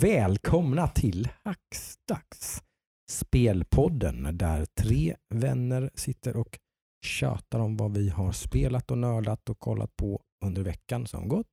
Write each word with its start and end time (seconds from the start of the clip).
välkomna 0.00 0.88
till 0.88 1.28
Hackstacks. 1.44 2.62
Spelpodden 3.10 4.38
där 4.38 4.64
tre 4.64 5.16
vänner 5.34 5.90
sitter 5.94 6.36
och 6.36 6.58
tjatar 7.06 7.58
om 7.58 7.76
vad 7.76 7.94
vi 7.94 8.08
har 8.08 8.32
spelat 8.32 8.90
och 8.90 8.98
nördat 8.98 9.48
och 9.48 9.58
kollat 9.58 9.96
på 9.96 10.22
under 10.44 10.62
veckan 10.62 11.06
som 11.06 11.28
gått. 11.28 11.46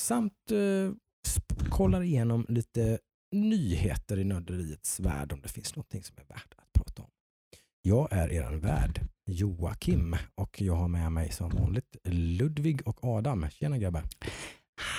Samt 0.00 0.50
eh, 0.50 0.92
kollar 1.70 2.02
igenom 2.02 2.46
lite 2.48 2.98
nyheter 3.32 4.18
i 4.18 4.24
nörderiets 4.24 5.00
värld 5.00 5.32
om 5.32 5.40
det 5.40 5.48
finns 5.48 5.76
något 5.76 6.04
som 6.04 6.16
är 6.18 6.34
värt 6.34 6.54
att 6.56 6.72
prata 6.72 7.02
om. 7.02 7.08
Jag 7.82 8.08
är 8.12 8.32
er 8.32 8.52
värd 8.52 9.00
Joakim 9.26 10.16
och 10.34 10.62
jag 10.62 10.74
har 10.74 10.88
med 10.88 11.12
mig 11.12 11.32
som 11.32 11.50
vanligt 11.50 11.96
Ludvig 12.04 12.88
och 12.88 13.04
Adam. 13.04 13.50
Tjena 13.50 13.78
grabbar! 13.78 14.04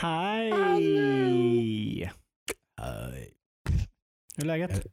Hej! 0.01 0.83
Hej. 2.83 3.33
Hur 4.35 4.43
är 4.43 4.47
läget? 4.47 4.85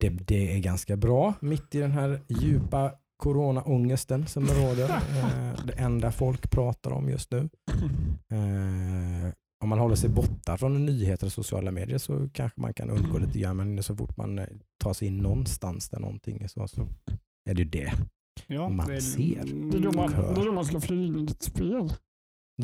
Det, 0.00 0.08
det 0.08 0.54
är 0.56 0.58
ganska 0.58 0.96
bra 0.96 1.34
mitt 1.40 1.74
i 1.74 1.78
den 1.78 1.90
här 1.92 2.20
djupa 2.28 2.92
coronaångesten 3.16 4.26
som 4.26 4.46
råder. 4.46 4.88
Eh, 5.20 5.64
det 5.66 5.72
enda 5.72 6.12
folk 6.12 6.50
pratar 6.50 6.90
om 6.90 7.08
just 7.08 7.30
nu. 7.30 7.48
Eh, 8.32 9.32
om 9.62 9.68
man 9.68 9.78
håller 9.78 9.94
sig 9.94 10.10
borta 10.10 10.56
från 10.58 10.86
nyheter 10.86 11.26
och 11.26 11.32
sociala 11.32 11.70
medier 11.70 11.98
så 11.98 12.28
kanske 12.32 12.60
man 12.60 12.74
kan 12.74 12.90
undgå 12.90 13.18
lite 13.18 13.38
grann. 13.38 13.56
Men 13.56 13.82
så 13.82 13.96
fort 13.96 14.16
man 14.16 14.38
eh, 14.38 14.46
tar 14.78 14.92
sig 14.92 15.08
in 15.08 15.18
någonstans 15.18 15.88
där 15.88 15.98
någonting 16.00 16.42
är 16.42 16.48
så, 16.48 16.68
så 16.68 16.86
är 17.50 17.54
det 17.54 17.62
ju 17.62 17.68
det 17.68 17.92
Ja, 18.46 18.68
man 18.68 18.88
det 18.88 18.96
är- 18.96 19.00
ser. 19.00 19.44
Det 19.70 19.76
är 19.76 19.80
då 19.82 19.92
man, 19.92 20.10
det 20.10 20.40
är 20.40 20.44
då 20.44 20.52
man 20.52 20.64
ska 20.64 20.80
flyga 20.80 21.18
in 21.18 21.28
ett 21.28 21.42
spel. 21.42 21.92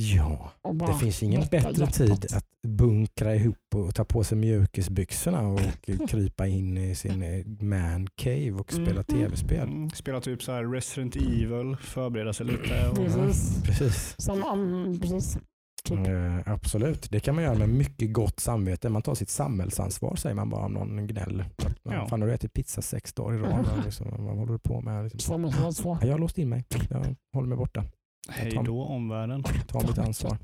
Ja, 0.00 0.52
det 0.62 0.94
finns 1.00 1.22
ingen 1.22 1.40
bättre 1.50 1.70
hjärtat. 1.70 1.94
tid 1.94 2.26
att 2.36 2.46
bunkra 2.68 3.34
ihop 3.34 3.56
och 3.74 3.94
ta 3.94 4.04
på 4.04 4.24
sig 4.24 4.38
mjukisbyxorna 4.38 5.48
och 5.48 5.60
krypa 6.08 6.46
in 6.46 6.78
i 6.78 6.94
sin 6.94 7.22
eh, 7.22 7.46
man 7.66 8.06
cave 8.14 8.52
och 8.52 8.72
spela 8.72 8.90
Mm. 8.90 9.04
tv-spel. 9.04 9.68
Mm, 9.68 9.90
Spela 9.90 10.20
typ 10.20 10.42
så 10.42 10.52
här 10.52 10.64
Resident 10.64 11.16
Evil, 11.16 11.76
förbereda 11.80 12.32
sig 12.32 12.46
lite. 12.46 12.88
Och, 12.90 12.96
Precis. 12.96 13.62
Precis. 13.64 14.14
Som, 14.18 14.44
um, 14.44 15.00
precis. 15.00 15.38
Typ. 15.84 15.98
Eh, 16.06 16.52
absolut, 16.52 17.10
det 17.10 17.20
kan 17.20 17.34
man 17.34 17.44
göra 17.44 17.54
med 17.58 17.68
mycket 17.68 18.12
gott 18.12 18.40
samvete. 18.40 18.88
Man 18.88 19.02
tar 19.02 19.14
sitt 19.14 19.28
samhällsansvar 19.30 20.16
säger 20.16 20.34
man 20.34 20.50
bara 20.50 20.64
om 20.66 20.72
någon 20.72 21.06
gnäll. 21.06 21.44
Att 21.58 21.84
man, 21.84 21.94
Ja. 21.94 22.06
Fan 22.08 22.20
har 22.22 22.28
du 22.28 22.34
ätit 22.34 22.52
pizza 22.52 22.82
sex 22.82 23.12
dagar 23.12 23.38
i 23.38 23.42
rad? 23.42 23.66
Liksom, 23.84 24.06
vad 24.18 24.36
håller 24.36 24.52
du 24.52 24.58
på 24.58 24.80
med? 24.80 25.04
Liksom. 25.04 25.20
Samhällsansvar. 25.20 25.98
Ja, 26.00 26.06
Jag 26.06 26.14
har 26.14 26.18
låst 26.18 26.38
in 26.38 26.48
mig. 26.48 26.64
Jag 26.90 27.14
håller 27.34 27.48
mig 27.48 27.58
borta. 27.58 27.84
Hej 28.28 28.60
då 28.64 28.82
omvärlden. 28.82 29.42
Ta 29.42 29.80
mitt 29.86 29.98
ansvar. 29.98 30.38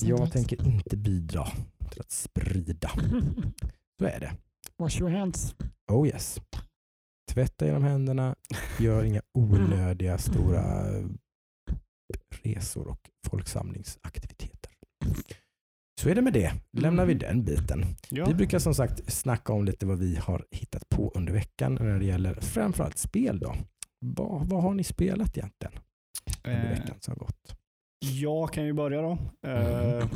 Jag 0.00 0.32
tänker 0.32 0.66
inte 0.66 0.96
bidra 0.96 1.46
till 1.90 2.00
att 2.00 2.10
sprida. 2.10 2.90
Så 3.98 4.04
är 4.04 4.20
det. 4.20 4.32
Wash 4.78 5.00
your 5.00 5.10
hands. 5.10 5.54
Oh 5.92 6.08
yes. 6.08 6.40
Tvätta 7.32 7.66
genom 7.66 7.82
händerna. 7.82 8.34
Gör 8.80 9.04
inga 9.04 9.22
onödiga 9.32 10.18
stora 10.18 10.86
resor 12.42 12.88
och 12.88 13.10
folksamlingsaktiviteter. 13.26 14.72
Så 16.00 16.08
är 16.08 16.14
det 16.14 16.22
med 16.22 16.32
det. 16.32 16.52
Lämnar 16.72 17.06
vi 17.06 17.14
den 17.14 17.44
biten. 17.44 17.84
Ja. 18.08 18.26
Vi 18.26 18.34
brukar 18.34 18.58
som 18.58 18.74
sagt 18.74 19.12
snacka 19.12 19.52
om 19.52 19.64
lite 19.64 19.86
vad 19.86 19.98
vi 19.98 20.16
har 20.16 20.46
hittat 20.50 20.88
på 20.88 21.12
under 21.14 21.32
veckan 21.32 21.74
när 21.74 21.98
det 21.98 22.04
gäller 22.04 22.34
framförallt 22.34 22.98
spel. 22.98 23.38
Då. 23.38 23.54
Vad, 24.00 24.46
vad 24.46 24.62
har 24.62 24.74
ni 24.74 24.84
spelat 24.84 25.38
egentligen 25.38 25.72
under 26.44 26.64
Eh, 26.64 26.70
veckan 26.70 26.96
som 27.00 27.12
har 27.12 27.18
gått? 27.18 27.56
jag 28.20 28.52
kan 28.52 28.64
ju 28.64 28.72
börja 28.72 29.02
då. 29.02 29.18
Eh, 29.46 30.06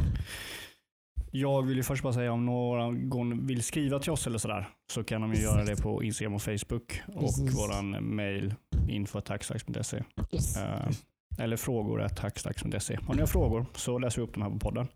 Jag 1.33 1.63
vill 1.63 1.77
ju 1.77 1.83
först 1.83 2.03
bara 2.03 2.13
säga 2.13 2.33
om 2.33 2.47
någon 2.47 3.47
vill 3.47 3.63
skriva 3.63 3.99
till 3.99 4.13
oss 4.13 4.27
eller 4.27 4.39
sådär 4.39 4.69
så 4.93 5.05
kan 5.05 5.21
de 5.21 5.35
ju 5.35 5.43
göra 5.43 5.65
det 5.65 5.77
på 5.83 6.03
Instagram 6.03 6.35
och 6.35 6.43
Facebook 6.43 7.01
och 7.07 7.21
Precis. 7.21 7.59
våran 7.59 8.15
mail 8.17 8.55
info.taxdags.se 8.89 10.03
Yes. 10.33 10.57
Eh, 10.57 10.91
eller 11.39 11.57
frågor 11.57 12.03
at 12.03 12.17
taxdags.se. 12.17 12.99
Har 13.07 13.15
ni 13.15 13.21
har 13.21 13.27
frågor 13.27 13.67
så 13.75 13.99
läser 13.99 14.21
vi 14.21 14.27
upp 14.29 14.35
dem 14.35 14.43
här 14.43 14.51
på 14.51 14.59
podden. 14.59 14.87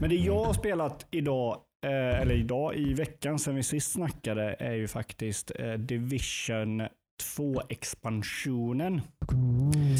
Men 0.00 0.10
det 0.10 0.16
jag 0.16 0.44
har 0.44 0.52
spelat 0.52 1.06
idag, 1.10 1.56
eh, 1.86 2.20
eller 2.20 2.34
idag 2.34 2.76
i 2.76 2.94
veckan 2.94 3.38
sen 3.38 3.54
vi 3.54 3.62
sist 3.62 3.92
snackade 3.92 4.56
är 4.58 4.72
ju 4.74 4.88
faktiskt 4.88 5.52
eh, 5.58 5.72
Division 5.72 6.82
2-expansionen. 7.20 9.00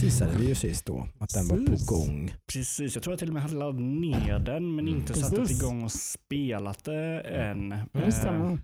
Teasade 0.00 0.38
vi 0.38 0.48
ju 0.48 0.54
sist 0.54 0.86
då 0.86 1.08
att 1.19 1.34
den 1.34 1.48
var 1.48 1.56
Precis. 1.66 1.88
på 1.88 1.94
gång. 1.94 2.34
Precis, 2.53 2.94
jag 2.94 3.03
tror 3.03 3.12
jag 3.12 3.19
till 3.19 3.28
och 3.28 3.34
med 3.34 3.42
hade 3.42 3.54
laddat 3.54 3.81
ner 3.81 4.38
den 4.38 4.75
men 4.75 4.88
inte 4.88 5.14
satt 5.14 5.50
igång 5.50 5.84
och 5.84 5.92
spelat 5.92 6.84
det 6.84 7.20
än. 7.20 7.75
Stämmer. 8.12 8.58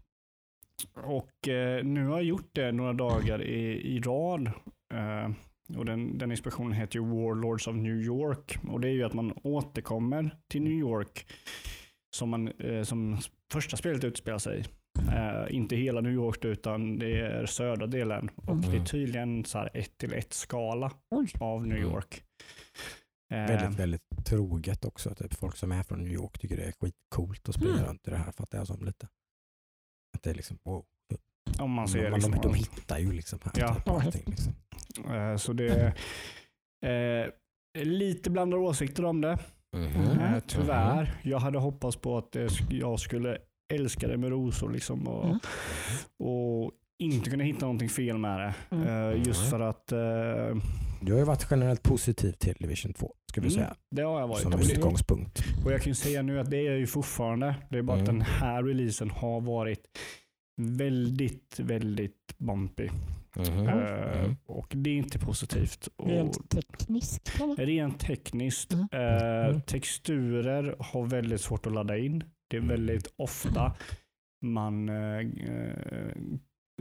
Och 0.94 1.48
eh, 1.48 1.84
nu 1.84 2.06
har 2.06 2.16
jag 2.16 2.24
gjort 2.24 2.50
det 2.52 2.72
några 2.72 2.92
dagar 2.92 3.42
i, 3.42 3.94
i 3.96 4.00
rad. 4.00 4.46
Eh, 4.94 5.30
och 5.78 5.84
den, 5.84 6.18
den 6.18 6.30
expansionen 6.30 6.72
heter 6.72 6.98
ju 6.98 7.04
Warlords 7.04 7.66
of 7.66 7.76
New 7.76 7.96
York. 7.96 8.58
Och 8.68 8.80
det 8.80 8.88
är 8.88 8.92
ju 8.92 9.04
att 9.04 9.14
man 9.14 9.32
återkommer 9.42 10.30
till 10.48 10.62
New 10.62 10.72
York 10.72 11.26
som, 12.16 12.28
man, 12.28 12.48
eh, 12.48 12.82
som 12.82 13.18
första 13.52 13.76
spelet 13.76 14.04
utspelar 14.04 14.38
sig. 14.38 14.64
Eh, 14.98 15.54
inte 15.56 15.76
hela 15.76 16.00
New 16.00 16.12
York 16.12 16.44
utan 16.44 16.98
det 16.98 17.20
är 17.20 17.46
södra 17.46 17.86
delen. 17.86 18.30
Och 18.36 18.56
det 18.56 18.76
är 18.76 18.84
tydligen 18.84 19.44
så 19.44 19.58
här 19.58 19.70
ett 19.74 19.98
till 19.98 20.12
ett 20.12 20.32
skala 20.32 20.92
Oj. 21.10 21.28
av 21.40 21.66
New 21.66 21.78
Mm. 21.78 21.90
York. 21.90 22.22
Eh, 23.32 23.36
Väldigt, 23.46 23.78
väldigt 23.80 24.02
troget 24.26 24.84
också. 24.84 25.14
Typ 25.14 25.34
folk 25.34 25.56
som 25.56 25.72
är 25.72 25.82
från 25.82 25.98
New 26.02 26.12
York 26.12 26.38
tycker 26.38 26.56
det 26.56 26.62
är 26.64 26.72
skitcoolt 26.80 27.48
att 27.48 27.54
springa 27.54 27.72
Mm. 27.74 27.84
runt 27.86 28.08
i 28.08 28.10
det 28.10 28.16
här. 28.16 28.32
Fattar 28.32 28.58
jag 28.58 28.66
som 28.66 28.84
lite. 28.84 29.08
Att 30.16 30.22
det 30.22 30.30
är 30.30 30.34
liksom, 30.34 30.58
wow. 30.64 30.84
om 31.58 31.70
man 31.70 31.88
ser 31.88 32.02
de, 32.10 32.14
liksom, 32.14 32.32
de, 32.32 32.40
de 32.42 32.54
hittar 32.54 32.98
ju 32.98 33.12
liksom 33.12 33.38
här. 33.44 33.52
Ja. 33.56 33.74
Typ, 33.74 33.88
allting, 33.88 34.22
liksom. 34.26 34.54
eh, 35.14 35.36
Så 35.36 35.52
det 35.52 35.94
är 36.80 37.26
eh, 37.26 37.84
lite 37.84 38.30
blandade 38.30 38.62
åsikter 38.62 39.04
om 39.04 39.20
det. 39.20 39.38
Mhm. 39.76 40.18
Eh, 40.20 40.38
tyvärr. 40.46 41.20
Jag 41.22 41.38
hade 41.38 41.58
hoppats 41.58 41.96
på 41.96 42.18
att 42.18 42.36
jag 42.70 43.00
skulle 43.00 43.38
älska 43.74 44.08
det 44.08 44.16
med 44.16 44.30
rosor 44.30 44.70
liksom 44.72 45.08
och, 45.08 45.24
Mm. 45.26 45.38
och 46.18 46.70
inte 46.98 47.30
kunna 47.30 47.44
hitta 47.44 47.60
någonting 47.60 47.88
fel 47.88 48.18
med 48.18 48.40
det. 48.40 48.54
Mm. 48.76 48.86
Eh, 49.12 49.26
just 49.26 49.50
för 49.50 49.60
att 49.60 49.92
eh, 49.92 49.98
Du 51.00 51.12
har 51.12 51.18
ju 51.18 51.24
varit 51.24 51.46
generellt 51.50 51.82
positiv 51.82 52.32
till 52.32 52.54
Division 52.58 52.92
2, 52.92 53.14
ska 53.30 53.40
vi 53.40 53.46
mm, 53.46 53.54
säga. 53.54 53.74
det 53.90 54.02
har 54.02 54.20
jag 54.20 54.28
varit. 54.28 54.42
Som 54.42 54.52
Och 54.52 54.58
det- 54.60 54.72
utgångspunkt. 54.72 55.44
Och 55.64 55.72
jag 55.72 55.80
kan 55.82 55.90
ju 55.90 55.94
säga 55.94 56.22
nu 56.22 56.40
att 56.40 56.50
det 56.50 56.66
är 56.66 56.76
ju 56.76 56.86
fortfarande. 56.86 57.54
Det 57.70 57.78
är 57.78 57.82
bara 57.82 57.96
att 58.02 58.08
Mm. 58.08 58.14
den 58.18 58.26
här 58.26 58.62
releasen 58.62 59.10
har 59.10 59.40
varit 59.40 59.80
väldigt, 60.60 61.60
väldigt 61.60 62.34
bumpy. 62.38 62.88
Mm. 63.38 64.36
och 64.46 64.72
det 64.76 64.90
är 64.90 64.94
inte 64.96 65.18
positivt. 65.18 65.88
Och 65.96 66.08
Rent 66.08 66.50
tekniskt. 66.50 67.32
eller? 67.42 67.66
Rent 67.66 68.00
tekniskt. 68.00 68.72
Mm. 68.72 69.60
Texturer 69.60 70.76
har 70.78 71.06
väldigt 71.06 71.40
svårt 71.40 71.66
att 71.66 71.72
ladda 71.72 71.98
in. 71.98 72.24
Det 72.48 72.56
är 72.56 72.60
väldigt 72.60 73.14
ofta 73.16 73.72
man 74.42 74.88
eh, 74.88 75.18
eh, 75.18 76.16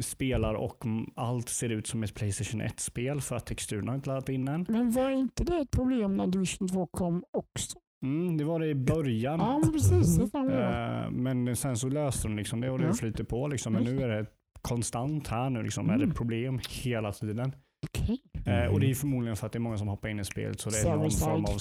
spelar 0.01 0.53
och 0.53 0.83
allt 1.15 1.49
ser 1.49 1.69
ut 1.69 1.87
som 1.87 2.03
ett 2.03 2.13
Playstation 2.15 2.61
1-spel 2.61 3.21
för 3.21 3.35
att 3.35 3.45
texturerna 3.45 3.91
har 3.91 3.95
inte 3.95 4.09
laddat 4.09 4.29
in 4.29 4.47
än. 4.47 4.65
Men 4.69 4.91
var 4.91 5.09
inte 5.09 5.43
det 5.43 5.57
ett 5.57 5.71
problem 5.71 6.17
när 6.17 6.27
Division 6.27 6.67
2 6.67 6.87
kom 6.87 7.23
också? 7.31 7.77
Mm, 8.05 8.37
det 8.37 8.43
var 8.43 8.59
det 8.59 8.67
i 8.67 8.75
början. 8.75 9.39
Ja, 9.39 9.59
men 9.59 9.71
precis. 9.73 10.19
Eh, 10.33 11.11
men 11.11 11.55
sen 11.55 11.77
så 11.77 11.89
löste 11.89 12.27
de 12.27 12.37
liksom 12.37 12.61
det 12.61 12.69
och 12.69 12.79
det 12.79 12.85
Ja. 12.85 12.93
flyter 12.93 13.23
på. 13.23 13.47
Liksom. 13.47 13.73
Men 13.73 13.83
nu 13.83 14.01
är 14.01 14.07
det 14.07 14.25
konstant 14.61 15.27
här 15.27 15.49
nu. 15.49 15.63
Liksom, 15.63 15.89
är 15.89 15.97
det 15.97 16.03
Mm. 16.03 16.15
problem 16.15 16.59
hela 16.69 17.11
tiden. 17.11 17.51
Okej. 17.87 18.21
Eh, 18.45 18.73
och 18.73 18.79
det 18.79 18.89
är 18.89 18.93
förmodligen 18.95 19.35
för 19.35 19.45
att 19.45 19.51
det 19.53 19.57
är 19.57 19.61
många 19.61 19.77
som 19.77 19.87
hoppar 19.87 20.09
in 20.09 20.19
i 20.19 20.25
spelet 20.25 20.59
så 20.59 20.69
det 20.69 20.77
är 20.89 20.95
någon 20.95 21.11
form 21.11 21.45
av 21.45 21.57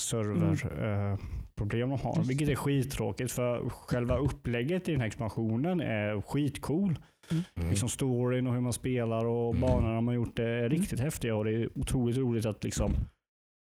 serverproblem 1.54 1.90
de 1.90 2.00
har. 2.00 2.24
Vilket 2.24 2.48
är 2.48 2.54
skittråkigt 2.54 3.32
för 3.32 3.68
själva 3.68 4.16
upplägget 4.16 4.88
i 4.88 4.92
den 4.92 5.00
här 5.00 5.06
expansionen 5.06 5.80
är 5.80 6.20
skitcool. 6.20 6.98
Mm. 7.30 7.70
Liksom 7.70 7.88
storyn 7.88 8.46
och 8.46 8.54
hur 8.54 8.60
man 8.60 8.72
spelar 8.72 9.24
och 9.24 9.54
Mm. 9.54 9.60
banorna 9.60 10.00
man 10.00 10.14
gjort 10.14 10.36
det 10.36 10.44
är 10.48 10.68
riktigt 10.68 11.00
häftiga 11.00 11.36
och 11.36 11.44
det 11.44 11.52
är 11.52 11.78
otroligt 11.78 12.16
roligt 12.16 12.46
att 12.46 12.64
liksom 12.64 12.92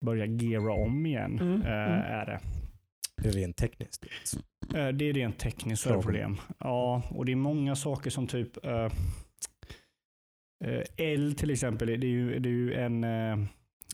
börja 0.04 0.26
geara 0.26 0.72
om 0.72 1.06
igen. 1.06 1.38
Mm. 1.38 1.54
Mm. 1.54 1.62
är 1.66 2.26
det. 2.26 2.40
Det 3.22 3.28
är 3.28 3.32
rent 3.32 3.56
tekniskt. 3.56 4.04
Eh, 4.74 4.88
Det 4.88 5.04
är 5.04 5.12
rent 5.12 5.38
tekniskt 5.38 5.84
Problem. 5.84 6.02
problem. 6.02 6.36
Ja, 6.58 7.02
och 7.10 7.26
det 7.26 7.32
är 7.32 7.36
många 7.36 7.76
saker 7.76 8.10
som 8.10 8.26
typ 8.26 8.64
eh, 8.66 8.92
L 10.96 11.34
till 11.38 11.50
exempel. 11.50 11.86
Det 11.88 12.06
är 12.06 12.10
ju, 12.10 12.38
det 12.38 12.48
är 12.48 12.52
ju 12.52 12.74
en 12.74 13.04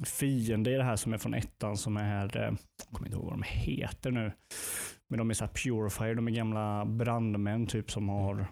fiende 0.03 0.71
i 0.71 0.75
det 0.75 0.85
här 0.85 0.97
som 0.97 1.13
är 1.13 1.19
från 1.19 1.35
ettan 1.35 1.77
som 1.77 1.97
är, 1.97 2.37
eh, 2.37 2.43
jag 2.43 2.89
kommer 2.93 3.09
inte 3.09 3.17
ihåg 3.17 3.25
vad 3.25 3.33
de 3.33 3.43
heter 3.43 4.11
nu. 4.11 4.33
Men 5.09 5.19
de 5.19 5.31
är 5.31 5.35
så 5.35 5.45
här 5.45 5.53
purifier, 5.53 6.15
de 6.15 6.29
är 6.29 6.33
gamla 6.33 6.85
brandmän 6.85 7.67
typ 7.67 7.91
som 7.91 8.09
har 8.09 8.47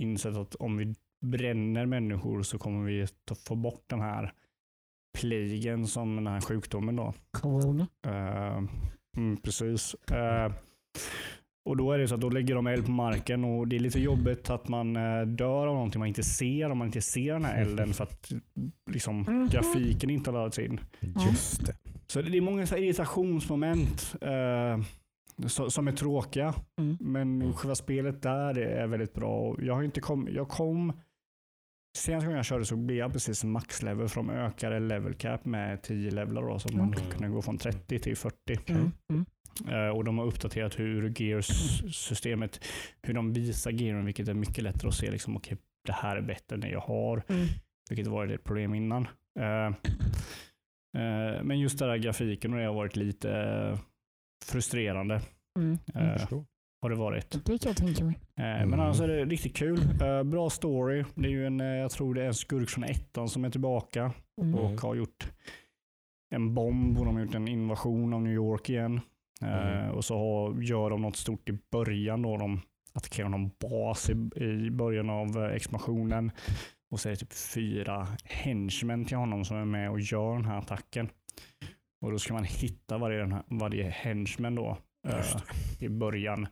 insett 0.00 0.36
att 0.36 0.54
om 0.54 0.76
vi 0.76 0.94
bränner 1.26 1.86
människor 1.86 2.42
så 2.42 2.58
kommer 2.58 2.84
vi 2.84 3.06
få 3.46 3.54
bort 3.54 3.84
den 3.86 4.00
här 4.00 4.32
pligen 5.18 5.86
som 5.86 6.16
den 6.16 6.26
här 6.26 6.40
sjukdomen 6.40 6.96
då. 6.96 7.14
Corona. 7.30 7.86
Eh, 8.06 8.62
mm, 9.16 9.36
precis. 9.42 9.94
Eh, 9.94 10.52
Och 11.68 11.76
då 11.76 11.92
är 11.92 11.98
det 11.98 12.08
så 12.08 12.14
att 12.14 12.20
då 12.20 12.28
lägger 12.30 12.54
de 12.54 12.66
eld 12.66 12.84
på 12.84 12.90
marken 12.90 13.44
och 13.44 13.68
det 13.68 13.76
är 13.76 13.80
lite 13.80 14.00
jobbigt 14.00 14.50
att 14.50 14.68
man 14.68 14.96
eh, 14.96 15.20
dör 15.26 15.66
av 15.66 15.74
någonting 15.74 15.98
man 15.98 16.08
inte 16.08 16.22
ser 16.22 16.70
om 16.70 16.78
man 16.78 16.86
inte 16.86 17.00
ser 17.00 17.32
den 17.32 17.44
här 17.44 17.62
elden 17.62 17.94
för 17.94 18.04
att 18.04 18.32
liksom, 18.90 19.20
Mhm. 19.20 19.48
grafiken 19.52 20.10
inte 20.10 20.30
har 20.30 20.38
laddats 20.38 20.58
in. 20.58 20.80
Just 21.30 21.66
det. 21.66 21.74
Så 22.06 22.22
det 22.22 22.36
är 22.38 22.40
många 22.40 22.66
så 22.66 22.74
här 22.74 22.82
irritationsmoment 22.82 24.14
eh, 24.20 24.80
som 25.68 25.88
är 25.88 25.92
tråkiga. 25.92 26.54
Mm. 26.78 26.96
Men 27.00 27.52
själva 27.52 27.74
spelet 27.74 28.22
där 28.22 28.58
är 28.58 28.86
väldigt 28.86 29.14
bra. 29.14 29.56
Jag 29.62 29.74
har 29.74 29.82
inte 29.82 30.00
kom, 30.00 30.28
jag 30.30 30.48
kom 30.48 30.92
Senaste 31.98 32.26
gången 32.26 32.36
jag 32.36 32.44
körde 32.46 32.64
så 32.64 32.76
blev 32.76 32.98
jag 32.98 33.12
precis 33.12 33.44
maxlevel 33.44 34.08
för 34.08 34.16
de 34.16 34.30
ökade 34.30 34.80
level 34.80 35.14
cap 35.14 35.44
med 35.44 35.82
10 35.82 36.10
levlar 36.10 36.42
då, 36.42 36.58
så 36.58 36.76
man 36.76 36.94
Mm. 36.94 37.10
kunde 37.10 37.28
gå 37.28 37.42
från 37.42 37.58
30 37.58 37.98
till 37.98 38.16
40. 38.16 38.58
Mm. 38.66 38.92
Mm. 39.12 39.24
Eh, 39.68 39.88
och 39.96 40.04
de 40.04 40.18
har 40.18 40.26
uppdaterat 40.26 40.78
hur 40.78 41.14
Gears-systemet, 41.22 42.64
hur 43.02 43.14
de 43.14 43.32
visar 43.32 43.70
gearen, 43.70 44.04
vilket 44.04 44.28
är 44.28 44.34
mycket 44.34 44.64
lättare 44.64 44.88
att 44.88 44.94
se 44.94 45.10
liksom, 45.10 45.36
okej, 45.36 45.58
det 45.86 45.92
här 45.92 46.16
är 46.16 46.22
bättre 46.22 46.54
än 46.54 46.60
det 46.60 46.68
jag 46.70 46.80
har. 46.80 47.22
Mm. 47.28 47.46
Vilket 47.90 48.06
varit 48.06 48.32
ett 48.40 48.44
problem 48.44 48.74
innan. 48.74 49.08
Eh, 49.40 49.66
eh, 51.02 51.42
men 51.42 51.58
just 51.60 51.78
den 51.78 51.88
här 51.88 51.96
grafiken 51.98 52.52
och 52.52 52.58
det 52.58 52.66
har 52.66 52.74
varit 52.74 52.96
lite 52.96 53.78
frustrerande. 54.44 55.20
Mm. 55.58 55.78
Har 56.80 56.90
det 56.90 56.96
varit. 56.96 57.30
Det 57.44 57.58
kan 57.58 57.68
jag 57.70 57.76
tänka 57.76 58.04
mig. 58.04 58.18
Eh, 58.36 58.44
Mm. 58.44 58.70
Men 58.70 58.80
annars 58.80 59.00
är 59.00 59.08
det 59.08 59.24
riktigt 59.24 59.56
kul. 59.56 59.80
Eh, 60.02 60.22
bra 60.22 60.50
story. 60.50 61.04
Det 61.14 61.26
är 61.28 61.30
ju 61.30 61.46
en, 61.46 61.60
eh, 61.60 61.66
jag 61.66 61.90
tror 61.90 62.14
det 62.14 62.22
är 62.22 62.26
en 62.26 62.34
skurk 62.34 62.68
från 62.70 62.84
ettan 62.84 63.28
som 63.28 63.44
är 63.44 63.50
tillbaka 63.50 64.12
Mm. 64.40 64.54
och 64.54 64.66
Mm. 64.66 64.78
har 64.82 64.94
gjort 64.94 65.30
en 66.34 66.54
bomb 66.54 66.98
och 66.98 67.04
de 67.04 67.14
har 67.14 67.22
gjort 67.22 67.34
en 67.34 67.48
invasion 67.48 68.14
av 68.14 68.22
New 68.22 68.32
York 68.32 68.70
igen. 68.70 69.00
Mm. 69.42 69.90
Och 69.90 70.04
så 70.04 70.18
har, 70.18 70.62
gör 70.62 70.90
de 70.90 71.02
något 71.02 71.16
stort 71.16 71.48
i 71.48 71.58
början. 71.72 72.22
Då 72.22 72.36
de 72.36 72.60
attackerar 72.92 73.28
någon 73.28 73.50
bas 73.60 74.10
i, 74.10 74.12
i 74.44 74.70
början 74.70 75.10
av 75.10 75.44
expansionen. 75.44 76.30
Och 76.90 77.00
så 77.00 77.08
är 77.08 77.10
det 77.10 77.16
typ 77.16 77.32
fyra 77.32 78.06
henchmen 78.24 79.04
till 79.04 79.16
honom 79.16 79.44
som 79.44 79.56
är 79.56 79.64
med 79.64 79.90
och 79.90 80.00
gör 80.00 80.34
den 80.34 80.44
här 80.44 80.58
attacken. 80.58 81.08
Och 82.00 82.10
då 82.12 82.18
ska 82.18 82.34
man 82.34 82.44
hitta 82.44 82.98
varje, 82.98 83.42
varje 83.46 83.90
henchman 83.90 84.54
då 84.54 84.78
Just 85.16 85.36
i 85.82 85.88
början 85.88 86.46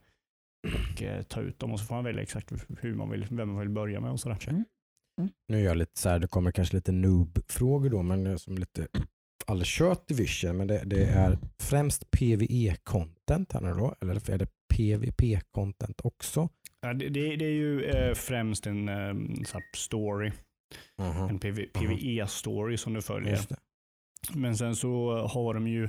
och 0.74 1.02
eh, 1.02 1.22
ta 1.22 1.40
ut 1.40 1.58
dem. 1.58 1.72
Och 1.72 1.80
så 1.80 1.86
får 1.86 1.94
man 1.94 2.04
välja 2.04 2.22
exakt 2.22 2.52
hur 2.80 2.94
man 2.94 3.10
vill, 3.10 3.26
vem 3.30 3.48
man 3.48 3.58
vill 3.58 3.68
börja 3.68 4.00
med 4.00 4.10
och 4.10 4.20
sådär. 4.20 4.64
Nu 5.48 5.60
är 5.60 5.64
jag 5.64 5.76
lite 5.76 6.00
så 6.00 6.08
här, 6.08 6.18
det 6.18 6.26
kommer 6.26 6.52
kanske 6.52 6.76
lite 6.76 6.92
noob-frågor 6.92 7.90
då, 7.90 8.02
men 8.02 8.38
som 8.38 8.58
lite 8.58 8.86
aldrig 9.46 9.66
kört 9.66 10.08
Division, 10.08 10.56
men 10.56 10.66
det, 10.66 10.82
det 10.86 11.04
är 11.04 11.38
främst 11.58 12.10
PVE-content 12.10 13.52
här 13.52 13.60
nu 13.60 13.74
då, 13.74 13.94
eller 14.00 14.30
är 14.30 14.38
det 14.38 14.48
PVP-content 14.74 16.00
också? 16.04 16.48
Ja, 16.80 16.92
det, 16.92 17.08
det, 17.08 17.36
det 17.36 17.44
är 17.44 17.50
ju 17.50 17.84
eh, 17.84 18.14
främst 18.14 18.66
en 18.66 18.88
eh, 18.88 19.44
så 19.44 19.52
här 19.58 19.64
story, 19.76 20.32
en 21.30 21.38
PV, 21.38 21.66
PVE-story 21.72 22.76
som 22.76 22.94
du 22.94 23.02
följer. 23.02 23.40
Men 24.34 24.56
sen 24.56 24.76
så 24.76 25.18
har 25.26 25.54
de 25.54 25.68
ju, 25.68 25.88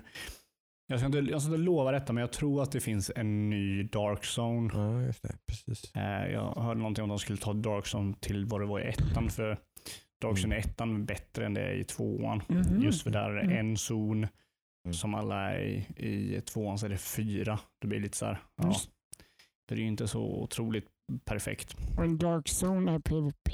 jag 0.88 1.00
ska, 1.00 1.06
inte, 1.06 1.18
jag 1.18 1.42
ska 1.42 1.52
inte 1.52 1.64
lova 1.64 1.92
detta, 1.92 2.14
men 2.14 2.22
jag 2.22 2.32
tror 2.32 2.64
att 2.64 2.72
det 2.72 2.80
finns 2.80 3.12
en 3.16 3.50
ny 3.50 3.84
Dark 3.84 4.24
Zone. 4.24 4.70
Ja, 4.74 5.02
just 5.02 5.24
det. 5.24 5.36
Precis. 5.48 5.96
Eh, 5.96 6.32
jag 6.32 6.54
hörde 6.56 6.80
någonting 6.80 7.04
om 7.04 7.12
att 7.12 7.18
de 7.18 7.20
skulle 7.20 7.38
ta 7.40 7.54
Dark 7.54 7.86
Zone 7.96 8.14
till 8.20 8.46
vad 8.46 8.62
det 8.62 8.66
var 8.66 8.80
i 8.80 8.84
ettan, 8.84 9.30
för 9.30 9.58
Dark 10.22 10.38
Zone 10.44 10.56
i 10.56 10.60
ettan 10.60 10.96
är 10.96 11.00
bättre 11.06 11.46
än 11.46 11.54
det 11.54 11.62
är 11.62 11.74
i 11.74 11.84
tvåan. 11.84 12.42
Mhm. 12.48 12.82
Just 12.84 13.02
för 13.04 13.10
där 13.12 13.30
är 13.30 13.36
det 13.36 13.42
Mm. 13.42 13.58
en 13.58 13.78
zon 13.78 14.28
Mm. 14.86 14.94
som 14.94 15.16
alla 15.16 15.52
är 15.52 15.60
i. 15.60 15.86
I 16.38 16.42
tvåan 16.42 16.78
så 16.78 16.86
är 16.86 16.90
det 16.90 16.98
fyra. 16.98 17.60
Det 17.82 17.88
blir 17.88 18.00
lite 18.00 18.18
så 18.18 18.26
här, 18.26 18.40
ja. 18.62 18.68
Just. 18.68 18.90
Det 19.68 19.76
är 19.76 19.80
ju 19.80 19.88
inte 19.88 20.08
så 20.08 20.22
otroligt 20.44 20.86
perfekt. 21.26 21.76
Och 21.98 22.04
en 22.04 22.18
dark 22.18 22.46
zone 22.64 22.92
är 22.92 23.00
PVP. 23.00 23.52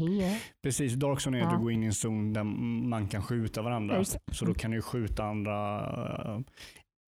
Precis, 0.63 0.94
Dark 0.94 1.19
Zone 1.27 1.38
är 1.39 1.41
att 1.41 1.51
Ja. 1.51 1.57
du 1.57 1.63
går 1.63 1.71
in 1.71 1.83
i 1.83 1.85
en 1.85 1.94
zon 1.94 2.33
där 2.33 2.44
man 2.44 3.07
kan 3.07 3.21
skjuta 3.24 3.62
varandra. 3.62 4.03
Så 4.31 4.45
då 4.45 4.53
kan 4.53 4.71
du 4.71 4.81
skjuta 4.81 5.24
andra 5.24 5.80
äh, 6.35 6.39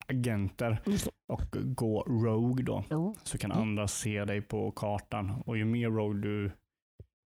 agenter 0.07 0.81
och 1.27 1.55
gå 1.75 2.03
rogue 2.03 2.63
då. 2.65 2.83
Så 3.23 3.37
kan 3.37 3.51
Mm. 3.51 3.61
andra 3.63 3.87
se 3.87 4.25
dig 4.25 4.41
på 4.41 4.71
kartan. 4.71 5.31
Och 5.45 5.57
ju 5.57 5.65
mer 5.65 5.89
rogue 5.89 6.21
du, 6.21 6.51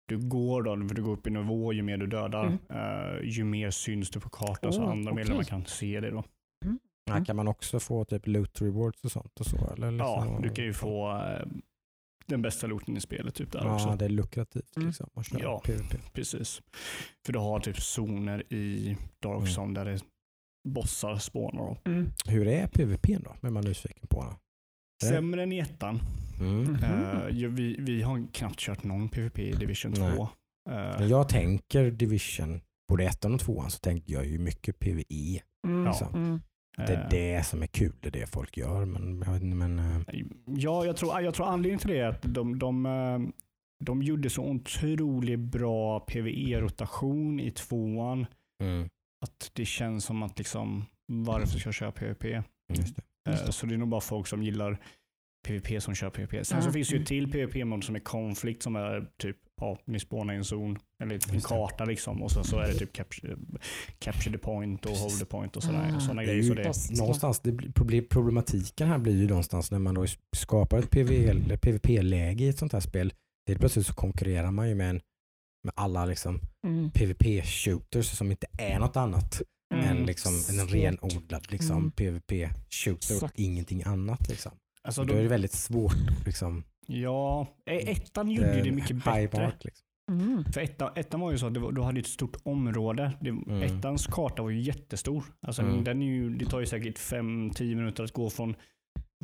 du 0.07 0.18
går 0.29 0.63
då, 0.63 0.88
för 0.88 0.95
du 0.95 1.03
går 1.03 1.12
upp 1.13 1.27
i 1.27 1.29
nivå, 1.29 1.74
ju 1.74 1.81
mer 1.81 1.97
du 1.97 2.07
dödar, 2.07 2.45
Mm. 2.45 2.57
eh, 2.69 3.21
ju 3.29 3.44
mer 3.44 3.71
syns 3.71 4.09
du 4.09 4.19
på 4.19 4.29
kartan 4.29 4.74
så 4.74 4.81
Oh, 4.83 4.91
andra 4.91 5.12
okej. 5.12 5.24
medlemmar 5.24 5.44
kan 5.44 5.65
se 5.65 6.00
dig 6.00 6.12
då. 6.12 6.24
Här 7.09 7.25
kan 7.25 7.35
man 7.35 7.47
också 7.47 7.79
få 7.79 8.06
typ 8.06 8.27
loot 8.27 8.62
rewards 8.62 9.03
och 9.03 9.12
sånt 9.12 9.39
och 9.39 9.45
så? 9.45 9.57
Eller 9.73 9.91
Ja, 9.91 10.23
liksom, 10.23 10.41
du 10.41 10.50
kan 10.50 10.65
ju 10.65 10.73
få 10.73 11.12
eh, 11.15 11.47
den 12.25 12.41
bästa 12.41 12.68
looten 12.68 12.97
i 12.97 13.00
spelet 13.01 13.35
typ 13.35 13.51
där 13.51 13.65
Ja, 13.65 13.73
också. 13.75 13.95
det 14.00 14.06
är 14.06 14.09
lukrativt 14.09 14.75
Mm. 14.77 14.88
liksom 14.88 15.09
att 15.13 15.25
köra 15.27 15.41
Ja. 15.41 15.62
PVP. 15.65 16.13
Precis. 16.13 16.62
För 17.25 17.33
du 17.33 17.39
har 17.39 17.59
typ 17.59 17.77
zoner 17.81 18.53
i 18.53 18.97
Dark 19.19 19.38
Mm. 19.38 19.47
Zone 19.47 19.73
där 19.80 19.85
det 19.85 20.00
bossar 20.68 21.16
spånar. 21.18 21.78
Mm. 21.86 22.12
Hur 22.25 22.48
är 22.48 22.68
PVP 22.68 23.08
då? 23.24 23.48
Är 23.48 23.52
man 23.52 23.64
nyfiken 23.64 24.08
på? 24.08 24.25
Det? 25.00 25.06
Sämre 25.06 25.44
än 25.44 25.52
i 25.52 25.60
ettan. 25.60 26.00
Mm. 26.40 26.78
Ju- 27.31 27.48
vi, 27.50 27.75
vi 27.80 28.02
har 28.02 28.28
knappt 28.34 28.60
kört 28.60 28.84
någon 28.84 29.10
PVP 29.10 29.40
i 29.40 29.52
Division 29.52 29.94
2. 29.94 30.02
Nej. 30.04 30.18
Eh, 30.69 31.00
När 31.00 31.08
jag 31.08 31.30
tänker 31.30 31.92
Division, 31.92 32.62
både 32.90 33.04
ettan 33.04 33.34
och 33.34 33.40
tvåan, 33.40 33.72
så 33.72 33.80
tänker 33.80 34.14
jag 34.14 34.25
ju 34.25 34.40
mycket 34.40 34.80
PVE. 34.80 35.42
Mm. 35.68 35.86
Ja. 35.86 36.10
Mm. 36.14 36.42
Det 36.78 36.84
är 36.94 37.04
eh, 37.04 37.10
det 37.10 37.46
som 37.46 37.62
är 37.64 37.68
kul, 37.68 37.94
det 38.00 38.08
är 38.08 38.12
det 38.12 38.28
folk 38.28 38.58
gör. 38.58 38.86
Men, 38.86 39.19
men 39.58 39.80
eh, 39.80 40.02
Ja, 40.46 40.86
jag 40.86 40.98
tror, 40.98 41.22
jag 41.22 41.34
tror 41.34 41.46
anledningen 41.48 41.80
till 41.80 41.90
det 41.90 42.00
är 42.00 42.08
att 42.08 42.22
de, 42.22 42.60
de, 42.60 43.34
de 43.86 44.04
gjorde 44.04 44.30
så 44.30 44.44
otroligt 44.44 45.40
bra 45.40 46.00
PVE-rotation 46.00 47.40
i 47.40 47.52
tvåan. 47.52 48.25
mm, 48.64 48.90
Att 49.25 49.52
det 49.54 49.66
känns 49.66 50.06
som 50.06 50.24
att 50.24 50.38
liksom, 50.38 50.86
varför 51.06 51.60
ska 51.60 51.68
jag 51.68 51.74
köra 51.74 51.92
PVP? 51.92 52.44
just 52.74 52.96
det. 52.96 53.31
Eh, 53.31 53.50
Så 53.50 53.66
det 53.66 53.74
är 53.74 53.78
nog 53.78 53.88
bara 53.90 54.02
folk 54.02 54.28
som 54.28 54.44
gillar 54.44 54.78
PVP 55.48 55.81
som 55.84 55.96
kör 55.96 56.10
PVP. 56.10 56.46
Sen 56.46 56.62
så 56.62 56.68
Ja. 56.68 56.72
finns 56.74 56.90
det 56.90 56.96
ju 56.96 57.06
till 57.06 57.31
PVP-mod 57.31 57.84
som 57.84 57.96
är 57.96 58.00
konflikt 58.00 58.64
som 58.64 58.75
är 58.75 59.08
typ, 59.22 59.38
ja, 59.62 59.78
ni 59.86 60.00
spånar 60.00 60.34
i 60.34 60.38
en 60.38 60.44
zon, 60.46 60.78
eller 61.04 61.16
en 61.16 61.22
Just 61.34 61.50
det. 61.50 61.56
karta 61.56 61.86
liksom. 61.86 62.21
Och 62.24 62.31
så, 62.31 62.44
så 62.44 62.59
är 62.59 62.68
det 62.68 62.74
typ 62.74 62.94
capture, 62.94 63.38
capture 64.00 64.31
the 64.31 64.38
point 64.38 64.86
och 64.86 64.92
hold 64.92 65.19
the 65.19 65.26
point 65.26 65.56
och 65.56 65.64
sådana 65.64 65.83
Ah. 65.97 66.14
Det 66.14 66.21
är 66.21 66.26
grejer. 66.26 66.33
ju 66.36 66.44
Så 66.44 66.54
det, 66.54 67.00
någonstans, 67.00 67.40
det 67.40 67.52
blir, 67.52 67.71
problem, 67.71 68.06
problematiken 68.09 68.88
här 68.88 68.97
blir 68.97 69.16
ju 69.18 69.28
någonstans 69.28 69.71
när 69.71 69.80
man 69.80 69.95
då 69.95 70.06
skapar 70.36 70.80
ett 70.80 70.90
PVP-läge 71.62 72.44
i 72.44 72.47
ett 72.50 72.57
sånt 72.57 72.74
här 72.74 72.80
spel. 72.80 73.14
Det 73.45 73.54
är 73.54 73.57
plötsligt 73.57 73.86
så 73.88 73.94
konkurrerar 73.94 74.52
man 74.52 74.69
ju 74.69 74.76
med, 74.76 74.90
en, 74.90 75.02
med 75.64 75.73
alla 75.76 76.06
liksom 76.06 76.40
Mm. 76.68 76.92
PVP-shooters 76.92 78.04
som 78.18 78.31
inte 78.31 78.47
är 78.57 78.80
något 78.80 78.97
annat 78.97 79.42
Mm. 79.73 79.85
än 79.85 80.06
liksom 80.06 80.31
en 80.59 80.68
renodlad 80.68 81.52
liksom, 81.52 81.78
Mm. 81.78 81.92
PVP-shooter 81.92 83.23
och 83.23 83.31
ingenting 83.35 83.83
annat. 83.83 84.30
Liksom. 84.30 84.52
alltså 84.83 85.04
Då 85.04 85.14
är 85.14 85.18
det 85.18 85.23
de, 85.23 85.28
väldigt 85.30 85.52
svårt. 85.54 86.26
Liksom, 86.26 86.64
ja, 86.87 87.47
eh, 87.66 87.90
ettan 87.90 88.31
gjorde 88.31 88.56
ju 88.57 88.61
det 88.64 88.71
mycket 88.71 88.90
high 88.95 89.02
bättre. 89.04 89.42
mark, 89.45 89.64
liksom. 89.66 89.83
Mm. 90.11 90.44
För 90.54 90.61
ettan, 90.61 90.92
ettan 90.95 91.19
var 91.19 91.31
ju 91.31 91.37
så 91.37 91.47
att 91.47 91.57
var, 91.57 91.71
du 91.71 91.81
hade 91.81 91.99
ett 91.99 92.07
stort 92.07 92.37
område. 92.44 93.11
Det, 93.21 93.30
Mm. 93.30 93.61
Ettans 93.61 94.07
karta 94.07 94.44
var 94.44 94.49
ju 94.49 94.61
jättestor. 94.61 95.23
Alltså 95.42 95.61
Mm. 95.61 95.83
den 95.83 96.02
är 96.02 96.06
ju, 96.06 96.30
det 96.37 96.45
tar 96.45 96.59
ju 96.59 96.66
säkert 96.66 96.97
5-10 96.99 97.76
minuter 97.76 98.04
att 98.04 98.11
gå 98.14 98.30
från 98.30 98.56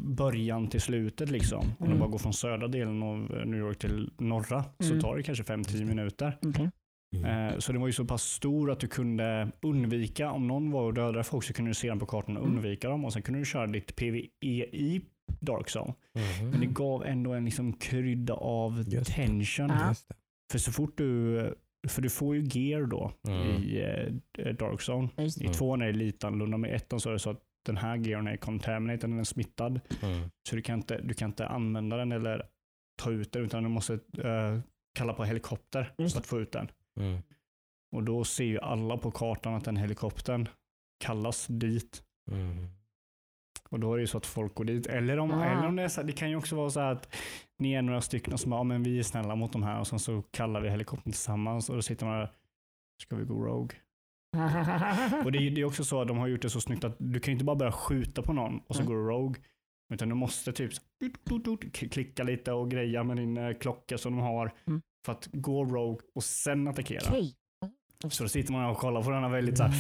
början 0.02 0.68
till 0.68 0.82
slutet. 0.82 1.30
Liksom. 1.32 1.60
Om 1.60 1.76
du 1.80 1.86
Mm. 1.86 2.00
bara 2.00 2.10
går 2.10 2.18
från 2.18 2.34
södra 2.34 2.68
delen 2.68 3.04
av 3.04 3.38
eh, 3.38 3.46
New 3.46 3.60
York 3.60 3.78
till 3.80 4.12
norra 4.20 4.64
så 4.80 4.90
Mm. 4.90 5.00
tar 5.02 5.18
det 5.18 5.24
kanske 5.24 5.44
5-10 5.44 5.86
minuter. 5.86 6.38
Okej. 6.42 6.70
Mm. 7.16 7.50
Eh, 7.54 7.58
Så 7.60 7.72
den 7.72 7.82
var 7.82 7.88
ju 7.88 7.94
så 7.94 8.06
pass 8.06 8.24
stor 8.24 8.72
att 8.72 8.80
du 8.80 8.88
kunde 8.88 9.52
undvika, 9.62 10.32
om 10.32 10.48
någon 10.48 10.72
var 10.72 10.84
och 10.84 10.94
dödade 10.94 11.24
folk 11.24 11.44
så 11.44 11.54
kunde 11.54 11.72
du 11.72 11.76
se 11.76 11.90
dem 11.90 12.00
på 12.00 12.06
kartan 12.06 12.38
och 12.38 12.44
Mm. 12.44 12.56
undvika 12.56 12.90
dem 12.90 13.06
och 13.06 13.14
sen 13.14 13.22
kunde 13.22 13.40
du 13.42 13.46
köra 13.46 13.68
ditt 13.68 13.96
PVE 13.96 14.64
i 14.72 15.02
Dark 15.40 15.68
Zone. 15.76 15.94
Mhm. 16.40 16.50
Men 16.50 16.60
det 16.60 16.66
gav 16.66 17.06
ändå 17.06 17.34
en 17.34 17.46
liksom 17.46 17.74
krydda 17.74 18.34
av 18.34 18.84
Just 18.88 19.14
tension. 19.16 19.72
Just 19.90 20.10
det. 20.10 20.16
För 20.52 20.60
så 20.60 20.72
fort 20.72 20.98
du, 20.98 21.56
för 21.88 22.02
du 22.02 22.10
får 22.10 22.36
ju 22.36 22.42
gear 22.44 22.82
då 22.86 23.12
Mm. 23.28 23.40
i 23.64 23.82
eh, 24.38 24.54
Dark 24.54 24.80
Zone. 24.90 25.10
I 25.42 25.48
tvåan 25.54 25.82
är 25.82 25.86
det 25.86 25.98
lite 25.98 26.28
annorlunda, 26.28 26.58
med 26.58 26.76
ettan 26.76 27.00
så 27.00 27.10
är 27.10 27.14
det 27.14 27.20
så 27.20 27.30
att 27.30 27.42
den 27.66 27.78
här 27.78 27.96
gearen 27.98 28.28
är 28.28 28.38
contaminated, 28.38 29.10
den 29.10 29.20
är 29.20 29.24
smittad. 29.24 29.80
Mm. 30.02 30.30
Så 30.50 30.56
du 30.56 30.62
kan 30.62 30.80
inte, 30.80 31.02
du 31.02 31.14
kan 31.14 31.30
inte 31.30 31.48
använda 31.48 31.98
den 31.98 32.12
eller 32.12 32.48
ta 33.02 33.12
ut 33.12 33.32
den 33.32 33.44
utan 33.44 33.64
du 33.64 33.70
måste 33.70 33.94
eh, 33.94 34.60
kalla 34.96 35.14
på 35.14 35.24
helikopter 35.24 35.94
Just 35.98 36.14
för 36.14 36.20
att 36.22 36.28
få 36.28 36.40
ut 36.40 36.52
den. 36.52 36.72
Mm. 37.00 37.22
Och 37.92 38.04
då 38.04 38.24
ser 38.24 38.44
ju 38.44 38.60
alla 38.60 38.98
på 38.98 39.12
kartan 39.12 39.54
att 39.54 39.66
den 39.66 39.78
helikoptern 39.78 40.48
kallas 41.00 41.48
dit. 41.48 42.04
Mm. 42.32 42.68
Och 43.70 43.80
då 43.80 43.94
är 43.94 43.98
det 43.98 44.02
ju 44.02 44.08
så 44.08 44.18
att 44.18 44.26
folk 44.26 44.56
går 44.56 44.66
dit. 44.66 44.88
Eller 44.88 45.20
om, 45.20 45.32
Ah. 45.32 45.46
eller 45.46 45.68
om 45.68 45.76
det 45.76 45.84
är 45.84 45.88
så 45.88 46.04
det 46.04 46.14
kan 46.14 46.30
ju 46.30 46.36
också 46.36 46.56
vara 46.56 46.70
så 46.70 46.80
här 46.80 46.92
att 46.92 47.16
ni 47.58 47.74
är 47.74 47.82
några 47.82 48.02
stycken 48.02 48.38
som 48.38 48.50
bara, 48.50 48.60
ja, 48.60 48.64
men 48.64 48.84
vi 48.84 49.00
är 49.00 49.04
snälla 49.04 49.36
mot 49.36 49.52
de 49.54 49.64
här 49.64 49.80
och 49.80 49.88
sen 49.88 50.00
så 50.00 50.22
kallar 50.22 50.62
vi 50.62 50.70
helikoptern 50.70 51.12
tillsammans 51.12 51.70
och 51.70 51.76
då 51.76 51.82
sitter 51.82 52.06
man 52.06 52.20
där, 52.20 52.30
ska 53.02 53.16
vi 53.16 53.26
gå 53.26 53.46
rogue? 53.46 53.78
Och 55.26 55.32
det 55.32 55.38
är, 55.48 55.52
det 55.52 55.62
är 55.62 55.66
också 55.66 55.84
så 55.84 56.02
att 56.02 56.08
de 56.08 56.18
har 56.18 56.28
gjort 56.28 56.42
det 56.42 56.50
så 56.50 56.62
snyggt 56.62 56.84
att 56.84 56.96
du 57.00 57.20
kan 57.20 57.32
ju 57.32 57.34
inte 57.34 57.46
bara 57.46 57.56
börja 57.56 57.72
skjuta 57.72 58.22
på 58.22 58.34
någon 58.34 58.60
och 58.68 58.76
så 58.76 58.82
Mm. 58.82 58.94
går 58.94 59.00
du 59.02 59.08
rogue. 59.10 59.42
Utan 59.94 60.10
du 60.10 60.16
måste 60.16 60.54
typ 60.54 60.72
klicka 61.92 62.24
lite 62.24 62.52
och 62.52 62.72
greja 62.72 63.04
med 63.04 63.18
din 63.18 63.38
eh, 63.38 63.54
klocka 63.54 63.98
som 63.98 64.16
de 64.18 64.22
har 64.22 64.52
Mm. 64.68 64.82
för 65.06 65.12
att 65.12 65.30
gå 65.34 65.66
rogue 65.66 66.00
och 66.16 66.24
sen 66.24 66.68
attackera. 66.68 67.02
Okej. 67.10 67.34
Så 68.10 68.24
då 68.24 68.30
sitter 68.30 68.52
man 68.54 68.66
och 68.70 68.78
kollar 68.78 69.04
på 69.04 69.10
den 69.10 69.24
här 69.24 69.30
väldigt 69.30 69.58
så 69.58 69.64
här. 69.64 69.74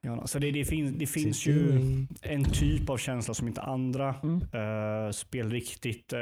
Ja, 0.00 0.26
så 0.26 0.38
det, 0.38 0.50
det, 0.50 0.64
finns, 0.64 0.92
det 0.98 1.06
finns 1.06 1.46
ju 1.46 1.80
en 2.22 2.44
typ 2.44 2.90
av 2.90 2.96
känsla 2.96 3.34
som 3.34 3.48
inte 3.48 3.62
andra 3.62 4.14
Mm. 4.22 4.36
eh, 4.36 5.10
spel 5.12 5.50
riktigt 5.50 6.12
eh, 6.12 6.18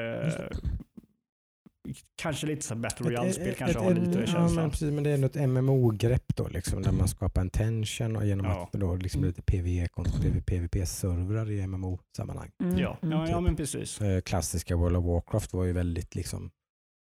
Kanske 2.17 2.47
lite 2.47 2.63
så 2.63 2.75
här 2.75 2.81
Battle 2.81 3.07
Royale-spel 3.11 3.49
Ett- 3.49 3.57
kanske 3.59 3.79
ett- 3.79 3.85
har 3.85 3.95
lite 3.95 4.21
ja, 4.21 4.27
känslan. 4.27 4.55
men, 4.55 4.71
precis, 4.71 4.93
men 4.93 5.05
det 5.05 5.11
är 5.11 5.15
ändå 5.15 5.27
ett 5.27 5.37
MMO-grepp 5.37 6.37
då, 6.37 6.49
liksom, 6.49 6.83
där 6.83 6.93
man 6.93 7.09
skapar 7.09 7.41
en 7.43 7.51
tension 7.51 8.17
och 8.17 8.27
genom 8.27 8.47
Ja. 8.47 8.63
att 8.73 8.81
då 8.81 8.95
liksom 8.97 9.25
lite 9.25 9.43
PvE 9.43 9.89
kontra 9.89 10.13
PvP-servrar 10.47 11.51
i 11.51 11.61
MMO-sammanhang. 11.67 12.51
Mm, 12.63 12.79
Ja, 12.79 12.99
mm. 13.03 13.19
ja, 13.19 13.29
ja 13.29 13.41
men 13.41 13.57
precis. 13.57 14.01
Eh, 14.01 14.21
klassiska 14.21 14.77
World 14.77 14.97
of 14.97 15.05
Warcraft 15.05 15.53
var 15.53 15.65
ju 15.65 15.73
väldigt 15.73 16.15
liksom 16.15 16.51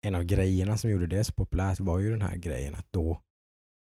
en 0.06 0.14
av 0.14 0.24
grejerna 0.24 0.76
som 0.78 0.90
gjorde 0.90 1.06
det 1.06 1.24
så 1.24 1.32
populärt 1.32 1.80
var 1.80 1.98
ju 1.98 2.10
den 2.10 2.22
här 2.22 2.36
grejen 2.36 2.74
att 2.74 2.86
då 2.90 3.20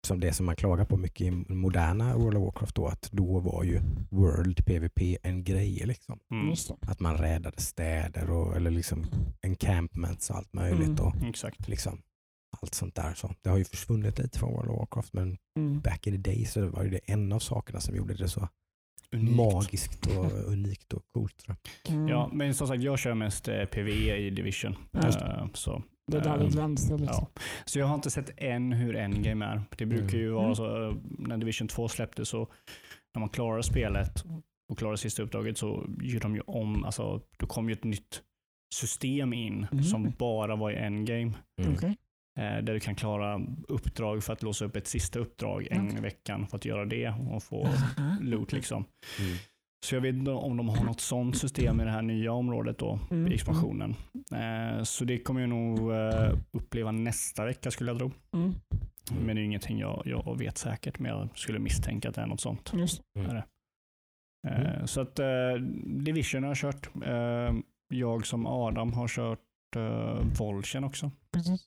som 0.07 0.21
det 0.21 0.33
som 0.33 0.47
man 0.47 0.57
klagar 0.57 0.85
på 0.85 0.97
mycket 0.97 1.21
i 1.27 1.31
moderna 1.55 2.17
World 2.17 2.37
of 2.37 2.43
Warcraft 2.45 2.75
då 2.75 2.87
att 2.87 3.09
då 3.13 3.41
var 3.41 3.65
ju 3.65 3.81
World 4.11 4.67
PvP 4.67 5.19
en 5.23 5.45
grej 5.45 5.83
liksom. 5.87 6.19
Mm. 6.31 6.55
Att 6.81 7.01
man 7.01 7.17
räddade 7.17 7.61
städer 7.61 8.31
och 8.31 8.57
eller 8.57 8.71
liksom 8.71 9.07
encampments 9.43 10.31
och 10.31 10.37
allt 10.37 10.53
möjligt 10.53 10.89
Mm. 11.01 11.01
och 11.07 11.15
exakt. 11.29 11.69
liksom 11.69 12.03
allt 12.63 12.75
sånt 12.75 12.95
där. 12.95 13.15
Så 13.15 13.35
det 13.43 13.51
har 13.51 13.59
ju 13.59 13.65
försvunnit 13.65 14.19
lite 14.19 14.39
från 14.39 14.53
World 14.53 14.71
of 14.71 14.79
Warcraft 14.79 15.13
men 15.13 15.37
Mm. 15.59 15.81
back 15.81 16.07
in 16.07 16.23
the 16.23 16.31
day 16.31 16.45
så 16.45 16.69
var 16.69 16.85
det 16.85 16.99
en 17.07 17.33
av 17.33 17.39
sakerna 17.39 17.81
som 17.81 17.97
gjorde 17.97 18.15
det 18.15 18.29
så 18.29 18.49
Unikt. 19.13 19.37
magiskt 19.37 20.07
och 20.07 20.25
unikt 20.53 20.93
och 20.93 21.03
coolt. 21.13 21.47
Mm. 21.89 22.09
Ja, 22.09 22.31
men 22.33 22.55
som 22.55 22.67
sagt 22.69 22.83
jag 22.83 22.99
kör 22.99 23.15
mest 23.15 23.49
eh, 23.49 23.65
PvE 23.65 24.17
i 24.17 24.31
Division. 24.31 24.77
Eh, 24.95 25.47
så, 25.55 25.83
Det 26.13 26.21
där 26.21 26.39
är 26.39 26.45
eh, 26.45 26.49
gränser 26.51 26.99
liksom. 26.99 27.27
ja. 27.35 27.41
så 27.65 27.79
jag 27.79 27.87
har 27.87 27.95
inte 27.95 28.11
sett 28.11 28.31
än 28.37 28.73
hur 28.73 28.97
Endgame 28.97 29.45
är. 29.45 29.63
Det 29.77 29.87
brukar 29.87 30.19
ju 30.19 30.25
Mm. 30.31 30.35
vara 30.35 30.55
så, 30.55 30.89
eh, 30.89 30.97
när 31.19 31.37
Division 31.39 31.69
2 31.69 31.89
släpptes 31.89 32.29
så 32.29 32.49
när 33.15 33.21
man 33.21 33.29
klarar 33.29 33.63
spelet 33.63 34.25
och 34.73 34.79
klarar 34.79 34.97
sista 34.97 35.23
uppdraget 35.23 35.59
så 35.59 35.87
gör 36.03 36.21
de 36.21 36.35
ju 36.35 36.41
om, 36.41 36.85
alltså 36.85 37.21
då 37.39 37.47
kom 37.47 37.69
ju 37.69 37.73
ett 37.73 37.85
nytt 37.85 38.23
system 38.75 39.33
in 39.33 39.67
Mm. 39.73 39.85
som 39.85 40.13
bara 40.19 40.57
var 40.57 40.71
i 40.71 40.77
Endgame. 40.77 41.33
Mm. 41.63 41.75
Okej. 41.75 41.97
Eh, 42.39 42.43
där 42.65 42.75
du 42.75 42.81
kan 42.81 42.95
klara 42.95 43.41
uppdrag 43.69 44.25
för 44.25 44.33
att 44.33 44.43
låsa 44.43 44.65
upp 44.65 44.77
ett 44.77 44.87
sista 44.87 45.19
uppdrag 45.19 45.67
en 45.71 45.89
Okej. 45.89 46.01
veckan 46.01 46.47
för 46.47 46.57
att 46.57 46.65
göra 46.65 46.85
det 46.85 47.09
och 47.31 47.43
få 47.43 47.69
loot 48.21 48.53
liksom. 48.53 48.85
Mm. 49.21 49.37
Så 49.85 49.95
jag 49.95 50.01
vet 50.01 50.15
inte 50.15 50.31
om 50.31 50.57
de 50.57 50.69
har 50.69 50.85
något 50.85 51.01
sånt 51.01 51.37
system 51.37 51.81
i 51.81 51.85
det 51.85 51.91
här 51.91 52.03
nya 52.03 52.33
området 52.33 52.79
då, 52.79 52.99
Mm, 53.11 53.33
i 53.33 53.35
expansionen. 53.35 53.95
Eh, 54.33 54.83
så 54.83 55.05
det 55.05 55.19
kommer 55.19 55.41
jag 55.41 55.51
nog 55.51 55.93
eh, 55.93 56.39
uppleva 56.53 56.93
nästa 56.93 57.45
vecka 57.45 57.71
skulle 57.71 57.91
jag 57.91 57.99
tro. 57.99 58.11
Mm. 58.35 58.55
Men 59.27 59.37
det 59.37 59.43
är 59.43 59.45
ingenting 59.45 59.79
jag, 59.79 60.03
jag 60.05 60.39
vet 60.39 60.59
säkert, 60.59 60.99
men 60.99 61.11
jag 61.11 61.29
skulle 61.39 61.59
misstänka 61.59 62.09
att 62.09 62.15
det 62.15 62.21
är 62.21 62.27
något 62.27 62.41
sånt. 62.41 62.73
Just 62.75 63.01
Mm. 63.19 63.37
Eh, 63.37 63.43
Mm. 64.49 64.87
Så 64.87 65.01
att 65.01 65.19
eh, 65.19 65.53
Division 65.85 66.43
har 66.43 66.51
jag 66.51 66.57
kört. 66.57 66.89
Eh, 67.07 67.55
jag 67.89 68.27
som 68.27 68.47
Adam 68.47 68.93
har 68.93 69.09
kört 69.09 69.39
eh, 69.77 70.19
Volchen 70.39 70.85
också. 70.85 71.11
precis. 71.33 71.67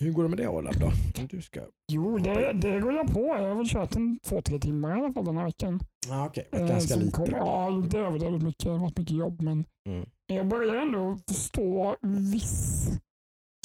Hur 0.00 0.12
går 0.12 0.22
det 0.22 0.28
med 0.28 0.38
det 0.38 0.48
Olav 0.48 0.74
då? 0.80 0.92
Du 1.30 1.42
ska... 1.42 1.60
Jo, 1.92 2.18
det, 2.18 2.52
det 2.52 2.80
går 2.80 2.92
jag 2.92 3.12
på. 3.12 3.20
Jag 3.20 3.48
har 3.48 3.54
väl 3.54 3.68
kört 3.68 3.96
en 3.96 4.18
två, 4.24 4.42
tre 4.42 4.58
timmar 4.58 4.90
i 4.90 5.00
alla 5.04 5.12
fall 5.12 5.24
den 5.24 5.36
här 5.36 5.44
veckan. 5.44 5.80
Ah, 6.10 6.26
Okej, 6.26 6.48
Eh, 6.52 6.66
ganska 6.66 6.94
som 6.94 7.02
lite. 7.02 7.12
kom- 7.16 7.30
Ja, 7.30 7.68
inte 7.68 7.98
överdrivet 7.98 8.42
mycket. 8.42 8.64
Det 8.64 8.70
har 8.70 8.78
varit 8.78 8.98
mycket 8.98 9.16
jobb, 9.16 9.42
men 9.42 9.64
Mm. 9.88 10.06
jag 10.26 10.48
börjar 10.48 10.74
ändå 10.74 11.18
förstå 11.28 11.96
viss 12.32 12.88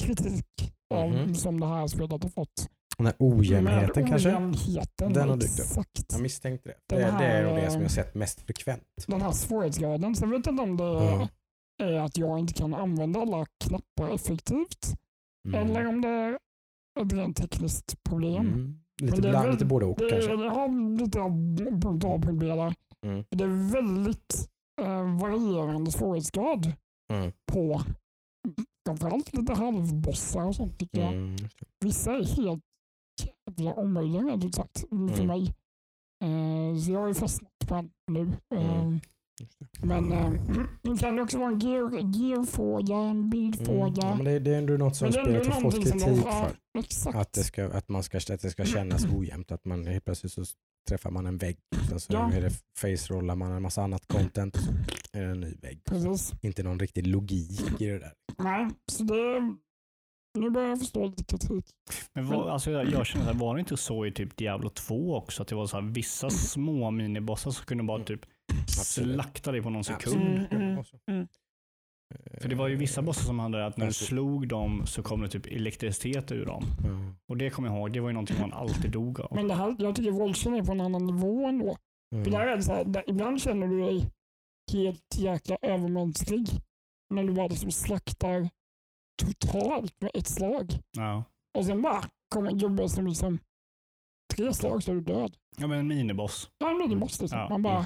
kritik 0.04 0.74
av, 0.94 1.10
Mhm. 1.10 1.36
som 1.36 1.60
det 1.60 1.68
här 1.68 1.88
spelet 1.88 2.24
har 2.24 2.30
fått. 2.30 2.68
Den 2.98 3.06
här 3.06 3.15
ojämnheten 3.20 4.01
Med 4.04 4.08
kanske? 4.10 4.30
Ojämnheten, 4.30 5.13
Den 5.13 5.30
har 5.30 5.38
dykt 5.38 5.60
upp. 5.77 5.86
Jag 6.12 6.22
misstänkte 6.22 6.70
det. 6.70 6.75
Den 6.89 7.00
Det, 7.00 7.18
det 7.18 7.25
är 7.25 7.44
här, 7.44 7.44
nog 7.44 7.56
det 7.56 7.68
som 7.70 7.75
eh, 7.77 7.82
jag 7.84 7.92
sett 7.92 8.15
mest 8.15 8.42
frekvent. 8.42 8.84
Den 9.08 9.22
här 9.22 9.32
svårighetsgraden. 9.32 10.15
Sen 10.15 10.30
vet 10.30 10.46
jag 10.46 10.54
inte 10.54 10.63
om 10.63 10.77
det 10.77 10.84
Ja. 10.84 11.27
är 11.84 12.00
att 12.00 12.18
jag 12.18 12.39
inte 12.39 12.54
kan 12.54 12.74
använda 12.74 13.20
alla 13.20 13.46
knappar 13.63 14.15
effektivt 14.15 14.94
Mm. 15.46 15.54
eller 15.56 15.86
om 15.88 16.02
det 16.02 16.08
är 16.10 16.40
ett 17.02 17.14
rent 17.14 17.38
tekniskt 17.38 18.04
problem. 18.04 18.48
Mm. 18.48 18.80
Lite, 19.02 19.22
det 19.22 19.28
är 19.28 19.32
bland, 19.32 19.46
väl- 19.46 19.54
lite 19.54 19.66
både 19.66 19.86
och 19.86 19.98
Det, 19.98 20.10
kanske. 20.10 20.36
det 20.36 20.50
har 20.50 20.98
lite 20.98 21.20
av 22.08 22.22
problem. 22.22 22.74
Mm. 23.06 23.25
Det 23.30 23.44
är 23.44 23.72
väldigt 23.74 24.50
eh, 24.82 25.20
varierande 25.22 25.92
svårighetsgrad 25.92 26.74
Mm. 27.14 27.32
på 27.52 27.82
framförallt 28.88 29.34
lite 29.34 29.54
halvbossar 29.54 30.46
och 30.46 30.56
sånt 30.56 30.80
tycker 30.80 31.02
jag. 31.02 31.14
Mm. 31.14 31.36
Vissa 31.86 32.12
är 32.14 32.24
helt 32.44 32.64
jävla 33.48 33.74
omöjliga 33.75 34.22
rent 34.22 34.46
ut 34.46 34.56
sagt 34.56 34.80
för 34.80 34.96
Mm. 35.24 35.28
mig. 35.28 35.54
Eh, 36.24 36.78
så 36.80 36.92
jag 36.92 37.00
har 37.00 37.08
ju 37.08 37.14
fastnat 37.14 37.52
på 37.68 37.75
den 37.75 37.92
nu. 38.12 38.20
Mm. 38.56 39.00
Men 39.84 40.12
eh, 40.12 40.32
det 40.82 40.98
kan 41.00 41.15
ju 41.15 41.22
också 41.22 41.39
vara 41.39 41.51
en 41.51 41.60
gearfråga, 42.12 42.96
en 42.96 43.10
Mm. 43.12 43.30
bildfråga. 43.30 44.01
Ja, 44.01 44.15
men 44.15 44.25
det, 44.25 44.39
det 44.39 44.54
är 44.54 44.58
ändå 44.58 44.74
något 44.74 44.96
som 44.96 45.12
spelet 45.12 45.48
har 45.48 45.62
fått 45.62 45.75
kritik 45.84 46.01
för. 46.24 46.51
Exakt. 46.80 47.15
Att 47.18 47.34
det 47.34 47.44
ska, 47.44 47.65
att 47.65 47.89
man 47.89 48.04
ska, 48.04 48.18
att 48.18 48.42
det 48.42 48.50
ska 48.50 48.65
kännas 48.65 49.06
ojämnt. 49.15 49.51
Att 49.51 49.65
man 49.65 49.88
helt 49.88 50.06
plötsligt 50.06 50.32
så 50.34 50.44
träffar 50.89 51.12
man 51.12 51.25
en 51.25 51.38
vägg. 51.38 51.58
Sen 51.89 52.00
så 52.00 52.13
Ja. 52.13 52.32
är 52.34 52.42
det 52.42 52.51
face-rollar 52.77 53.36
man 53.36 53.51
en 53.51 53.62
massa 53.62 53.84
annat 53.84 54.08
content 54.08 54.56
och 54.56 54.62
så 54.62 54.72
är 55.13 55.24
det 55.24 55.32
en 55.32 55.39
ny 55.39 55.54
vägg. 55.62 55.82
Precis. 55.86 56.34
Inte 56.42 56.63
någon 56.63 56.80
riktig 56.80 57.08
logik 57.08 57.82
i 57.82 57.86
det 57.86 58.00
där. 58.00 58.13
Nej, 58.38 58.68
så 58.92 59.04
det... 59.04 59.56
Nu 60.38 60.50
börjar 60.50 60.70
jag 60.70 60.80
förstå 60.80 61.06
lite 61.06 61.24
kritik. 61.24 61.65
Men 62.13 62.27
var, 62.27 62.50
alltså 62.50 62.72
jag, 62.72 62.89
jag 62.89 63.06
känner 63.06 63.25
här, 63.25 63.34
var 63.34 63.56
det 63.56 63.60
inte 63.60 63.77
så 63.77 64.06
i 64.06 64.12
typ 64.12 64.38
Diablo 64.38 64.70
2 64.70 65.15
också? 65.15 65.42
Att 65.42 65.48
det 65.48 65.56
var 65.56 65.68
så 65.68 65.80
här, 65.82 65.88
vissa 65.88 66.30
små 66.30 66.92
minibossar 66.92 67.51
som 67.51 67.65
kunde 67.65 67.84
bara 67.84 68.04
typ. 68.04 68.22
Slakta 68.68 69.52
dig 69.52 69.62
på 69.62 69.70
någon 69.70 69.84
sekund. 69.84 70.22
Mm, 70.22 70.46
mm, 70.52 70.78
Och 70.80 70.88
så. 70.88 70.98
mm. 71.12 71.28
För 72.42 72.50
det 72.50 72.56
var 72.56 72.68
ju 72.68 72.76
vissa 72.76 73.02
bossar 73.02 73.24
som 73.24 73.40
hade 73.40 73.66
att 73.66 73.78
när 73.78 73.86
du 73.86 73.88
Alltså- 73.88 74.06
slog 74.06 74.48
dem 74.48 74.84
så 74.86 75.04
kom 75.04 75.22
det 75.22 75.28
typ 75.30 75.46
elektricitet 75.46 76.32
ur 76.32 76.46
dem. 76.46 76.64
Och 77.30 77.38
det 77.38 77.50
kommer 77.50 77.70
jag 77.70 77.78
ihåg, 77.78 77.94
det 77.94 78.00
var 78.00 78.10
ju 78.10 78.14
någonting 78.14 78.40
man 78.40 78.54
alltid 78.54 78.92
dog 78.92 79.20
av. 79.22 79.36
Men 79.36 79.48
det 79.48 79.54
här, 79.56 79.76
jag 79.80 79.96
tycker 79.96 80.12
Volchen 80.12 80.54
är 80.54 80.64
på 80.64 80.72
en 80.72 80.82
annan 80.82 81.06
nivå 81.06 81.46
ändå. 81.48 81.78
För 82.24 82.32
där 82.32 82.38
Mm. 82.42 82.50
är 82.50 82.56
det 82.56 82.64
så 82.64 82.72
här, 82.74 82.86
där, 82.86 83.04
ibland 83.08 83.42
känner 83.42 83.68
du 83.68 83.82
dig 83.82 84.06
helt 84.74 85.16
jäkla 85.18 85.58
övermänsklig. 85.62 86.48
När 87.14 87.24
du 87.24 87.34
bara 87.34 87.48
liksom 87.48 87.72
slaktar 87.72 88.50
totalt 89.24 90.02
med 90.02 90.12
ett 90.14 90.28
slag. 90.28 90.72
Ja. 90.98 91.24
Och 91.58 91.66
sen 91.66 91.82
bara 91.82 92.04
kommer 92.34 92.50
en 92.50 92.58
gubbe 92.58 92.90
som 92.90 93.08
liksom 93.08 93.40
tre 94.36 94.54
slag 94.54 94.84
så 94.84 94.92
är 94.92 94.96
du 94.96 95.02
död. 95.02 95.38
ja, 95.58 95.68
men 95.68 95.80
en 95.80 95.88
miniboss. 95.88 96.50
Ja, 96.58 96.88
det 96.90 96.96
måste 96.96 97.24
liksom. 97.24 97.40
Ja, 97.40 97.50
Man 97.50 97.62
bara, 97.62 97.78
mm. 97.78 97.86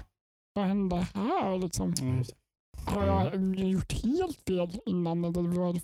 Vad 0.54 0.66
hände 0.66 1.08
här 1.14 1.58
liksom? 1.58 1.94
Mm. 2.02 2.24
Har 2.86 3.06
jag 3.06 3.36
gjort 3.56 4.04
helt 4.04 4.38
fel 4.48 4.80
innan? 4.86 5.24
Eller 5.26 5.42
vad 5.42 5.80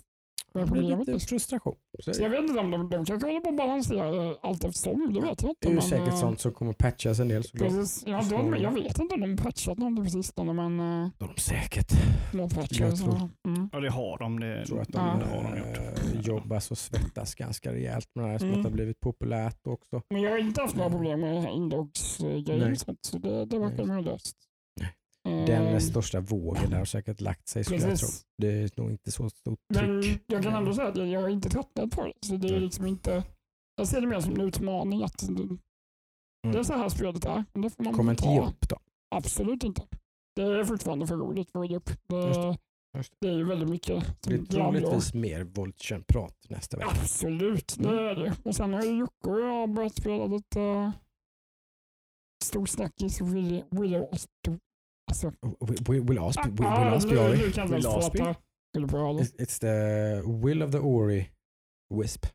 vad 0.52 0.62
är 0.62 0.66
Det 0.66 0.72
blir 0.72 0.82
problemet? 0.82 1.08
lite 1.08 1.26
frustration. 1.26 1.74
Så 2.04 2.12
Så 2.14 2.22
jag 2.22 2.30
vet 2.30 2.40
inte 2.40 2.60
om 2.60 2.70
de, 2.70 2.90
de 2.90 3.04
kanske 3.04 3.26
håller 3.26 3.40
på 3.40 3.48
att 3.48 3.56
balansera 3.56 4.34
allt 4.42 4.64
eftersom. 4.64 5.12
Det 5.14 5.20
vet 5.20 5.42
jag 5.42 5.50
inte. 5.50 5.54
det 5.60 5.66
är 5.66 5.70
ju 5.70 5.74
men, 5.74 5.82
säkert 5.84 6.08
eh, 6.08 6.16
sånt 6.20 6.40
som 6.40 6.52
kommer 6.52 6.72
patchas 6.72 7.18
en 7.20 7.28
del. 7.28 7.42
Precis. 7.42 8.04
Ja, 8.06 8.22
de, 8.30 8.56
jag 8.56 8.70
vet 8.72 8.98
inte 8.98 9.14
om 9.14 9.20
de 9.20 9.36
patchat 9.36 9.78
någonting 9.78 10.04
på 10.04 10.10
sistone, 10.10 10.52
men 10.52 10.80
uh, 10.80 11.08
De 11.18 11.36
säkert. 11.36 11.92
de 12.32 12.48
patchar. 12.50 12.84
Jag 12.86 12.98
Så, 12.98 13.04
tror- 13.04 13.30
mm. 13.48 13.68
Ja, 13.72 13.80
det 13.80 13.90
har 13.90 14.18
de. 14.18 14.40
Det, 14.40 14.58
Jag 14.58 14.66
tror 14.66 14.80
att 14.80 14.88
de 14.88 14.98
Ja. 15.06 15.16
det 15.20 15.36
har 15.36 15.42
de 15.42 15.58
gjort. 15.58 15.78
eh, 16.14 16.20
jobbas 16.20 16.70
och 16.70 16.78
svettas 16.78 17.34
ganska 17.34 17.72
rejält 17.72 18.08
med 18.14 18.24
det 18.24 18.30
här 18.30 18.38
som 18.38 18.48
Mm. 18.48 18.64
har 18.64 18.70
blivit 18.70 19.00
populärt 19.00 19.66
också. 19.66 20.02
Men 20.10 20.22
jag 20.22 20.30
har 20.30 20.38
inte 20.38 20.60
haft 20.62 20.76
några 20.76 20.90
problem 20.90 21.20
med 21.20 21.42
Nej. 22.48 22.76
så, 23.02 23.18
det, 23.18 23.44
det 23.44 23.58
verkar 23.58 23.84
nog 23.84 24.04
löst. 24.04 24.36
Den 25.26 25.66
mm. 25.66 25.80
största 25.80 26.20
vågen 26.20 26.72
har 26.72 26.84
säkert 26.84 27.20
lagt 27.20 27.48
sig 27.48 27.64
skulle 27.64 27.88
jag 27.88 27.98
tro. 27.98 28.08
Det 28.38 28.48
är 28.48 28.70
nog 28.76 28.90
inte 28.90 29.12
så 29.12 29.30
stort 29.30 29.58
tryck. 29.74 29.88
Men 29.88 30.18
jag 30.26 30.42
kan 30.42 30.54
ändå 30.54 30.74
säga 30.74 30.88
att 30.88 30.96
jag, 30.96 31.20
har 31.20 31.28
inte 31.28 31.50
tröttnat 31.50 31.90
på 31.90 32.04
det. 32.04 32.12
Så 32.20 32.36
det 32.36 32.48
är 32.48 32.60
liksom 32.60 32.86
inte, 32.86 33.24
jag 33.76 33.88
ser 33.88 34.00
det 34.00 34.06
mer 34.06 34.20
som 34.20 34.34
en 34.34 34.40
utmaning. 34.40 35.02
Att 35.02 35.22
mm. 35.22 35.58
Det 36.52 36.58
är 36.58 36.62
så 36.62 36.72
här 36.72 36.88
spelet 36.88 37.24
är. 37.24 37.44
Men 37.52 37.62
det 37.62 37.70
får 37.70 37.84
man 37.84 37.94
Kommer 37.94 38.12
inte 38.12 38.28
ge 38.28 38.40
upp 38.40 38.68
då? 38.68 38.76
Absolut 39.10 39.64
inte. 39.64 39.82
Det 40.36 40.42
är 40.42 40.64
fortfarande 40.64 41.06
för 41.06 41.16
roligt 41.16 41.50
för 41.50 41.60
att 41.60 41.70
ge 41.70 41.76
upp. 41.76 41.90
Det, 42.06 42.56
det 43.20 43.28
är 43.28 43.32
ju 43.32 43.44
väldigt 43.44 43.68
mycket. 43.68 44.22
Det 44.22 44.38
blir 44.38 44.46
troligtvis 44.46 45.14
mer 45.14 45.44
Voltchen-prat 45.44 46.46
nästa 46.48 46.76
vecka. 46.76 46.90
Absolut, 46.90 47.74
det 47.78 47.88
mm. 47.88 48.04
är 48.04 48.14
det. 48.14 48.36
Och 48.44 48.56
sen 48.56 48.74
har 48.74 48.82
ju 48.82 48.98
Jocke 48.98 49.30
och 49.30 49.40
jag 49.40 49.70
börjat 49.70 49.94
spela 49.94 50.26
lite 50.26 50.60
uh, 50.60 50.90
stor 52.44 52.66
snackis 52.66 53.20
Willy 53.20 53.62
Wars 53.70 54.26
2. 54.44 54.58
Alltså, 55.10 55.30
so, 55.30 55.66
Will, 55.88 56.02
Will 56.02 56.18
ah, 56.18 56.26
Osby? 56.26 56.50
Will, 56.50 56.68
Will 56.68 56.94
Osby? 56.94 57.16
Ah, 57.18 58.34
nu, 58.74 58.86
Will 58.86 59.06
Osby? 59.06 59.22
It's, 59.22 59.34
it's 59.38 59.58
the 59.58 60.22
Will 60.24 60.62
of 60.62 60.72
the 60.72 60.78
Ori 60.78 61.30
Wisp. 61.90 62.26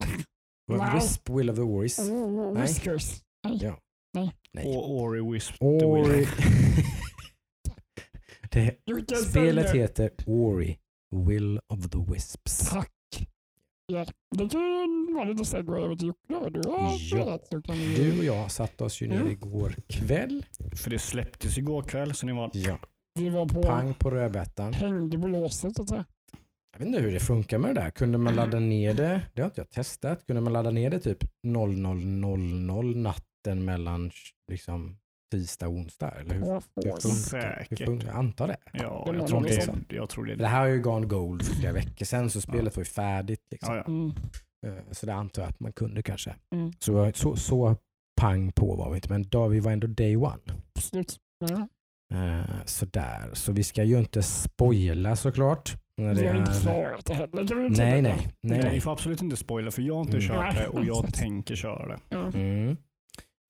wow. 0.68 0.94
Wisp, 0.94 1.30
Will 1.30 1.50
of 1.50 1.56
the 1.56 1.62
Oris. 1.62 1.98
Mm, 1.98 2.54
Whiskers. 2.54 3.22
Nej. 3.44 3.58
Ja. 3.62 3.78
Nej. 4.14 4.32
Nej. 4.52 4.76
Ori 4.76 5.20
Wisp. 5.20 5.54
Ori. 5.60 6.26
det, 8.52 8.76
spelet 9.30 9.70
heter 9.70 10.10
Ori, 10.26 10.78
Will 11.12 11.60
of 11.68 11.90
the 11.90 11.98
Wisps. 11.98 12.70
Tack. 12.70 12.93
Ja, 13.86 14.06
det 14.36 14.48
kan 14.48 15.14
vara 15.14 15.24
lite 15.24 15.44
segway 15.44 15.82
över 15.82 15.96
till 15.96 16.06
Jocke. 16.08 16.50
Du 17.96 18.18
och 18.18 18.24
jag 18.24 18.50
satte 18.50 18.84
oss 18.84 19.00
ju 19.02 19.06
ner 19.08 19.16
Mm. 19.16 19.30
igår 19.30 19.74
kväll. 19.88 20.44
För 20.76 20.90
det 20.90 20.98
släpptes 20.98 21.58
igår 21.58 21.82
kväll, 21.82 22.14
så 22.14 22.26
ni 22.26 22.32
var... 22.32 22.50
Ja. 22.52 22.78
Vi 23.14 23.28
var 23.28 23.46
på, 23.46 23.62
Pang 23.62 23.94
på 23.94 24.10
rödbetan. 24.10 24.72
hängde 24.72 25.18
på 25.18 25.28
låset 25.28 25.76
så 25.76 25.82
att 25.82 25.88
säga. 25.88 26.04
Jag 26.72 26.78
vet 26.78 26.88
inte 26.88 27.00
hur 27.00 27.12
det 27.12 27.20
funkar 27.20 27.58
med 27.58 27.74
det 27.74 27.80
där. 27.80 27.90
Kunde 27.90 28.18
man 28.18 28.34
ladda 28.34 28.58
ner 28.60 28.94
det? 28.94 29.20
Det 29.34 29.42
har 29.42 29.46
inte 29.46 29.60
jag 29.60 29.70
testat. 29.70 30.26
Kunde 30.26 30.42
man 30.42 30.52
ladda 30.52 30.70
ner 30.70 30.90
det 30.90 31.00
typ 31.00 31.24
00.00 31.46 32.94
natten 32.96 33.64
mellan 33.64 34.10
liksom 34.50 34.96
tisdag 35.38 35.68
och 35.68 35.74
onsdag? 35.74 36.08
Eller 36.10 36.34
hur, 36.34 36.40
hur 36.44 36.60
funkar 37.00 37.66
hur 37.70 37.76
funkar 37.86 38.06
Jag 38.08 38.16
antar 38.16 38.48
det. 38.48 38.56
Ja, 38.72 39.08
Det 39.12 39.16
jag 39.18 39.26
tror 39.26 39.42
det. 39.42 39.60
så. 39.62 39.72
Jag 39.88 40.08
tror 40.08 40.24
det. 40.24 40.34
Det 40.34 40.46
här 40.46 40.60
har 40.60 40.66
ju 40.66 40.80
gone 40.82 41.06
gold 41.06 41.42
för 41.44 41.54
flera 41.54 41.72
veckor 41.72 42.04
sedan 42.04 42.30
så 42.30 42.40
spelet 42.40 42.76
var 42.76 42.80
ju 42.80 42.84
färdigt. 42.84 43.40
Liksom. 43.50 43.74
Ja, 43.74 43.82
ja. 43.86 43.92
Mm. 43.92 44.12
Eh, 44.66 44.82
Så 44.92 45.06
det 45.06 45.14
antar 45.14 45.42
jag 45.42 45.48
att 45.48 45.60
man 45.60 45.72
kunde 45.72 46.02
kanske. 46.02 46.34
Mm. 46.54 46.72
Så, 46.78 47.12
så, 47.14 47.36
så 47.36 47.76
pang 48.20 48.52
på 48.52 48.74
var 48.76 48.90
vi 48.90 48.96
inte, 48.96 49.08
men 49.12 49.22
då, 49.22 49.48
vi 49.48 49.60
var 49.60 49.72
ändå 49.72 49.86
day 49.86 50.16
one. 50.16 50.38
Absolut. 50.74 51.16
Ja. 51.50 51.68
Uh, 52.14 52.64
sådär, 52.64 53.30
så 53.32 53.52
vi 53.52 53.64
ska 53.64 53.82
ju 53.84 53.98
inte 53.98 54.22
spoila 54.22 55.16
såklart. 55.16 55.76
När 55.96 56.14
det 56.14 56.20
Vi 56.20 56.28
har 56.28 56.34
inte 56.36 56.52
klarat 56.62 57.04
det 57.06 57.14
heller. 57.14 57.54
vi 57.54 57.68
Nej, 57.68 58.02
nej, 58.02 58.02
nej. 58.02 58.58
Nej, 58.62 58.72
ni 58.72 58.80
får 58.80 58.92
absolut 58.92 59.22
inte 59.22 59.36
spoila 59.36 59.70
för 59.70 59.82
jag 59.82 59.94
har 59.94 60.00
inte 60.00 60.16
Mm. 60.16 60.28
kört 60.28 60.54
det 60.56 60.66
och 60.68 60.84
jag 60.84 61.14
tänker 61.14 61.54
köra 61.54 61.86
det. 61.86 62.16
Mm. 62.16 62.76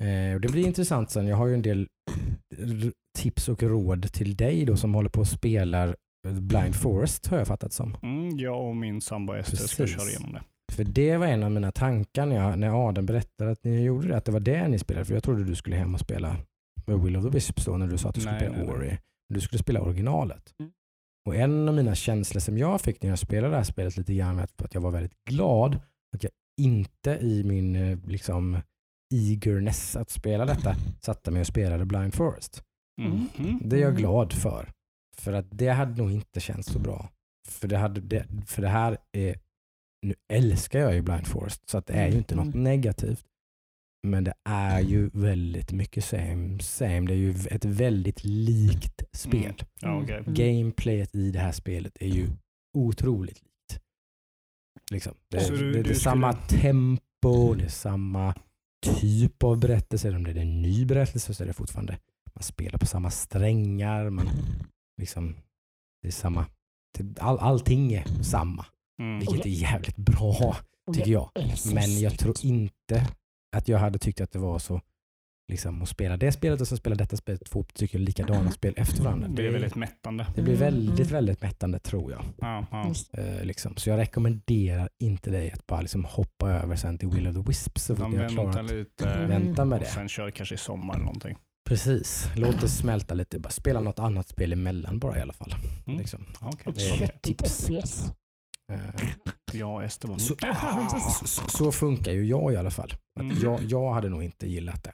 Eh, 0.02 0.34
och 0.34 0.40
det 0.40 0.48
blir 0.48 0.66
intressant 0.66 1.10
sen. 1.10 1.26
Jag 1.26 1.36
har 1.36 1.46
ju 1.46 1.54
en 1.54 1.62
del 1.62 1.88
tips 3.18 3.48
och 3.48 3.62
råd 3.62 4.12
till 4.12 4.36
dig 4.36 4.64
då 4.64 4.76
som 4.76 4.94
håller 4.94 5.08
på 5.08 5.20
och 5.20 5.28
spelar 5.28 5.96
Blind 6.28 6.74
Forest 6.74 7.26
har 7.26 7.38
jag 7.38 7.46
fattat 7.46 7.72
som. 7.72 7.96
Mm, 8.02 8.38
jag 8.38 8.68
och 8.68 8.76
min 8.76 9.00
sambo 9.00 9.32
Ester 9.32 9.56
ska 9.56 9.86
köra 9.86 10.08
igenom 10.08 10.32
det. 10.32 10.42
För 10.72 10.84
det 10.84 11.16
var 11.16 11.26
en 11.26 11.42
av 11.42 11.50
mina 11.50 11.72
tankar 11.72 12.26
när, 12.26 12.36
jag, 12.36 12.58
när 12.58 12.88
Adam 12.88 13.06
berättade 13.06 13.50
att 13.50 13.64
ni 13.64 13.82
gjorde 13.82 14.08
det, 14.08 14.16
att 14.16 14.24
det 14.24 14.32
var 14.32 14.40
det 14.40 14.68
ni 14.68 14.78
spelade. 14.78 15.04
För 15.04 15.14
jag 15.14 15.22
trodde 15.22 15.44
du 15.44 15.54
skulle 15.54 15.76
hem 15.76 15.94
och 15.94 16.00
spela 16.00 16.36
med 16.86 17.00
Will 17.00 17.16
of 17.16 17.24
the 17.24 17.30
Wisps 17.30 17.64
då 17.64 17.76
när 17.76 17.86
du 17.86 17.98
sa 17.98 18.08
att 18.08 18.14
du 18.14 18.20
skulle 18.20 18.32
Nej, 18.32 18.40
spela 18.40 18.56
nej, 18.56 18.66
nej. 18.66 18.76
Ori. 18.76 18.98
Du 19.28 19.40
skulle 19.40 19.62
spela 19.62 19.80
originalet. 19.80 20.54
Mm. 20.60 20.72
Och 21.28 21.36
en 21.36 21.68
av 21.68 21.74
mina 21.74 21.94
känslor 21.94 22.40
som 22.40 22.58
jag 22.58 22.80
fick 22.80 23.02
när 23.02 23.10
jag 23.10 23.18
spelade 23.18 23.52
det 23.52 23.56
här 23.56 23.64
spelet 23.64 23.96
lite 23.96 24.14
grann 24.14 24.36
var 24.36 24.48
att 24.64 24.74
jag 24.74 24.80
var 24.80 24.90
väldigt 24.90 25.24
glad 25.30 25.80
att 26.16 26.22
jag 26.22 26.32
inte 26.60 27.10
i 27.10 27.44
min 27.44 27.76
eh, 27.76 27.98
liksom 28.06 28.58
eagerness 29.14 29.96
att 29.96 30.10
spela 30.10 30.44
detta 30.46 30.76
satte 31.00 31.30
mig 31.30 31.40
och 31.40 31.46
spelade 31.46 31.84
Blind 31.84 32.14
Forest. 32.14 32.62
Mhm. 33.02 33.60
Det 33.64 33.76
är 33.76 33.80
jag 33.80 33.88
Mm. 33.90 34.00
glad 34.00 34.32
för. 34.32 34.70
För 35.16 35.32
att 35.32 35.46
det 35.50 35.68
hade 35.68 36.02
nog 36.02 36.12
inte 36.12 36.40
känts 36.40 36.68
så 36.72 36.78
bra. 36.78 37.10
För 37.48 37.68
det, 37.68 37.76
hade, 37.78 38.00
det, 38.00 38.26
för 38.46 38.62
det 38.62 38.68
här 38.68 38.98
är, 39.12 39.36
nu 40.06 40.14
älskar 40.32 40.78
jag 40.80 40.94
ju 40.94 41.02
Blind 41.02 41.26
Forest 41.26 41.68
så 41.70 41.78
att 41.78 41.86
det 41.86 41.92
är 41.92 42.08
ju 42.08 42.18
inte 42.18 42.34
något 42.34 42.46
Mm. 42.54 42.62
negativt. 42.64 43.24
Men 44.06 44.24
det 44.24 44.34
är 44.48 44.80
ju 44.80 45.08
väldigt 45.14 45.72
mycket 45.72 46.04
same, 46.04 46.58
same. 46.60 47.00
Det 47.00 47.12
är 47.12 47.16
ju 47.16 47.34
ett 47.50 47.64
väldigt 47.64 48.24
likt 48.24 49.02
spel. 49.12 49.54
Mm. 49.82 50.02
Okej. 50.02 50.16
Mm. 50.18 50.34
Gameplayet 50.34 51.14
i 51.14 51.30
det 51.30 51.38
här 51.38 51.52
spelet 51.52 51.96
är 52.00 52.08
ju 52.08 52.28
otroligt 52.78 53.42
likt. 53.42 53.82
Liksom. 54.90 55.14
Det, 55.30 55.48
du- 55.48 55.56
det, 55.66 55.72
det 55.72 55.78
är 55.78 55.84
du 55.84 55.94
samma 55.94 56.32
skulle- 56.32 56.62
tempo, 56.62 57.54
det 57.54 57.64
är 57.64 57.68
samma 57.68 58.34
typ 58.84 59.42
av 59.42 59.58
berättelse. 59.58 60.16
Om 60.16 60.24
det 60.24 60.30
är 60.30 60.36
en 60.36 60.62
ny 60.62 60.84
berättelse 60.86 61.34
så 61.34 61.42
är 61.42 61.46
det 61.46 61.52
fortfarande, 61.52 61.98
man 62.34 62.42
spelar 62.42 62.78
på 62.78 62.86
samma 62.86 63.10
strängar. 63.10 64.10
Man, 64.10 64.28
liksom, 65.00 65.36
det 66.02 66.08
är 66.08 66.12
samma, 66.12 66.46
det- 66.98 67.20
all, 67.22 67.38
allting 67.38 67.92
är 67.92 68.04
samma. 68.22 68.66
Mm. 69.02 69.18
Vilket 69.18 69.46
är 69.46 69.50
jävligt 69.50 69.96
bra 69.96 70.56
tycker 70.94 71.10
jag. 71.10 71.30
Men 71.74 72.00
jag 72.00 72.18
tror 72.18 72.34
inte 72.42 73.08
att 73.56 73.68
jag 73.68 73.78
hade 73.78 73.98
tyckt 73.98 74.20
att 74.20 74.32
det 74.32 74.38
var 74.38 74.58
så 74.58 74.80
liksom 75.48 75.82
att 75.82 75.88
spela 75.88 76.16
det 76.16 76.32
spelet 76.32 76.60
och 76.60 76.68
så 76.68 76.76
spela 76.76 76.96
detta 76.96 77.16
spelet, 77.16 77.44
två 77.50 77.64
tycker 77.74 77.98
likadana 77.98 78.50
spel 78.50 78.74
efter 78.76 79.02
varandra. 79.02 79.28
Det 79.28 79.46
är 79.46 79.50
väldigt 79.52 79.74
mättande. 79.74 80.26
det 80.34 80.42
blir 80.42 80.54
Mm, 80.54 80.64
väldigt, 80.64 80.98
mm. 81.00 81.12
väldigt 81.12 81.42
mättande 81.42 81.78
tror 81.78 82.12
jag. 82.12 82.24
Ja, 82.38 82.66
ja. 82.70 82.92
Eh, 83.22 83.44
liksom. 83.44 83.76
Så 83.76 83.90
jag 83.90 83.98
rekommenderar 83.98 84.88
inte 84.98 85.30
dig 85.30 85.52
att 85.52 85.66
bara 85.66 85.80
liksom 85.80 86.04
hoppa 86.04 86.50
över 86.50 86.76
sen 86.76 86.98
till 86.98 87.08
Will 87.08 87.28
of 87.28 87.34
the 87.34 87.42
Wisps 87.42 87.84
så 87.84 87.96
fort 87.96 88.30
klarat. 88.30 88.70
lite 88.70 89.08
Mm. 89.10 89.28
Vänta 89.28 89.64
med 89.64 89.76
och 89.78 89.84
det. 89.84 89.90
sen 89.90 90.08
kör 90.08 90.30
kanske 90.30 90.54
i 90.54 90.58
sommar 90.58 90.94
eller 90.94 91.04
någonting. 91.04 91.36
Precis, 91.68 92.30
låt 92.36 92.60
det 92.60 92.68
smälta 92.68 93.14
lite. 93.14 93.38
Bara 93.38 93.50
spela 93.50 93.80
något 93.80 93.98
annat 93.98 94.28
spel 94.28 94.52
emellan 94.52 94.98
bara 94.98 95.18
i 95.18 95.20
alla 95.20 95.32
fall. 95.32 95.54
Mm. 95.86 95.98
Liksom. 95.98 96.26
Ja. 96.40 96.50
Ett 96.66 96.74
Det 96.76 96.90
är 96.90 96.96
köttigt 96.96 97.22
tips. 97.38 97.70
Eh, 98.72 98.78
Jag 99.52 99.74
och 99.74 99.84
Ester 99.84 100.08
var 100.08 100.18
så, 100.18 100.34
så, 101.26 101.48
så 101.48 101.72
funkar 101.72 102.12
ju 102.12 102.24
jag 102.26 102.52
i 102.52 102.56
alla 102.56 102.70
fall. 102.70 102.94
Mm. 103.20 103.36
jag, 103.42 103.60
jag 103.62 103.92
hade 103.92 104.08
nog 104.08 104.22
inte 104.22 104.46
gillat 104.48 104.84
det. 104.84 104.92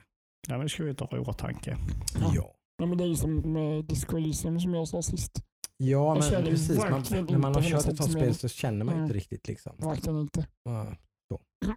Ja, 0.48 0.57
men 0.57 0.61
det 0.61 0.68
ska 0.68 0.85
vi 0.85 0.94
ta 0.94 1.16
i 1.16 1.18
åtanke. 1.18 1.79
Ja. 2.20 2.33
Ja. 2.35 2.55
Men 2.87 2.98
det 2.98 3.05
är 3.05 3.09
ju 3.09 3.16
som 3.16 3.53
med 3.53 3.85
Disco 3.85 4.16
Elysium 4.16 4.61
som 4.61 4.74
jag 4.74 4.88
sa 4.88 5.03
sist. 5.03 5.42
Ja, 5.76 6.16
Jag 6.24 6.33
men 6.33 6.44
precis. 6.44 6.79
Man, 6.79 7.05
när 7.11 7.38
man 7.38 7.55
har 7.55 7.61
inte 7.62 7.70
kört 7.70 7.87
ett 7.88 7.96
sånt 7.96 8.12
spel 8.12 8.35
så 8.35 8.48
känner 8.48 8.85
man 8.85 8.94
Mm. 8.94 9.05
inte 9.05 9.16
riktigt 9.16 9.48
liksom. 9.48 9.76
Verkligen 9.79 10.20
inte. 10.20 10.46
Ja, 10.64 10.96
så. 11.33 11.40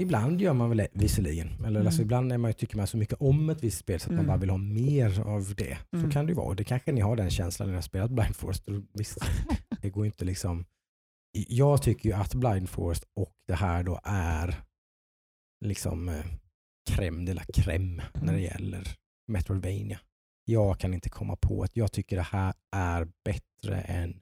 Ibland 0.00 0.40
gör 0.40 0.52
man 0.52 0.68
väl 0.68 0.78
det 0.78 0.88
visserligen. 0.92 1.48
Eller 1.58 1.68
Mm. 1.80 1.86
alltså, 1.86 2.02
ibland 2.02 2.32
är 2.32 2.38
man, 2.38 2.48
ju- 2.50 2.52
tycker 2.54 2.76
man 2.76 2.86
så 2.86 2.96
mycket 2.96 3.20
om 3.20 3.50
ett 3.50 3.62
visst 3.64 3.78
spel 3.78 4.00
så 4.00 4.04
att 4.04 4.10
man 4.10 4.18
Mm. 4.18 4.26
bara 4.26 4.36
vill 4.38 4.50
ha 4.50 4.56
mer 4.56 5.20
av 5.20 5.54
det. 5.56 5.78
Så 5.90 5.96
Mm. 5.96 6.10
kan 6.10 6.26
det 6.26 6.30
ju 6.30 6.36
vara. 6.36 6.46
Och 6.46 6.56
det 6.56 6.64
kanske 6.64 6.92
ni 6.92 7.00
har 7.00 7.16
den 7.16 7.30
känslan 7.30 7.68
när 7.68 7.72
ni 7.72 7.76
har 7.76 7.82
spelat 7.82 8.10
Blind 8.10 8.36
Forest. 8.36 8.64
Visst, 8.92 9.18
det 9.82 9.90
går 9.90 10.06
inte 10.06 10.24
liksom... 10.24 10.64
Jag 11.48 11.82
tycker 11.82 12.08
ju 12.08 12.14
att 12.14 12.34
Blind 12.34 12.68
Forest 12.68 13.04
och 13.16 13.32
det 13.48 13.54
här 13.54 13.82
då 13.82 14.00
är 14.04 14.56
liksom 15.64 16.08
eh, 16.08 16.24
crème 16.90 17.24
de 17.24 17.32
la 17.34 17.42
crème 17.54 18.02
när 18.14 18.32
det 18.32 18.40
gäller 18.40 18.88
Metroidvania. 19.28 20.00
Jag 20.44 20.78
kan 20.80 20.94
inte 20.94 21.10
komma 21.10 21.36
på 21.36 21.62
att 21.62 21.76
jag 21.76 21.92
tycker 21.92 22.16
det 22.16 22.22
här 22.22 22.54
är 22.76 23.08
bättre 23.24 23.80
än 23.80 24.20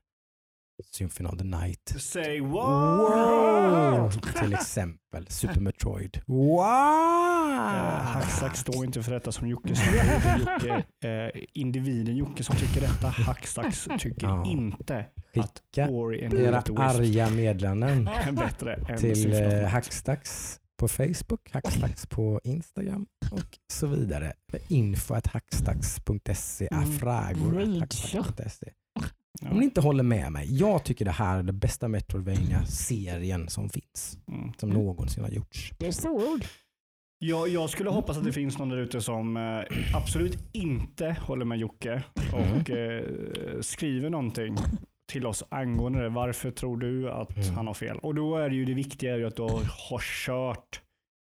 Symphony 0.93 1.29
of 1.29 1.39
the 1.39 1.45
Night. 1.45 1.95
Say 1.99 2.41
Wow! 2.41 4.11
Till 4.41 4.55
exempel 4.55 5.27
Super 5.29 5.61
Metroid. 5.61 6.21
Wow! 6.27 6.61
Eh, 6.61 8.03
Hacksack 8.03 8.57
står 8.57 8.85
inte 8.85 9.03
för 9.03 9.13
detta 9.13 9.33
som 9.33 9.49
Jocke 9.49 9.77
sa. 9.77 9.85
Jocke, 10.39 10.85
eh, 11.09 11.43
individen 11.53 12.17
Jocke 12.17 12.45
som 12.45 12.57
tycker 12.57 12.81
detta. 12.81 13.09
Hackstacks 13.09 13.89
tycker 13.99 14.27
Ja. 14.27 14.45
inte 14.47 15.07
Skicka 15.35 15.89
Ori 15.89 16.25
and 16.25 16.35
era 16.35 16.59
arga 16.77 17.31
meddelanden 17.31 18.09
är 18.09 18.33
bättre 18.37 18.75
än 18.89 18.99
till 18.99 19.33
eh. 19.33 19.69
Hackstacks 19.69 20.61
på 20.77 20.89
Facebook, 20.89 21.51
Hackstacks 21.53 22.07
på 22.07 22.41
Instagram 22.45 23.07
och 23.33 23.59
så 23.73 23.87
vidare. 23.87 24.33
Info 24.69 25.15
att 25.15 25.27
hackstacks.se 25.27 26.69
är 26.71 26.77
Mm. 26.77 26.93
frågor. 26.99 27.53
Rage. 27.53 27.81
hackstacks.se. 27.81 28.73
Om 29.51 29.59
ni 29.59 29.65
inte 29.65 29.81
håller 29.81 30.03
med 30.03 30.33
mig, 30.33 30.57
jag 30.59 30.85
tycker 30.85 31.05
det 31.05 31.11
här 31.11 31.39
är 31.39 31.43
den 31.43 31.59
bästa 31.59 31.89
Metroidvania-serien 31.89 33.49
som 33.49 33.69
finns. 33.71 34.19
Mm. 34.29 34.53
Som 34.59 34.71
någonsin 34.71 35.25
har 35.25 35.31
gjorts. 35.31 35.73
Det 35.79 35.87
är 35.87 35.93
stora 35.93 36.33
ord. 36.33 36.45
Jag, 37.19 37.49
jag 37.49 37.71
skulle 37.71 37.91
hoppas 37.91 38.17
att 38.19 38.25
det 38.25 38.33
finns 38.33 38.59
någon 38.59 38.69
där 38.69 38.77
ute 38.77 39.01
som 39.01 39.37
eh, 39.37 39.61
absolut 39.97 40.39
inte 40.53 41.17
håller 41.21 41.45
med 41.45 41.59
Jocke 41.59 42.03
och 42.33 42.71
eh, 42.71 43.05
skriver 43.61 44.11
någonting 44.11 44.57
till 45.13 45.27
oss 45.27 45.45
angående 45.49 46.03
det. 46.03 46.09
Varför 46.09 46.51
tror 46.51 46.77
du 46.77 47.11
att 47.11 47.37
Mm. 47.37 47.55
han 47.55 47.67
har 47.67 47.75
fel? 47.75 47.99
Och 47.99 48.15
då 48.15 48.37
är 48.37 48.49
det 48.49 48.55
ju 48.57 48.65
det 48.65 48.75
viktiga 48.75 49.15
är 49.15 49.19
ju 49.19 49.27
att 49.27 49.37
du 49.37 49.43
har 49.43 50.01
kört 50.27 50.81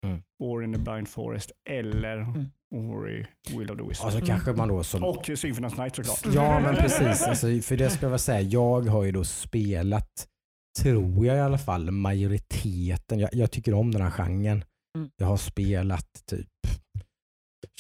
Mm. 0.07 0.23
Ori 0.43 0.65
in 0.65 0.73
the 0.73 0.79
Blind 0.79 1.09
Forest 1.09 1.53
eller 1.71 2.17
Mm. 2.17 2.45
Ori 2.75 3.27
Will 3.51 3.71
of 3.71 3.79
the 3.79 3.85
Wisp. 3.89 4.05
Alltså 4.05 4.21
kanske 4.27 4.53
man 4.53 4.69
då 4.69 4.85
som... 4.85 5.05
Och 5.05 5.31
Symphony 5.35 5.67
of 5.67 5.79
Night 5.79 5.97
såklart. 5.97 6.35
Ja 6.35 6.61
men 6.61 6.75
precis, 6.75 7.23
alltså, 7.23 7.47
för 7.47 7.77
det 7.77 7.91
ska 7.91 8.07
jag 8.07 8.11
väl 8.11 8.19
säga, 8.19 8.41
jag 8.41 8.81
har 8.81 9.05
ju 9.05 9.13
då 9.13 9.25
spelat, 9.25 10.27
tror 10.83 11.27
jag 11.27 11.37
i 11.37 11.41
alla 11.41 11.59
fall, 11.59 11.91
majoriteten. 11.91 13.19
Jag, 13.19 13.31
jag 13.33 13.51
tycker 13.51 13.75
om 13.75 13.91
den 13.91 14.03
här 14.03 14.11
genren. 14.11 14.65
Mm. 14.99 15.11
Jag 15.17 15.27
har 15.27 15.37
spelat 15.37 16.09
typ 16.31 16.49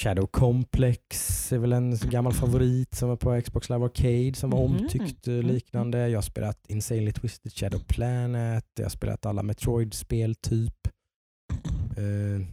Shadow 0.01 0.27
Complex 0.27 1.53
är 1.53 1.59
väl 1.59 1.73
en 1.73 1.97
gammal 1.97 2.33
favorit 2.33 2.95
som 2.95 3.09
var 3.09 3.17
på 3.17 3.41
Xbox 3.43 3.69
Live 3.71 3.85
Arcade 3.85 4.35
som 4.35 4.51
var 4.51 4.69
Mhm. 4.69 4.77
omtyckt 4.77 5.29
eh, 5.29 5.35
liknande. 5.35 6.09
Jag 6.09 6.17
har 6.17 6.23
spelat 6.23 6.67
Insanely 6.69 7.13
Twisted 7.13 7.53
Shadow 7.53 7.81
Planet, 7.89 8.67
jag 8.77 8.85
har 8.85 8.91
spelat 8.91 9.27
alla 9.27 9.43
Metroid-spel 9.43 10.35
typ. 10.35 10.75
Eh, 11.99 12.47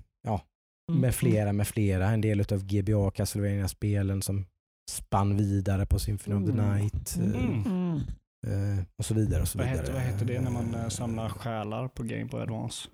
Mm. 0.91 1.01
med 1.01 1.15
flera, 1.15 1.53
med 1.53 1.67
flera. 1.67 2.09
En 2.09 2.21
del 2.21 2.39
av 2.39 2.65
GBA 2.65 3.11
Castlevania-spelen 3.11 4.21
som 4.21 4.45
spann 4.91 5.37
vidare 5.37 5.85
på 5.85 5.99
Symphony 5.99 6.35
of 6.35 6.45
the 6.45 6.51
Mm. 6.61 6.77
Night. 6.77 7.17
eh, 7.17 7.23
Mm. 7.45 7.63
Mm. 7.65 7.97
eh, 8.47 8.83
och 8.97 9.05
så 9.05 9.13
vidare. 9.13 9.41
Och 9.41 9.47
så 9.47 9.57
Vad, 9.57 9.67
vidare. 9.67 9.81
heter, 9.81 9.93
vad 9.93 10.01
heter 10.01 10.25
det 10.25 10.41
när 10.41 10.51
man 10.51 10.91
samlar 10.91 11.29
själar 11.29 11.87
på 11.87 12.03
Game 12.03 12.25
Boy 12.25 12.41
Advance? 12.41 12.89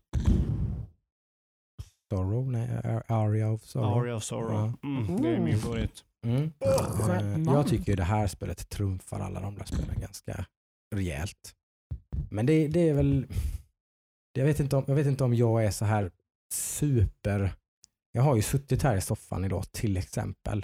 Sorrow? 2.13 2.51
Nej, 2.51 2.69
Ar- 2.83 3.03
Aria 3.07 3.49
of 3.51 3.63
Sorrow. 3.65 3.97
Aria 4.01 4.15
of 4.15 4.23
Sorrow. 4.23 4.73
Ja. 4.81 4.89
Mm, 4.89 5.21
det 5.21 5.27
är 5.29 5.39
min 5.39 5.47
Mm. 5.47 5.59
favorit. 5.59 6.03
Mm. 6.25 6.51
Stjärnan. 6.99 7.45
Jag 7.55 7.67
tycker 7.67 7.91
ju 7.91 7.95
det 7.95 8.03
här 8.03 8.27
spelet 8.27 8.69
trumfar 8.69 9.19
alla 9.19 9.39
de 9.41 9.55
där 9.55 9.65
spelen 9.65 9.99
ganska 10.01 10.45
rejält. 10.95 11.55
Men 12.29 12.45
det, 12.45 12.67
det 12.67 12.89
är 12.89 12.93
väl... 12.93 13.27
Jag 14.33 14.45
vet, 14.45 14.59
inte 14.59 14.75
om, 14.75 14.83
jag 14.87 14.95
vet 14.95 15.07
inte 15.07 15.23
om 15.23 15.33
jag 15.33 15.65
är 15.65 15.71
så 15.71 15.85
här 15.85 16.11
super... 16.53 17.53
Jag 18.11 18.21
har 18.23 18.35
ju 18.35 18.41
suttit 18.41 18.83
här 18.83 18.97
i 18.97 19.01
soffan 19.01 19.45
idag 19.45 19.71
till 19.71 19.97
exempel 19.97 20.63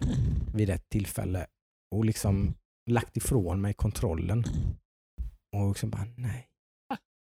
vid 0.53 0.69
ett 0.69 0.89
tillfälle 0.89 1.47
och 1.95 2.05
liksom 2.05 2.53
lagt 2.89 3.17
ifrån 3.17 3.61
mig 3.61 3.73
kontrollen. 3.73 4.43
Och 5.55 5.67
liksom 5.69 5.89
bara 5.89 6.05
nej. 6.15 6.47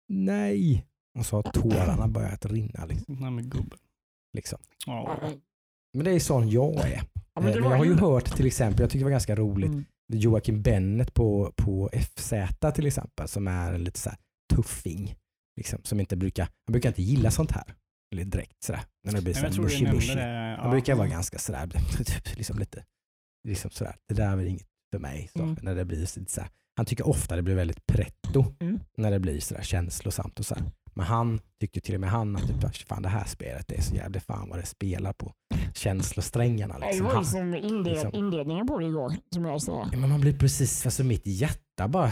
Nej. 0.08 0.86
Och 1.18 1.26
så 1.26 1.36
har 1.36 1.42
tårarna 1.42 2.08
börjat 2.08 2.46
rinna. 2.46 2.84
Liksom. 2.86 3.14
Nej 3.20 3.30
men 3.30 3.50
gubben. 3.50 3.78
Liksom. 4.38 4.58
Ja. 4.86 5.18
Ja, 5.22 5.30
Men 5.94 6.04
det 6.04 6.10
är 6.10 6.20
sån 6.20 6.48
jag 6.50 6.74
är. 6.76 7.02
men 7.34 7.48
Eh, 7.48 7.54
Men 7.54 7.70
jag 7.70 7.76
har 7.78 7.84
ju 7.84 7.94
hört 7.94 8.36
till 8.36 8.46
exempel, 8.46 8.80
jag 8.80 8.90
tycker 8.90 8.98
det 8.98 9.04
var 9.04 9.10
ganska 9.10 9.36
roligt, 9.36 9.68
Mm. 9.70 9.84
Joakim 10.12 10.62
Bennet 10.62 11.14
på, 11.14 11.52
på 11.56 11.90
FZ 12.16 12.32
till 12.74 12.86
exempel, 12.86 13.28
som 13.28 13.48
är 13.48 13.72
en 13.72 13.84
lite 13.84 14.00
så 14.00 14.10
här 14.10 14.18
tuffing. 14.54 15.14
Liksom, 15.56 15.78
som 15.82 16.00
inte 16.00 16.16
brukar, 16.16 16.44
han 16.66 16.72
brukar 16.72 16.88
inte 16.88 17.02
gilla 17.02 17.30
sånt 17.30 17.50
här. 17.52 17.74
Eller 18.12 18.24
direkt 18.24 18.62
sådär. 18.64 18.82
När 19.04 19.12
det 19.12 19.22
blir 19.22 19.34
Nej, 19.34 19.42
men 19.42 19.52
så 19.52 19.58
jag 19.62 19.64
här 19.64 19.68
tror 19.70 19.78
du 19.78 19.84
mushy 19.84 19.84
nämnde 19.84 20.00
bushy. 20.00 20.14
det. 20.14 20.56
Han 20.58 20.66
Ja. 20.66 20.70
brukar 20.70 20.94
vara 20.94 21.08
ganska 21.08 21.38
sådär, 21.38 21.66
typ, 22.04 22.36
liksom 22.36 22.58
lite, 22.58 22.84
liksom 23.48 23.70
sådär. 23.70 23.96
Det 24.08 24.14
där 24.14 24.30
är 24.32 24.36
väl 24.36 24.46
inget 24.46 24.66
för 24.92 24.98
mig. 24.98 25.28
Så, 25.32 25.42
Mm. 25.42 25.56
när 25.62 25.74
det 25.74 25.84
blir 25.84 25.98
lite 26.00 26.24
så 26.32 26.40
här. 26.40 26.50
Han 26.76 26.86
tycker 26.86 27.08
ofta 27.08 27.36
det 27.36 27.42
blir 27.42 27.54
väldigt 27.54 27.86
pretto 27.86 28.44
Mm. 28.60 28.80
när 28.96 29.10
det 29.10 29.18
blir 29.20 29.40
sådär 29.40 29.62
känslosamt 29.62 30.38
och 30.38 30.46
så 30.46 30.54
här. 30.54 30.64
Men 30.98 31.06
han 31.06 31.40
tycker 31.60 31.80
till 31.80 31.94
och 31.94 32.00
med 32.00 32.10
han 32.10 32.36
att 32.36 32.46
typ, 32.72 32.88
fan, 32.88 33.02
det 33.02 33.08
här 33.08 33.24
spelet 33.24 33.68
det 33.68 33.74
är 33.78 33.82
så 33.82 33.94
jävligt 33.94 34.22
fan 34.22 34.48
vad 34.48 34.58
det 34.58 34.66
spelar 34.66 35.12
på 35.12 35.32
känslosträngarna. 35.74 36.74
Ja, 36.80 36.86
Det 36.86 36.92
Liksom. 36.92 37.06
var 37.06 37.18
ju 37.18 37.24
som 37.24 37.54
inled, 37.54 37.84
liksom. 37.92 38.14
inledningen 38.14 38.66
på 38.66 38.78
det 38.78 38.86
igår 38.86 39.12
som 39.34 39.44
jag 39.44 39.62
sa. 39.62 39.88
Ja, 39.92 39.98
men 39.98 40.10
man 40.10 40.20
blir 40.20 40.38
precis, 40.38 40.86
alltså 40.86 41.04
mitt 41.04 41.26
hjärta 41.26 41.88
bara 41.88 42.10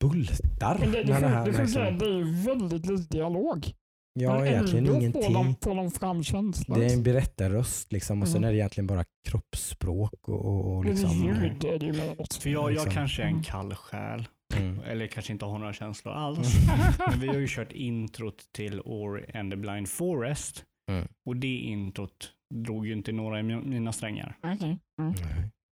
bultar. 0.00 0.76
Men 0.80 0.92
det, 0.92 1.02
det, 1.04 1.12
när 1.12 1.20
det 1.20 1.28
här, 1.28 1.44
det, 1.46 1.58
liksom, 1.62 1.98
det 1.98 2.04
är 2.06 2.16
ju 2.16 2.24
väldigt 2.42 2.86
lite 2.86 3.16
dialog. 3.16 3.72
ja, 4.20 4.34
Men 4.38 4.46
egentligen 4.46 4.78
ändå 4.86 4.92
Får 4.92 5.00
ingenting. 5.02 5.32
de, 5.32 5.56
får 5.62 5.74
de 5.74 5.90
fram 5.90 6.22
känslan. 6.24 6.78
Det 6.78 6.86
är 6.86 6.92
en 6.92 7.02
berättarröst 7.02 7.92
liksom, 7.92 8.22
och 8.22 8.28
sen 8.28 8.36
Mm. 8.36 8.48
är 8.48 8.52
det 8.52 8.58
egentligen 8.58 8.86
bara 8.86 9.04
kroppsspråk 9.28 10.28
och, 10.28 10.44
och, 10.44 10.76
och 10.76 10.84
liksom, 10.84 11.10
ljud 11.10 11.64
är 11.64 11.78
det 11.78 11.86
ju. 11.86 11.92
För 12.40 12.50
jag, 12.50 12.62
jag 12.62 12.70
liksom. 12.70 12.92
kanske 12.92 13.22
är 13.22 13.26
en 13.26 13.32
Mm. 13.32 13.42
kall 13.44 13.74
själ. 13.74 14.28
Mm. 14.56 14.80
Eller 14.86 15.06
kanske 15.06 15.32
inte 15.32 15.44
har 15.44 15.58
några 15.58 15.72
känslor 15.72 16.14
alls. 16.14 16.54
Men 17.10 17.20
vi 17.20 17.26
har 17.28 17.34
ju 17.38 17.46
kört 17.48 17.72
introt 17.72 18.52
till 18.52 18.80
Ori 18.80 19.24
and 19.38 19.50
the 19.52 19.56
Blind 19.56 19.88
Forest. 19.88 20.64
Mm. 20.90 21.08
Och 21.26 21.36
det 21.36 21.56
introt 21.56 22.32
drog 22.54 22.86
ju 22.86 22.92
inte 22.92 23.12
några 23.12 23.40
i 23.40 23.42
mi- 23.42 23.66
mina 23.66 23.92
strängar. 23.92 24.36
Okej. 24.42 24.78
Mm. 25.00 25.14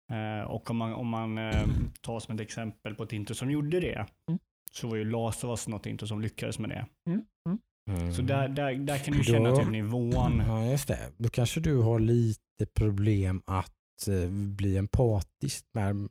Nej. 0.08 0.38
Eh, 0.40 0.44
och 0.44 0.70
om 0.70 0.76
man, 0.76 0.92
om 0.94 1.08
man 1.08 1.38
eh, 1.38 1.66
tar 2.00 2.20
som 2.20 2.34
ett 2.34 2.40
exempel 2.40 2.94
på 2.94 3.02
ett 3.02 3.12
intro 3.12 3.34
som 3.34 3.50
gjorde 3.50 3.80
det. 3.80 4.06
Mm. 4.28 4.38
Så 4.72 4.88
var 4.88 4.96
ju 4.96 5.04
Last 5.04 5.44
of 5.44 5.48
Us 5.50 5.68
något 5.68 5.86
intro 5.86 6.06
som 6.06 6.20
lyckades 6.20 6.58
med 6.58 6.70
det. 6.70 6.86
Mm. 7.10 7.22
Mm. 7.48 7.58
Mm. 8.00 8.12
Så 8.14 8.22
där, 8.22 8.48
där, 8.48 8.74
där 8.74 8.98
kan 8.98 9.14
du 9.14 9.24
känna 9.24 9.50
Då- 9.50 9.56
typ 9.56 9.70
nivån. 9.70 10.42
Ja, 10.46 10.64
just 10.64 10.88
det. 10.88 10.98
Då 11.16 11.28
kanske 11.28 11.60
du 11.60 11.76
har 11.76 12.00
lite 12.00 12.66
problem 12.74 13.42
att 13.46 14.08
eh, 14.08 14.30
bli 14.30 14.76
empatisk 14.76 15.64
med 15.74 16.08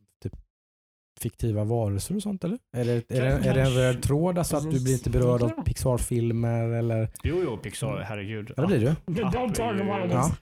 fiktiva 1.19 1.63
varelser 1.63 2.15
och 2.15 2.21
sånt 2.21 2.43
eller? 2.43 2.57
Är 2.77 2.85
det, 2.85 2.91
är 2.91 3.21
det, 3.21 3.47
är 3.49 3.53
det 3.53 3.61
en 3.61 3.69
röd 3.73 4.01
tråd 4.01 4.37
alltså 4.37 4.57
att 4.57 4.63
du 4.71 4.83
blir 4.83 4.93
inte 4.93 5.09
berörd 5.09 5.41
av 5.43 5.49
Pixar-filmer 5.49 6.69
eller? 6.69 7.09
Jo, 7.23 7.41
jo, 7.43 7.57
Pixar, 7.57 7.97
herregud. 8.07 8.51
Ja, 8.57 8.61
det 8.61 8.67
blir 8.67 8.79
du. 8.79 8.89
App 9.25 10.37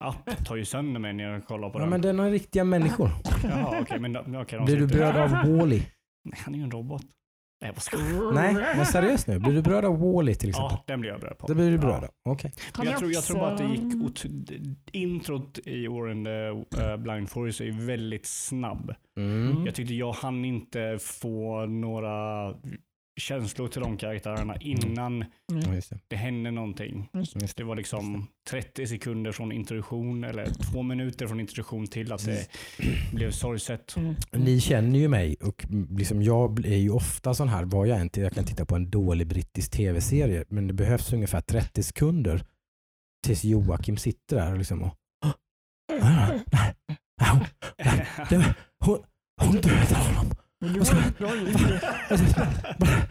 Ja. 0.00 0.14
App 0.26 0.46
tar 0.46 0.56
ju 0.56 0.64
sönder 0.64 1.00
mig 1.00 1.12
när 1.12 1.24
jag 1.32 1.46
kollar 1.46 1.70
på 1.70 1.78
Ja, 1.78 1.80
den. 1.80 1.90
men 1.90 2.00
den 2.00 2.18
har 2.18 2.30
riktiga 2.30 2.64
människor. 2.64 3.10
Jaha, 3.44 3.78
okej. 3.80 3.98
men 4.00 4.12
de 4.12 4.44
Blir 4.64 4.76
du 4.76 4.86
berörd 4.86 5.16
av 5.16 5.30
Wall-E? 5.30 5.82
Nej, 6.24 6.38
Han 6.44 6.54
är 6.54 6.58
ju 6.58 6.64
en 6.64 6.70
robot. 6.70 7.02
Nej, 7.64 7.72
vad 7.74 7.82
ska? 7.82 7.96
Nej, 8.34 8.54
men 8.54 8.86
seriöst 8.86 9.26
nu. 9.26 9.38
Blir 9.38 9.52
du 9.52 9.62
berörd 9.62 9.84
av 9.84 9.98
Wall-E 10.00 10.34
till 10.34 10.48
exempel? 10.48 10.76
Ja, 10.76 10.84
den 10.86 11.00
blir 11.00 11.10
jag 11.10 11.20
berörd 11.20 11.38
på. 11.38 11.46
Det 11.46 11.54
blir 11.54 11.70
du 11.70 11.78
berörd 11.78 12.02
Ja. 12.02 12.08
av? 12.30 12.32
Okej. 12.32 12.52
Men 12.78 12.86
jag, 12.86 12.98
tror, 12.98 13.12
jag 13.12 13.24
tror 13.24 13.38
bara 13.38 13.52
att 13.52 13.58
det 13.58 13.64
gick... 13.64 13.94
Ot- 14.04 14.24
introt 14.92 15.58
i 15.64 15.88
Oren 15.88 16.24
the 16.24 16.80
uh, 16.82 16.96
Blind 16.96 17.30
Forest 17.30 17.60
är 17.60 17.64
ju 17.64 17.70
väldigt 17.86 18.26
snabb. 18.26 18.94
Mm. 19.16 19.66
Jag 19.66 19.74
tyckte 19.74 19.94
jag 19.94 20.12
hann 20.12 20.44
inte 20.44 20.98
få 21.00 21.66
några 21.66 22.50
känslor 23.16 23.68
till 23.68 23.80
de 23.80 23.96
karaktärerna 23.96 24.56
innan 24.56 25.24
just 25.74 25.90
det. 25.90 25.98
det 26.08 26.16
hände 26.16 26.50
någonting. 26.50 27.08
Just 27.12 27.56
Det 27.56 27.64
var 27.64 27.76
liksom 27.76 28.26
30 28.50 28.86
sekunder 28.86 29.32
från 29.32 29.52
introduktion 29.52 30.24
eller 30.24 30.46
två 30.46 30.82
minuter 30.82 31.26
från 31.26 31.40
introduktion 31.40 31.86
till 31.86 32.12
att 32.12 32.24
det 32.24 32.48
blev 33.12 33.30
sorgset. 33.30 33.96
Mm. 33.96 34.14
Ni 34.32 34.60
känner 34.60 34.98
ju 34.98 35.08
mig 35.08 35.36
och 35.40 35.66
liksom 35.90 36.22
jag 36.22 36.66
är 36.66 36.76
ju 36.76 36.90
ofta 36.90 37.34
sån 37.34 37.48
här, 37.48 37.64
vad 37.64 37.88
jag 37.88 38.00
än 38.00 38.10
jag 38.12 38.32
kan 38.32 38.44
titta 38.44 38.64
på 38.64 38.76
en 38.76 38.90
dålig 38.90 39.26
brittisk 39.26 39.70
tv-serie, 39.70 40.44
men 40.48 40.66
det 40.66 40.74
behövs 40.74 41.12
ungefär 41.12 41.40
30 41.40 41.82
sekunder 41.82 42.44
tills 43.26 43.44
Joakim 43.44 43.96
sitter 43.96 44.36
där 44.36 44.52
och 44.52 44.58
liksom 44.58 44.82
och 44.82 44.94
det, 48.28 48.54
hon, 48.84 48.98
hon 49.40 49.52
dödade 49.52 49.94
honom. 49.94 50.34
Men 50.64 50.72
Du 50.72 50.80
har, 50.80 51.12
du 51.18 51.24
har 51.24 51.34
ju 51.36 51.46
inle- 51.46 51.80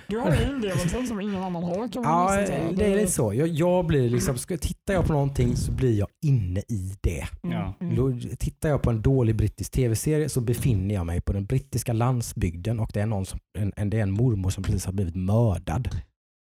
du 0.08 0.18
har 0.18 0.36
ju 0.36 0.44
inlevelsen 0.56 1.08
som 1.08 1.22
ingen 1.22 1.44
annan 1.44 1.64
har 1.64 1.88
kan 1.88 2.02
man 2.02 2.12
Ja, 2.40 2.46
säga. 2.48 2.72
det 2.72 2.86
är 2.86 2.96
lite 2.96 3.12
så. 3.12 3.34
Jag, 3.34 3.48
jag 3.48 3.86
blir 3.86 4.10
liksom, 4.10 4.38
ska, 4.38 4.58
tittar 4.58 4.94
jag 4.94 5.06
på 5.08 5.14
någonting 5.14 5.56
så 5.56 5.72
blir 5.72 6.00
jag 6.00 6.08
inne 6.26 6.60
i 6.60 6.94
det. 7.02 7.26
Mm, 7.44 7.58
Ja. 7.58 7.74
mm. 7.82 7.96
Då 7.96 8.14
tittar 8.40 8.70
jag 8.70 8.82
på 8.82 8.90
en 8.90 9.02
dålig 9.02 9.36
brittisk 9.36 9.72
tv-serie 9.72 10.30
så 10.30 10.42
befinner 10.42 10.96
jag 10.96 11.06
mig 11.06 11.22
på 11.22 11.34
den 11.34 11.46
brittiska 11.46 11.94
landsbygden 11.94 12.80
och 12.80 12.90
det 12.94 13.02
är, 13.02 13.06
någon 13.06 13.26
som, 13.26 13.40
en, 13.60 13.72
en, 13.76 13.90
det 13.90 13.98
är 13.98 14.04
en 14.04 14.12
mormor 14.12 14.50
som 14.50 14.64
precis 14.64 14.86
har 14.86 14.94
blivit 14.94 15.16
mördad. 15.16 15.90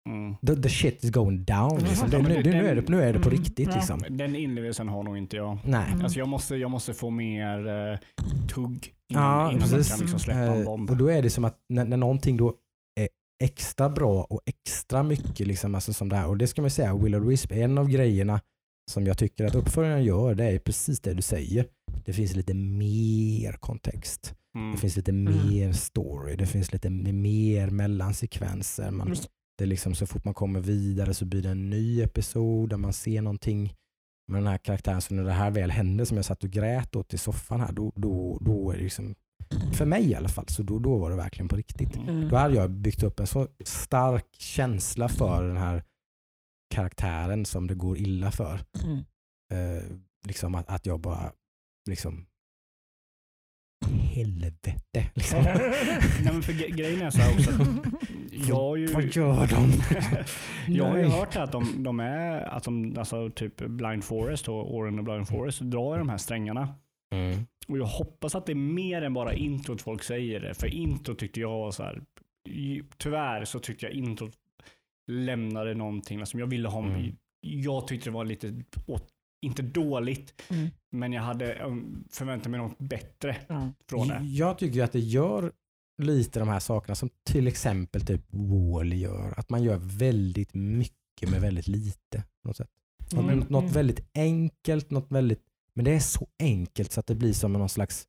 Mm. 0.08 0.36
The, 0.46 0.62
the 0.62 0.68
shit 0.68 1.04
is 1.04 1.10
going 1.10 1.44
down. 1.44 1.78
Liksom. 1.78 2.08
Men 2.10 2.22
nu, 2.22 2.42
det- 2.42 2.50
nu, 2.50 2.68
är 2.68 2.74
det, 2.74 2.88
nu 2.88 3.02
är 3.02 3.12
det 3.12 3.18
på 3.20 3.28
Mm, 3.28 3.40
riktigt. 3.42 3.68
ja. 3.68 3.74
Liksom. 3.74 4.02
Den 4.10 4.36
inlevelsen 4.36 4.88
har 4.88 5.02
nog 5.02 5.18
inte 5.18 5.36
jag. 5.36 5.58
Nej. 5.64 5.86
Mm. 5.92 6.02
Alltså 6.04 6.18
jag, 6.18 6.28
måste, 6.28 6.56
jag 6.56 6.70
måste 6.70 6.94
få 6.94 7.10
mer 7.10 7.58
uh, 7.92 7.98
tugg 8.54 8.94
innan, 9.10 9.22
Ja, 9.24 9.48
innan 9.52 9.60
man 9.60 9.68
precis. 9.70 9.88
kan 9.92 10.00
liksom 10.00 10.18
släppa 10.18 10.38
en 10.40 10.58
Eh, 10.58 10.64
bomb. 10.64 10.90
och 10.90 10.96
då 10.96 11.06
är 11.10 11.22
det 11.22 11.30
som 11.30 11.44
att 11.44 11.56
när, 11.68 11.84
när 11.84 11.96
någonting 11.96 12.36
då 12.36 12.54
är 13.00 13.08
extra 13.44 13.88
bra 13.90 14.22
och 14.30 14.40
extra 14.46 15.02
mycket, 15.02 15.46
liksom, 15.46 15.74
alltså 15.74 15.92
som 15.92 16.08
det 16.08 16.16
här. 16.16 16.28
Och 16.28 16.38
det 16.38 16.46
ska 16.46 16.60
man 16.62 16.70
säga, 16.70 16.94
Will 16.96 17.14
of 17.14 17.22
the 17.22 17.28
Wisp, 17.28 17.52
en 17.52 17.78
av 17.78 17.88
grejerna 17.88 18.40
som 18.90 19.06
jag 19.06 19.18
tycker 19.18 19.44
att 19.46 19.54
uppföljaren 19.54 20.04
gör, 20.04 20.34
det 20.34 20.44
är 20.44 20.58
precis 20.58 21.00
det 21.00 21.14
du 21.14 21.22
säger. 21.22 21.66
Det 22.04 22.12
finns 22.12 22.36
lite 22.36 22.54
mer 22.54 23.52
kontext. 23.52 24.34
Mm. 24.58 24.72
Det 24.72 24.78
finns 24.78 24.96
lite 24.96 25.12
mer 25.12 25.72
story. 25.72 26.36
Det 26.36 26.46
finns 26.46 26.72
lite 26.72 26.90
mer 26.90 27.70
mellansekvenser. 27.70 28.90
Man, 28.90 29.16
det 29.58 29.66
liksom 29.66 29.94
så 29.94 30.06
fort 30.06 30.24
man 30.24 30.34
kommer 30.34 30.60
vidare 30.60 31.14
så 31.14 31.24
blir 31.24 31.42
det 31.42 31.48
en 31.48 31.70
ny 31.70 32.02
episod 32.02 32.70
där 32.70 32.76
man 32.76 32.92
ser 32.92 33.22
någonting 33.22 33.74
med 34.28 34.42
den 34.42 34.46
här 34.46 34.58
karaktären. 34.58 35.00
Så 35.00 35.14
när 35.14 35.24
det 35.24 35.32
här 35.32 35.50
väl 35.50 35.70
hände 35.70 36.06
som 36.06 36.16
jag 36.16 36.26
satt 36.26 36.44
och 36.44 36.50
grät 36.50 36.96
åt 36.96 37.14
i 37.14 37.18
soffan 37.18 37.60
här, 37.60 37.72
då, 37.72 37.92
då, 37.96 38.38
då 38.40 38.70
är 38.70 38.76
det 38.76 38.82
liksom, 38.82 39.14
för 39.72 39.86
mig 39.86 40.10
i 40.10 40.14
alla 40.14 40.28
fall, 40.28 40.48
så 40.48 40.62
då, 40.62 40.78
då 40.78 40.98
var 40.98 41.10
det 41.10 41.16
verkligen 41.16 41.48
på 41.48 41.56
riktigt. 41.56 41.96
Mm. 41.96 42.28
Då 42.28 42.36
hade 42.36 42.54
jag 42.54 42.70
byggt 42.70 43.02
upp 43.02 43.20
en 43.20 43.26
så 43.26 43.48
stark 43.64 44.26
känsla 44.38 45.08
för 45.08 45.48
den 45.48 45.56
här 45.56 45.84
karaktären 46.74 47.44
som 47.44 47.66
det 47.66 47.74
går 47.74 47.98
illa 47.98 48.30
för. 48.30 48.60
Mm. 48.84 48.98
Eh, 49.52 49.84
liksom 50.26 50.54
att, 50.54 50.68
att 50.68 50.86
jag 50.86 51.00
bara, 51.00 51.32
liksom, 51.88 52.26
helvete. 53.94 54.74
Liksom. 55.14 55.42
Nej, 55.44 56.32
men 56.32 56.42
för 56.42 56.52
gre- 56.52 56.74
grejen 56.76 57.02
är 57.02 57.10
så 57.10 57.18
här 57.20 57.34
också. 57.34 57.50
Jag 58.48 58.78
ju, 58.78 58.86
Vad 58.86 59.04
gör 59.04 59.46
de? 59.46 59.72
jag 60.74 60.84
har 60.84 60.96
ju 60.98 61.04
hört 61.04 61.36
att 61.36 61.52
de, 61.52 61.82
de 61.82 62.00
är, 62.00 62.40
att 62.40 62.64
de, 62.64 62.94
alltså 62.98 63.30
typ 63.30 63.56
Blind 63.56 64.04
Forest 64.04 64.48
och 64.48 64.74
Oren 64.76 64.98
och 64.98 65.04
Blind 65.04 65.28
Forest 65.28 65.60
drar 65.60 65.94
i 65.94 65.98
de 65.98 66.08
här 66.08 66.16
strängarna. 66.16 66.74
Mm. 67.14 67.46
Och 67.68 67.78
jag 67.78 67.84
hoppas 67.86 68.34
att 68.34 68.46
det 68.46 68.52
är 68.52 68.54
mer 68.74 69.02
än 69.02 69.14
bara 69.14 69.34
introt 69.34 69.82
folk 69.82 70.02
säger 70.02 70.40
det. 70.40 70.54
För 70.54 70.66
intro 70.66 71.14
tyckte 71.14 71.40
jag 71.40 71.50
var 71.50 71.70
så 71.70 71.82
här. 71.82 72.02
Tyvärr 72.98 73.44
så 73.44 73.58
tyckte 73.60 73.86
jag 73.86 73.92
introt 73.94 74.32
lämnade 75.06 75.74
någonting. 75.74 76.20
Alltså 76.20 76.38
jag 76.38 76.46
ville 76.46 76.68
ha, 76.68 76.82
Mm. 76.86 77.16
jag 77.40 77.88
tyckte 77.88 78.10
det 78.10 78.14
var 78.14 78.24
lite, 78.24 78.54
åt, 78.86 79.06
inte 79.42 79.62
dåligt, 79.62 80.42
Mm. 80.50 80.68
men 80.90 81.12
jag 81.12 81.22
hade 81.22 81.54
um, 81.64 82.04
förväntat 82.10 82.50
mig 82.50 82.60
något 82.60 82.78
bättre 82.78 83.36
Ja. 83.48 83.72
från 83.88 84.08
det. 84.08 84.20
Jag 84.24 84.58
tycker 84.58 84.84
att 84.84 84.92
det 84.92 84.98
gör 85.00 85.52
lite 86.02 86.38
de 86.38 86.48
här 86.48 86.60
sakerna 86.60 86.94
som 86.94 87.10
till 87.24 87.46
exempel 87.46 88.06
typ 88.06 88.22
Wall 88.30 88.92
gör. 88.92 89.34
Att 89.38 89.50
man 89.50 89.62
gör 89.62 89.76
väldigt 89.98 90.54
mycket 90.54 91.30
med 91.30 91.40
väldigt 91.40 91.68
lite. 91.68 92.22
På 92.42 92.48
något, 92.48 92.56
sätt. 92.56 92.70
Något, 93.12 93.24
Mm, 93.24 93.38
något 93.38 93.62
mm. 93.62 93.72
väldigt 93.74 94.00
enkelt, 94.14 94.90
något 94.90 95.06
väldigt, 95.12 95.40
men 95.74 95.84
det 95.84 95.94
är 95.94 96.00
så 96.00 96.26
enkelt 96.38 96.92
så 96.92 97.00
att 97.00 97.06
det 97.06 97.14
blir 97.14 97.32
som 97.32 97.52
någon 97.52 97.68
slags 97.68 98.06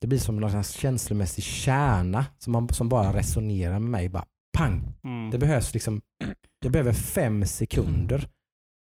det 0.00 0.06
blir 0.08 0.18
som 0.18 0.36
någon 0.36 0.50
slags 0.50 0.70
känslomässig 0.72 1.44
kärna 1.44 2.26
som, 2.38 2.52
man, 2.52 2.68
som 2.68 2.88
bara 2.88 3.16
resonerar 3.16 3.78
med 3.78 3.90
mig. 3.90 4.08
Bara 4.08 4.24
pang! 4.58 4.82
Mm. 5.04 5.30
Det 5.30 5.38
behövs 5.38 5.74
liksom, 5.74 6.00
det 6.60 6.70
behöver 6.70 6.92
fem 6.92 7.44
sekunder 7.46 8.28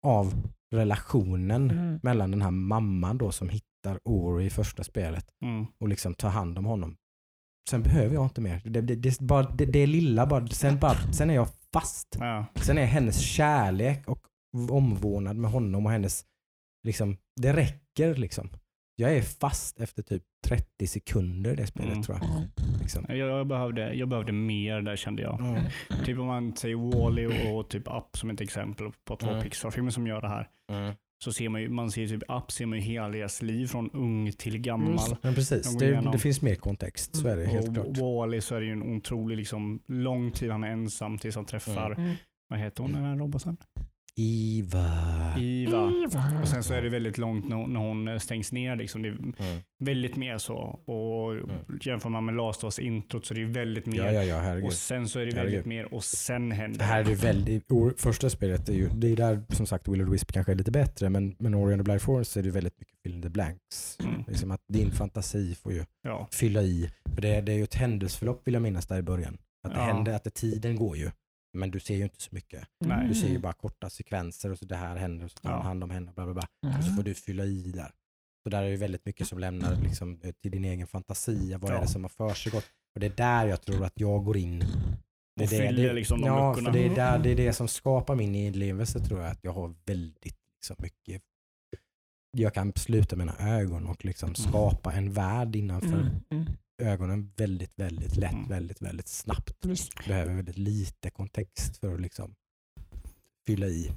av 0.03 0.33
relationen 0.71 1.71
Mm. 1.71 1.99
mellan 2.03 2.31
den 2.31 2.41
här 2.41 2.51
mamman 2.51 3.17
då 3.17 3.31
som, 3.31 3.49
hit, 3.49 3.63
hittar 3.85 3.99
Ori 4.03 4.45
i 4.45 4.49
första 4.49 4.83
spelet 4.83 5.25
Mm. 5.43 5.65
och 5.79 5.87
liksom 5.89 6.13
tar 6.13 6.29
hand 6.29 6.57
om 6.57 6.65
honom. 6.65 6.95
Sen 7.69 7.83
behöver 7.83 8.13
jag 8.15 8.25
inte 8.25 8.41
mer. 8.41 8.61
Det, 8.65 8.81
det, 8.81 8.95
det, 8.95 9.09
är 9.09 9.23
bara, 9.23 9.49
det, 9.49 9.65
det 9.65 9.79
är 9.79 9.87
lilla 9.87 10.25
bara. 10.25 10.47
Sen, 10.47 10.79
bara. 10.79 10.97
sen 11.13 11.29
är 11.29 11.33
jag 11.33 11.47
fast. 11.73 12.07
Ja. 12.19 12.45
Sen 12.55 12.77
är 12.77 12.85
hennes 12.85 13.19
kärlek 13.19 14.07
och 14.07 14.19
omvårdnad 14.69 15.35
med 15.35 15.51
honom 15.51 15.85
och 15.85 15.91
hennes, 15.91 16.25
liksom, 16.83 17.17
det 17.41 17.53
räcker 17.53 18.15
liksom. 18.15 18.49
Jag 18.95 19.13
är 19.17 19.21
fast 19.21 19.79
efter 19.79 20.03
typ 20.03 20.23
30 20.47 20.87
sekunder 20.87 21.51
i 21.53 21.55
det 21.55 21.67
spelet 21.67 21.91
Mm. 21.91 22.03
tror 22.03 22.17
jag. 22.21 22.27
Liksom. 22.99 23.17
Jag, 23.17 23.29
jag, 23.29 23.47
behövde, 23.47 23.93
jag 23.93 24.07
behövde 24.09 24.31
mer 24.31 24.81
där 24.81 24.95
kände 24.95 25.21
jag. 25.21 25.39
Mm. 25.39 25.63
Typ 26.05 26.19
om 26.19 26.25
man 26.27 26.55
säger 26.55 26.75
Wall-E 26.75 27.27
och, 27.51 27.59
och 27.59 27.69
typ 27.69 27.87
Up 27.87 28.17
som 28.17 28.29
ett 28.29 28.41
exempel 28.41 28.91
på 29.05 29.15
två 29.15 29.29
Mm. 29.29 29.41
Pixar-filmer 29.43 29.91
som 29.91 30.07
gör 30.07 30.21
det 30.21 30.27
här. 30.29 30.47
Mm. 30.71 30.93
Så 31.23 31.33
ser 31.33 31.49
man 31.49 31.61
ju, 31.61 31.69
man 31.69 31.91
ser 31.91 32.07
typ 32.07 32.23
Up 32.29 32.51
ser 32.51 32.65
man 32.65 32.77
ju 32.79 32.83
hela 32.85 33.09
deras 33.09 33.41
liv 33.41 33.67
från 33.67 33.89
ung 33.93 34.31
till 34.31 34.57
gammal. 34.57 34.91
Just 34.91 35.23
Men 35.23 35.35
precis, 35.35 35.77
det, 35.77 35.85
igenom. 35.85 36.11
det 36.11 36.19
finns 36.19 36.41
mer 36.41 36.55
kontext. 36.55 37.15
Så 37.15 37.27
är 37.27 37.37
det 37.37 37.45
helt 37.45 37.67
och 37.67 37.73
klart. 37.73 37.97
Wall-E 37.97 38.41
så 38.41 38.55
är 38.55 38.59
det 38.59 38.65
ju 38.65 38.71
en 38.71 38.83
otrolig 38.97 39.37
liksom, 39.37 39.79
lång 39.87 40.31
tid 40.31 40.51
han 40.51 40.63
är 40.63 40.71
ensam 40.71 41.17
tills 41.17 41.35
han 41.35 41.45
träffar, 41.45 41.91
Mm. 41.91 42.15
vad 42.49 42.59
heter 42.59 42.83
hon 42.83 42.91
den 42.93 43.03
här 43.03 43.15
roboten? 43.15 43.57
Iva. 44.17 44.85
Iva. 45.39 45.91
Iva. 45.91 46.41
Och 46.41 46.47
sen 46.47 46.63
så 46.63 46.73
är 46.73 46.81
det 46.81 46.89
väldigt 46.89 47.17
långt 47.17 47.49
när, 47.49 47.67
när 47.67 47.79
hon 47.79 48.19
stängs 48.19 48.51
ner. 48.51 48.75
Liksom. 48.75 49.01
Det 49.01 49.07
är 49.07 49.11
Mm. 49.11 49.33
väldigt 49.79 50.15
mer 50.15 50.37
så. 50.37 50.53
Och 50.85 51.35
jämför 51.81 52.09
man 52.09 52.25
med 52.25 52.35
Last 52.35 52.63
of 52.63 52.67
Us 52.67 52.79
introt 52.79 53.25
så 53.25 53.33
är 53.33 53.37
det 53.39 53.45
väldigt 53.45 53.85
mer. 53.85 53.97
Ja, 53.97 54.11
ja, 54.11 54.23
ja, 54.23 54.39
herregud. 54.39 54.65
och 54.67 54.73
sen 54.73 55.07
så 55.07 55.19
är 55.19 55.25
det 55.25 55.31
Herregud. 55.31 55.51
väldigt 55.51 55.65
mer 55.65 55.93
och 55.93 56.03
sen 56.03 56.51
händer 56.51 56.79
Det 56.79 56.85
här 56.85 57.11
är 57.11 57.15
väldigt, 57.15 57.67
första 57.97 58.29
spelet 58.29 58.69
är 58.69 58.73
ju, 58.73 58.89
det 58.89 59.07
är 59.07 59.15
där 59.15 59.43
som 59.49 59.65
sagt 59.65 59.87
Will 59.87 60.01
of 60.01 60.09
Wisp 60.09 60.31
kanske 60.31 60.51
är 60.51 60.55
lite 60.55 60.71
bättre 60.71 61.09
men, 61.09 61.35
men 61.39 61.55
Ori 61.55 61.73
and 61.73 61.79
the 61.79 61.83
Blind 61.83 62.01
Forest 62.01 62.37
är 62.37 62.43
det 62.43 62.51
väldigt 62.51 62.79
mycket 62.79 62.95
fill 63.03 63.13
in 63.15 63.21
the 63.21 63.29
blanks. 63.29 63.97
Mm. 64.03 64.23
Liksom 64.27 64.51
att 64.51 64.61
din 64.67 64.91
fantasi 64.91 65.55
får 65.55 65.73
ju 65.73 65.83
Ja. 66.03 66.27
fylla 66.31 66.61
i. 66.61 66.89
För 67.15 67.21
det, 67.21 67.41
det 67.41 67.51
är 67.51 67.55
ju 67.57 67.63
ett 67.63 67.75
händelseförlopp 67.75 68.47
vill 68.47 68.53
jag 68.53 68.63
minnas 68.63 68.87
där 68.87 68.97
i 68.97 69.01
början. 69.01 69.37
Att 69.63 69.71
det 69.73 69.79
Ja. 69.79 69.85
händer, 69.85 70.13
att 70.13 70.23
det, 70.23 70.29
tiden 70.29 70.75
går 70.75 70.97
ju. 70.97 71.11
Men 71.53 71.71
du 71.71 71.79
ser 71.79 71.95
ju 71.95 72.03
inte 72.03 72.21
så 72.21 72.29
mycket. 72.31 72.67
Nej. 72.85 73.07
Du 73.07 73.15
ser 73.15 73.27
ju 73.27 73.39
bara 73.39 73.53
korta 73.53 73.89
sekvenser 73.89 74.51
och 74.51 74.59
så 74.59 74.65
det 74.65 74.75
här 74.75 74.95
händer 74.95 75.25
och 75.25 75.31
så 75.31 75.37
tar 75.37 75.49
han 75.49 75.59
Ja. 75.59 75.63
hand 75.63 75.83
om 75.83 75.89
henne. 75.89 76.11
Bla, 76.15 76.25
bla, 76.25 76.33
bla. 76.33 76.47
Mm. 76.65 76.77
Och 76.77 76.83
så 76.83 76.91
får 76.93 77.03
du 77.03 77.13
fylla 77.13 77.45
i 77.45 77.71
där. 77.71 77.91
Så 78.43 78.49
där 78.49 78.63
är 78.63 78.69
det 78.71 78.77
väldigt 78.77 79.05
mycket 79.05 79.27
som 79.27 79.39
lämnar 79.39 79.75
liksom, 79.75 80.19
eh, 80.23 80.31
till 80.31 80.51
din 80.51 80.65
egen 80.65 80.87
fantasi. 80.87 81.53
Vad 81.61 81.71
är 81.71 81.75
Ja. 81.75 81.81
det 81.81 81.87
som 81.87 82.03
har 82.03 82.09
försiggått? 82.09 82.65
Och 82.95 82.99
det 82.99 83.05
är 83.05 83.15
där 83.15 83.47
jag 83.47 83.61
tror 83.61 83.85
att 83.85 83.99
jag 83.99 84.25
går 84.25 84.37
in. 84.37 84.59
Det 84.59 84.65
är 84.65 85.47
Och 85.47 85.49
det, 85.49 85.67
fyller 85.67 85.87
det, 85.87 85.93
liksom 85.93 86.21
de 86.21 86.27
ja, 86.27 86.49
luckorna. 86.49 86.71
för 86.73 86.79
det 86.79 86.85
är, 86.85 86.95
där, 86.95 87.19
det 87.19 87.29
är 87.29 87.35
det 87.35 87.53
som 87.53 87.67
skapar 87.67 88.15
min 88.15 88.35
inlevelse 88.35 88.99
tror 88.99 89.21
jag. 89.21 89.31
Att 89.31 89.43
jag 89.43 89.51
har 89.51 89.75
väldigt 89.85 90.23
liksom, 90.59 90.75
mycket 90.79 91.21
jag 92.37 92.53
kan 92.53 92.73
sluta 92.75 93.15
mina 93.15 93.35
ögon 93.39 93.87
och 93.87 94.05
liksom 94.05 94.35
skapa 94.35 94.93
en 94.93 95.13
värld 95.13 95.55
innanför 95.55 95.87
Mm. 95.99 96.07
Mm. 96.31 96.45
Ögonen 96.81 97.33
väldigt, 97.37 97.79
väldigt 97.79 98.15
lätt, 98.15 98.33
Mm. 98.33 98.47
väldigt, 98.49 98.81
väldigt 98.81 99.07
snabbt. 99.07 99.65
Just. 99.65 100.07
Behöver 100.07 100.33
väldigt 100.33 100.57
lite 100.57 101.09
kontext 101.09 101.77
för 101.77 101.93
att 101.93 102.01
liksom 102.01 102.35
fylla 103.47 103.67
i 103.67 103.91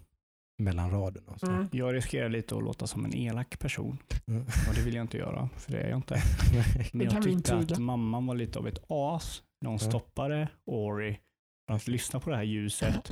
mellan 0.58 0.90
raderna. 0.90 1.32
Och 1.32 1.40
så. 1.40 1.46
Mm. 1.46 1.68
Jag 1.72 1.94
riskerar 1.94 2.28
lite 2.28 2.56
att 2.56 2.62
låta 2.62 2.86
som 2.86 3.04
en 3.04 3.14
elak 3.14 3.58
person. 3.58 3.98
Mm. 4.26 4.42
Och 4.42 4.74
det 4.74 4.80
vill 4.82 4.94
jag 4.94 5.04
inte 5.04 5.16
göra, 5.18 5.48
för 5.56 5.72
det 5.72 5.78
är 5.78 5.88
jag 5.88 5.98
inte. 5.98 6.22
Men 6.92 7.06
jag 7.06 7.22
tyckte 7.22 7.56
att 7.56 7.78
mamman 7.78 8.26
var 8.26 8.34
lite 8.34 8.58
av 8.58 8.68
ett 8.68 8.84
as 8.88 9.42
när 9.60 9.70
hon 9.70 9.78
stoppade 9.78 10.48
Ori 10.66 11.20
från 11.66 11.76
att 11.76 11.88
lyssna 11.88 12.20
på 12.20 12.30
det 12.30 12.36
här 12.36 12.42
ljuset 12.42 13.10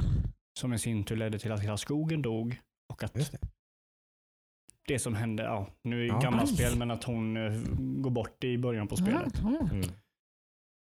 som 0.60 0.72
i 0.72 0.78
sin 0.78 1.04
tur 1.04 1.16
ledde 1.16 1.38
till 1.38 1.52
att 1.52 1.60
hela 1.62 1.76
skogen 1.76 2.22
dog 2.22 2.60
och 2.92 3.02
att 3.02 3.16
det. 4.88 4.98
som 4.98 5.14
hände, 5.14 5.42
ja, 5.42 5.66
nu 5.84 5.96
är 5.96 6.00
det 6.02 6.06
Ja. 6.06 6.20
gammalt 6.20 6.50
Aj. 6.50 6.56
spel, 6.56 6.78
men 6.78 6.90
att 6.90 7.04
hon 7.04 7.36
eh, 7.36 7.52
går 8.02 8.10
bort 8.10 8.44
i 8.44 8.58
början 8.58 8.88
på 8.88 8.96
spelet. 8.96 9.40
Mm. 9.40 9.82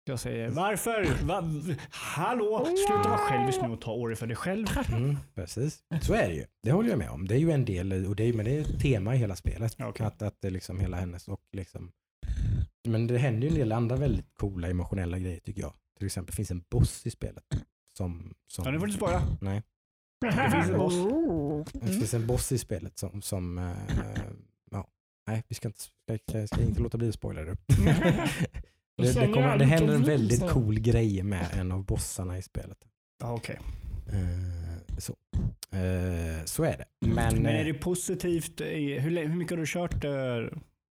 Jag 0.04 0.20
säger 0.20 0.50
varför? 0.50 1.26
Va? 1.26 1.44
Hallå? 1.90 2.66
Sluta 2.88 3.10
vara 3.10 3.18
självisk 3.18 3.62
nu 3.62 3.68
och 3.70 3.82
ta 3.82 3.94
Ori 3.94 4.16
för 4.16 4.28
dig 4.28 4.36
själv. 4.36 4.68
Mm, 4.94 5.18
precis. 5.36 5.84
Så 6.02 6.14
är 6.14 6.28
det 6.30 6.36
ju. 6.36 6.46
Det 6.64 6.72
håller 6.72 6.90
jag 6.90 7.00
med 7.00 7.10
om. 7.10 7.28
Det 7.28 7.36
är 7.36 7.40
ju 7.40 7.52
en 7.52 7.66
del, 7.66 8.06
och 8.06 8.16
det 8.16 8.24
är, 8.24 8.34
men 8.34 8.46
det 8.46 8.58
är 8.58 8.62
ett 8.62 8.80
tema 8.82 9.16
i 9.16 9.18
hela 9.18 9.36
spelet. 9.36 9.76
Okej. 9.80 10.06
Att, 10.06 10.22
att 10.22 10.42
det 10.42 10.48
är 10.48 10.52
liksom 10.52 10.80
hela 10.80 10.98
hennes 10.98 11.28
och 11.28 11.42
liksom 11.52 11.92
men 12.88 13.08
det 13.08 13.18
händer 13.18 13.42
ju 13.42 13.48
en 13.48 13.56
del 13.60 13.72
andra 13.72 13.96
väldigt 13.96 14.34
coola 14.34 14.68
emotionella 14.70 15.20
grejer 15.20 15.40
tycker 15.40 15.62
jag. 15.62 15.74
Till 15.98 16.06
exempel 16.06 16.36
finns 16.36 16.52
en 16.52 16.64
boss 16.70 17.06
i 17.06 17.12
spelet. 17.12 17.44
Som, 17.98 18.34
som, 18.48 18.66
Ja, 18.66 18.72
nu 18.72 18.80
får 18.80 18.88
du 18.88 18.94
spoila. 18.94 19.22
Nej, 19.42 19.62
Det 20.22 20.52
finns 20.52 20.70
en 20.70 20.78
boss. 20.78 20.94
Oh. 20.94 21.66
det 21.74 21.82
Mm. 21.82 22.00
finns 22.00 22.14
en 22.14 22.28
boss 22.28 22.52
i 22.52 22.58
spelet 22.58 22.98
som, 23.00 23.22
som 23.22 23.58
eh, 23.58 23.72
ja, 24.72 24.88
nej 25.28 25.44
vi 25.48 25.56
ska 25.56 25.68
inte, 25.68 25.82
ska, 25.82 26.48
ska, 26.48 26.62
inte 26.62 26.82
låta 26.82 26.98
bli 26.98 27.10
att 27.10 27.16
spoila 27.16 27.42
det. 27.42 27.58
det, 28.98 29.14
det, 29.14 29.14
kommer, 29.14 29.50
jag 29.50 29.60
det 29.60 29.66
händer 29.66 29.96
en 29.96 30.04
väldigt 30.04 30.50
cool 30.50 30.80
grej 30.80 31.24
med 31.24 31.48
en 31.54 31.72
av 31.72 31.86
bossarna 31.86 32.38
i 32.38 32.42
spelet. 32.42 32.78
Ja, 33.20 33.34
okej. 33.34 33.60
Eh, 34.08 34.98
så. 34.98 35.16
Eh, 35.78 36.46
så 36.46 36.64
är 36.64 36.78
det. 36.78 36.86
Men, 37.00 37.36
Men 37.36 37.46
är 37.46 37.60
eh, 37.60 37.66
det 37.66 37.74
positivt? 37.74 38.62
Hur, 38.62 39.28
hur 39.28 39.36
mycket 39.36 39.52
har 39.52 39.58
du 39.58 39.66
kört? 39.68 40.04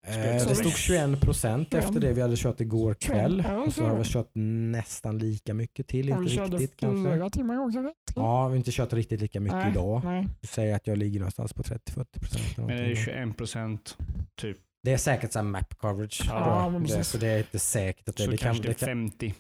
Eh, 0.07 0.49
det 0.49 0.55
stod 0.55 0.73
21 0.73 1.21
procent 1.21 1.75
efter 1.75 2.01
det 2.01 2.13
vi 2.13 2.21
hade 2.21 2.37
kört 2.37 2.61
igår 2.61 2.95
kväll. 2.95 3.47
Och 3.67 3.73
så 3.73 3.85
har 3.85 3.99
vi 3.99 4.05
kört 4.05 4.31
nästan 4.35 5.19
lika 5.19 5.55
mycket 5.55 5.87
till, 5.89 6.09
inte 6.09 6.31
körde 6.31 6.57
riktigt 6.57 6.81
kanske. 6.81 7.31
timmar 7.31 7.59
också. 7.59 7.93
Ja, 8.15 8.49
vi 8.49 8.51
har 8.53 8.57
inte 8.57 8.71
kört 8.73 8.93
riktigt 8.93 9.21
lika 9.21 9.41
mycket 9.41 9.59
Nej, 9.59 9.71
idag. 9.71 10.05
Nej. 10.05 10.27
Du 10.41 10.47
säger 10.47 10.77
att 10.77 10.87
jag 10.87 10.99
ligger 10.99 11.21
någonstans 11.21 11.53
på 11.53 11.63
30-40 11.63 12.21
procent. 12.21 12.57
Men 12.57 12.71
är 12.71 12.89
det 12.89 12.97
21 12.97 13.37
procent? 13.37 13.97
Typ. 14.35 14.59
Det 14.83 14.93
är 14.93 14.97
säkert 14.97 15.33
så 15.33 15.39
här 15.39 15.47
map 15.47 15.75
coverage. 15.75 16.23
Ja, 16.29 16.81
det, 16.87 17.05
så 17.05 17.19
det 17.19 17.27
är 17.29 17.39
inte 17.39 17.59
säkert 17.59 18.09
att 18.09 18.17
det, 18.17 18.25
Så 18.25 18.31
det, 18.31 18.37
kan, 18.37 18.47
kanske 18.47 18.63
det 18.63 18.69
är 18.69 18.75
det, 18.75 18.79
kan, 18.79 18.87
50. 19.11 19.35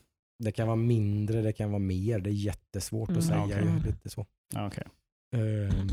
det 0.44 0.52
kan 0.52 0.66
vara 0.66 0.76
mindre, 0.76 1.42
det 1.42 1.52
kan 1.52 1.70
vara 1.70 1.78
mer. 1.78 2.18
Det 2.18 2.30
är 2.30 2.34
jättesvårt 2.34 3.08
Mm, 3.08 3.18
att 3.18 3.24
säga. 3.24 3.46
ju, 3.62 3.82
Lite 3.86 4.10
så. 4.10 4.26
Ja, 4.54 4.66
okej. 4.66 4.84
Ehm, 5.36 5.88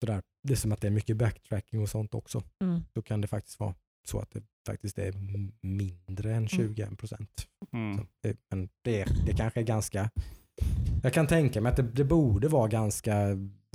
sådär. 0.00 0.22
Det 0.42 0.52
är 0.52 0.56
som 0.56 0.72
att 0.72 0.80
det 0.80 0.86
är 0.86 0.90
mycket 0.90 1.16
backtracking 1.16 1.80
och 1.82 1.88
sånt 1.88 2.14
också. 2.14 2.42
Mm. 2.62 2.80
Då 2.92 3.02
kan 3.02 3.20
det 3.20 3.26
faktiskt 3.28 3.60
vara 3.60 3.74
så 4.08 4.18
att 4.20 4.30
det 4.30 4.42
faktiskt 4.66 4.98
är 4.98 5.12
mindre 5.60 6.34
än 6.34 6.48
21 6.48 6.98
procent. 6.98 7.30
Mm. 7.72 8.06
Det- 8.22 8.36
Men 8.50 8.68
det, 8.84 9.04
det 9.26 9.32
kanske 9.36 9.60
är 9.60 9.64
ganska... 9.64 10.10
Jag 11.02 11.12
kan 11.12 11.26
tänka 11.26 11.60
mig 11.60 11.70
att 11.70 11.76
det, 11.76 11.82
det 11.82 12.04
borde 12.04 12.48
vara 12.48 12.68
ganska 12.68 13.14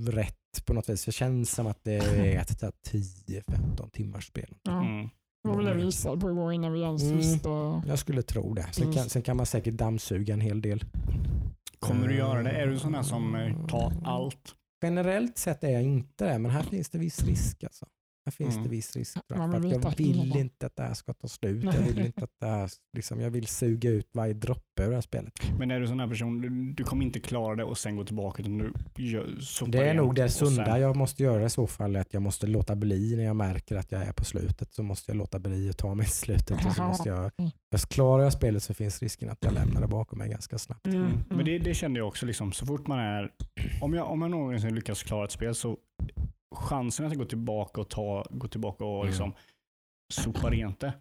rätt 0.01 0.35
på 0.65 0.73
något 0.73 0.89
vis. 0.89 1.05
Det 1.05 1.11
känns 1.11 1.51
som 1.51 1.67
att 1.67 1.79
det 1.83 1.93
är 1.93 2.37
ett 2.41 2.59
så 2.59 2.65
här 2.65 2.73
10-15 2.89 3.89
timmars 3.91 4.27
spel. 4.27 4.55
Mm. 4.67 5.09
Det 5.43 5.49
var 5.49 5.55
väl 5.55 5.65
det 5.65 5.73
vi 5.73 5.83
gissade 5.83 6.21
på 6.21 6.29
igår 6.31 6.53
innan 6.53 6.73
vi 6.73 6.81
ens 6.81 7.03
Mm. 7.03 7.81
Jag 7.87 7.99
skulle 7.99 8.21
tro 8.21 8.53
det. 8.53 8.67
Sen 8.71 8.93
kan, 8.93 9.09
sen 9.09 9.21
kan 9.21 9.37
man 9.37 9.45
säkert 9.45 9.73
dammsuga 9.73 10.33
en 10.33 10.41
hel 10.41 10.61
del. 10.61 10.83
Kommer 11.79 12.07
du 12.07 12.15
göra 12.15 12.43
det? 12.43 12.49
Är 12.51 12.67
du 12.67 12.79
sån 12.79 12.93
här 12.95 13.03
som 13.03 13.35
eh, 13.35 13.67
tar 13.67 13.93
allt? 14.05 14.55
Generellt 14.83 15.37
sett 15.37 15.63
är 15.63 15.69
jag 15.69 15.83
inte 15.83 16.25
det, 16.25 16.39
men 16.39 16.51
här 16.51 16.63
finns 16.63 16.89
det 16.89 16.97
viss 16.99 17.23
risk. 17.23 17.63
Alltså. 17.63 17.85
Här 18.29 18.31
finns 18.31 18.55
Mm. 18.55 18.63
det 18.63 18.69
viss 18.69 18.95
risk. 18.95 19.17
För 19.27 19.59
vill 19.59 19.75
att 19.77 19.83
jag 19.83 19.97
vill 19.97 20.37
inte 20.37 20.65
att 20.65 20.75
det 20.75 20.83
här 20.83 20.93
ska 20.93 21.13
ta 21.13 21.27
slut. 21.27 21.63
Jag 21.63 21.71
vill 21.81 21.99
inte 22.05 22.23
att 22.23 22.39
det 22.39 22.45
här, 22.45 22.69
liksom, 22.97 23.19
jag 23.19 23.29
vill 23.31 23.47
suga 23.47 23.89
ut 23.89 24.07
varje 24.13 24.33
droppe 24.33 24.83
ur 24.83 24.89
det 24.89 24.93
här 24.95 25.01
spelet. 25.01 25.33
Men 25.59 25.71
är 25.71 25.79
du 25.79 25.87
sån 25.87 25.99
här 25.99 26.07
person, 26.07 26.41
du, 26.41 26.73
du 26.73 26.83
kommer 26.83 27.05
inte 27.05 27.19
klara 27.19 27.55
det 27.55 27.63
och 27.63 27.77
sen 27.77 27.95
gå 27.95 28.03
tillbaka 28.03 28.41
utan 28.41 28.57
du 28.57 28.73
gör, 29.03 29.27
Det 29.67 29.77
är 29.89 29.93
nog 29.93 30.15
det 30.15 30.23
och 30.23 30.31
sunda 30.31 30.65
sen- 30.65 30.81
jag 30.81 30.95
måste 30.95 31.23
göra 31.23 31.45
i 31.45 31.49
så 31.49 31.67
fall. 31.67 31.95
Att 31.95 32.13
jag 32.13 32.21
måste 32.21 32.47
låta 32.47 32.75
bli 32.75 33.15
när 33.15 33.23
jag 33.23 33.35
märker 33.35 33.75
att 33.75 33.91
jag 33.91 34.01
är 34.03 34.11
på 34.13 34.25
slutet. 34.25 34.73
Så 34.73 34.83
måste 34.83 35.11
jag 35.11 35.17
låta 35.17 35.39
bli 35.39 35.69
att 35.69 35.77
ta 35.77 35.95
mig 35.95 36.05
till 36.05 36.15
slutet. 36.15 36.65
Och 36.65 36.71
så 36.73 36.83
måste 36.83 37.09
jag, 37.09 37.31
jag 37.69 37.81
klarar 37.81 38.23
jag 38.23 38.33
spelet 38.33 38.63
så 38.63 38.73
finns 38.73 39.01
risken 39.01 39.29
att 39.29 39.37
jag 39.41 39.53
lämnar 39.53 39.81
det 39.81 39.87
bakom 39.87 40.19
mig 40.19 40.29
ganska 40.29 40.57
snabbt. 40.57 40.87
Mm. 40.87 40.97
Mm. 40.99 41.11
Mm. 41.11 41.23
Men 41.29 41.45
det, 41.45 41.59
det 41.59 41.73
kände 41.73 41.99
jag 41.99 42.07
också, 42.07 42.25
liksom, 42.25 42.51
så 42.51 42.65
fort 42.65 42.87
man 42.87 42.99
är, 42.99 43.31
om 43.81 43.93
jag, 43.93 44.11
om 44.11 44.21
jag 44.21 44.31
någonsin 44.31 44.75
lyckas 44.75 45.03
klara 45.03 45.25
ett 45.25 45.31
spel 45.31 45.55
så 45.55 45.77
chansen 46.55 47.05
att 47.05 47.13
gå 47.17 47.25
tillbaka 47.25 47.81
och 47.81 47.89
ta, 47.89 48.25
gå 48.31 48.47
tillbaka 48.47 48.85
och 48.85 48.95
Mm. 48.97 49.07
liksom 49.07 49.33
sopa 50.13 50.49
rent 50.49 50.79
det 50.79 50.93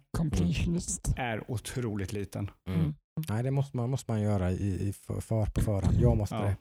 är 1.17 1.51
otroligt 1.51 2.13
liten. 2.13 2.51
Mm. 2.69 2.93
Nej, 3.29 3.43
det 3.43 3.51
måste 3.51 3.77
man, 3.77 3.89
måste 3.89 4.11
man 4.11 4.21
göra 4.21 4.51
i, 4.51 4.87
i 4.89 4.93
för, 4.93 5.21
för, 5.21 5.45
på 5.45 5.61
förhand. 5.61 5.97
Jag 6.01 6.17
måste 6.17 6.35
Ja. 6.35 6.41
det. 6.41 6.55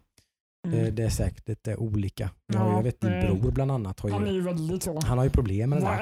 Mm. 0.69 0.85
det. 0.85 0.91
Det 0.91 1.03
är 1.03 1.09
säkert 1.11 1.49
lite 1.49 1.77
olika. 1.77 2.31
Jag, 2.47 2.63
ju- 2.63 2.69
Ja, 2.69 2.77
jag 2.77 2.83
vet 2.83 3.01
din 3.01 3.11
bror 3.21 3.51
bland 3.51 3.71
annat. 3.73 4.01
Har 4.01 4.11
Han 4.11 4.23
är 4.23 4.27
ju, 4.27 4.33
ju 4.35 4.41
väldigt 4.41 4.83
så. 4.83 5.01
han 5.05 5.19
har 5.19 5.25
ju 5.25 5.31
problem 5.31 5.71
med 5.71 5.79
det 5.79 5.85
där. 5.85 5.97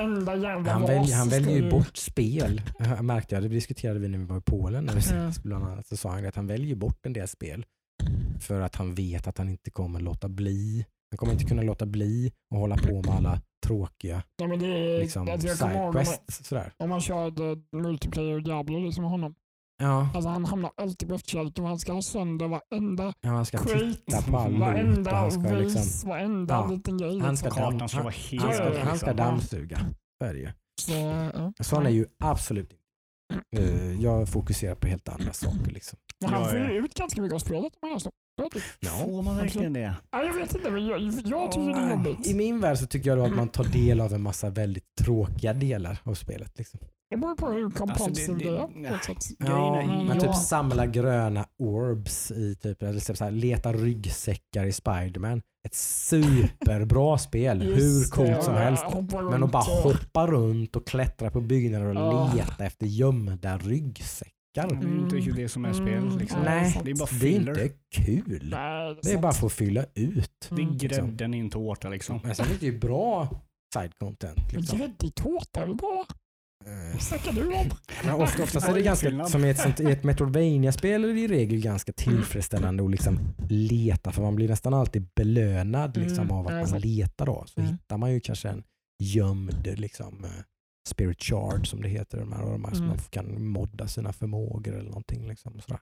Han, 0.70 0.86
välj, 0.86 1.12
han 1.12 1.28
väljer 1.28 1.56
ju 1.62 1.70
bort 1.70 1.96
spel. 1.96 2.62
Jag 2.78 3.04
märkte 3.04 3.34
jag, 3.34 3.42
det 3.44 3.48
diskuterade 3.48 4.00
vi 4.00 4.08
när 4.08 4.18
vi 4.18 4.24
var 4.24 4.38
i 4.38 4.40
Polen. 4.40 4.84
När 4.84 4.94
vi 4.94 5.10
Mm. 5.12 5.32
bland 5.42 5.64
annat, 5.64 5.86
så 5.86 5.96
sa 5.96 6.10
han 6.10 6.26
att 6.26 6.36
han 6.36 6.46
väljer 6.46 6.76
bort 6.76 7.06
en 7.06 7.12
del 7.12 7.28
spel 7.28 7.66
för 8.40 8.60
att 8.60 8.74
han 8.76 8.94
vet 8.94 9.26
att 9.26 9.38
han 9.38 9.48
inte 9.48 9.70
kommer 9.70 10.00
låta 10.00 10.28
bli. 10.28 10.86
Han 11.10 11.18
kommer 11.18 11.32
inte 11.32 11.44
kunna 11.44 11.62
låta 11.62 11.86
bli 11.86 12.32
att 12.54 12.58
hålla 12.58 12.76
på 12.76 12.92
med 13.02 13.08
alla 13.16 13.40
tråkiga 13.66 14.22
Ja, 14.36 14.46
men 14.48 14.58
det 14.58 14.66
är, 14.66 14.98
liksom, 15.00 15.26
jag 15.28 15.44
ihåg 15.44 15.88
om 15.88 15.94
man, 15.94 16.04
sidequests. 16.04 16.52
Om 16.78 16.88
man 16.88 17.00
körde 17.00 17.42
multiplayer 17.72 18.40
Diablo 18.40 18.78
liksom 18.78 19.02
med 19.02 19.10
honom. 19.10 19.34
Ja, 19.82 20.08
Alltså 20.14 20.28
han 20.28 20.44
hamnar 20.44 20.70
alltid 20.76 21.08
på 21.08 21.14
efterkälken 21.14 21.64
och 21.64 21.70
han 21.70 21.78
ska 21.78 21.92
ha 21.92 22.02
sönder 22.02 22.48
varenda 22.48 23.12
ja, 23.20 23.28
han 23.28 23.46
ska 23.46 23.58
skit, 23.58 24.02
titta 24.06 24.22
på 24.22 24.36
all 24.38 24.58
varenda 24.58 25.14
han 25.16 25.30
ska 25.32 25.40
vis, 25.56 25.74
liksom 25.76 26.10
varenda 26.10 26.54
Ja, 26.54 26.66
liten 26.66 26.98
grej. 26.98 27.18
han 27.20 27.36
ska 27.36 27.46
liksom. 27.48 27.62
damm- 27.62 27.80
han- 27.80 27.80
Han 27.80 27.88
ska, 28.52 28.74
ja. 28.74 28.84
han 28.84 28.98
ska 28.98 29.06
liksom. 29.10 29.16
dammsuga. 29.16 29.78
Så 30.18 30.24
är 30.28 30.34
det 30.34 30.40
ju. 30.40 30.48
Så, 30.80 30.92
ja. 31.34 31.52
Sån 31.64 31.86
är 31.86 31.90
ju 31.90 32.06
absolut 32.18 32.72
inte. 32.72 32.82
Eh, 33.62 34.02
Jag 34.02 34.28
fokuserar 34.28 34.74
på 34.74 34.86
helt 34.86 35.08
andra 35.08 35.32
saker. 35.32 35.70
Liksom. 35.70 35.98
Men 36.20 36.30
han 36.34 36.44
får 36.48 36.58
ju 36.58 36.64
ut 36.78 36.94
ganska 36.94 37.22
mycket 37.22 37.34
av 37.34 37.38
spelet 37.38 37.72
om 37.74 37.78
man 37.82 37.90
gör 37.90 37.98
så. 37.98 38.10
Ja, 38.36 38.48
typ. 38.52 38.62
Får 38.90 39.22
man 39.22 39.36
verkligen 39.36 39.72
det? 39.72 39.94
Ja, 40.10 40.22
jag 40.24 40.34
vet 40.34 40.54
inte, 40.54 40.70
men 40.70 40.86
jag, 40.86 41.00
jag 41.24 41.52
tycker 41.52 41.66
det 41.66 41.80
är 41.80 41.90
jobbigt. 41.90 42.26
I 42.26 42.34
min 42.34 42.60
värld 42.60 42.78
så 42.78 42.86
tycker 42.86 43.10
jag 43.10 43.18
då 43.18 43.24
att 43.24 43.36
man 43.36 43.48
tar 43.48 43.64
del 43.64 44.00
av 44.00 44.12
en 44.14 44.22
massa 44.22 44.50
väldigt 44.50 44.84
tråkiga 45.00 45.52
delar 45.52 45.98
av 46.02 46.14
spelet. 46.14 46.58
Liksom. 46.58 46.80
Det 47.10 47.16
beror 47.16 47.34
på 47.36 47.50
hur 47.50 47.70
compulsive 47.70 48.38
det- 48.38 48.44
det 48.44 48.88
är. 48.88 48.98
Ja, 49.38 49.82
ja. 50.14 50.20
typ 50.20 50.34
samla 50.34 50.86
gröna 50.86 51.46
orbs 51.58 52.30
i 52.30 52.54
typ, 52.62 52.82
eller 52.82 53.00
så 53.14 53.24
här, 53.24 53.30
leta 53.30 53.72
ryggsäckar 53.72 54.64
i 54.64 54.72
Spiderman. 54.72 55.42
Ett 55.66 55.74
superbra 55.74 57.18
spel, 57.28 57.62
hur 57.62 58.10
coolt 58.10 58.42
som 58.44 58.54
ja, 58.54 58.60
helst. 58.60 58.82
hoppa 58.84 59.22
Men 59.22 59.42
att 59.42 59.52
bara 59.52 59.62
hoppa 59.82 60.26
runt 60.26 60.76
och 60.76 60.86
klättra 60.86 61.30
på 61.30 61.40
byggnader 61.40 61.86
och 61.96 62.34
leta 62.36 62.64
efter 62.64 62.86
gömda 62.86 63.58
ryggsäckar. 63.58 64.32
Det 64.62 64.74
är 64.86 64.90
ju 64.90 64.98
inte 64.98 65.16
riktigt 65.16 65.36
det 65.36 65.48
som 65.48 65.64
är 65.64 65.72
spel. 65.72 65.88
Mm, 65.88 66.18
Liksom. 66.18 66.42
Nej, 66.42 66.80
det 66.84 66.90
är 66.90 66.94
bara 66.94 67.08
Det 67.10 67.16
är 67.16 67.20
filler. 67.32 67.62
inte 67.62 67.74
kul. 67.94 68.48
Nej, 68.50 68.96
Det 69.02 69.12
är 69.12 69.18
bara 69.18 69.32
för 69.32 69.46
att 69.46 69.52
fylla 69.52 69.84
ut. 69.94 70.30
Det 70.50 70.54
är 70.54 70.60
Mm. 70.60 70.78
grädden 70.78 71.34
i 71.34 71.38
en 71.38 71.50
tårta 71.50 71.88
liksom. 71.88 72.20
Men 72.24 72.34
sen 72.34 72.46
är 72.46 72.56
det 72.60 72.66
ju 72.66 72.78
bra 72.78 73.28
side 73.74 73.92
content. 73.98 74.52
Liksom. 74.52 74.78
Gräddig 74.78 75.14
tårta 75.14 75.62
är 75.62 75.74
bra? 75.74 76.06
Eh, 76.66 76.92
Vad 76.92 77.02
snackar 77.02 77.32
du 77.32 77.46
om? 77.54 77.66
Men 78.04 78.14
ofta, 78.14 78.42
oftast 78.42 78.68
är 78.68 78.74
det 78.74 78.82
ganska, 78.82 79.24
som 79.24 79.44
i 79.44 79.50
ett, 79.50 79.58
sånt, 79.58 79.80
i 79.80 79.84
ett 79.84 80.04
Metroidvania-spel 80.04 81.04
är 81.04 81.08
det 81.14 81.20
i 81.20 81.26
regel 81.28 81.60
ganska 81.60 81.92
tillfredsställande 81.92 82.84
att 82.84 82.90
liksom 82.90 83.18
leta 83.48 84.12
för 84.12 84.22
man 84.22 84.36
blir 84.36 84.48
nästan 84.48 84.74
alltid 84.74 85.06
belönad 85.16 85.96
liksom, 85.96 86.24
Mm, 86.24 86.30
av 86.36 86.46
att 86.48 86.70
man 86.70 86.80
letar. 86.80 87.26
Då. 87.26 87.44
Så 87.46 87.60
Mm. 87.60 87.72
hittar 87.72 87.96
man 87.98 88.12
ju 88.12 88.20
kanske 88.20 88.48
en 88.48 88.62
gömd 89.02 89.66
liksom, 89.78 90.24
eh, 90.24 90.30
spirit 90.86 91.22
shard 91.22 91.66
som 91.68 91.82
det 91.82 91.88
heter. 91.88 92.18
De 92.18 92.32
här, 92.32 92.42
och 92.42 92.50
de 92.52 92.64
här 92.64 92.72
som 92.74 92.84
Mm. 92.84 92.88
man 92.96 92.98
kan 93.10 93.46
modda 93.46 93.88
sina 93.88 94.12
förmågor 94.12 94.74
eller 94.74 94.88
någonting. 94.88 95.28
Liksom, 95.28 95.60
sådär. 95.60 95.80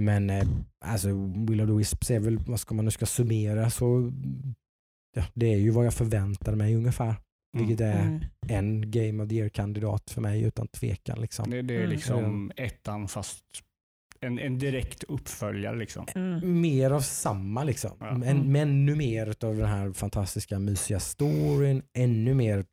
Men 0.00 0.30
eh, 0.30 0.48
alltså, 0.84 1.08
Will 1.48 1.60
of 1.60 1.68
the 1.68 1.72
Wisps 1.74 2.10
är 2.10 2.20
väl, 2.20 2.38
vad 2.38 2.60
ska 2.60 2.74
man 2.74 2.84
nu 2.84 2.90
ska 2.90 3.06
summera 3.06 3.70
så 3.70 4.12
ja, 5.16 5.24
det 5.34 5.46
är 5.54 5.58
ju 5.58 5.70
vad 5.70 5.86
jag 5.86 5.94
förväntade 5.94 6.56
mig 6.56 6.74
ungefär. 6.76 7.04
Mm. 7.56 7.66
Vilket 7.66 7.80
är 7.86 8.00
Mm. 8.02 8.20
en 8.48 8.90
Game 8.90 9.22
of 9.22 9.28
the 9.28 9.34
Year-kandidat 9.34 10.10
för 10.10 10.20
mig 10.20 10.42
utan 10.42 10.68
tvekan. 10.68 11.20
Liksom. 11.20 11.50
Det, 11.50 11.62
det 11.62 11.74
är 11.74 11.78
Mm. 11.78 11.90
liksom 11.90 12.52
ettan 12.56 13.08
fast 13.08 13.44
en, 14.20 14.38
en 14.38 14.58
direkt 14.58 15.04
uppföljare 15.04 15.76
liksom. 15.76 16.06
Mm. 16.14 16.60
Mer 16.60 16.90
av 16.90 17.00
samma 17.00 17.64
liksom. 17.64 17.96
Ja. 18.00 18.18
Men, 18.18 18.22
Mm. 18.36 18.52
men 18.52 18.68
ännu 18.68 18.94
mer 18.96 19.28
av 19.44 19.56
den 19.56 19.68
här 19.68 19.92
fantastiska 19.92 20.58
mysiga 20.58 21.00
storyn. 21.00 21.82
Ännu 21.92 22.34
mer 22.34 22.64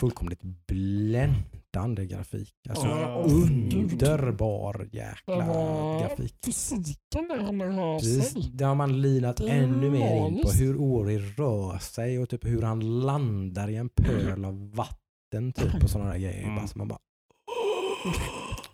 fullkomligt 0.00 0.40
bländande 0.42 2.06
grafik. 2.06 2.54
Alltså 2.68 2.86
Ja. 2.86 3.24
underbar 3.26 4.88
jäkla 4.92 5.36
var- 5.46 6.00
grafik. 6.00 6.34
Fysiken 6.44 7.28
där 7.28 7.36
rör 7.72 7.98
sig. 7.98 8.50
det 8.52 8.64
har 8.64 8.74
man 8.74 9.00
linat 9.02 9.40
ännu 9.40 9.90
mer 9.90 10.26
in 10.28 10.42
på 10.42 10.50
hur 10.50 10.76
Ori 10.76 11.18
rör 11.18 11.78
sig 11.78 12.18
och 12.18 12.28
typ 12.28 12.44
hur 12.46 12.62
han 12.62 13.00
landar 13.00 13.70
i 13.70 13.76
en 13.76 13.88
pöl 13.88 14.44
av 14.44 14.74
vatten 14.74 15.52
typ 15.52 15.82
och 15.84 15.90
sådana 15.90 16.10
där 16.10 16.18
grejer. 16.18 16.42
Mm. 16.42 16.56
Bara, 16.56 16.66
så 16.66 16.78
man 16.78 16.88
bara, 16.88 16.98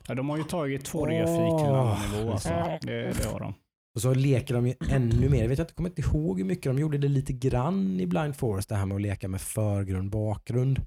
Ja, 0.09 0.15
de 0.15 0.29
har 0.31 0.37
ju 0.37 0.45
tagit 0.45 0.85
2D 0.85 0.99
Åh. 1.13 1.19
grafik 1.19 1.59
till 1.61 1.69
en 1.69 1.75
annan 1.75 2.11
nivå 2.13 2.33
alltså. 2.33 2.49
Det, 2.83 3.13
det 3.13 3.27
har 3.33 3.41
de. 3.41 3.55
Och 3.95 4.01
så 4.01 4.15
leker 4.15 4.55
de 4.55 4.67
ju 4.67 4.75
ännu 4.89 5.29
mer. 5.29 5.41
Jag 5.43 5.49
vet 5.49 5.59
jag 5.59 5.75
kommer 5.75 5.89
inte 5.91 6.03
ihåg 6.03 6.39
hur 6.39 6.45
mycket 6.47 6.65
de 6.65 6.79
gjorde 6.79 6.99
det 6.99 7.09
lite 7.09 7.33
grann 7.33 8.01
i 8.01 8.07
Blind 8.07 8.37
Forest. 8.37 8.69
Det 8.69 8.75
här 8.77 8.87
med 8.87 8.95
att 8.95 9.01
leka 9.03 9.29
med 9.29 9.41
förgrund, 9.41 10.11
bakgrund. 10.11 10.81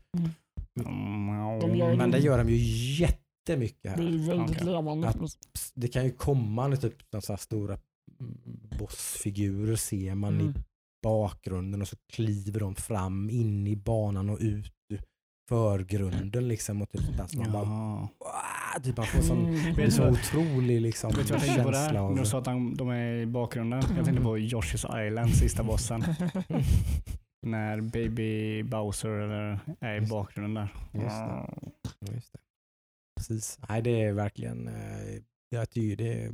De 1.62 1.76
gör 1.76 1.96
Men 1.96 2.12
det 2.12 2.20
gör 2.20 2.38
de 2.38 2.50
ju 2.50 2.56
jättemycket 3.00 3.84
Det 3.84 3.90
här. 3.90 3.98
är 3.98 4.28
väldigt 4.28 4.52
Okej. 4.58 4.66
levande. 4.66 5.08
Att- 5.08 5.22
Det 5.74 5.88
kan 5.88 6.04
ju 6.06 6.12
komma 6.12 6.76
typ 6.76 6.96
så 7.22 7.32
här 7.34 7.38
stora 7.38 7.78
mm, 8.20 8.38
bossfigurer 8.80 9.76
ser 9.76 10.16
man 10.16 10.38
i 10.40 10.44
Mm. 10.44 10.54
bakgrunden 11.04 11.82
och 11.82 11.88
så 11.88 11.96
kliver 12.14 12.60
de 12.60 12.76
fram 12.76 13.30
in 13.30 13.68
i 13.68 13.76
banan 13.76 14.30
och 14.30 14.38
ut 14.42 14.72
förgrunden 15.48 16.48
liksom. 16.48 16.82
Och 16.82 16.90
typ, 16.92 17.18
där, 17.18 17.28
så 17.28 17.38
man 17.38 17.52
bara. 17.52 17.64
"Wah!" 17.66 18.84
typ 18.84 18.98
man 18.98 19.06
får 19.06 19.22
sån, 19.22 19.46
Mm. 19.46 19.76
det 19.76 19.84
är 19.84 19.90
så 19.90 20.10
otrolig 20.10 20.82
liksom, 20.82 21.12
Vet 21.12 21.28
du 21.28 21.34
vad 21.34 21.42
jag 21.42 21.46
tänkte 21.48 21.64
på 21.64 21.72
där? 21.72 21.96
av... 21.96 22.12
När 22.14 22.20
du 22.22 22.26
sa 22.30 22.38
att 22.40 22.46
de, 22.46 22.76
de 22.78 22.90
är 22.90 23.14
i 23.22 23.26
bakgrunden. 23.26 23.82
Jag 23.96 24.06
tänkte 24.06 24.24
på 24.24 24.38
Yoshi's 24.38 25.08
Island, 25.08 25.36
sista 25.36 25.64
bossen. 25.64 26.04
När 27.46 27.82
Baby 27.82 28.64
Bowser 28.64 29.10
eller, 29.10 29.60
är 29.80 29.96
i 29.96 30.00
Just- 30.00 30.10
bakgrunden 30.12 30.54
där. 30.54 31.02
Just 31.04 31.16
det. 31.16 31.26
Ja, 32.00 32.14
Just 32.14 32.34
det. 32.34 32.40
Precis. 33.20 33.60
Nej, 33.70 33.82
det 33.82 34.02
är 34.04 34.14
verkligen, 34.14 34.68
eh, 34.68 34.74
jag 35.50 35.70
tycker 35.70 35.96
det 36.04 36.24
är, 36.24 36.32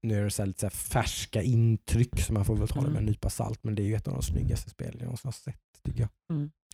nu 0.00 0.20
är 0.20 0.24
det 0.24 0.30
så 0.30 0.42
här 0.42 0.46
lite 0.46 0.60
så 0.60 0.66
här 0.66 0.70
färska 0.70 1.42
intryck 1.42 2.20
så 2.20 2.32
man 2.32 2.44
får 2.44 2.56
väl 2.56 2.68
ta 2.68 2.80
det 2.80 2.88
med 2.90 2.98
en 2.98 3.04
nypa 3.06 3.30
salt 3.30 3.58
men 3.64 3.74
det 3.74 3.82
är 3.82 3.84
ju 3.84 3.94
ett 3.94 4.08
av 4.08 4.14
de 4.14 4.22
snyggaste 4.22 4.70
spelen 4.70 4.94
jag 4.98 5.02
någonsin 5.04 5.28
har 5.28 5.32
sett 5.32 5.73
jag. 5.96 6.08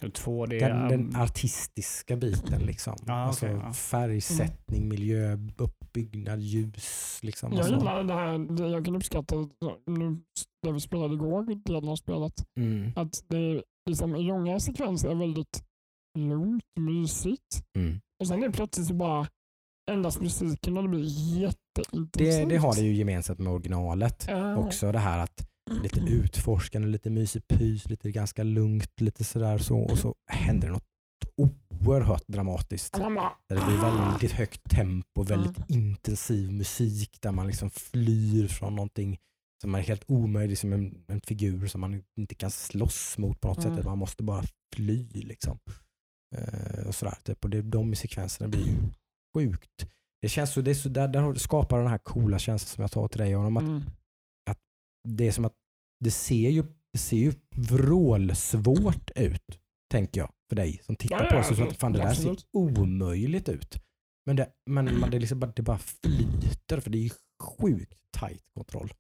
Och 0.03 0.15
Två, 0.15 0.47
det 0.47 0.59
Den, 0.59 0.77
är, 0.77 0.89
den 0.89 1.17
artistiska 1.17 2.17
biten 2.17 2.63
liksom. 2.63 2.97
Ja, 3.07 3.13
alltså 3.13 3.47
ja. 3.47 3.73
färgsättning, 3.73 4.89
miljö, 4.89 5.39
uppbyggnad, 5.57 6.41
ljus. 6.41 7.19
Liksom. 7.23 7.53
Jag 7.53 7.59
Alltså, 7.61 7.75
gillar 7.75 8.05
det 8.05 8.15
här, 8.15 8.39
det 8.39 8.69
jag 8.69 8.85
kan 8.85 8.97
uppskatta 8.97 9.37
nu, 9.87 10.19
det 10.63 10.73
vi 10.73 10.81
spelade 10.81 11.15
igår, 11.15 11.55
delen 11.65 11.89
av 11.89 11.97
spelet, 11.97 12.33
mm, 12.61 12.93
att 12.97 13.25
det 13.29 13.37
är 13.39 13.63
liksom 13.91 14.17
i 14.17 14.23
långa 14.23 14.61
sekvenser 14.61 15.11
är 15.11 15.15
väldigt 15.15 15.63
lugnt, 16.19 16.65
mysigt. 16.81 17.63
mm. 17.79 18.01
Och 18.21 18.27
sen 18.29 18.43
är 18.43 18.51
plötsligt 18.51 18.87
så 18.87 18.95
bara 18.95 19.27
ändras 19.91 20.21
musiken 20.21 20.77
och 20.77 20.83
det 20.83 20.89
blir 20.89 21.05
jätteintensivt. 21.41 22.15
Det, 22.15 22.45
det 22.55 22.57
har 22.57 22.75
det 22.75 22.81
ju 22.81 22.95
gemensamt 22.95 23.39
med 23.39 23.53
originalet. 23.53 24.25
Ja. 24.29 24.57
Också 24.57 24.93
det 24.93 24.99
här 24.99 25.19
att 25.19 25.50
lite 25.83 26.01
utforskande, 26.01 26.89
lite 26.89 27.11
mysig 27.11 27.49
pys, 27.49 27.89
lite 27.89 28.11
ganska 28.11 28.43
lugnt, 28.43 29.01
lite 29.01 29.25
sådär 29.25 29.59
så 29.59 29.79
och 29.79 29.99
så 29.99 30.15
händer 30.31 30.67
det 30.69 30.73
något 30.73 30.85
oerhört 31.37 32.25
dramatiskt. 32.27 32.95
Där 33.49 33.57
det 33.57 33.67
blir 33.67 33.77
väldigt 33.77 34.33
högt 34.33 34.71
tempo, 34.71 35.23
väldigt 35.23 35.71
intensiv 35.71 36.53
musik 36.53 37.19
där 37.21 37.33
man 37.33 37.47
liksom 37.47 37.71
flyr 37.71 38.49
från 38.49 38.75
någonting 38.75 39.19
som 39.63 39.75
är 39.75 39.81
helt 39.81 40.05
omöjligt, 40.07 40.59
som 40.59 40.73
en, 40.73 41.05
en 41.07 41.21
figur 41.21 41.67
som 41.67 41.81
man 41.81 42.03
inte 42.19 42.35
kan 42.35 42.51
slåss 42.51 43.19
mot 43.19 43.41
på 43.41 43.49
något 43.49 43.65
Mm. 43.65 43.77
sätt. 43.77 43.85
Man 43.85 43.99
måste 43.99 44.23
bara 44.23 44.45
fly 44.77 45.09
liksom. 45.13 45.59
Eh, 46.37 46.87
och 46.87 46.95
sådär, 46.95 47.19
typ. 47.25 47.45
och 47.45 47.51
det, 47.51 47.63
de 47.63 47.95
sekvenserna 47.95 48.49
blir 48.49 48.67
ju 48.67 48.77
sjukt. 49.37 49.87
Det 50.23 50.29
känns 50.29 50.53
så, 50.53 50.61
det 50.61 50.71
är 50.71 50.75
så 50.75 50.89
där, 50.89 51.09
där 51.09 51.35
skapar 51.35 51.79
den 51.79 51.89
här 51.89 51.99
coola 51.99 52.39
känslan 52.39 52.69
som 52.69 52.83
jag 52.83 52.91
sa 52.91 53.09
till 53.09 53.21
dig 53.21 53.37
om 53.37 53.57
att 53.57 53.63
mm. 53.63 53.83
det 55.09 55.27
är 55.29 55.33
som 55.33 55.45
att 55.45 55.55
det 56.05 56.11
ser 56.11 56.51
ju, 56.51 56.65
det 56.93 56.99
ser 56.99 57.17
ju 57.17 57.33
vrålsvårt 57.57 59.11
ut, 59.17 59.61
tänker 59.93 60.21
jag, 60.21 60.31
för 60.49 60.57
dig 60.57 60.81
som 60.83 60.97
tittar 60.97 61.23
Ja, 61.25 61.29
på 61.31 61.35
ja, 61.37 61.39
det. 61.49 61.55
Så 61.57 61.63
att, 61.65 61.77
fan, 61.77 61.93
det 61.93 61.99
där 61.99 62.15
ser 62.15 62.37
omöjligt 62.53 63.49
ut. 63.49 63.83
Men 64.27 64.37
det, 64.37 64.49
men 64.71 65.01
man- 65.01 65.11
det, 65.11 65.17
är 65.17 65.21
liksom 65.21 65.41
bara, 65.41 65.53
det 65.57 65.63
bara 65.63 65.79
flyter, 65.79 66.81
för 66.81 66.91
det 66.91 66.99
är 66.99 67.03
ju 67.03 67.11
sjukt 67.43 67.99
tight 68.21 68.43
kontroll. 68.55 68.93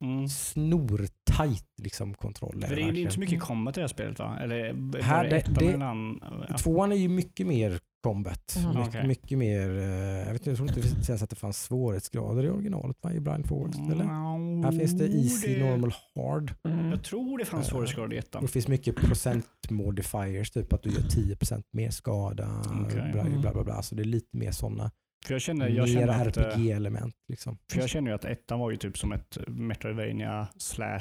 mm. 0.00 0.28
Snortajt 0.28 1.66
liksom 1.82 2.14
kontroll. 2.14 2.64
För 2.68 2.76
det 2.76 2.82
är 2.82 2.92
ju 2.92 3.00
inte 3.00 3.14
så 3.14 3.20
mycket 3.20 3.40
combat 3.40 3.76
i 3.76 3.80
det 3.80 3.82
här 3.82 3.88
spelet 3.88 4.18
va? 4.18 4.38
Eller 4.40 5.02
Här, 5.02 5.24
det 5.30 5.44
det- 5.60 5.74
annan? 5.74 6.18
Ja. 6.48 6.58
Tvåan 6.58 6.92
är 6.92 6.96
ju 6.96 7.08
mycket 7.08 7.46
mer 7.46 7.80
combat. 8.02 8.56
Mm. 8.58 8.68
Mycket, 8.76 8.88
Okej. 8.88 9.06
mycket 9.06 9.38
mer, 9.38 9.70
eh, 9.78 9.84
jag, 10.18 10.32
vet 10.32 10.34
inte, 10.34 10.50
jag 10.50 10.56
tror 10.56 10.68
inte 10.68 10.80
det 10.80 11.04
sägs 11.04 11.22
att 11.22 11.30
det 11.30 11.36
fanns 11.36 11.62
svårighetsgrader 11.62 12.44
i 12.44 12.48
originalet 12.50 12.96
va, 13.02 13.12
i 13.12 13.20
Blind 13.20 13.46
Forest. 13.46 13.78
Eller? 13.78 14.04
Här 14.62 14.70
finns 14.78 14.92
det 14.98 15.06
easy, 15.08 15.54
det- 15.54 15.70
normal, 15.70 15.92
hard. 16.14 16.54
Mm. 16.64 16.90
Jag 16.90 17.04
tror 17.04 17.38
det 17.38 17.44
fanns 17.44 17.66
Eh, 17.66 17.70
svårighetsgrad 17.70 18.12
i 18.12 18.16
ettan. 18.16 18.42
Det 18.42 18.48
finns 18.48 18.68
mycket 18.68 18.96
procentmodifiers, 18.96 20.50
typ 20.50 20.72
att 20.72 20.82
du 20.82 20.90
gör 20.90 21.02
10% 21.02 21.64
mer 21.72 21.90
skada. 21.90 22.62
Bla, 23.12 23.20
Mm. 23.20 23.40
bla, 23.40 23.52
bla, 23.52 23.64
bla. 23.64 23.82
Så 23.82 23.94
det 23.94 24.02
är 24.02 24.04
lite 24.04 24.36
mer 24.36 24.52
sådana, 24.52 24.90
För 25.26 25.34
jag 25.34 25.40
känner, 25.40 25.68
jag 25.68 25.88
mer 25.94 26.08
eh, 26.08 26.20
RPG-element. 26.20 27.14
Liksom. 27.28 27.58
för 27.72 27.80
jag 27.80 27.88
känner 27.88 28.10
ju 28.10 28.14
att 28.14 28.24
ettan 28.24 28.58
var 28.58 28.70
ju 28.70 28.76
typ 28.76 28.98
som 28.98 29.12
ett 29.12 29.38
Metroidvania 29.46 30.48
slash 30.58 31.00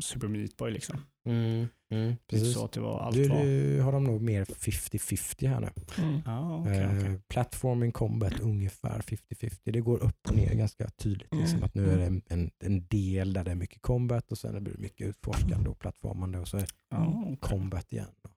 Super 0.00 0.28
Meat 0.28 0.56
Boy 0.56 0.70
liksom. 0.70 0.96
Mm, 1.26 1.66
mm, 1.90 2.16
precis. 2.26 2.54
Så 2.54 2.64
att 2.64 2.72
det 2.72 2.80
var 2.80 3.00
allt 3.00 3.16
Du, 3.16 3.28
du 3.28 3.80
har 3.80 3.92
de 3.92 4.04
nog 4.04 4.22
mer 4.22 4.44
50-50 4.44 5.48
här 5.48 5.60
nu. 5.60 5.70
Mm. 6.04 6.20
Ja, 6.26 6.58
okej, 6.60 6.78
Eh. 6.78 7.14
Platforming 7.28 7.92
combat 7.92 8.40
ungefär 8.40 9.00
50-50. 9.00 9.72
Det 9.72 9.80
går 9.80 10.02
upp 10.02 10.28
och 10.28 10.36
ner 10.36 10.54
ganska 10.54 10.88
tydligt. 10.88 11.34
Liksom, 11.34 11.56
Mm. 11.56 11.64
att 11.64 11.74
nu 11.74 11.90
är 11.90 11.98
det 11.98 12.04
en, 12.06 12.22
en, 12.28 12.50
en 12.58 12.86
del 12.86 13.32
där 13.32 13.44
det 13.44 13.50
är 13.50 13.54
mycket 13.54 13.82
combat 13.82 14.32
och 14.32 14.38
sen 14.38 14.64
blir 14.64 14.72
det 14.74 14.80
mycket 14.80 15.06
utforskande 15.08 15.70
och 15.70 15.78
plattformande 15.78 16.38
och 16.38 16.48
så 16.48 16.56
är 16.56 16.60
det 16.60 16.66
Ja, 16.90 17.14
okej. 17.22 17.38
combat 17.40 17.92
igen. 17.92 18.06
Och 18.22 18.30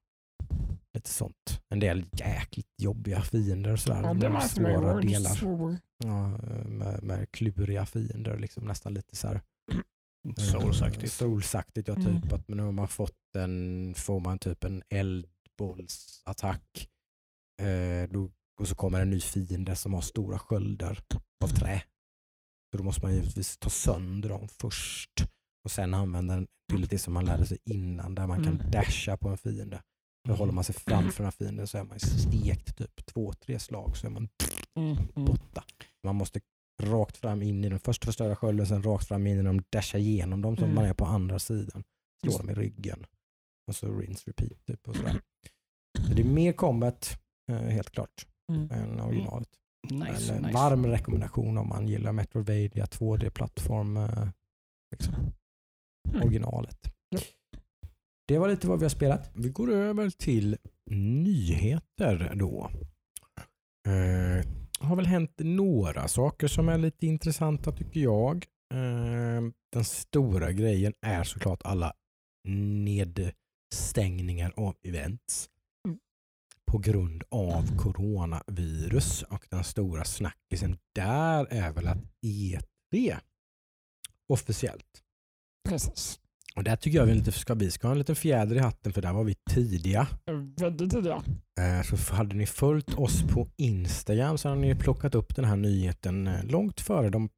lite 0.94 1.10
sånt. 1.10 1.62
En 1.70 1.80
del 1.80 2.06
jäkligt 2.14 2.68
jobbiga 2.78 3.22
fiender 3.22 3.72
och 3.72 3.80
sådär. 3.80 4.02
Ja, 4.04 4.14
det 4.14 4.42
svåra 4.42 5.02
delar. 5.02 5.38
Ja, 6.04 6.28
med, 6.66 7.04
med 7.04 7.32
kluriga 7.32 7.86
fiender, 7.86 8.38
liksom 8.38 8.66
nästan 8.66 8.94
lite 8.94 9.16
så 9.16 9.28
här. 9.28 9.42
Eh, 10.38 10.44
Soulsaktigt. 10.44 11.14
Soulsaktigt, 11.14 11.88
ja 11.88 11.96
typ. 11.96 12.06
Mm. 12.08 12.22
Att 12.34 12.48
nu 12.48 12.64
har 12.64 12.72
man 12.72 12.88
fått 12.88 13.36
en, 13.38 13.94
får 13.98 14.20
man 14.20 14.40
typ 14.40 14.64
en 14.64 14.84
eldbollsattack 14.90 16.90
Eh, 17.62 18.10
då, 18.10 18.32
och 18.60 18.68
så 18.68 18.76
kommer 18.76 19.02
en 19.02 19.10
ny 19.10 19.20
fiende 19.22 19.76
som 19.76 19.94
har 19.94 20.02
stora 20.02 20.40
sköldar 20.40 21.00
av 21.44 21.48
trä. 21.48 21.84
Så 22.72 22.78
då 22.78 22.84
måste 22.84 23.02
man 23.06 23.14
givetvis 23.14 23.58
ta 23.58 23.70
sönder 23.70 24.30
dem 24.30 24.48
först 24.48 25.12
och 25.66 25.72
sen 25.72 25.94
använda 25.94 26.36
den 26.36 26.48
till 26.72 26.88
det 26.88 27.00
som 27.00 27.14
man 27.14 27.26
lärde 27.26 27.46
sig 27.46 27.58
innan 27.64 28.16
där 28.16 28.28
man 28.28 28.44
kan 28.44 28.54
Mm. 28.60 28.72
dasha 28.72 29.18
på 29.18 29.30
en 29.30 29.38
fiende. 29.38 29.82
Då 30.28 30.34
håller 30.34 30.54
man 30.54 30.64
sig 30.64 30.76
framför 30.76 31.18
den 31.18 31.26
här 31.26 31.32
fienden 31.32 31.68
så 31.68 31.78
är 31.78 31.84
man 31.84 32.00
stekt 32.00 32.78
typ 32.78 33.06
två, 33.06 33.34
tre 33.34 33.60
slag 33.60 33.98
så 33.98 34.08
är 34.08 34.12
man 34.12 34.30
Mm, 34.76 34.98
mm. 34.98 35.26
borta. 35.26 35.64
Man 36.04 36.16
måste 36.16 36.42
rakt 36.84 37.18
fram 37.18 37.42
in 37.42 37.64
i 37.66 37.70
den. 37.70 37.80
Först 37.80 38.06
förstöra 38.06 38.36
skölden, 38.36 38.66
sen 38.68 38.84
rakt 38.84 39.08
fram 39.08 39.28
in 39.28 39.40
i 39.40 39.44
dem, 39.44 39.64
dasha 39.70 39.98
igenom 39.98 40.42
dem 40.42 40.56
som 40.56 40.64
Mm. 40.64 40.76
man 40.76 40.86
är 40.86 40.94
på 40.94 41.06
andra 41.06 41.40
sidan. 41.40 41.84
Slå 42.24 42.38
dem 42.38 42.50
i 42.50 42.54
ryggen. 42.54 43.06
Och 43.68 43.76
så 43.76 43.98
rinse 44.00 44.30
repeat. 44.30 44.66
Typ 44.66 44.88
och 44.88 44.96
sådär. 44.96 45.22
Så 46.08 46.14
det 46.14 46.22
är 46.22 46.26
mer 46.26 46.54
combat, 46.54 47.20
eh, 47.52 47.58
helt 47.58 47.90
klart, 47.90 48.28
Mm. 48.52 48.72
än 48.72 49.00
originalet. 49.00 49.50
Nice, 49.92 50.34
eh, 50.36 50.42
nice. 50.42 50.54
Varm 50.54 50.86
rekommendation 50.86 51.58
om 51.58 51.70
man 51.70 51.88
gillar 51.88 52.12
Metroidvania 52.12 52.86
2D-plattform. 52.86 53.98
Eh, 53.98 54.28
liksom, 54.92 55.14
Mm. 56.10 56.22
originalet. 56.24 56.80
Ja. 57.10 57.20
Det 58.28 58.38
var 58.38 58.48
lite 58.50 58.68
vad 58.68 58.80
vi 58.80 58.86
har 58.86 58.90
spelat. 58.90 59.32
Vi 59.34 59.50
går 59.50 59.72
över 59.72 60.10
till 60.10 60.58
nyheter 60.92 62.32
då. 62.36 62.72
Eh, 63.88 64.46
har 64.80 64.96
väl 64.96 65.06
hänt 65.06 65.32
några 65.38 66.08
saker 66.08 66.48
som 66.48 66.70
är 66.70 66.78
lite 66.78 67.08
intressanta 67.08 67.72
tycker 67.72 68.00
jag. 68.00 68.46
Eh, 68.74 69.42
den 69.72 69.84
stora 69.86 70.52
grejen 70.52 70.94
är 71.02 71.24
såklart 71.24 71.62
alla 71.64 71.94
nedstängningar 73.74 74.54
av 74.58 74.76
events 74.84 75.50
Mm. 75.88 76.00
på 76.72 76.78
grund 76.78 77.24
av 77.30 77.78
coronavirus 77.78 79.24
och 79.24 79.48
den 79.50 79.64
stora 79.64 80.04
snackisen 80.04 80.78
där 80.96 81.46
är 81.46 81.72
väl 81.72 81.88
att 81.88 81.98
E3 82.26 83.18
officiellt 84.28 85.04
Precis. 85.70 86.20
Och 86.58 86.64
där 86.64 86.76
tycker 86.76 86.98
jag 86.98 87.06
vi 87.06 87.12
inte 87.12 87.32
ska, 87.32 87.54
vi 87.54 87.72
ska 87.72 87.88
ha 87.88 87.92
en 87.92 87.98
liten 87.98 88.16
fjäder 88.16 88.56
i 88.56 88.60
hatten 88.60 88.94
för 88.94 89.02
där 89.02 89.14
var 89.14 89.24
vi 89.24 89.36
tidiga. 89.50 90.08
Väldigt 90.60 90.92
tidiga. 90.92 91.24
Eh, 91.60 91.96
Så 91.96 92.14
hade 92.14 92.36
ni 92.36 92.46
följt 92.46 92.94
oss 92.94 93.24
på 93.24 93.48
Instagram 93.58 94.38
så 94.38 94.50
hade 94.50 94.62
ni 94.62 94.76
plockat 94.76 95.16
upp 95.16 95.36
den 95.36 95.46
här 95.46 95.56
nyheten 95.56 96.28
eh, 96.28 96.44
långt 96.46 96.82
före 96.82 97.10
de 97.10 97.30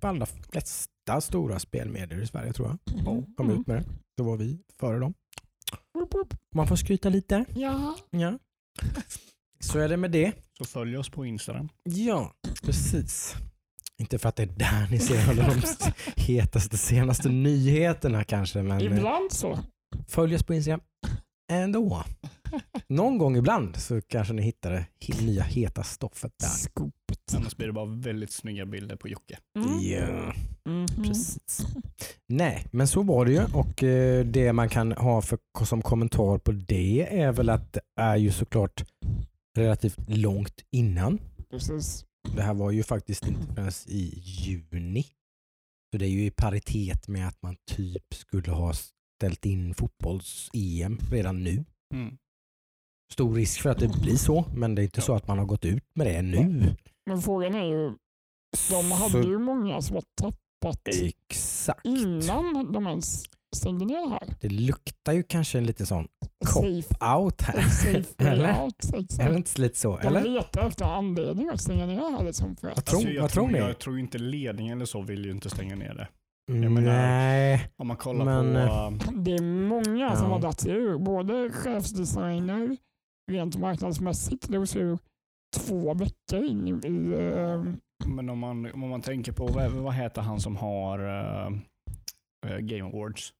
allra 0.00 0.26
flesta 0.26 1.20
stora 1.20 1.58
spelmedier 1.58 2.20
i 2.22 2.26
Sverige 2.26 2.52
tror 2.52 2.68
jag. 2.68 2.98
Mm. 3.06 3.34
Kom 3.34 3.50
ut 3.50 3.66
med 3.66 3.76
det. 3.76 3.84
Då 4.16 4.24
var 4.24 4.36
vi 4.36 4.58
före 4.80 4.98
dem. 4.98 5.14
Man 6.54 6.66
får 6.66 6.76
skryta 6.76 7.08
lite. 7.08 7.44
Ja. 7.54 7.96
Ja. 8.10 8.38
Så 9.60 9.78
är 9.78 9.88
det 9.88 9.96
med 9.96 10.10
det. 10.10 10.32
Så 10.58 10.64
följ 10.64 10.96
oss 10.98 11.10
på 11.10 11.26
Instagram. 11.26 11.68
Ja, 11.82 12.32
precis. 12.62 13.34
Inte 14.00 14.18
för 14.18 14.28
att 14.28 14.36
det 14.36 14.42
är 14.42 14.46
där 14.46 14.88
ni 14.90 14.98
ser 14.98 15.30
alla 15.30 15.48
de 15.48 15.60
hetaste 16.16 16.78
senaste 16.78 17.28
nyheterna 17.28 18.24
kanske, 18.24 18.62
men 18.62 18.80
eh, 18.80 18.86
Ibland 18.86 19.32
så. 19.32 19.58
följ 20.08 20.34
oss 20.34 20.42
på 20.42 20.54
Instagram 20.54 20.80
ändå. 21.52 22.04
Någon 22.88 23.18
gång 23.18 23.36
ibland 23.36 23.76
så 23.76 24.00
kanske 24.00 24.34
ni 24.34 24.42
hittar 24.42 24.70
det 24.70 24.86
nya 25.22 25.42
heta 25.42 25.82
stoffet 25.82 26.32
där. 26.40 26.48
Skopet. 26.48 27.34
Annars 27.36 27.56
blir 27.56 27.66
det 27.66 27.72
bara 27.72 27.86
väldigt 27.86 28.32
snygga 28.32 28.66
bilder 28.66 28.96
på 28.96 29.08
Jocke. 29.08 29.38
Mm. 29.58 29.78
Ja, 29.82 30.32
Mhm. 30.68 30.86
precis. 31.04 31.66
Nej, 32.28 32.66
men 32.70 32.88
så 32.88 33.02
var 33.02 33.24
det 33.26 33.32
ju 33.32 33.44
och 33.44 33.82
eh, 33.82 34.24
det 34.24 34.52
man 34.52 34.68
kan 34.68 34.92
ha 34.92 35.22
för, 35.22 35.38
som 35.64 35.82
kommentar 35.82 36.38
på 36.38 36.52
det 36.52 37.18
är 37.20 37.32
väl 37.32 37.48
att 37.50 37.72
det 37.72 37.80
är 38.00 38.16
ju 38.16 38.30
såklart 38.30 38.84
relativt 39.58 39.98
långt 40.08 40.54
innan. 40.70 41.18
Precis. 41.50 42.04
Det 42.32 42.42
här 42.42 42.54
var 42.54 42.70
ju 42.70 42.82
faktiskt 42.82 43.26
inte 43.26 43.46
förrän 43.54 43.72
i 43.86 44.18
juni. 44.24 45.02
Så 45.92 45.98
det 45.98 46.04
är 46.06 46.10
ju 46.10 46.24
i 46.24 46.30
paritet 46.30 47.08
med 47.08 47.28
att 47.28 47.42
man 47.42 47.56
typ 47.70 48.14
skulle 48.14 48.52
ha 48.52 48.72
ställt 49.18 49.46
in 49.46 49.74
fotbolls-EM 49.74 50.98
redan 51.10 51.44
nu. 51.44 51.64
Mm. 51.94 52.16
Stor 53.12 53.34
risk 53.34 53.60
för 53.60 53.70
att 53.70 53.78
det 53.78 53.88
blir 53.88 54.16
så, 54.16 54.44
men 54.56 54.74
det 54.74 54.82
är 54.82 54.84
inte 54.84 55.00
Ja. 55.00 55.04
så 55.04 55.14
att 55.14 55.26
man 55.28 55.38
har 55.38 55.46
gått 55.46 55.64
ut 55.64 55.84
med 55.94 56.06
det 56.06 56.22
nu. 56.22 56.76
Men 57.06 57.22
frågan 57.22 57.54
är 57.54 57.64
ju, 57.64 57.96
de 58.70 58.92
hade 58.92 59.22
Så- 59.22 59.28
ju 59.30 59.38
många 59.38 59.82
som 59.82 59.94
har 59.96 60.04
tappat 60.20 60.88
Exakt. 60.88 61.86
innan 61.86 62.72
de 62.72 62.86
ens 62.86 63.24
stängde 63.56 63.84
ner 63.84 64.04
det 64.04 64.10
här. 64.10 64.36
Det 64.40 64.48
luktar 64.48 65.12
ju 65.12 65.22
kanske 65.22 65.58
en 65.58 65.66
liten 65.66 65.86
sån 65.86 66.08
Cop 66.46 66.64
Safe, 66.64 67.14
out 67.16 67.42
här. 67.42 67.62
safe 67.62 68.14
Eller? 68.30 68.62
out. 68.62 68.84
Är 68.84 68.92
det 68.92 68.98
Exakt. 69.04 69.34
inte 69.36 69.60
lite 69.60 69.78
så? 69.78 69.96
De 70.02 70.06
Eller? 70.06 70.22
letar 70.24 70.66
efter 70.68 70.84
anledning 70.84 71.48
att 71.48 71.60
stänga 71.60 71.86
ner 71.86 71.96
det 72.10 72.16
här. 72.18 72.24
Liksom 72.24 72.56
för 72.56 72.68
Jag 72.68 72.78
att, 72.78 72.86
tror, 72.86 72.96
Alltså, 72.98 73.12
jag, 73.12 73.22
vad 73.22 73.30
tror, 73.30 73.42
tror 73.48 73.52
ni? 73.52 73.58
jag 73.58 73.78
tror 73.78 73.98
inte 73.98 74.18
ledningen 74.18 74.78
eller 74.78 74.86
så 74.86 75.02
vill 75.02 75.24
ju 75.24 75.30
inte 75.30 75.50
stänga 75.50 75.74
ner 75.76 75.94
det. 75.94 76.08
Menar- 76.52 76.80
Nej. 76.82 77.68
Om 77.76 77.86
man 77.88 77.96
kollar 77.96 78.24
Men, 78.42 78.98
på... 78.98 79.12
det 79.12 79.34
är 79.34 79.42
många 79.68 80.16
som 80.16 80.26
Ja. 80.26 80.32
har 80.32 80.40
dragit 80.40 80.60
sig 80.60 80.72
ur. 80.72 80.98
Både 80.98 81.50
chefsdesigner, 81.50 82.76
rent 83.32 83.56
marknadsmässigt, 83.56 84.48
drog 84.48 84.68
sig 84.68 84.82
ur 84.82 84.98
två 85.56 85.94
veckor 85.94 86.44
in 86.44 86.68
i... 86.84 87.12
eh, 87.20 87.64
Men 88.06 88.30
om 88.30 88.38
man, 88.38 88.72
om 88.72 88.88
man 88.88 89.02
tänker 89.02 89.32
på, 89.32 89.46
vad, 89.46 89.70
vad 89.72 89.94
heter 89.94 90.22
han 90.22 90.40
som 90.40 90.56
har 90.56 90.98
uh, 90.98 91.52
uh, 92.50 92.58
Game 92.58 92.84
Awards? 92.90 93.32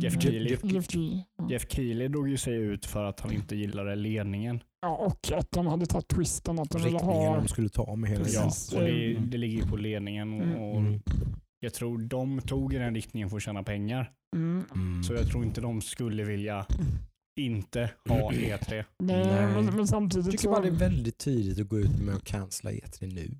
Jeff 0.00 0.20
Keely. 0.22 0.50
Jeff, 0.50 0.64
Jeff. 0.64 0.86
Ja. 0.94 1.48
Jeff 1.50 1.66
Keely 1.70 2.08
drog 2.08 2.28
ju 2.28 2.36
sig 2.36 2.54
ut 2.54 2.86
för 2.86 3.04
att 3.04 3.20
han 3.20 3.32
inte 3.32 3.56
gillade 3.56 3.94
ledningen. 3.96 4.60
Ja, 4.82 4.96
och 4.96 5.38
att 5.38 5.50
de 5.50 5.66
hade 5.66 5.86
tagit 5.86 6.08
twisten 6.08 6.58
att 6.58 6.70
de 6.70 6.82
ville 6.82 6.94
Riktningen 6.98 7.16
ha... 7.28 7.36
de 7.36 7.48
skulle 7.48 7.68
ta 7.68 7.96
med 7.96 8.10
hela. 8.10 8.24
Ja, 8.28 8.50
och 8.74 8.80
det, 8.80 9.10
Mm. 9.16 9.30
det 9.30 9.38
ligger 9.38 9.62
ju 9.62 9.68
på 9.70 9.76
ledningen 9.76 10.32
Mm. 10.42 10.56
och 10.62 10.78
Mm. 10.80 11.00
jag 11.60 11.74
tror 11.74 11.98
de 11.98 12.40
tog 12.40 12.74
i 12.74 12.78
den 12.78 12.94
riktningen 12.94 13.30
för 13.30 13.36
att 13.36 13.42
tjäna 13.42 13.62
pengar. 13.62 14.12
Mm. 14.36 14.64
Mm. 14.74 15.02
Så 15.02 15.14
jag 15.14 15.28
tror 15.28 15.44
inte 15.44 15.60
de 15.60 15.80
skulle 15.80 16.24
vilja 16.24 16.66
inte 17.40 17.90
ha 18.08 18.32
E 18.32 18.56
E3. 18.60 18.84
Nej, 18.98 19.26
Nej. 19.26 19.46
Men, 19.54 19.64
men 19.66 19.76
Jag 19.78 19.88
samtidigt 19.88 20.30
tycker 20.30 20.42
så... 20.44 20.50
bara 20.50 20.60
det 20.60 20.68
är 20.68 20.72
väldigt 20.72 21.18
tidigt 21.18 21.60
att 21.60 21.68
gå 21.68 21.78
ut 21.78 21.98
med 22.02 22.14
att 22.14 22.24
cancella 22.24 22.70
E3 22.72 23.14
nu. 23.14 23.30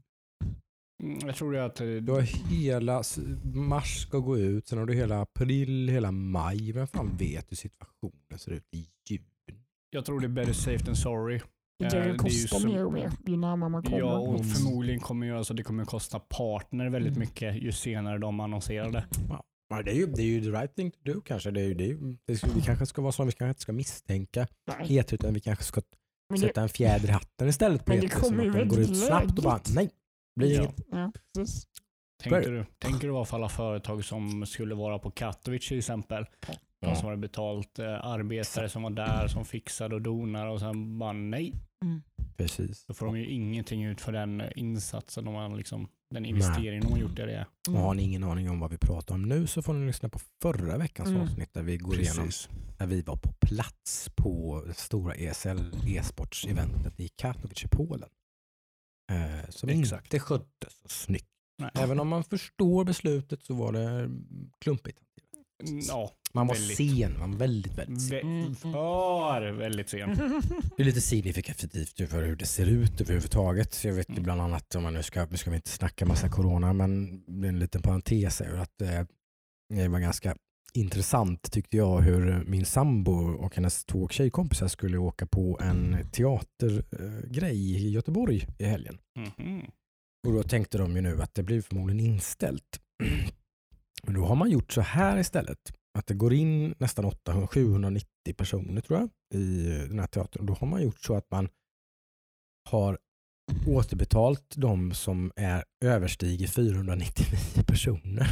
Mm, 1.05 1.19
Jag 1.27 1.37
tror 1.37 1.53
det 1.53 1.65
att 1.65 1.81
eh, 1.81 1.87
Du 1.87 2.13
har 2.13 2.21
hela 2.51 3.03
mars 3.55 4.03
ska 4.03 4.19
gå 4.19 4.39
ut, 4.39 4.69
sen 4.69 4.79
har 4.79 4.87
du 4.87 4.95
hela 4.95 5.21
april, 5.23 5.89
hela 5.89 6.11
maj. 6.11 6.73
Vem 6.73 6.87
fan 6.87 7.17
vet 7.17 7.51
hur 7.51 7.57
situationen 7.57 8.39
ser 8.39 8.51
ut 8.53 8.65
i 8.75 8.87
juni? 9.11 9.25
jag 9.91 10.05
tror 10.05 10.21
det 10.21 10.27
är 10.27 10.29
better 10.29 10.53
safe 10.53 10.85
than 10.85 10.97
sorry. 10.97 11.41
det 11.79 11.87
eh, 11.99 12.13
det 12.13 12.19
kostar 12.19 12.59
som- 12.59 12.71
mer 12.71 12.85
och 12.87 12.93
mer 12.93 13.11
ju 13.27 13.37
närmare 13.37 13.71
man 13.71 13.83
kommer. 13.83 13.99
Ja, 13.99 14.19
och 14.19 14.47
förmodligen 14.47 15.01
kommer 15.01 15.27
ju 15.27 15.37
alltså, 15.37 15.55
det 15.55 15.63
kommer 15.63 15.85
kosta 15.85 16.19
partner 16.19 16.91
väldigt 16.91 17.17
Mm. 17.17 17.21
mycket 17.21 17.63
ju 17.63 17.73
senare 17.73 18.19
de 18.19 18.41
annonserade. 18.41 19.05
Ja, 19.69 19.83
det, 19.83 19.91
är 19.91 19.95
ju, 19.95 20.07
det 20.07 20.23
är 20.23 20.27
ju 20.27 20.41
the 20.41 20.51
right 20.51 20.75
thing 20.77 20.91
to 20.91 20.99
do 21.05 21.21
kanske. 21.21 21.51
Det 21.51 21.61
är 21.61 21.65
ju, 21.65 21.75
det 21.75 21.85
är 21.85 21.89
ju, 21.89 22.17
det 22.27 22.37
ska, 22.37 22.47
vi 22.55 22.61
kanske 22.61 22.87
ska 22.87 23.03
vara 23.03 23.13
så, 23.13 23.25
vi 23.25 23.33
kanske 23.33 23.49
inte 23.49 23.61
ska 23.61 23.73
misstänka 23.73 24.47
Nej. 24.79 24.89
E3 24.89 25.15
utan 25.15 25.35
vi 25.35 25.41
kanske 25.41 25.65
ska 25.65 25.81
Men 26.31 26.41
det, 26.41 26.47
sätta 26.47 26.63
en 26.63 26.69
fjäder 26.69 27.09
i 27.09 27.13
hatten 27.13 27.49
istället 27.49 27.85
på 27.85 27.93
Men 27.93 28.01
det 28.01 28.07
E3 28.07 28.15
så 28.15 28.21
kommer 28.21 28.43
ju 28.45 28.51
att 28.51 28.57
de 28.57 28.69
går 28.69 28.79
ut 28.81 28.87
väldigt 28.89 29.07
snabbt 29.07 29.39
och 29.39 29.45
bara 29.45 29.61
nej, 29.75 29.91
blir 30.37 30.55
Ja. 30.55 30.63
inget. 30.63 30.81
ja, 30.91 31.13
precis. 31.37 31.67
Tänker 32.23 32.51
du, 32.51 32.65
tänker 32.79 33.07
du 33.07 33.13
vara 33.13 33.25
för 33.25 33.37
alla 33.37 33.49
företag 33.49 34.05
som 34.05 34.47
skulle 34.47 34.75
vara 34.75 34.99
på 34.99 35.11
Katowice 35.11 35.69
till 35.69 35.79
exempel? 35.79 36.27
De 36.81 36.97
som 36.97 37.05
hade 37.05 37.17
betalt 37.21 37.79
eh, 37.79 38.07
arbetare 38.07 38.69
som 38.69 38.83
var 38.83 38.91
där, 38.91 39.29
som 39.29 39.45
fixade 39.45 39.95
och 39.95 40.03
donade 40.03 40.51
och 40.51 40.61
sen 40.61 40.99
bara 40.99 41.13
nej. 41.13 41.53
Mm. 41.85 42.03
Precis. 42.37 42.85
Då 42.87 42.95
får 42.95 43.07
de 43.07 43.19
ju 43.19 43.27
ingenting 43.31 43.85
ut 43.85 44.01
för 44.01 44.13
den 44.13 44.43
insatsen, 44.57 45.25
de 45.25 45.35
har 45.35 45.57
liksom, 45.57 45.89
den 46.11 46.25
investeringen 46.25 46.83
de 46.85 46.93
har 46.93 46.99
gjort 46.99 47.19
i 47.19 47.23
det. 47.23 47.47
Och 47.69 47.75
har 47.79 47.95
ni 47.95 48.03
ingen 48.03 48.25
aning 48.25 48.51
om 48.51 48.61
vad 48.61 48.71
vi 48.71 48.79
pratar 48.79 49.15
om 49.15 49.23
nu 49.23 49.47
så 49.47 49.63
får 49.63 49.75
ni 49.75 49.87
lyssna 49.87 50.09
på 50.09 50.19
förra 50.43 50.79
veckans 50.79 51.09
Mm. 51.09 51.21
avsnitt 51.23 51.55
där 51.55 51.63
vi 51.63 51.77
går 51.77 52.01
igenom 52.01 52.29
när 52.79 52.87
vi 52.87 53.03
var 53.03 53.17
på 53.17 53.33
plats 53.33 54.11
på 54.17 54.63
stora 54.75 55.15
ESL 55.15 55.59
e-sports-eventet 55.87 57.01
i 57.01 57.09
Katowice 57.09 57.65
i 57.65 57.69
Polen. 57.69 58.09
Eh, 59.13 59.51
som 59.51 59.69
Exakt. 59.69 60.05
inte 60.15 60.19
sköttes 60.25 60.73
så 60.83 60.89
snyggt. 60.89 61.29
Nej. 61.59 61.71
Även 61.75 62.01
om 62.01 62.09
man 62.09 62.25
förstår 62.25 62.85
beslutet 62.85 63.43
så 63.43 63.55
var 63.55 63.73
det 63.73 64.11
klumpigt. 64.61 64.99
Mm, 65.69 65.81
Ja, 65.89 66.11
Man 66.33 66.47
var 66.47 66.55
Väldigt. 66.55 66.77
sen, 66.77 67.19
man 67.19 67.31
var 67.31 67.39
väldigt, 67.39 67.79
väldigt 67.79 68.03
sen. 68.09 68.21
Mm. 68.21 68.55
för 68.55 69.53
väldigt 69.53 69.89
sen. 69.89 70.15
Det 70.77 70.83
är 70.83 70.85
lite 70.85 71.01
signifikativt 71.01 72.11
för 72.11 72.23
hur 72.23 72.37
det 72.37 72.47
ser 72.47 72.67
ut 72.67 73.01
överhuvudtaget. 73.01 73.85
Jag 73.85 73.93
vet 73.95 74.09
Mm. 74.09 74.23
bland 74.23 74.41
annat, 74.41 74.75
om 74.75 74.83
man 74.83 74.95
nu 74.95 75.03
ska, 75.03 75.25
nu 75.31 75.37
ska 75.37 75.51
vi 75.51 75.57
inte 75.57 75.71
snacka 75.71 76.07
massa 76.07 76.29
corona, 76.29 76.73
men 76.73 77.25
en 77.45 77.59
liten 77.59 77.83
parentes 77.83 78.41
är 78.41 78.55
att 78.55 78.81
eh, 78.83 79.05
det 79.75 79.89
var 79.89 79.99
ganska 80.01 80.37
intressant 80.75 81.53
tyckte 81.53 81.77
jag 81.77 82.01
hur 82.01 82.45
min 82.45 82.65
sambo 82.65 83.13
och 83.13 83.55
hennes 83.55 83.85
två 83.85 84.09
tjejkompisar 84.09 84.69
skulle 84.69 84.99
åka 84.99 85.27
på 85.27 85.59
en 85.63 86.11
teatergrej 86.13 87.87
i 87.87 87.91
Göteborg 87.91 88.47
i 88.59 88.65
helgen. 88.65 88.99
Mhm. 89.19 89.63
Och 90.27 90.33
då 90.33 90.43
tänkte 90.43 90.79
de 90.79 90.97
ju 90.97 91.03
nu 91.03 91.23
att 91.23 91.35
det 91.35 91.43
blir 91.43 91.63
förmodligen 91.63 92.07
inställt. 92.07 92.81
Men 94.03 94.15
då 94.15 94.25
har 94.25 94.35
man 94.35 94.51
gjort 94.51 94.73
så 94.73 94.81
här 94.81 95.19
istället. 95.19 95.59
Att 95.99 96.07
det 96.07 96.15
går 96.15 96.33
in 96.33 96.75
nästan 96.79 97.05
800, 97.05 97.47
790 97.47 98.35
personer 98.37 98.81
tror 98.81 99.01
jag 99.01 99.11
i 99.41 99.69
den 99.89 99.99
här 99.99 100.07
teatern. 100.07 100.41
Och 100.41 100.47
då 100.47 100.55
har 100.55 100.67
man 100.67 100.83
gjort 100.83 101.01
så 101.01 101.15
att 101.15 101.31
man 101.31 101.49
har 102.71 102.99
återbetalt 103.67 104.55
de 104.57 104.95
som 104.95 105.33
är 105.37 105.65
överstiger 105.85 106.47
499 106.47 107.39
personer. 107.67 108.29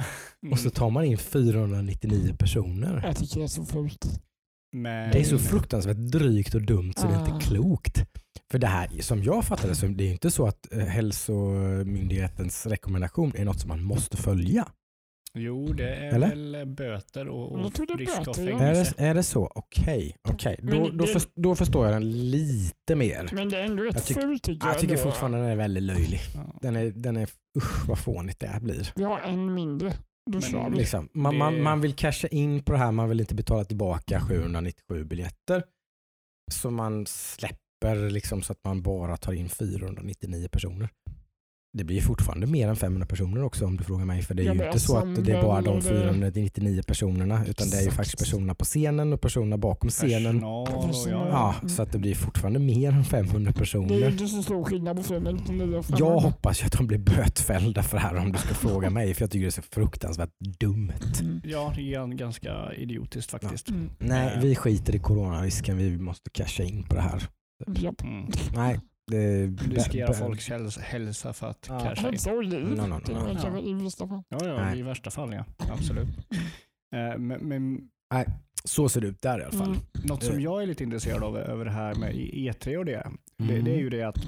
Och 0.52 0.58
så 0.58 0.70
tar 0.70 0.90
man 0.90 1.04
in 1.04 1.18
499 1.18 2.36
personer. 2.38 3.00
Jag 3.04 3.16
tycker 3.16 3.36
det 3.38 3.44
är 3.44 3.48
så 3.48 3.64
fult. 3.64 4.06
Men, 4.72 5.10
Det 5.12 5.18
är 5.20 5.24
så 5.24 5.38
fruktansvärt 5.38 5.96
drygt 5.96 6.54
och 6.54 6.62
dumt 6.62 6.92
så 6.96 7.06
det 7.06 7.14
är 7.14 7.18
Ah. 7.22 7.26
inte 7.34 7.46
klokt. 7.46 8.04
För 8.50 8.58
det 8.58 8.66
här, 8.66 8.88
som 9.02 9.22
jag 9.22 9.44
fattar 9.44 9.68
det, 9.68 9.74
så 9.74 9.86
det 9.86 10.04
är 10.04 10.12
inte 10.12 10.30
så 10.30 10.46
att 10.46 10.72
eh, 10.72 10.78
hälsomyndighetens 10.78 12.66
rekommendation 12.66 13.32
är 13.36 13.44
något 13.44 13.60
som 13.60 13.68
man 13.68 13.82
måste 13.82 14.16
följa. 14.16 14.68
Jo, 15.38 15.66
det 15.72 15.94
är 15.94 16.14
Eller? 16.14 16.28
väl 16.28 16.66
böter 16.66 17.28
och, 17.28 17.58
Jag 17.58 17.66
och 17.66 17.74
tror 17.74 17.86
det 17.86 17.92
är. 17.92 18.00
Är 18.00 18.34
fängelse. 18.34 18.94
det, 18.96 19.04
är 19.04 19.14
det 19.14 19.22
så? 19.22 19.52
Okej, 19.54 20.16
okej. 20.28 20.56
Då, 20.62 20.66
Men 20.68 20.96
då, 20.96 21.04
det- 21.04 21.12
först- 21.12 21.30
då 21.34 21.54
förstår 21.54 21.84
jag 21.86 21.94
den 21.94 22.30
lite 22.30 22.94
mer. 22.94 23.30
Men 23.32 23.48
det 23.48 23.58
är 23.58 23.64
ändå 23.64 23.82
rätt 23.82 23.94
Jag 23.94 24.04
tycker- 24.04 24.20
fult 24.20 24.42
tycker 24.42 24.66
Jag 24.66 24.78
tycker 24.78 24.94
ändå. 24.94 25.02
fortfarande 25.10 25.38
den 25.38 25.46
är 25.46 25.56
väldigt 25.56 25.82
löjlig. 25.82 26.20
Ja. 26.34 26.58
Den 26.62 26.76
är, 26.76 26.90
den 26.90 27.16
är 27.16 27.28
usch 27.58 27.88
vad 27.88 27.98
fånigt 27.98 28.40
det 28.40 28.46
här 28.46 28.60
blir. 28.60 28.92
Vi 28.96 29.04
har 29.04 29.20
en 29.20 29.54
mindre. 29.54 29.90
Då 30.30 30.32
Men 30.32 30.42
kör 30.42 30.70
vi. 30.70 30.76
Liksom, 30.76 31.08
man, 31.14 31.32
Det- 31.32 31.38
man, 31.38 31.62
man 31.62 31.80
vill 31.80 31.94
casha 31.94 32.28
in 32.28 32.62
på 32.62 32.72
det 32.72 32.78
här, 32.78 32.92
man 32.92 33.08
vill 33.08 33.20
inte 33.20 33.34
betala 33.34 33.64
tillbaka 33.64 34.20
797 34.20 35.04
biljetter. 35.04 35.62
Så 36.52 36.70
man 36.70 37.06
släpper 37.06 38.10
liksom 38.10 38.42
så 38.42 38.52
att 38.52 38.64
man 38.64 38.82
bara 38.82 39.16
tar 39.16 39.32
in 39.32 39.48
499 39.48 40.48
personer. 40.52 40.88
Det 41.76 41.84
blir 41.84 42.00
fortfarande 42.00 42.46
mer 42.46 42.68
än 42.68 42.76
500 42.76 43.06
personer 43.06 43.42
också 43.44 43.64
om 43.66 43.76
du 43.76 43.84
frågar 43.84 44.04
mig. 44.04 44.22
För 44.22 44.34
det 44.34 44.42
är 44.42 44.46
Ja, 44.46 44.54
ju 44.54 44.66
inte 44.66 44.80
så 44.80 44.96
alltså, 44.96 45.20
att 45.20 45.26
det 45.26 45.32
är 45.32 45.42
bara 45.42 45.60
de 45.62 45.80
väljer 45.80 45.94
det- 45.94 46.04
499 46.04 46.82
personerna 46.86 47.46
utan 47.46 47.70
det 47.70 47.76
är 47.76 47.80
ju 47.80 47.86
Exakt. 47.86 47.96
faktiskt 47.96 48.18
personerna 48.18 48.54
på 48.54 48.64
scenen 48.64 49.12
och 49.12 49.20
personerna 49.20 49.58
bakom 49.58 49.90
scenen. 49.90 50.40
Personal 50.40 50.94
ja. 51.10 51.54
Ja, 51.62 51.68
så 51.68 51.82
att 51.82 51.92
det 51.92 51.98
blir 51.98 52.14
fortfarande 52.14 52.58
mer 52.58 52.92
än 52.92 53.04
500 53.04 53.50
Det 53.52 53.56
är 53.56 53.60
personer. 53.60 54.10
inte 54.10 54.26
så 54.28 54.42
stor 54.42 54.64
skillnad 54.64 54.96
på 54.96 55.02
499 55.02 55.62
och 55.64 55.74
Jag 55.74 55.84
500. 55.84 56.20
hoppas 56.20 56.62
ju 56.62 56.66
att 56.66 56.72
de 56.72 56.86
blir 56.86 56.98
bötfällda 56.98 57.82
för 57.82 57.96
det 57.96 58.02
här 58.02 58.16
om 58.16 58.32
du 58.32 58.38
ska 58.38 58.54
fråga 58.54 58.90
mig 58.90 59.14
för 59.14 59.22
jag 59.22 59.30
tycker 59.30 59.42
det 59.44 59.48
är 59.48 59.50
så 59.50 59.62
fruktansvärt 59.62 60.30
dumt. 60.58 60.92
Mm. 61.20 61.40
Ja, 61.44 61.72
det 61.76 61.82
är 61.94 61.98
gan- 62.00 62.16
ganska 62.16 62.72
idiotiskt 62.76 63.30
faktiskt. 63.30 63.68
Mm. 63.70 63.90
Nej, 63.98 64.38
vi 64.42 64.54
skiter 64.54 64.94
i 64.94 64.98
coronarisken. 64.98 65.76
Vi 65.78 65.98
måste 65.98 66.30
casha 66.30 66.62
in 66.62 66.82
på 66.82 66.94
det 66.94 67.00
här. 67.00 67.22
Mm. 67.66 68.26
Nej. 68.54 68.80
Riskera 69.12 70.08
bä- 70.08 70.12
folks 70.14 70.50
häls- 70.50 70.80
hälsa 70.80 71.32
för 71.32 71.46
att 71.46 71.66
Ja. 71.68 71.80
casha 71.80 72.08
in. 72.42 72.50
Liv. 72.50 72.60
No, 72.68 72.74
no, 72.86 72.86
no. 72.86 74.24
Ja, 74.28 74.38
ja, 74.46 74.64
Nej. 74.64 74.78
i 74.78 74.82
värsta 74.82 75.10
fall 75.10 75.32
ja. 75.32 75.44
Absolut. 75.72 76.08
Eh, 76.94 77.18
Men, 77.18 77.48
men 77.48 77.88
Så 78.64 78.88
ser 78.88 79.00
det 79.00 79.06
ut 79.06 79.22
där 79.22 79.40
i 79.40 79.42
alla 79.42 79.52
fall. 79.52 79.68
Mm. 79.68 79.80
något 80.04 80.22
som 80.22 80.36
Eh. 80.36 80.42
jag 80.42 80.62
är 80.62 80.66
lite 80.66 80.84
intresserad 80.84 81.22
av 81.22 81.36
över 81.38 81.64
det 81.64 81.70
här 81.70 81.94
med 81.94 82.14
E3 82.14 82.76
och 82.76 82.84
det, 82.84 82.92
det, 83.38 83.44
Mm. 83.54 83.64
det 83.64 83.70
är 83.74 83.78
ju 83.78 83.90
det 83.90 84.02
att 84.02 84.18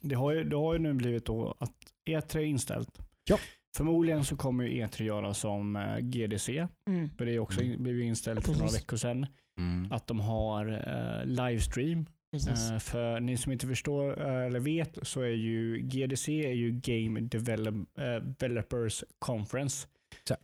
det 0.00 0.14
har 0.14 0.32
ju, 0.32 0.44
det 0.44 0.56
har 0.56 0.72
ju 0.72 0.78
nu 0.78 0.94
blivit 0.94 1.24
då 1.24 1.54
att 1.60 1.72
E3 2.10 2.36
är 2.38 2.44
inställt. 2.44 2.98
Ja. 3.24 3.38
Förmodligen 3.76 4.24
så 4.24 4.36
kommer 4.36 4.64
ju 4.64 4.70
E3 4.86 5.02
göra 5.04 5.34
som 5.34 5.76
eh, 5.76 5.98
GDC, 5.98 6.68
Mm. 6.88 7.10
för 7.10 7.26
det 7.26 7.32
är 7.34 7.38
också 7.38 7.60
blev 7.78 7.94
ju 7.94 8.04
inställt 8.04 8.46
för 8.46 8.52
några 8.52 8.72
veckor 8.72 8.96
sedan. 8.96 9.26
Mm. 9.60 9.92
Att 9.92 10.06
de 10.06 10.20
har 10.20 10.66
eh, 10.68 11.26
livestream. 11.26 12.06
Precis. 12.32 12.70
Eh, 12.70 12.78
för 12.78 13.20
ni 13.20 13.36
som 13.36 13.52
inte 13.52 13.66
förstår 13.66 14.20
eh, 14.26 14.46
eller 14.46 14.60
vet 14.60 14.98
så 15.02 15.20
är 15.20 15.28
ju 15.28 15.78
GDC 15.78 16.46
är 16.46 16.52
ju 16.52 16.70
Game 16.70 17.20
Develop, 17.20 17.74
eh, 17.98 18.14
Developers 18.16 19.04
Conference. 19.18 19.88
Så. 20.28 20.36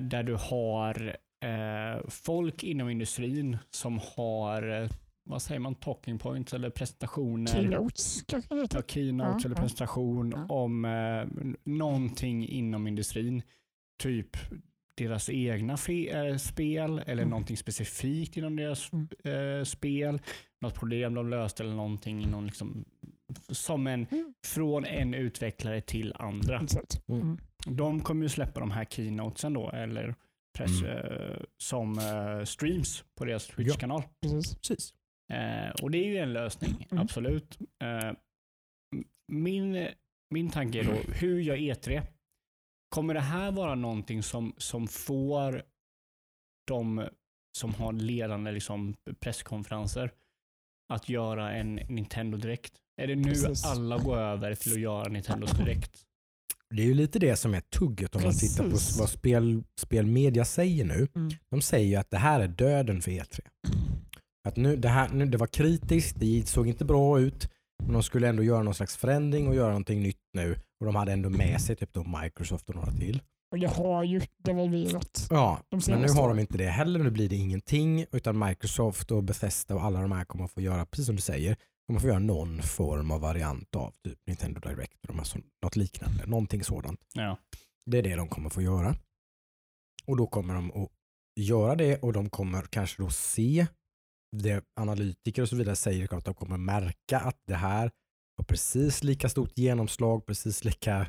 Där 0.00 0.22
du 0.22 0.34
har 0.34 1.16
folk 2.10 2.62
inom 2.64 2.88
industrin 2.90 3.58
som 3.70 4.00
har, 4.16 4.88
vad 5.24 5.42
säger 5.42 5.58
man, 5.60 5.74
talking 5.74 6.18
points 6.18 6.54
eller 6.54 6.70
presentationer. 6.70 7.46
Keynotes 7.52 8.22
kanske 8.26 8.54
det 8.54 8.66
Ja, 8.74 8.82
keynotes 8.86 9.44
Ja, 9.44 9.48
eller 9.50 9.56
presentation 9.62 10.32
Ja. 10.36 10.46
om 10.54 10.86
någonting 11.64 12.48
inom 12.48 12.86
industrin. 12.86 13.42
Typ 14.02 14.36
deras 14.94 15.30
egna 15.30 15.76
spel 16.38 16.98
eller 17.06 17.22
Mm. 17.22 17.28
någonting 17.30 17.56
specifikt 17.56 18.36
inom 18.36 18.56
deras 18.56 18.90
Mm. 19.24 19.64
spel. 19.64 20.20
Något 20.60 20.74
problem 20.74 21.14
de 21.14 21.28
löste 21.30 21.62
eller 21.62 21.74
någonting 21.74 22.22
inom 22.22 22.46
liksom, 22.46 22.84
som 23.48 23.86
en, 23.86 24.06
Mm. 24.10 24.34
från 24.46 24.84
en 24.84 25.14
utvecklare 25.14 25.80
till 25.80 26.12
andra. 26.18 26.58
Mm. 27.08 27.22
Mm. 27.22 27.38
De 27.66 28.00
kommer 28.00 28.22
ju 28.22 28.28
släppa 28.28 28.60
de 28.60 28.70
här 28.70 28.84
keynotesen 28.84 29.52
då 29.52 29.70
eller 29.70 30.14
press, 30.58 30.82
Mm. 30.82 30.96
eh, 30.96 31.36
som 31.62 31.98
eh, 31.98 32.44
streams 32.44 33.04
på 33.18 33.24
deras 33.24 33.46
Twitch-kanal. 33.46 34.02
Precis. 34.22 34.54
Precis. 34.54 34.94
Eh, 35.32 35.70
och 35.82 35.90
det 35.90 35.98
är 35.98 36.06
ju 36.06 36.16
en 36.18 36.32
lösning, 36.32 36.86
Mm. 36.90 37.02
absolut. 37.02 37.58
Eh, 37.82 38.08
m- 38.08 39.04
min, 39.32 39.88
min 40.30 40.50
tanke 40.50 40.78
är 40.80 40.84
då, 40.84 41.12
hur 41.12 41.40
gör 41.40 41.56
E3? 41.56 42.02
Kommer 42.88 43.14
det 43.14 43.20
här 43.20 43.50
vara 43.52 43.74
någonting 43.74 44.22
som, 44.22 44.54
som 44.56 44.88
får 44.88 45.62
de 46.66 47.08
som 47.58 47.74
har 47.74 47.92
ledande 47.92 48.52
liksom, 48.52 48.94
presskonferenser 49.20 50.10
att 50.90 51.08
göra 51.08 51.52
en 51.52 51.74
Nintendo 51.74 52.38
Direkt? 52.38 52.72
Är 53.02 53.06
det 53.06 53.16
nu 53.16 53.28
Precis. 53.28 53.64
alla 53.64 53.98
går 53.98 54.16
över 54.16 54.54
till 54.54 54.72
att 54.72 54.80
göra 54.80 55.08
Nintendo 55.08 55.46
Direkt? 55.46 56.02
Det 56.74 56.82
är 56.82 56.86
ju 56.86 56.94
lite 56.94 57.18
det 57.18 57.36
som 57.36 57.54
är 57.54 57.60
tugget 57.60 58.16
om 58.16 58.22
man 58.22 58.32
tittar 58.32 58.64
på 58.64 58.70
Precis. 58.70 58.98
vad 58.98 59.08
spel, 59.08 59.62
spelmedia 59.80 60.44
säger 60.44 60.84
nu. 60.84 61.08
Mm. 61.14 61.30
De 61.50 61.62
säger 61.62 61.86
ju 61.86 61.96
att 61.96 62.10
det 62.10 62.18
här 62.18 62.40
är 62.40 62.48
döden 62.48 63.02
för 63.02 63.10
E3. 63.10 63.40
Att 64.48 64.56
nu, 64.56 64.76
det, 64.76 64.88
här, 64.88 65.08
nu, 65.08 65.26
det 65.26 65.38
var 65.38 65.46
kritiskt, 65.46 66.16
det 66.20 66.48
såg 66.48 66.68
inte 66.68 66.84
bra 66.84 67.20
ut, 67.20 67.50
men 67.82 67.92
de 67.92 68.02
skulle 68.02 68.28
ändå 68.28 68.42
göra 68.42 68.62
någon 68.62 68.74
slags 68.74 68.96
förändring 68.96 69.48
och 69.48 69.54
göra 69.54 69.68
någonting 69.68 70.02
nytt 70.02 70.20
nu. 70.32 70.56
Och 70.80 70.86
de 70.86 70.96
hade 70.96 71.12
ändå 71.12 71.30
med 71.30 71.60
sig 71.60 71.76
typ 71.76 71.92
då 71.92 72.04
Microsoft 72.22 72.68
och 72.68 72.74
några 72.74 72.92
till. 72.92 73.22
Och 73.50 73.58
jag 73.58 73.70
har 73.70 74.04
ju 74.04 74.20
devalverat. 74.44 75.26
Ja, 75.30 75.60
De 75.68 75.80
men 75.88 76.00
nu 76.02 76.08
har 76.08 76.28
de 76.28 76.38
inte 76.38 76.58
det 76.58 76.68
heller. 76.68 76.98
Nu 76.98 77.10
blir 77.10 77.28
det 77.28 77.36
ingenting 77.36 78.06
utan 78.12 78.38
Microsoft 78.38 79.10
och 79.10 79.22
Bethesda 79.24 79.74
och 79.74 79.84
alla 79.84 80.00
de 80.00 80.12
här 80.12 80.24
kommer 80.24 80.44
att 80.44 80.50
få 80.50 80.60
göra, 80.60 80.86
precis 80.86 81.06
som 81.06 81.16
du 81.16 81.22
säger, 81.22 81.56
kommer 81.86 82.00
få 82.00 82.06
göra 82.06 82.18
någon 82.18 82.62
form 82.62 83.10
av 83.10 83.20
variant 83.20 83.74
av 83.76 83.92
typ 84.04 84.18
Nintendo 84.26 84.60
Direct 84.60 84.96
de 85.02 85.24
så- 85.24 85.38
något 85.62 85.76
liknande. 85.76 86.26
Någonting 86.26 86.64
sådant. 86.64 87.00
Ja. 87.14 87.38
Det 87.86 87.98
är 87.98 88.02
det 88.02 88.16
de 88.16 88.28
kommer 88.28 88.50
få 88.50 88.62
göra. 88.62 88.96
Och 90.06 90.16
då 90.16 90.26
kommer 90.26 90.54
de 90.54 90.70
att 90.70 90.88
göra 91.40 91.74
det 91.76 91.98
och 92.02 92.12
de 92.12 92.30
kommer 92.30 92.62
kanske 92.62 93.02
då 93.02 93.10
se 93.10 93.66
det 94.36 94.64
analytiker 94.80 95.42
och 95.42 95.48
så 95.48 95.56
vidare 95.56 95.76
säger 95.76 96.14
att 96.14 96.24
de 96.24 96.34
kommer 96.34 96.56
märka 96.56 97.20
att 97.20 97.38
det 97.46 97.54
här 97.54 97.90
har 98.36 98.44
precis 98.44 99.02
lika 99.04 99.28
stort 99.28 99.58
genomslag, 99.58 100.26
precis 100.26 100.64
lika, 100.64 101.06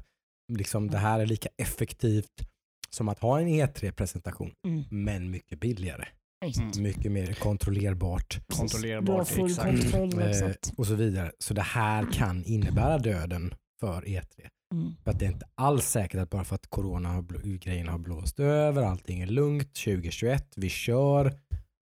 liksom 0.57 0.89
det 0.91 0.97
här 0.97 1.19
är 1.19 1.25
lika 1.25 1.49
effektivt 1.57 2.47
som 2.89 3.09
att 3.09 3.19
ha 3.19 3.39
en 3.39 3.47
E3-presentation, 3.47 4.51
Mm. 4.67 4.83
men 4.89 5.31
mycket 5.31 5.59
billigare. 5.59 6.05
Exakt. 6.45 6.77
Mycket 6.77 7.11
mer 7.11 7.33
kontrollerbart 7.33 8.39
Kontrollerbart, 8.47 9.27
full 9.27 9.45
exakt. 9.45 9.91
kontroll. 9.91 10.21
eh, 10.21 10.29
Exakt. 10.29 10.73
och 10.77 10.87
så 10.87 10.95
vidare. 10.95 11.31
Så 11.39 11.53
det 11.53 11.61
här 11.61 12.07
kan 12.13 12.43
innebära 12.45 12.97
döden 12.97 13.53
för 13.79 14.01
E3. 14.01 14.47
Mm. 14.73 14.95
För 15.03 15.11
att 15.11 15.19
det 15.19 15.25
är 15.25 15.29
inte 15.31 15.45
alls 15.55 15.85
säkert 15.85 16.19
att 16.21 16.29
bara 16.29 16.43
för 16.43 16.55
att 16.55 16.67
corona 16.69 17.09
har 17.09 17.21
bl- 17.21 17.57
grejerna 17.57 17.91
har 17.91 17.99
blåst 17.99 18.39
över, 18.39 18.83
allting 18.83 19.21
är 19.21 19.27
lugnt, 19.27 19.73
2021, 19.75 20.53
vi 20.55 20.69
kör. 20.69 21.33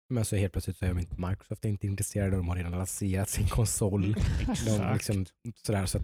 Men 0.09 0.25
så 0.25 0.35
helt 0.35 0.53
plötsligt 0.53 0.77
så 0.77 0.85
är 0.85 0.89
de 0.89 0.99
inte 0.99 1.21
Microsoft 1.29 1.65
är 1.65 1.69
inte 1.69 1.87
intresserade, 1.87 2.35
de 2.35 2.47
har 2.47 2.55
redan 2.55 2.71
lanserat 2.71 3.29
sin 3.29 3.47
konsol. 3.47 4.01
De 4.01 4.51
Exakt. 4.51 4.93
liksom, 4.93 5.25
sådär, 5.65 5.85
så 5.85 5.97
att 5.97 6.03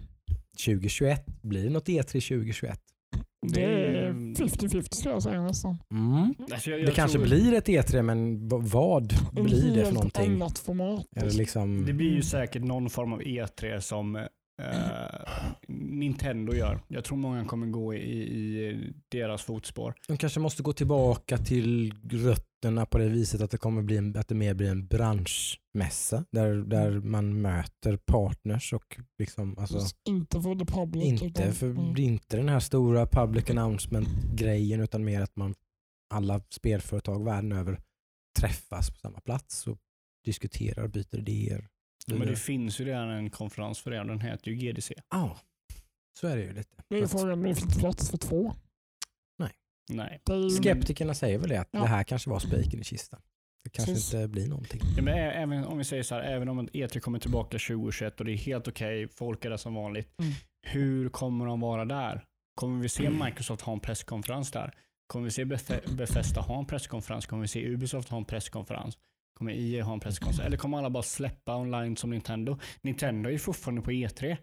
2021, 0.64 1.26
blir 1.42 1.70
något 1.70 1.88
E3 1.88 2.04
2021? 2.06 2.80
Det 3.52 3.64
är 3.64 4.12
50-50 4.12 4.94
skulle 4.94 5.14
jag 5.14 5.22
säga 5.22 5.42
nästan. 5.42 5.78
Mm. 5.90 6.34
Alltså, 6.52 6.70
jag- 6.70 6.80
jag 6.80 6.86
Det 6.88 6.92
kanske 6.92 7.18
tror- 7.18 7.26
blir 7.26 7.52
ett 7.54 7.68
E3 7.68 8.02
men 8.02 8.48
vad 8.48 9.06
blir 9.32 9.74
det 9.76 9.84
för 9.84 9.92
någonting? 9.92 10.32
annat 10.34 10.58
format. 10.58 11.06
Eller 11.16 11.30
liksom, 11.30 11.86
Det 11.86 11.92
blir 11.92 12.10
ju 12.14 12.22
säkert 12.22 12.62
någon 12.62 12.90
form 12.90 13.12
av 13.12 13.20
E3 13.22 13.80
som 13.80 14.16
eh, 14.16 14.24
Nintendo 15.68 16.54
gör. 16.54 16.80
Jag 16.88 17.04
tror 17.04 17.18
många 17.18 17.44
kommer 17.44 17.66
gå 17.66 17.94
i, 17.94 17.98
i 18.22 18.92
deras 19.08 19.42
fotspår. 19.42 19.94
de 20.08 20.16
kanske 20.16 20.40
måste 20.40 20.62
gå 20.62 20.72
tillbaka 20.72 21.38
till 21.38 21.94
rötterna 22.10 22.44
på 22.90 22.98
det 22.98 23.08
viset 23.08 23.40
att 23.40 23.50
det 23.50 23.58
kommer 23.58 23.82
bli 23.82 23.96
en, 23.96 24.16
att 24.16 24.28
det 24.28 24.34
mer 24.34 24.54
blir 24.54 24.70
en 24.70 24.86
branschmässa 24.86 26.24
där, 26.30 26.54
där 26.54 26.90
man 26.90 27.42
möter 27.42 27.96
partners 27.96 28.72
och 28.72 29.00
liksom, 29.18 29.58
alltså, 29.58 29.78
Inte 30.04 30.40
för 30.40 30.54
the 30.54 30.72
public. 30.72 31.04
Inte, 31.04 31.24
utan- 31.24 31.52
för 31.52 31.66
mm. 31.66 31.94
det 31.94 32.02
är 32.02 32.06
inte 32.06 32.36
den 32.36 32.48
här 32.48 32.60
stora 32.60 33.06
public 33.06 33.50
announcement-grejen 33.50 34.80
utan 34.80 35.04
mer 35.04 35.20
att 35.20 35.36
man 35.36 35.54
alla 36.14 36.40
spelföretag 36.50 37.24
världen 37.24 37.52
över 37.52 37.80
träffas 38.38 38.90
på 38.90 38.96
samma 38.96 39.20
plats 39.20 39.66
och 39.66 39.78
diskuterar 40.24 40.84
och 40.84 40.90
byter 40.90 41.18
idéer. 41.18 41.68
Men 42.06 42.26
det 42.26 42.36
finns 42.36 42.80
ju 42.80 42.84
redan 42.84 43.10
en 43.10 43.30
konferens 43.30 43.80
för 43.80 43.90
det 43.90 43.96
den 43.96 44.20
heter 44.20 44.50
ju 44.50 44.56
GDC. 44.56 44.94
Ja, 45.10 45.38
så 46.20 46.26
är 46.26 46.36
det 46.36 46.42
ju 46.42 46.52
lite. 46.52 46.82
Det 46.88 46.98
är 46.98 47.06
frågan 47.06 47.32
om 47.32 47.42
det 47.42 47.54
finns 47.54 47.78
plats 47.78 48.10
för 48.10 48.18
två. 48.18 48.54
Nej. 49.88 50.20
Skeptikerna 50.60 51.14
säger 51.14 51.38
väl 51.38 51.48
det, 51.48 51.60
att 51.60 51.68
Ja. 51.70 51.80
det 51.80 51.86
här 51.86 52.04
kanske 52.04 52.30
var 52.30 52.38
spiken 52.38 52.80
i 52.80 52.84
kistan. 52.84 53.20
det 53.64 53.70
kanske 53.70 53.92
Precis. 53.94 54.14
inte 54.14 54.28
blir 54.28 54.48
någonting. 54.48 54.80
Ja, 54.96 55.02
men 55.02 55.14
även 55.18 55.64
om 55.64 55.78
vi 55.78 55.84
säger 55.84 56.02
så 56.02 56.14
här, 56.14 56.22
även 56.22 56.48
om 56.48 56.68
E3 56.68 56.98
kommer 57.00 57.18
tillbaka 57.18 57.58
2021 57.58 58.20
och 58.20 58.26
det 58.26 58.32
är 58.32 58.36
helt 58.36 58.68
okej, 58.68 59.08
folk 59.08 59.44
är 59.44 59.50
där 59.50 59.56
som 59.56 59.74
vanligt. 59.74 60.08
Mm. 60.20 60.32
Hur 60.66 61.08
kommer 61.08 61.46
de 61.46 61.60
vara 61.60 61.84
där? 61.84 62.24
Kommer 62.54 62.82
vi 62.82 62.88
se 62.88 63.10
Microsoft 63.10 63.62
ha 63.62 63.72
en 63.72 63.80
presskonferens 63.80 64.50
där? 64.50 64.74
Kommer 65.06 65.24
vi 65.24 65.30
se 65.30 65.44
Beth- 65.44 65.96
Bethesda 65.96 66.40
ha 66.40 66.58
en 66.58 66.66
presskonferens? 66.66 67.26
Kommer 67.26 67.42
vi 67.42 67.48
se 67.48 67.66
Ubisoft 67.68 68.08
ha 68.08 68.18
en 68.18 68.24
presskonferens? 68.24 68.98
Kommer 69.38 69.52
EA 69.52 69.84
ha 69.84 69.92
en 69.92 70.00
presskonferens? 70.00 70.46
Eller 70.46 70.56
kommer 70.56 70.78
alla 70.78 70.90
bara 70.90 71.02
släppa 71.02 71.56
online 71.56 71.96
som 71.96 72.10
Nintendo? 72.10 72.58
Nintendo 72.82 73.28
är 73.28 73.32
ju 73.32 73.38
fortfarande 73.38 73.82
på 73.82 73.90
E3. 73.90 74.36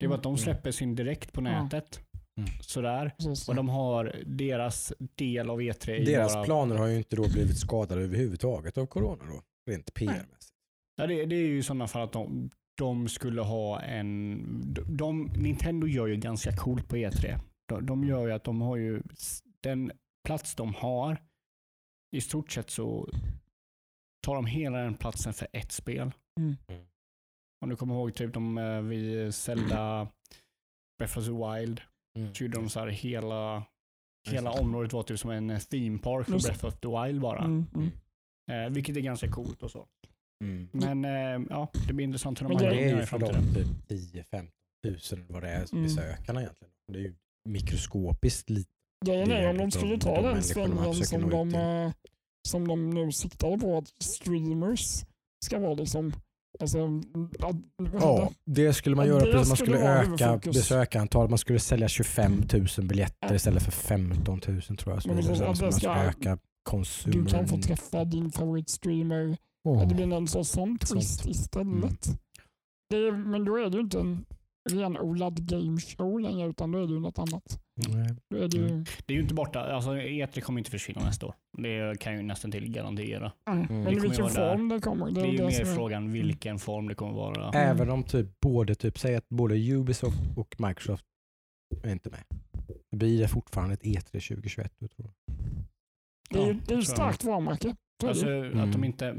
Det 0.00 0.06
är 0.06 0.08
bara 0.08 0.16
att 0.16 0.22
de 0.22 0.28
Mm. 0.32 0.38
släpper 0.38 0.70
sin 0.70 0.94
direkt 0.94 1.32
på 1.32 1.40
Ja. 1.42 1.62
nätet. 1.62 2.00
Mm. 2.36 2.50
Sådär. 2.60 3.14
Precis. 3.18 3.48
Och 3.48 3.54
de 3.54 3.68
har 3.68 4.22
deras 4.26 4.92
del 4.98 5.50
av 5.50 5.60
E3. 5.60 5.90
är 5.90 6.06
Deras 6.06 6.34
bara, 6.34 6.44
planer 6.44 6.76
har 6.76 6.86
ju 6.86 6.96
inte 6.96 7.16
då 7.16 7.28
blivit 7.28 7.58
skadade 7.58 8.02
överhuvudtaget 8.02 8.78
av 8.78 8.86
corona 8.86 9.24
då, 9.24 9.42
rent 9.70 9.94
PR-mässigt. 9.94 10.52
Ja, 10.96 11.06
det, 11.06 11.24
det 11.24 11.36
är 11.36 11.46
ju 11.46 11.58
i 11.58 11.62
sådana 11.62 11.88
fall 11.88 12.02
att 12.02 12.12
de, 12.12 12.50
de 12.78 13.08
skulle 13.08 13.42
ha 13.42 13.80
en... 13.80 14.44
De, 14.74 14.96
de, 14.96 15.24
Nintendo 15.24 15.86
gör 15.86 16.06
ju 16.06 16.16
ganska 16.16 16.56
coolt 16.56 16.88
på 16.88 16.96
E3. 16.96 17.38
De, 17.68 17.86
de 17.86 18.04
gör 18.04 18.26
ju 18.26 18.32
att 18.32 18.44
de 18.44 18.60
har 18.60 18.76
ju 18.76 19.02
den 19.60 19.92
plats 20.24 20.54
de 20.54 20.74
har. 20.74 21.22
I 22.16 22.20
stort 22.20 22.52
sett 22.52 22.70
så 22.70 23.08
tar 24.26 24.34
de 24.34 24.46
hela 24.46 24.78
den 24.78 24.94
platsen 24.94 25.32
för 25.32 25.48
ett 25.52 25.72
spel. 25.72 26.12
Mm. 26.40 26.56
Om 27.60 27.68
du 27.68 27.76
kommer 27.76 27.94
ihåg 27.94 28.14
typ 28.14 28.34
de 28.34 28.58
eh, 28.58 28.80
vid 28.80 29.34
Zelda 29.34 30.08
Breath 30.98 31.18
of 31.18 31.24
the 31.24 31.30
Wild. 31.30 31.80
Mm. 32.18 32.34
Så 32.34 32.44
gjorde 32.44 32.56
de 32.58 32.68
så 32.68 32.80
här 32.80 32.86
hela, 32.86 33.64
hela 34.30 34.52
det. 34.54 34.60
området 34.60 34.92
var 34.92 35.02
typ 35.02 35.18
som 35.18 35.30
en 35.30 35.50
eh, 35.50 35.58
theme 35.58 35.98
park 35.98 36.26
för. 36.26 36.32
Breath 36.38 36.64
of 36.64 36.74
the 36.80 36.88
Wild 36.88 37.20
bara. 37.20 37.44
Mm, 37.44 37.66
mm. 37.74 37.90
Eh, 38.50 38.70
vilket 38.72 38.96
är 38.96 39.00
ganska 39.00 39.30
coolt 39.30 39.62
och 39.62 39.70
så. 39.70 39.86
Mm. 40.44 40.68
Men 40.72 41.04
eh, 41.04 41.46
ja, 41.50 41.68
det 41.86 41.92
blir 41.92 42.04
intressant 42.04 42.40
hur 42.42 42.48
de 42.48 42.54
har 42.54 42.60
det 42.62 42.70
Det 42.70 42.82
är 42.90 42.96
ju 42.96 43.02
i 43.02 43.06
för 43.06 43.18
framtiden. 43.18 43.54
de 43.88 43.94
typ 43.98 44.24
10-15 44.30 44.48
tusen 44.86 45.26
vad 45.28 45.42
det 45.42 45.48
är 45.48 45.72
Mm. 45.72 45.84
besökarna 45.84 46.40
egentligen. 46.40 46.72
Det 46.92 46.98
är 46.98 47.02
ju 47.02 47.14
mikroskopiskt 47.48 48.50
lite. 48.50 48.70
Grejen 49.06 49.30
är 49.30 49.48
om 49.50 49.58
de 49.58 49.70
skulle 49.70 49.98
ta 49.98 50.14
de 50.16 50.22
den 50.22 50.42
svängen 50.42 50.94
som 50.94 51.30
de, 51.30 51.54
eh, 51.54 51.92
som 52.48 52.68
de 52.68 52.90
nu 52.90 53.12
siktade 53.12 53.58
på 53.58 53.78
att 53.78 53.88
streamers 54.02 55.04
ska 55.44 55.58
vara 55.58 55.74
liksom 55.74 56.12
Alltså, 56.60 56.78
vad 57.38 57.62
Ja, 58.00 58.30
det 58.46 58.72
skulle 58.72 58.96
man 58.96 59.06
göra 59.06 59.24
det 59.24 59.32
precis. 59.32 59.48
Man 59.48 59.56
skulle 59.56 59.76
skulle 59.78 60.28
öka 60.30 60.50
besökarantalet. 60.50 61.30
Man 61.30 61.38
skulle 61.38 61.58
sälja 61.58 61.88
25 61.88 62.42
000 62.78 62.86
biljetter 62.86 63.34
istället 63.34 63.62
för 63.62 63.72
15 63.72 64.40
000 64.48 64.60
tror 64.62 64.94
jag. 64.94 65.02
Så 65.02 65.08
Men 65.08 65.16
vidare. 65.16 65.36
precis, 65.36 65.38
Så 65.38 65.44
att 65.50 65.58
det 65.58 65.64
man 65.64 65.72
ska 65.72 65.90
öka 65.94 66.30
Du 66.36 66.38
konsumen. 66.70 67.26
kan 67.26 67.48
få 67.48 67.56
träffa 67.58 68.04
din 68.04 68.30
favoritstreamer. 68.32 69.36
Att 69.82 69.88
det 69.88 69.94
blir 69.94 70.06
någon 70.06 70.28
sorts 70.28 70.50
sån 70.50 70.68
Sånt. 70.68 70.90
twist 70.90 71.26
istället. 71.26 72.06
Det 72.90 72.96
är, 72.96 73.12
men 73.12 73.44
då 73.44 73.56
är 73.56 73.70
det 73.70 73.76
ju 73.76 73.80
inte 73.82 74.00
en 74.00 74.24
renodlad 74.70 75.46
gameshow 75.48 76.20
längre 76.20 76.48
utan 76.48 76.72
då 76.72 76.78
är 76.78 76.86
det 76.86 76.92
ju 76.92 77.00
något 77.00 77.18
annat. 77.18 77.61
Nej. 77.74 78.06
Är 78.42 78.48
det 79.06 79.12
är 79.12 79.16
ju 79.16 79.20
inte 79.22 79.34
borta. 79.34 79.60
Alltså, 79.60 79.90
E3 79.90 80.40
kommer 80.40 80.60
inte 80.60 80.70
försvinna 80.70 81.04
nästa 81.04 81.26
år. 81.26 81.34
Det 81.58 82.00
kan 82.00 82.12
jag 82.12 82.22
ju 82.22 82.26
nästan 82.28 82.50
till 82.50 82.72
garantera. 82.72 83.32
mm. 83.46 83.66
Men 83.68 83.92
i 83.92 84.00
vilken 84.00 84.24
där. 84.26 84.28
form 84.56 84.68
det 84.68 84.80
kommer. 84.80 85.06
Det 85.10 85.20
Det 85.20 85.26
är 85.28 85.32
ju 85.32 85.44
mer 85.44 85.64
frågan 85.74 86.12
vilken 86.12 86.58
form 86.58 86.88
det 86.88 86.94
kommer 86.94 87.12
vara. 87.12 87.50
Även 87.52 87.90
om 87.90 88.02
typ 88.04 88.40
både, 88.40 88.74
typ, 88.74 88.98
säg 88.98 89.14
att 89.16 89.28
både 89.28 89.54
Ubisoft 89.72 90.18
och 90.36 90.54
Microsoft 90.58 91.04
är 91.82 91.92
inte 91.92 92.10
med. 92.10 92.24
Det 92.90 92.96
blir 92.96 93.20
det 93.20 93.28
fortfarande 93.28 93.74
ett 93.74 93.82
E3 93.82 94.02
2021 94.28 94.72
då, 94.78 94.88
tror 94.88 95.10
jag. 95.26 95.36
Det 96.30 96.38
är 96.38 96.46
ju 96.52 96.58
Ja, 96.68 96.78
ett 96.78 96.86
starkt 96.88 97.24
varumärke. 97.24 97.76
Alltså 98.04 98.26
ju. 98.30 98.46
att 98.46 98.52
de 98.52 98.60
Mm. 98.60 98.84
inte... 98.84 99.16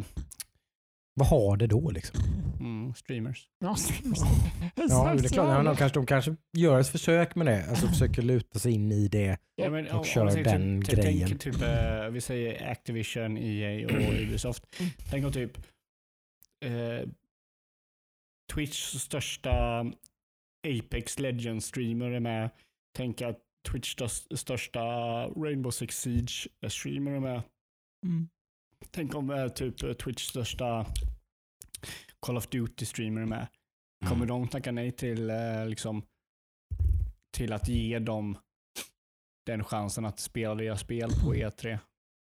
Vad 1.14 1.28
har 1.28 1.58
det 1.58 1.68
då 1.68 1.90
liksom? 1.92 2.20
Mm, 2.60 2.94
streamers. 2.94 3.48
Ja, 3.60 3.76
Ja, 4.76 5.14
det 5.14 5.26
är 5.26 5.30
klart. 5.30 5.48
ja. 5.48 5.64
De 5.64 5.76
kanske, 5.76 6.00
de 6.00 6.06
kanske 6.06 6.36
gör 6.58 6.80
ett 6.80 6.88
försök 6.88 7.36
med 7.36 7.48
det. 7.48 7.70
Alltså 7.70 7.88
försöker 7.88 8.22
luta 8.22 8.60
sig 8.60 8.72
in 8.72 8.92
i 8.92 9.08
det. 9.08 9.38
Ja, 9.56 9.70
men, 9.70 9.86
Och 9.88 9.92
om- 9.94 9.98
om 10.00 10.06
kör 10.06 10.26
vi 10.26 10.32
säger 10.32 10.44
den 10.58 10.82
typ, 10.82 10.90
typ, 10.90 11.00
grejen. 11.04 11.28
Tänk, 11.30 11.42
typ, 11.42 11.62
eh, 11.62 12.08
vi 12.12 12.22
säger 12.22 12.72
Activision, 12.72 13.38
EA 13.38 13.86
och 13.86 14.14
Ubisoft. 14.22 14.80
Mm. 14.80 14.92
Tänk 15.10 15.26
om 15.26 15.32
typ 15.32 15.58
eh, 16.66 17.10
Twitchs 18.54 19.00
största 19.00 19.86
Apex 20.68 21.20
Legends-streamer 21.20 22.12
är 22.12 22.20
med. 22.20 22.50
Tänk 22.98 23.22
att 23.22 23.40
Twitchs 23.72 23.90
största- 23.96 24.36
största 24.38 24.80
Rainbow 25.28 25.72
Six 25.72 26.00
Siege-streamer 26.06 27.12
är 27.12 27.20
med. 27.20 27.42
Mm. 28.06 28.30
Tänk 28.92 29.16
om 29.16 29.30
eh, 29.30 29.48
typ 29.48 29.84
eh, 29.84 29.94
Twitchs 29.94 30.28
största 30.28 30.86
Call 32.20 32.38
of 32.38 32.48
Duty-streamer 32.48 33.22
är 33.22 33.26
med. 33.26 33.48
Kommer 34.10 34.26
de 34.26 34.48
tacka 34.48 34.72
nej 34.72 34.92
till, 34.92 35.30
eh, 35.30 35.66
liksom, 35.68 36.04
till 37.38 37.54
att 37.54 37.68
ge 37.70 38.00
dem 38.00 38.38
den 39.46 39.64
chansen 39.64 40.06
att 40.06 40.20
spela 40.20 40.56
deras 40.56 40.80
spel 40.82 41.10
på 41.24 41.34
E3 41.36 41.80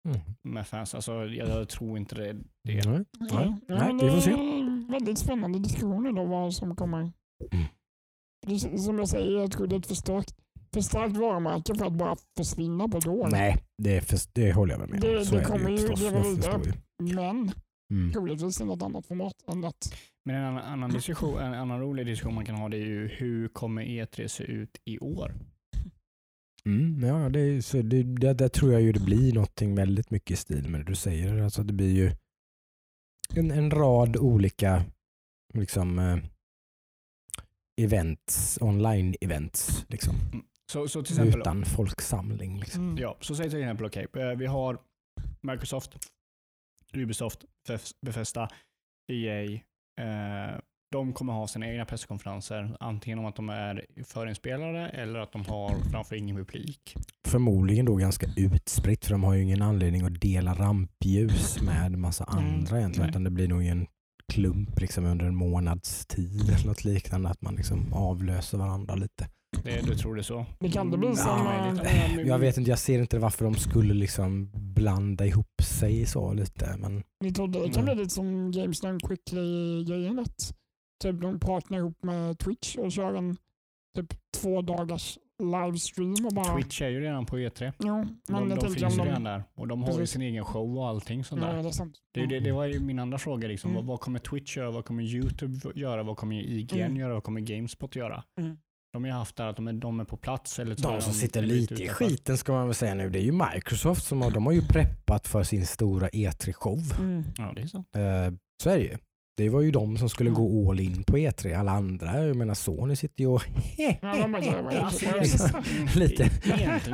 Mm. 0.07 0.19
med 0.41 0.67
fans? 0.67 0.95
Alltså, 0.95 1.11
jag, 1.25 1.49
jag 1.49 1.69
tror 1.69 1.97
inte 1.97 2.15
det. 2.15 2.33
det. 2.63 2.85
Nej. 2.85 3.05
Nej, 3.67 3.93
nej, 3.93 3.93
vi 4.05 4.11
får 4.11 4.21
se. 4.21 4.35
Väldigt 4.91 5.19
spännande 5.19 5.59
diskussioner 5.59 6.11
då 6.11 6.23
vad 6.25 6.53
som 6.53 6.75
kommer. 6.75 7.11
Mm. 7.51 8.77
Som 8.77 8.97
jag 8.99 9.09
säger, 9.09 9.39
jag 9.39 9.51
tror 9.51 9.67
det 9.67 9.75
är 9.75 9.79
ett 9.79 9.87
för 9.87 9.95
starkt, 9.95 10.35
för 10.73 10.81
starkt 10.81 11.17
varumärke 11.17 11.75
för 11.75 11.85
att 11.85 11.93
bara 11.93 12.15
försvinna 12.37 12.87
på 12.87 12.97
år. 12.97 13.27
Nej, 13.31 13.63
det, 13.83 13.97
är 13.97 14.01
för, 14.01 14.19
det 14.33 14.53
håller 14.53 14.73
jag 14.73 14.79
med 14.79 14.89
om. 14.93 14.99
Det- 14.99 15.25
Så 15.25 15.35
det 15.35 15.41
är 15.41 15.45
kommer 15.45 15.69
ju 15.69 15.87
leva 15.95 16.23
vidare. 16.23 16.73
Men 17.03 17.51
Mm. 17.93 18.11
troligtvis 18.13 18.61
i 18.61 18.65
något 18.65 18.81
annat 18.81 19.05
format 19.05 19.33
än 19.47 19.63
att 19.65 19.93
Men 20.25 20.35
en 20.35 20.43
annan, 20.43 20.63
annan, 20.63 20.89
diskussion, 20.89 21.39
en 21.39 21.53
annan 21.53 21.79
rolig 21.79 22.05
diskussion 22.05 22.35
man 22.35 22.45
kan 22.45 22.55
ha 22.55 22.69
det 22.69 22.77
är 22.77 22.85
ju 22.85 23.07
hur 23.07 23.47
kommer 23.47 23.81
E3 23.83 24.27
se 24.27 24.43
ut 24.43 24.77
i 24.85 24.99
år? 24.99 25.33
Mm, 26.65 27.03
ja, 27.07 27.29
det 27.29 27.39
är, 27.39 27.61
så 27.61 27.81
det, 27.81 28.03
det, 28.03 28.33
där 28.33 28.47
tror 28.49 28.71
jag 28.73 28.81
ju 28.81 28.91
det 28.91 28.99
blir 28.99 29.33
någonting 29.33 29.75
väldigt 29.75 30.11
mycket 30.11 30.31
i 30.31 30.35
stil 30.35 30.69
med 30.69 30.79
det 30.81 30.85
du 30.85 30.95
säger. 30.95 31.37
Alltså 31.41 31.63
det 31.63 31.73
blir 31.73 31.93
ju 31.95 32.11
en, 33.35 33.51
en 33.51 33.71
rad 33.71 34.17
olika 34.17 34.83
liksom, 35.53 35.99
eh, 35.99 36.17
events, 37.81 38.57
online-events. 38.61 39.85
Liksom, 39.89 40.15
Så, 40.71 40.87
så 40.87 41.03
till 41.03 41.13
exempel, 41.13 41.39
utan 41.39 41.65
folksamling. 41.65 42.59
Liksom. 42.59 42.83
mm. 42.83 42.97
ja, 42.97 43.17
så 43.21 43.35
säg 43.35 43.49
till 43.49 43.59
exempel, 43.59 43.85
okej, 43.85 44.07
eh, 44.17 44.29
vi 44.29 44.45
har 44.45 44.77
Microsoft, 45.41 45.97
Ubisoft, 46.93 47.45
Bethesda, 48.05 48.49
EA. 49.11 49.43
Eh, 50.01 50.59
de 50.91 51.13
kommer 51.13 51.33
ha 51.33 51.47
sina 51.47 51.67
egna 51.67 51.85
presskonferenser, 51.85 52.77
antingen 52.79 53.19
om 53.19 53.25
att 53.25 53.35
de 53.35 53.49
är 53.49 53.85
förinspelade 54.03 54.89
eller 54.89 55.19
att 55.19 55.31
de 55.31 55.45
har 55.45 55.75
framför 55.91 56.15
ingen 56.15 56.35
publik. 56.35 56.95
Förmodligen 57.27 57.85
då 57.85 57.95
ganska 57.95 58.27
utspritt 58.37 59.05
för 59.05 59.11
de 59.11 59.23
har 59.23 59.33
ju 59.33 59.43
ingen 59.43 59.61
anledning 59.61 60.01
att 60.01 60.21
dela 60.21 60.53
rampljus 60.53 61.61
med 61.61 61.91
massa 61.91 62.23
Mm, 62.23 62.37
andra 62.37 62.77
egentligen. 62.77 62.91
nej. 63.05 63.09
Utan 63.09 63.23
det 63.23 63.29
blir 63.29 63.47
nog 63.47 63.65
en 63.65 63.87
klump 64.33 64.79
liksom 64.81 65.05
under 65.05 65.25
en 65.25 65.35
månads 65.35 66.05
tid 66.05 66.49
eller 66.49 66.67
något 66.67 66.83
liknande. 66.83 67.29
Att 67.29 67.41
man 67.41 67.55
liksom 67.55 67.93
avlöser 67.93 68.57
varandra 68.57 68.95
lite. 68.95 69.29
Det, 69.67 69.81
du 69.87 69.95
tror 69.95 70.15
det 70.15 70.23
så? 70.23 70.45
Det 70.59 70.69
kan 70.69 70.91
det 70.91 70.97
bli 70.97 71.15
som, 71.15 71.27
Ja, 71.29 71.83
eh. 71.85 72.15
Ja, 72.15 72.21
Jag 72.21 72.39
vet 72.39 72.57
inte, 72.57 72.69
jag 72.69 72.79
ser 72.79 72.99
inte 72.99 73.19
varför 73.19 73.45
de 73.45 73.55
skulle 73.55 73.93
liksom 73.93 74.51
blanda 74.53 75.25
ihop 75.25 75.61
sig 75.63 76.05
så 76.05 76.33
lite. 76.33 76.75
Men 76.77 77.03
Ni 77.23 77.31
trodde 77.33 77.59
det 77.59 77.69
kan 77.73 77.83
Mm. 77.83 77.95
bli 77.95 78.03
lite 78.03 78.13
som 78.15 78.51
Games 78.51 78.81
Done 78.81 78.99
Quickly-grejen. 79.07 80.19
att 80.19 80.53
Typ 81.03 81.21
de 81.21 81.39
partner 81.39 81.77
ihop 81.77 82.03
med 82.03 82.39
Twitch 82.39 82.75
och 82.75 82.91
kör 82.91 83.13
en 83.13 83.37
typ 83.95 84.13
två 84.41 84.61
dagars 84.61 85.17
livestream 85.43 86.25
och 86.25 86.33
bara... 86.33 86.55
Twitch 86.55 86.81
är 86.81 86.89
ju 86.89 86.99
redan 87.01 87.25
på 87.25 87.37
E3. 87.37 87.73
Jo, 87.79 88.05
men 88.27 88.49
De, 88.49 88.55
de 88.55 88.61
finns 88.75 88.97
ju 88.97 89.01
redan 89.01 89.23
där 89.23 89.43
och 89.55 89.67
de 89.67 89.83
har 89.83 89.89
ju 89.91 89.97
Precis. 89.97 90.11
sin 90.13 90.21
egen 90.21 90.45
show 90.45 90.77
och 90.77 90.87
allting 90.87 91.23
sånt 91.23 91.41
Ja, 91.41 91.47
där. 91.47 91.63
det 91.63 91.69
är 91.69 91.71
sant. 91.71 91.95
Det, 92.13 92.19
ju 92.19 92.25
det, 92.27 92.39
det 92.39 92.51
var 92.51 92.65
ju 92.65 92.79
min 92.79 92.99
andra 92.99 93.17
fråga. 93.17 93.47
Liksom. 93.47 93.71
Mm. 93.71 93.75
Vad, 93.81 93.85
vad 93.85 93.99
kommer 93.99 94.19
Twitch 94.19 94.57
göra? 94.57 94.71
Vad 94.71 94.85
kommer 94.85 95.03
YouTube 95.03 95.59
göra? 95.75 96.03
Vad 96.03 96.17
kommer 96.17 96.35
IGN 96.35 96.79
Mm. 96.81 96.97
göra? 96.97 97.13
Vad 97.13 97.23
kommer 97.23 97.41
Gamespot 97.41 97.95
göra? 97.95 98.23
Mm. 98.39 98.57
De 98.97 99.03
har 99.03 99.09
ju 99.09 99.17
haft 99.17 99.35
där 99.35 99.47
att 99.47 99.55
de 99.55 99.67
är, 99.67 99.73
de 99.73 99.99
är 99.99 100.03
på 100.03 100.17
plats. 100.17 100.59
Eller 100.59 100.75
de 100.75 101.01
som 101.01 101.13
sitter 101.13 101.41
lite 101.41 101.83
i 101.83 101.89
skiten 101.89 102.37
ska 102.37 102.51
man 102.51 102.65
väl 102.65 102.75
säga 102.75 102.93
nu. 102.93 103.09
Det 103.09 103.19
är 103.19 103.23
ju 103.23 103.31
Microsoft 103.31 104.05
som 104.05 104.21
har, 104.21 104.31
de 104.31 104.45
har 104.45 104.53
ju 104.53 104.61
preppat 104.61 105.27
för 105.27 105.43
sin 105.43 105.65
stora 105.65 106.09
E3-show. 106.09 106.79
Mm. 106.99 107.23
Ja, 107.37 107.53
det 107.55 107.61
är 107.61 107.67
så. 107.67 107.77
Eh, 107.77 108.33
så 108.63 108.69
är 108.69 108.77
det 108.77 108.83
ju. 108.83 108.97
Det 109.37 109.49
var 109.49 109.61
ju 109.61 109.71
de 109.71 109.97
som 109.97 110.09
skulle 110.09 110.29
gå 110.29 110.69
all 110.71 110.79
in 110.79 111.03
på 111.03 111.17
E3. 111.17 111.59
Alla 111.59 111.71
andra, 111.71 112.25
jag 112.25 112.35
menar 112.35 112.53
Sony 112.53 112.95
sitter 112.95 113.21
ju 113.21 113.27
och 113.27 113.41
alltså, 114.01 115.05
jag- 115.05 115.95
Lite- 115.95 116.29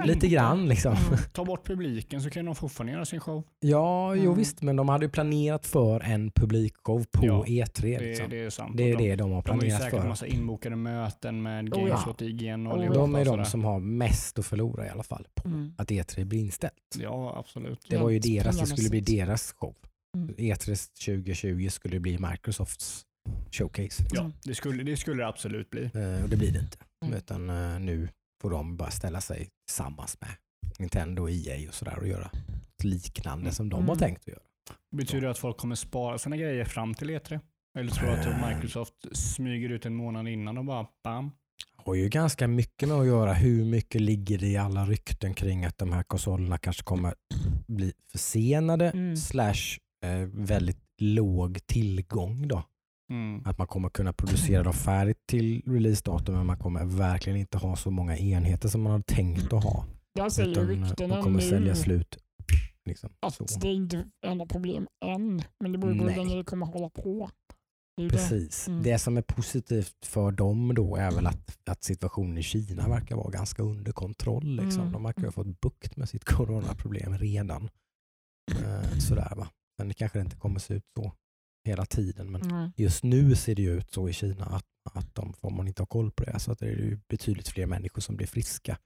lite 0.05 0.27
grann 0.27 0.67
liksom. 0.69 0.95
Ta 1.33 1.45
bort 1.45 1.67
publiken 1.67 2.21
så 2.21 2.29
kan 2.29 2.45
de 2.45 2.55
fortfarande 2.55 2.93
göra 2.93 3.05
sin 3.05 3.19
show. 3.19 3.43
Ja, 3.59 4.15
jo 4.15 4.21
Mm. 4.23 4.35
visst, 4.37 4.61
men 4.61 4.75
de 4.75 4.89
hade 4.89 5.05
ju 5.05 5.11
planerat 5.11 5.65
för 5.65 5.99
en 5.99 6.31
publikshow 6.31 7.05
på 7.11 7.25
Ja, 7.25 7.43
E3. 7.47 7.81
Det, 7.81 7.99
Liksom. 7.99 8.29
det 8.29 8.39
är 8.43 8.49
sant. 8.49 8.77
Det 8.77 8.91
är 8.91 8.97
de, 8.97 9.09
det 9.09 9.15
de 9.15 9.31
har 9.31 9.41
de 9.41 9.49
har 9.49 9.55
ju 9.55 9.59
planerat 9.59 9.81
säkert 9.81 10.01
för. 10.01 10.07
massa 10.07 10.27
inbokade 10.27 10.75
möten 10.75 11.41
med 11.41 11.73
Oh, 11.73 11.79
ja. 11.81 11.87
Gamespot, 11.87 12.21
IGN 12.21 12.67
och 12.67 12.77
Oh. 12.77 12.93
De 12.93 13.15
är 13.15 13.29
och 13.31 13.37
de 13.37 13.45
som 13.45 13.63
har 13.63 13.79
mest 13.79 14.39
att 14.39 14.45
förlora 14.45 14.85
i 14.85 14.89
alla 14.89 15.03
fall 15.03 15.27
på 15.35 15.47
Mm. 15.47 15.73
att 15.77 15.91
E3 15.91 16.25
blir 16.25 16.39
inställt. 16.39 16.73
Ja, 16.99 17.35
absolut. 17.39 17.85
Det 17.89 17.97
var 17.97 18.09
ju 18.09 18.19
deras, 18.19 18.59
det 18.59 18.65
skulle 18.67 18.89
bli 18.89 18.99
deras 19.01 19.51
show. 19.57 19.75
Mm. 20.17 20.35
E3 20.37 20.65
2020 21.05 21.69
skulle 21.69 21.99
bli 21.99 22.17
Microsofts 22.17 23.05
showcase. 23.51 24.03
Liksom. 24.03 24.07
Ja, 24.11 24.31
det 24.43 24.55
skulle 24.55 24.83
det 24.83 24.97
skulle 24.97 25.23
det 25.23 25.27
absolut 25.27 25.69
bli. 25.69 25.83
Eh, 25.93 26.23
och 26.23 26.29
det 26.29 26.37
blir 26.37 26.51
det 26.51 26.59
inte. 26.59 26.77
Mm. 27.05 27.17
Utan 27.17 27.49
eh, 27.49 27.79
nu 27.79 28.09
får 28.41 28.49
de 28.49 28.77
bara 28.77 28.91
ställa 28.91 29.21
sig 29.21 29.49
tillsammans 29.67 30.17
med 30.21 30.29
Nintendo 30.79 31.21
och 31.21 31.31
EA 31.31 31.67
och 31.69 31.73
sådär 31.73 31.99
och 31.99 32.07
göra 32.07 32.29
liknande 32.83 33.51
som 33.51 33.69
de 33.69 33.75
har 33.75 33.95
Mm. 33.95 33.97
tänkt 33.99 34.21
att 34.21 34.27
göra. 34.27 34.39
Betyder 34.95 35.21
det 35.21 35.29
att 35.31 35.37
folk 35.37 35.57
kommer 35.57 35.75
spara 35.75 36.17
sina 36.17 36.37
grejer 36.37 36.65
fram 36.65 36.93
till 36.93 37.09
E3? 37.09 37.39
Eller 37.79 37.91
tror 37.91 38.07
du 38.07 38.13
att 38.13 38.25
Eh. 38.25 38.49
Microsoft 38.55 38.93
smyger 39.17 39.69
ut 39.69 39.85
en 39.85 39.95
månad 39.95 40.27
innan 40.27 40.57
och 40.57 40.65
bara 40.65 40.87
bam? 41.03 41.31
har 41.85 41.95
ju 41.95 42.09
ganska 42.09 42.47
mycket 42.47 42.89
med 42.89 42.97
att 42.97 43.05
göra. 43.07 43.33
Hur 43.33 43.65
mycket 43.65 44.01
ligger 44.01 44.37
det 44.37 44.47
i 44.47 44.57
alla 44.57 44.85
rykten 44.85 45.33
kring 45.33 45.65
att 45.65 45.77
de 45.77 45.91
här 45.93 46.03
konsolerna 46.03 46.57
kanske 46.57 46.83
kommer 46.83 47.13
bli 47.67 47.93
försenade 48.11 48.89
Mm. 48.89 49.17
slash 49.17 49.77
väldigt 50.25 50.83
låg 50.97 51.67
tillgång 51.67 52.47
då. 52.47 52.63
Mm. 53.09 53.41
Att 53.45 53.57
man 53.57 53.67
kommer 53.67 53.89
kunna 53.89 54.13
producera 54.13 54.63
dem 54.63 54.73
färdigt 54.73 55.27
till 55.27 55.61
releasedatum 55.65 56.35
men 56.35 56.45
man 56.45 56.57
kommer 56.57 56.85
verkligen 56.85 57.39
inte 57.39 57.57
ha 57.57 57.75
så 57.75 57.91
många 57.91 58.17
enheter 58.17 58.69
som 58.69 58.81
man 58.81 58.91
hade 58.91 59.03
tänkt 59.03 59.53
att 59.53 59.63
ha. 59.63 59.85
Där 60.15 60.29
säger 60.29 60.51
Utan 60.51 60.63
eh, 60.63 60.67
ryktena 60.67 61.15
de 61.15 61.23
kommer 61.23 61.39
nu 61.39 61.49
sälja 61.49 61.75
slut. 61.75 62.17
Liksom. 62.85 63.09
att 63.19 63.33
Så. 63.33 63.59
det 63.59 63.67
är 63.67 63.73
inte 63.73 64.05
är 64.21 64.35
något 64.35 64.49
problem 64.49 64.87
än. 65.05 65.41
Men 65.59 65.71
det 65.71 65.77
beror 65.77 65.97
på 65.97 66.03
hur 66.03 66.15
länge 66.15 66.35
det 66.35 66.43
kommer 66.43 66.65
hålla 66.65 66.89
på. 66.89 67.29
Det 67.97 68.03
ju 68.03 68.09
det. 68.09 68.15
Precis. 68.15 68.67
Mm. 68.67 68.83
Det 68.83 68.99
som 68.99 69.17
är 69.17 69.21
positivt 69.21 70.05
för 70.05 70.31
dem 70.31 70.73
då 70.75 70.95
är 70.95 71.11
väl 71.11 71.27
att, 71.27 71.69
att 71.69 71.83
situationen 71.83 72.37
i 72.37 72.43
Kina 72.43 72.87
verkar 72.87 73.15
vara 73.15 73.29
ganska 73.29 73.63
under 73.63 73.91
kontroll. 73.91 74.55
Liksom. 74.55 74.81
Mm. 74.81 74.93
De 74.93 75.03
verkar 75.03 75.23
ha 75.23 75.31
fått 75.31 75.61
bukt 75.61 75.97
med 75.97 76.09
sitt 76.09 76.23
coronaproblem 76.25 77.17
redan. 77.17 77.69
Eh, 78.51 78.97
sådär 78.99 79.33
va. 79.35 79.47
Men 79.83 79.87
det 79.87 79.93
kanske 79.93 80.21
inte 80.21 80.35
kommer 80.35 80.59
se 80.59 80.73
ut 80.73 80.83
så 80.95 81.11
hela 81.67 81.85
tiden. 81.85 82.31
Men 82.31 82.41
Nej. 82.41 82.71
just 82.77 83.03
nu 83.03 83.35
ser 83.35 83.55
det 83.55 83.61
ju 83.61 83.77
ut 83.77 83.91
så 83.91 84.09
i 84.09 84.13
Kina 84.13 84.45
att, 84.45 84.65
att 84.93 85.15
de, 85.15 85.33
om 85.41 85.55
man 85.55 85.67
inte 85.67 85.81
har 85.81 85.87
koll 85.87 86.11
på 86.11 86.23
det 86.23 86.39
så 86.39 86.51
att 86.51 86.59
det 86.59 86.65
är 86.65 86.69
ju 86.69 86.99
betydligt 87.09 87.47
fler 87.47 87.65
människor 87.65 88.01
som 88.01 88.15
blir 88.15 88.27
friska 88.27 88.77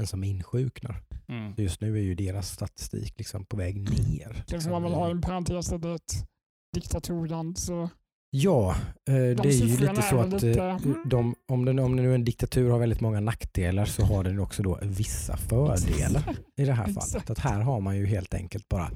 än 0.00 0.06
som 0.06 0.24
insjuknar. 0.24 1.02
Mm. 1.28 1.54
Så 1.54 1.62
Just 1.62 1.80
nu 1.80 1.96
är 1.96 2.02
ju 2.02 2.14
deras 2.14 2.50
statistik 2.50 3.18
liksom 3.18 3.44
på 3.44 3.56
väg 3.56 3.76
ner. 3.90 4.44
Sen 4.46 4.60
får 4.60 4.70
man 4.70 4.82
väl 4.82 4.92
ha 4.92 5.10
en 5.10 5.20
parentes 5.20 5.66
det 5.66 5.88
är 5.88 5.94
ett 5.94 6.28
diktaturland. 6.74 7.58
Så 7.58 7.88
Ja, 8.30 8.70
eh, 9.08 9.14
det 9.14 9.44
är 9.44 9.66
ju 9.66 9.76
lite 9.76 10.02
så 10.02 10.18
att 10.18 10.42
lite- 10.42 10.62
eh, 10.62 10.78
de, 11.04 11.34
om, 11.48 11.64
den, 11.64 11.78
om 11.78 11.96
det 11.96 12.02
nu 12.02 12.10
är 12.10 12.14
en 12.14 12.24
diktatur 12.24 12.70
har 12.70 12.78
väldigt 12.78 13.00
många 13.00 13.20
nackdelar 13.20 13.84
så 13.84 14.02
har 14.04 14.24
den 14.24 14.38
också 14.38 14.62
då 14.62 14.78
vissa 14.82 15.36
fördelar 15.36 16.36
i 16.56 16.64
det 16.64 16.72
här 16.72 16.92
fallet. 16.92 17.30
Att 17.30 17.38
här 17.38 17.60
har 17.60 17.80
man 17.80 17.96
ju 17.96 18.06
helt 18.06 18.34
enkelt 18.34 18.68
bara 18.68 18.90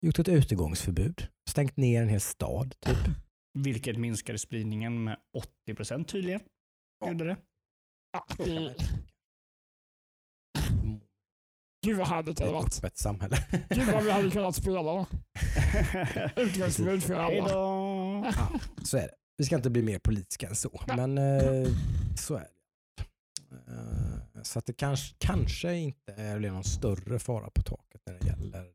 gjort 0.00 0.18
ett 0.18 0.28
utegångsförbud, 0.28 1.26
stängt 1.48 1.76
ner 1.76 2.02
en 2.02 2.08
hel 2.08 2.20
stad. 2.20 2.74
Typ. 2.80 2.98
Vilket 3.58 3.96
minskade 3.96 4.38
spridningen 4.38 5.04
med 5.04 5.16
80% 5.68 6.04
tydligen. 6.04 6.40
Gjorde 7.06 7.24
det. 7.24 7.36
ja, 8.12 8.26
gud 11.86 11.96
vad 11.96 12.08
härligt 12.08 12.36
det 12.36 12.44
hade 12.44 12.54
varit. 12.54 12.78
Öppet 12.78 12.98
samhälle. 12.98 13.36
Gud 13.68 13.86
vad 13.86 14.04
vi 14.04 14.10
hade 14.10 14.30
kunnat 14.36 14.56
spela. 14.56 15.06
Utgångsförbud 16.36 17.02
för 17.02 17.14
alla. 17.14 17.48
då! 17.48 18.32
Så 18.84 18.96
är 18.96 19.02
det. 19.02 19.14
Vi 19.36 19.44
ska 19.44 19.56
inte 19.56 19.70
bli 19.70 19.82
mer 19.82 19.98
politiska 19.98 20.48
än 20.48 20.56
så, 20.56 20.80
men 20.86 21.18
eh, 21.18 21.68
så 22.16 22.34
är 22.34 22.40
det. 22.40 23.04
Eh, 23.72 24.42
så 24.42 24.58
att 24.58 24.66
det 24.66 24.72
kanske, 24.72 25.16
kanske 25.18 25.74
inte 25.74 26.12
är 26.12 26.38
någon 26.38 26.64
större 26.64 27.18
fara 27.18 27.50
på 27.50 27.62
taket 27.62 28.00
när 28.06 28.18
det 28.18 28.26
gäller 28.26 28.66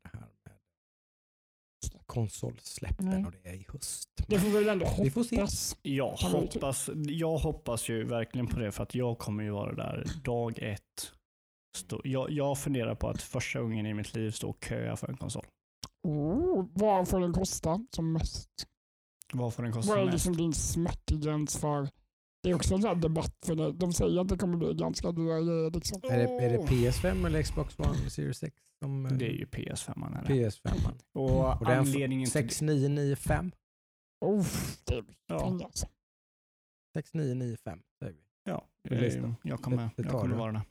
konsolsläppen 2.05 3.09
den 3.09 3.25
och 3.25 3.31
det 3.31 3.49
är 3.49 3.53
i 3.53 3.65
höst. 3.69 4.09
Det 4.27 4.39
får 4.39 4.47
vi 4.47 4.53
väl 4.53 4.69
ändå 4.69 4.85
hoppas. 4.85 5.13
Får 5.13 5.47
se. 5.47 5.75
Jag 5.81 6.11
hoppas, 6.11 6.89
jag 7.07 7.37
hoppas 7.37 7.89
ju 7.89 8.03
verkligen 8.03 8.47
på 8.47 8.59
det 8.59 8.71
för 8.71 8.83
att 8.83 8.95
jag 8.95 9.17
kommer 9.17 9.43
ju 9.43 9.49
vara 9.49 9.73
där 9.73 10.07
dag 10.23 10.59
ett. 10.61 11.11
Stå, 11.77 12.01
jag, 12.03 12.31
jag 12.31 12.57
funderar 12.57 12.95
på 12.95 13.09
att 13.09 13.21
första 13.21 13.61
gången 13.61 13.85
i 13.85 13.93
mitt 13.93 14.15
liv 14.15 14.31
stå 14.31 14.49
och 14.49 14.65
köa 14.69 14.95
för 14.95 15.07
en 15.07 15.17
konsol. 15.17 15.45
Oh, 16.03 16.65
vad 16.73 17.07
får 17.07 17.19
den 17.19 17.33
kosta 17.33 17.85
som 17.95 18.13
mest? 18.13 18.49
Vad 19.33 19.53
får 19.53 19.63
den 19.63 19.71
kosta 19.71 19.95
Vad 19.95 20.07
är 20.07 20.11
liksom 20.11 20.37
din 20.37 20.53
smärtgräns 20.53 21.57
för 21.57 21.89
det 22.45 22.51
är 22.51 22.55
också 22.55 22.75
en 22.75 22.81
sån 22.81 23.01
debatt 23.01 23.35
för 23.45 23.55
det. 23.55 23.71
de 23.71 23.93
säger 23.93 24.21
att 24.21 24.27
det 24.27 24.37
kommer 24.37 24.57
bli 24.57 24.73
ganska 24.73 25.11
dyra 25.11 25.41
grejer. 25.41 25.71
Liksom. 25.71 26.01
Är, 26.03 26.17
det, 26.17 26.45
är 26.45 26.49
det 26.49 26.57
PS5 26.57 27.25
eller 27.25 27.43
Xbox 27.43 27.79
One 27.79 28.09
Series 28.09 28.37
6? 28.37 28.55
De, 28.81 29.05
eh, 29.05 29.11
det 29.11 29.25
är 29.25 29.33
ju 29.33 29.45
PS5. 29.45 30.07
Eller? 30.07 30.29
PS5. 30.29 30.93
Och, 31.13 31.61
och 31.61 31.69
anledningen 31.69 32.27
6995. 32.27 33.51
Oh, 34.21 34.45
det 34.85 34.93
är 34.93 35.03
ja. 35.27 35.69
6995 36.95 37.79
säger 37.99 38.13
vi. 38.13 38.19
Ja, 38.43 38.67
jag, 38.81 39.03
eh, 39.03 39.33
jag 39.43 39.61
kommer, 39.61 39.77
det, 39.77 40.03
det 40.03 40.03
jag 40.03 40.21
kommer 40.21 40.35
vara 40.35 40.51
där. 40.51 40.61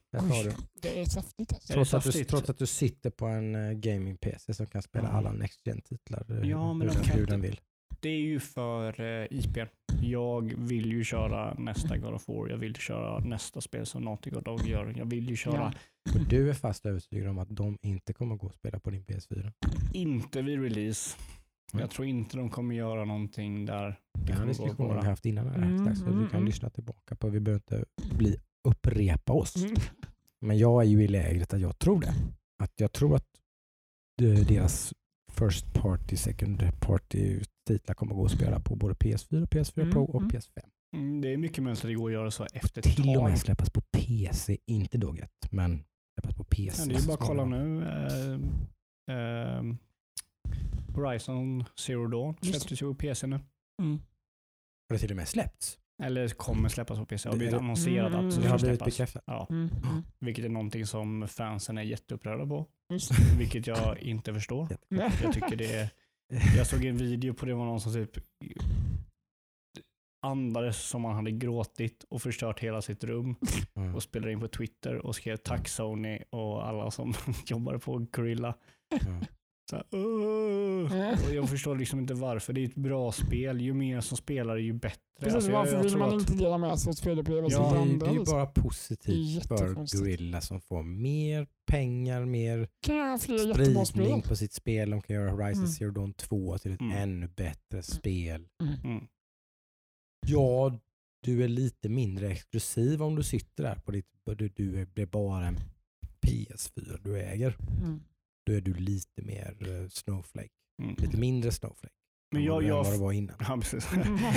Det. 0.44 0.56
det 0.82 1.00
är 1.00 1.04
saftigt. 1.04 1.52
Alltså. 1.52 1.72
Trots, 1.72 1.94
att 1.94 2.04
du, 2.04 2.24
trots 2.24 2.50
att 2.50 2.58
du 2.58 2.66
sitter 2.66 3.10
på 3.10 3.26
en 3.26 3.54
eh, 3.54 3.72
gaming-PC 3.72 4.54
som 4.54 4.66
kan 4.66 4.82
spela 4.82 5.08
alla 5.08 5.32
Next 5.32 5.66
Gen-titlar 5.66 6.44
ja, 6.44 6.72
men 6.72 6.88
hur, 6.88 6.96
de 6.96 7.10
hur 7.10 7.26
den 7.26 7.40
vill. 7.40 7.60
Det 8.04 8.10
är 8.10 8.20
ju 8.20 8.40
för 8.40 9.00
uh, 9.00 9.26
IP. 9.30 9.58
Jag 10.02 10.54
vill 10.58 10.92
ju 10.92 11.04
köra 11.04 11.54
nästa 11.54 11.96
God 11.96 12.14
of 12.14 12.28
War. 12.28 12.48
Jag 12.48 12.56
vill 12.56 12.76
köra 12.76 13.18
nästa 13.18 13.60
spel 13.60 13.86
som 13.86 14.02
Naughty 14.02 14.30
God 14.30 14.66
gör. 14.66 14.94
Jag 14.96 15.04
vill 15.04 15.30
ju 15.30 15.36
köra 15.36 15.72
Ja. 16.04 16.14
Och 16.14 16.28
du 16.28 16.50
är 16.50 16.54
fast 16.54 16.86
övertygad 16.86 17.28
om 17.28 17.38
att 17.38 17.48
de 17.56 17.78
inte 17.82 18.12
kommer 18.12 18.36
gå 18.36 18.46
och 18.46 18.54
spela 18.54 18.80
på 18.80 18.90
din 18.90 19.04
PS4? 19.04 19.52
inte 19.92 20.42
vid 20.42 20.62
release. 20.62 21.16
Mm. 21.72 21.80
Jag 21.80 21.90
tror 21.90 22.08
inte 22.08 22.36
de 22.36 22.50
kommer 22.50 22.74
göra 22.74 23.04
någonting 23.04 23.66
där. 23.66 23.84
Det 23.84 23.96
Den 24.12 24.26
här 24.26 24.34
kommer 24.34 24.44
gå 24.44 24.48
diskussionen 24.48 24.96
har 24.96 25.02
vi 25.02 25.08
haft 25.08 25.26
innan 25.26 25.48
här 25.48 25.56
Mm, 25.56 25.96
så 25.96 26.04
vi 26.04 26.10
kan 26.10 26.30
mm. 26.30 26.44
lyssna 26.44 26.70
tillbaka 26.70 27.16
på. 27.16 27.28
Vi 27.28 27.40
behöver 27.40 27.62
inte 27.68 27.84
bli, 28.16 28.36
upprepa 28.68 29.32
oss. 29.32 29.56
Mm. 29.56 29.76
Men 30.40 30.58
jag 30.58 30.82
är 30.82 30.86
ju 30.86 31.02
i 31.02 31.08
lägret 31.08 31.54
att 31.54 31.60
jag 31.60 31.78
tror 31.78 32.00
det. 32.00 32.14
Att 32.62 32.72
jag 32.76 32.92
tror 32.92 33.16
att 33.16 33.28
eh, 34.22 34.46
deras 34.46 34.94
first 35.32 35.74
party, 35.74 36.16
second 36.16 36.80
party 36.80 37.40
titlar 37.64 37.94
kommer 37.94 38.14
gå 38.14 38.24
att 38.24 38.30
spela 38.30 38.60
på 38.60 38.76
både 38.76 38.94
PS4, 38.94 39.46
PS4 39.46 39.80
Mm, 39.80 39.92
Pro 39.92 40.04
och 40.04 40.20
mm. 40.22 40.30
PS5. 40.30 40.60
Mm, 40.96 41.20
Det 41.20 41.32
är 41.32 41.36
mycket 41.36 41.62
möjligt 41.64 41.84
att 41.84 41.88
det 41.90 41.94
går 41.94 42.08
att 42.10 42.12
göra 42.14 42.30
så 42.30 42.44
efter 42.52 42.78
ett 42.80 42.84
Till 42.96 43.00
och 43.00 43.22
med 43.22 43.30
tag. 43.30 43.38
släppas 43.38 43.70
på 43.70 43.80
PC, 43.80 44.58
inte 44.66 44.98
dugget, 44.98 45.30
men 45.50 45.84
släppas 46.14 46.34
på 46.36 46.44
PC. 46.44 46.82
Ja, 46.82 46.88
det 46.88 47.02
är 47.04 47.06
bara 47.06 47.14
att 47.14 47.20
kolla 47.20 47.44
nu. 47.44 47.82
Eh, 49.08 49.16
eh, 49.16 49.62
Horizon 50.94 51.64
Zero 51.78 52.06
Dawn 52.06 52.34
släpptes 52.42 52.82
ju 52.82 52.86
på 52.86 52.94
PC 52.94 53.26
nu. 53.26 53.40
Mm. 53.82 53.98
Har 54.88 54.94
det 54.94 54.98
till 54.98 55.10
och 55.10 55.16
med 55.16 55.28
släppts? 55.28 55.78
Eller 56.02 56.28
kommer 56.28 56.68
släppas 56.68 56.98
på 56.98 57.06
PC. 57.06 57.28
Det 57.28 57.32
har 57.32 57.36
blivit 57.38 57.54
annonserat 57.54 58.12
Mm, 58.12 58.28
att 58.28 58.42
det 58.42 58.48
har 58.48 58.58
blivit 58.58 58.84
bekräftat. 58.84 59.22
Ja, 59.26 59.46
Mm. 59.50 59.68
Mm. 59.68 60.02
vilket 60.18 60.44
är 60.44 60.48
någonting 60.48 60.86
som 60.86 61.28
fansen 61.28 61.78
är 61.78 61.82
jätteupprörda 61.82 62.46
på. 62.46 62.66
Just. 62.92 63.10
Vilket 63.38 63.66
jag 63.66 63.98
inte 63.98 64.34
förstår. 64.34 64.68
Jag 64.88 65.32
tycker 65.32 65.56
det 65.56 65.72
är... 65.74 65.90
Jag 66.56 66.66
såg 66.66 66.84
en 66.84 66.96
video 66.96 67.34
på 67.34 67.46
det 67.46 67.54
var 67.54 67.64
någon 67.64 67.80
som 67.80 67.92
typ 67.92 68.18
andades 70.26 70.88
som 70.88 71.04
han 71.04 71.14
hade 71.14 71.30
gråtit 71.30 72.04
och 72.08 72.22
förstört 72.22 72.60
hela 72.60 72.82
sitt 72.82 73.04
rum 73.04 73.36
Mm. 73.76 73.94
och 73.94 74.02
spelade 74.02 74.32
in 74.32 74.40
på 74.40 74.48
Twitter 74.48 75.06
och 75.06 75.16
skrev 75.16 75.36
tack 75.36 75.68
Sony 75.68 76.18
och 76.30 76.68
alla 76.68 76.90
som 76.90 77.14
jobbade 77.46 77.78
på 77.78 78.06
Gorilla. 78.12 78.54
Mm. 79.06 79.24
Så 79.90 79.96
här. 79.96 81.12
Mm. 81.12 81.12
och 81.28 81.34
jag 81.34 81.48
förstår 81.50 81.76
liksom 81.76 81.98
inte 81.98 82.14
varför. 82.14 82.52
Det 82.52 82.60
är 82.60 82.64
ett 82.68 82.74
bra 82.74 83.12
spel. 83.12 83.60
Ju 83.60 83.74
mer 83.74 84.00
som 84.00 84.16
spelar 84.16 84.56
ju 84.56 84.72
bättre. 84.72 84.98
Precis, 85.20 85.34
Alltså, 85.34 85.50
jag- 85.50 85.58
varför 85.58 85.72
jag 85.76 85.82
vill 85.82 85.96
man 85.96 86.08
att- 86.08 86.14
inte 86.20 86.34
dela 86.34 86.58
med 86.58 86.78
sig 86.78 86.90
av 86.90 86.94
spelupplevelser 86.94 87.58
Ja, 87.58 87.70
till 87.70 87.78
det, 87.78 87.78
är, 87.78 87.92
andra? 87.92 88.06
det 88.06 88.10
är 88.10 88.12
ju 88.12 88.18
liksom? 88.18 88.34
bara 88.38 88.42
är 88.42 88.62
positivt 88.62 89.46
för. 89.46 89.98
Gorilla 89.98 90.40
som 90.40 90.60
får 90.60 90.82
mer 90.82 91.46
pengar, 91.66 92.24
mer 92.24 92.68
spridning 93.86 94.22
på 94.22 94.36
sitt 94.36 94.52
spel. 94.52 94.90
De 94.90 95.02
kan 95.02 95.16
göra 95.16 95.30
Horizon 95.30 95.62
Mm. 95.64 95.72
Zero 95.72 95.90
Dawn 95.90 96.12
2 96.12 96.58
till 96.58 96.72
ett 96.72 96.80
Mm. 96.80 96.96
ännu 96.98 97.28
bättre 97.36 97.82
spel. 97.82 98.46
Mm. 98.84 99.00
Ja, 100.26 100.78
du 101.22 101.44
är 101.44 101.48
lite 101.48 101.88
mindre 101.88 102.30
exklusiv 102.30 103.02
om 103.02 103.16
du 103.16 103.22
sitter 103.22 103.62
där 103.64 103.74
på 103.74 103.90
ditt... 103.92 104.06
Du, 104.36 104.48
du 104.48 104.80
är- 104.80 104.86
blir 104.86 105.06
bara 105.06 105.46
en 105.46 105.56
PS4 106.26 106.98
du 107.04 107.18
äger. 107.20 107.56
Mm. 107.84 108.00
Då 108.46 108.52
är 108.52 108.60
du 108.60 108.74
lite 108.74 109.22
mer 109.22 109.56
eh, 109.60 109.88
Snowflake. 109.88 110.48
Mm. 110.82 110.94
Lite 110.98 111.16
mindre 111.16 111.52
Snowflake. 111.52 111.94
Men 112.34 112.44
jag, 112.44 112.62
jag, 112.62 112.84
vad 112.84 112.92
det 112.92 112.98
var 112.98 113.12
innan. 113.12 113.36
Ja. 113.40 113.56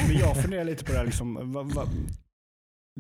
Men 0.08 0.18
jag 0.18 0.42
funderar 0.42 0.64
lite 0.64 0.84
på 0.84 0.92
det 0.92 0.98
här. 0.98 1.06
Liksom, 1.06 1.52
va, 1.52 1.64
va, 1.64 1.88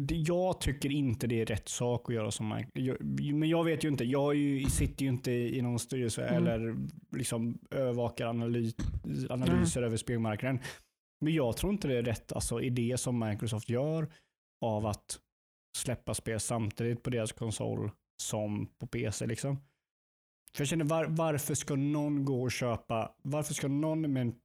jag 0.09 0.61
tycker 0.61 0.91
inte 0.91 1.27
det 1.27 1.41
är 1.41 1.45
rätt 1.45 1.69
sak 1.69 2.09
att 2.09 2.15
göra 2.15 2.31
som 2.31 2.45
man, 2.45 2.65
jag, 2.73 2.97
Men 3.35 3.49
jag 3.49 3.63
vet 3.63 3.83
ju 3.83 3.87
inte. 3.87 4.03
Jag 4.03 4.31
är 4.31 4.39
ju, 4.39 4.69
sitter 4.69 5.03
ju 5.05 5.09
inte 5.11 5.31
i 5.31 5.61
någon 5.61 5.79
styrelse 5.79 6.27
Mm. 6.27 6.47
eller 6.47 6.75
liksom 7.15 7.59
övervakar 7.71 8.27
analys, 8.27 8.75
analyser 9.29 9.81
över 9.81 9.97
spelmarknaden. 9.97 10.59
Men 11.21 11.33
jag 11.33 11.57
tror 11.57 11.73
inte 11.73 11.87
det 11.87 11.97
är 11.97 12.03
rätt 12.03 12.31
alltså, 12.31 12.61
idé 12.61 12.97
som 12.97 13.19
Microsoft 13.19 13.69
gör 13.69 14.11
av 14.65 14.85
att 14.85 15.19
släppa 15.77 16.13
spel 16.13 16.39
samtidigt 16.39 17.03
på 17.03 17.09
deras 17.09 17.31
konsol 17.31 17.91
som 18.23 18.67
på 18.79 18.87
PC. 18.87 19.25
Liksom. 19.25 19.57
För 20.57 20.61
jag 20.61 20.67
känner 20.67 20.85
var, 20.85 21.05
varför 21.05 21.55
ska 21.55 21.75
någon 21.75 22.25
gå 22.25 22.41
och 22.43 22.51
köpa, 22.51 23.11
varför 23.21 23.53
ska 23.53 23.67
någon 23.67 24.13
med 24.13 24.21
en 24.21 24.35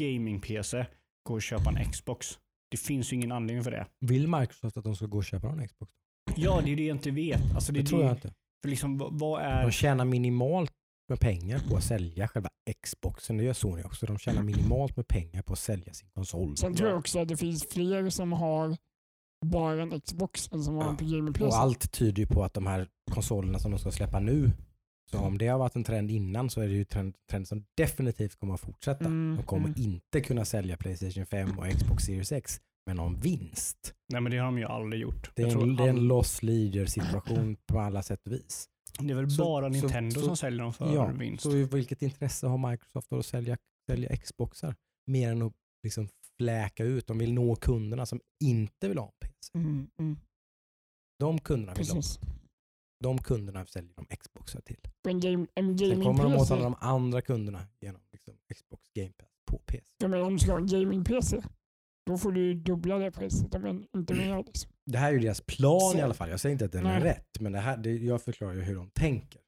gaming-PC 0.00 0.86
gå 1.22 1.34
och 1.34 1.42
köpa 1.42 1.70
en 1.70 1.90
Xbox? 1.92 2.38
Det 2.70 2.76
finns 2.76 3.12
ju 3.12 3.16
ingen 3.16 3.32
anledning 3.32 3.64
för 3.64 3.70
det. 3.70 3.86
Vill 4.00 4.28
Microsoft 4.28 4.76
att 4.76 4.84
de 4.84 4.96
ska 4.96 5.06
gå 5.06 5.18
och 5.18 5.24
köpa 5.24 5.48
en 5.48 5.68
Xbox? 5.68 5.92
Ja, 6.36 6.60
det 6.64 6.72
är 6.72 6.76
det 6.76 6.82
jag 6.86 6.96
inte 6.96 7.10
vet. 7.10 7.54
Alltså, 7.54 7.72
det, 7.72 7.80
Det 7.80 7.86
tror 7.86 7.98
det, 7.98 8.04
jag 8.04 8.14
inte. 8.16 8.34
För 8.62 8.68
liksom, 8.70 8.98
vad, 8.98 9.18
vad 9.18 9.40
De 9.40 9.44
är... 9.46 9.70
tjänar 9.70 10.04
minimalt 10.04 10.72
med 11.08 11.20
pengar 11.20 11.58
på 11.68 11.76
att 11.76 11.84
sälja 11.84 12.28
själva 12.28 12.48
Xboxen. 12.84 13.36
Det 13.36 13.44
gör 13.44 13.52
Sony 13.52 13.82
också. 13.82 14.06
De 14.06 14.18
tjänar 14.18 14.42
minimalt 14.42 14.96
med 14.96 15.08
pengar 15.08 15.42
på 15.42 15.52
att 15.52 15.58
sälja 15.58 15.94
sin 15.94 16.08
konsol. 16.10 16.56
Sen 16.56 16.74
tror 16.74 16.88
jag 16.88 16.98
också 16.98 17.18
att 17.18 17.28
det 17.28 17.36
finns 17.36 17.66
fler 17.70 18.10
som 18.10 18.32
har 18.32 18.76
bara 19.46 19.82
en 19.82 20.00
Xbox 20.00 20.52
än 20.52 20.64
som 20.64 20.74
har 20.74 20.82
Ja. 20.84 20.90
en 20.90 20.96
på 20.96 21.04
gaming 21.04 21.34
Och 21.42 21.56
allt 21.56 21.92
tyder 21.92 22.20
ju 22.20 22.26
på 22.26 22.44
att 22.44 22.54
de 22.54 22.66
här 22.66 22.88
konsolerna 23.10 23.58
som 23.58 23.70
de 23.70 23.78
ska 23.80 23.90
släppa 23.90 24.20
nu, 24.20 24.50
så 25.10 25.18
om 25.18 25.38
det 25.38 25.46
har 25.46 25.58
varit 25.58 25.76
en 25.76 25.84
trend 25.84 26.10
innan 26.10 26.50
så 26.50 26.60
är 26.60 26.66
det 26.68 26.74
ju 26.74 26.80
en 26.80 26.86
trend, 26.86 27.14
trend 27.30 27.48
som 27.48 27.64
definitivt 27.76 28.36
kommer 28.36 28.54
att 28.54 28.60
fortsätta. 28.60 29.04
Mm, 29.04 29.36
De 29.36 29.42
kommer 29.42 29.68
mm. 29.68 29.80
inte 29.82 30.20
kunna 30.20 30.44
sälja 30.44 30.76
Playstation 30.76 31.26
5 31.26 31.58
och 31.58 31.66
Xbox 31.70 32.04
Series 32.04 32.32
X 32.32 32.60
med 32.86 32.96
någon 32.96 33.20
vinst. 33.20 33.94
Nej, 34.12 34.20
men 34.20 34.32
det 34.32 34.38
har 34.38 34.44
de 34.46 34.58
ju 34.58 34.64
aldrig 34.64 35.02
gjort. 35.02 35.30
Det 35.34 35.42
är, 35.42 35.62
en, 35.62 35.76
det 35.76 35.84
är 35.84 35.88
en 35.88 35.96
all- 35.96 36.04
loss 36.04 36.42
leader 36.42 36.86
situation 36.86 37.56
på 37.66 37.80
alla 37.80 38.02
sätt 38.02 38.26
och 38.26 38.32
vis. 38.32 38.68
det 38.98 39.10
är 39.10 39.14
väl 39.16 39.30
så- 39.30 39.44
bara 39.44 39.66
så- 39.72 39.80
Nintendo 39.80 40.20
så- 40.20 40.26
som 40.26 40.36
säljer 40.36 40.62
dem 40.62 40.72
för 40.72 40.94
Ja, 40.94 41.06
vinst. 41.06 41.42
så 41.42 41.50
vilket 41.50 42.02
intresse 42.02 42.46
har 42.46 42.70
Microsoft 42.70 43.10
då 43.10 43.18
att 43.18 43.26
sälja, 43.26 43.56
sälja 43.90 44.16
Xboxar? 44.16 44.74
Mer 45.06 45.30
än 45.32 45.42
att 45.42 45.52
liksom 45.82 46.08
fläka 46.38 46.84
ut. 46.84 47.06
De 47.06 47.18
vill 47.18 47.32
nå 47.32 47.56
kunderna 47.56 48.06
som 48.06 48.20
inte 48.44 48.88
vill 48.88 48.98
ha 48.98 49.06
en 49.06 49.28
PC. 49.28 49.58
Mm, 49.58 49.90
mm, 49.98 50.16
De 51.18 51.38
kunderna 51.40 51.74
vill 51.74 51.86
precis. 51.86 52.18
De 52.18 52.26
kunderna 53.24 53.66
säljer 53.66 53.92
de 53.96 54.16
Xboxar 54.16 54.60
till. 54.60 54.80
En, 55.08 55.20
game, 55.20 55.46
en 55.54 55.78
Sen 55.78 56.02
kommer 56.02 56.22
de 56.24 56.34
åt 56.34 56.50
alla 56.50 56.62
de 56.62 56.74
andra 56.80 57.22
kunderna 57.22 57.66
genom 57.80 58.00
liksom 58.12 58.34
Xbox 58.54 58.82
Game 58.94 59.12
Pass 59.12 59.28
på 59.50 59.58
PC. 59.58 59.84
jag 59.98 60.10
menar 60.10 60.24
om 60.24 60.32
du 60.32 60.38
ska 60.38 60.52
ha 60.52 60.58
en 60.58 60.66
gaming 60.66 61.04
PC, 61.04 61.42
då 62.06 62.18
får 62.18 62.32
du 62.32 62.54
dubbla 62.54 62.98
det 62.98 63.10
priset. 63.12 63.54
om 63.54 63.64
än 63.64 63.86
inte 63.96 64.14
mer. 64.14 64.44
Liksom. 64.46 64.70
Det 64.86 64.98
här 64.98 65.08
är 65.08 65.12
ju 65.12 65.18
deras 65.18 65.40
plan 65.40 65.80
Så- 65.92 65.98
i 65.98 66.00
alla 66.00 66.14
fall. 66.14 66.30
Jag 66.30 66.40
säger 66.40 66.52
inte 66.52 66.64
att 66.64 66.72
den 66.72 66.84
Nej. 66.84 66.96
är 66.96 67.00
rätt, 67.00 67.40
men 67.40 67.52
det 67.52 67.58
här, 67.58 67.76
det, 67.76 67.90
jag 67.96 68.22
förklarar 68.22 68.54
ju 68.54 68.62
hur 68.62 68.74
de 68.74 68.90
tänker. 68.90 69.40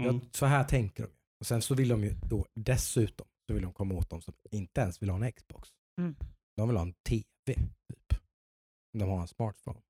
Mm. 0.00 0.14
Jag, 0.14 0.20
så 0.32 0.46
här 0.46 0.64
tänker 0.64 1.02
de. 1.02 1.08
Och 1.40 1.46
sen 1.46 1.62
så 1.62 1.74
vill 1.74 1.88
de 1.88 2.04
ju 2.04 2.14
då 2.30 2.46
dessutom 2.54 3.26
så 3.46 3.54
vill 3.54 3.62
de 3.62 3.72
komma 3.72 3.94
åt 3.94 4.10
de 4.10 4.22
som 4.22 4.34
inte 4.50 4.80
ens 4.80 5.02
vill 5.02 5.10
ha 5.10 5.24
en 5.24 5.32
Xbox. 5.32 5.68
Mm. 6.00 6.16
De 6.56 6.68
vill 6.68 6.76
ha 6.76 6.82
en 6.82 6.92
TV, 7.08 7.24
typ. 7.92 8.20
De 8.98 9.08
har 9.08 9.20
en 9.20 9.28
smartphone. 9.28 9.80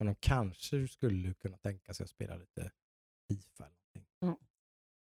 Men 0.00 0.06
de 0.06 0.14
kanske 0.14 0.88
skulle 0.88 1.34
kunna 1.34 1.56
tänka 1.56 1.94
sig 1.94 2.04
att 2.04 2.10
spela 2.10 2.36
lite 2.36 2.70
FIFA 3.28 3.64
eller 3.64 3.76
någonting. 3.94 4.06
Mm. 4.22 4.34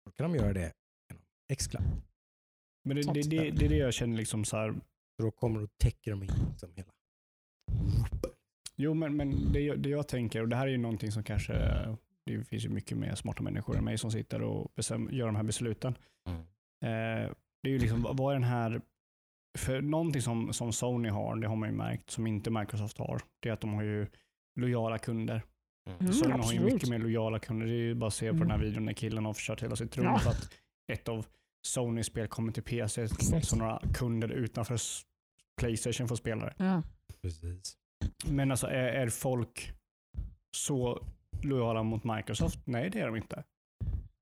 Då 0.04 0.10
kan 0.10 0.32
de 0.32 0.38
göra 0.38 0.52
det 0.52 0.72
genom 1.08 1.22
Xcloud. 1.58 2.02
Men 2.84 2.96
det, 2.96 3.02
det, 3.02 3.22
det, 3.22 3.50
det 3.50 3.64
är 3.64 3.68
det 3.68 3.76
jag 3.76 3.94
känner 3.94 4.16
liksom 4.16 4.44
så 4.44 4.56
här. 4.56 4.74
Då 5.18 5.30
kommer 5.30 5.60
då 5.60 5.66
täcker 5.66 6.10
de 6.10 6.22
in 6.22 6.30
liksom 6.50 6.72
hela. 6.74 6.92
Jo, 8.76 8.94
men, 8.94 9.16
men 9.16 9.52
det, 9.52 9.60
jag- 9.60 9.78
det 9.78 9.88
jag 9.88 10.08
tänker, 10.08 10.42
och 10.42 10.48
det 10.48 10.56
här 10.56 10.66
är 10.66 10.70
ju 10.70 10.78
någonting 10.78 11.12
som 11.12 11.22
kanske, 11.24 11.52
det 12.24 12.44
finns 12.44 12.64
ju 12.64 12.68
mycket 12.68 12.98
mer 12.98 13.14
smarta 13.14 13.42
människor 13.42 13.76
än 13.76 13.84
mig 13.84 13.98
som 13.98 14.10
sitter 14.10 14.42
och 14.42 14.72
bestäm, 14.74 15.08
gör 15.12 15.26
de 15.26 15.36
här 15.36 15.42
besluten. 15.42 15.94
Eh, 16.84 17.32
det 17.62 17.68
är 17.68 17.72
ju 17.72 17.78
liksom, 17.78 18.02
vad 18.02 18.16
vad 18.16 18.30
är 18.34 18.38
den 18.38 18.48
här, 18.48 18.80
för 19.58 19.80
någonting 19.80 20.22
som, 20.22 20.52
som 20.52 20.72
Sony 20.72 21.08
har, 21.08 21.36
det 21.36 21.46
har 21.48 21.56
man 21.56 21.68
ju 21.68 21.74
märkt, 21.74 22.10
som 22.10 22.26
inte 22.26 22.50
Microsoft 22.50 22.98
har, 22.98 23.22
det 23.40 23.48
är 23.48 23.52
att 23.52 23.60
de 23.60 23.74
har 23.74 23.82
ju 23.82 24.06
lojala 24.56 24.98
kunder. 24.98 25.42
Mm, 26.00 26.12
Sony 26.12 26.32
har 26.32 26.52
ju 26.52 26.60
mycket 26.60 26.88
mer 26.88 26.98
lojala 26.98 27.38
kunder. 27.38 27.66
Det 27.66 27.72
är 27.72 27.76
ju 27.76 27.94
bara 27.94 28.08
att 28.08 28.14
se 28.14 28.32
på 28.32 28.38
den 28.38 28.50
här 28.50 28.58
videon 28.58 28.84
när 28.84 28.92
killen 28.92 29.24
har 29.24 29.32
förstört 29.32 29.62
hela 29.62 29.76
sitt 29.76 29.96
rum 29.96 30.04
Ja. 30.04 30.18
för 30.18 30.30
att 30.30 30.50
ett 30.92 31.08
av 31.08 31.26
Sonys 31.66 32.06
spel 32.06 32.28
kommer 32.28 32.52
till 32.52 32.62
PC 32.62 33.02
Exakt. 33.02 33.46
så 33.48 33.56
några 33.56 33.80
kunder 33.94 34.28
utanför 34.28 34.78
Playstation 35.60 36.08
får 36.08 36.16
spela 36.16 36.44
det. 36.44 36.54
Ja. 36.58 36.82
Precis. 37.22 37.76
Men 38.26 38.50
alltså 38.50 38.66
är, 38.66 38.72
är 38.92 39.08
folk 39.08 39.72
så 40.56 41.06
lojala 41.42 41.82
mot 41.82 42.04
Microsoft? 42.04 42.58
Nej, 42.64 42.90
det 42.90 43.00
är 43.00 43.06
de 43.06 43.16
inte. 43.16 43.44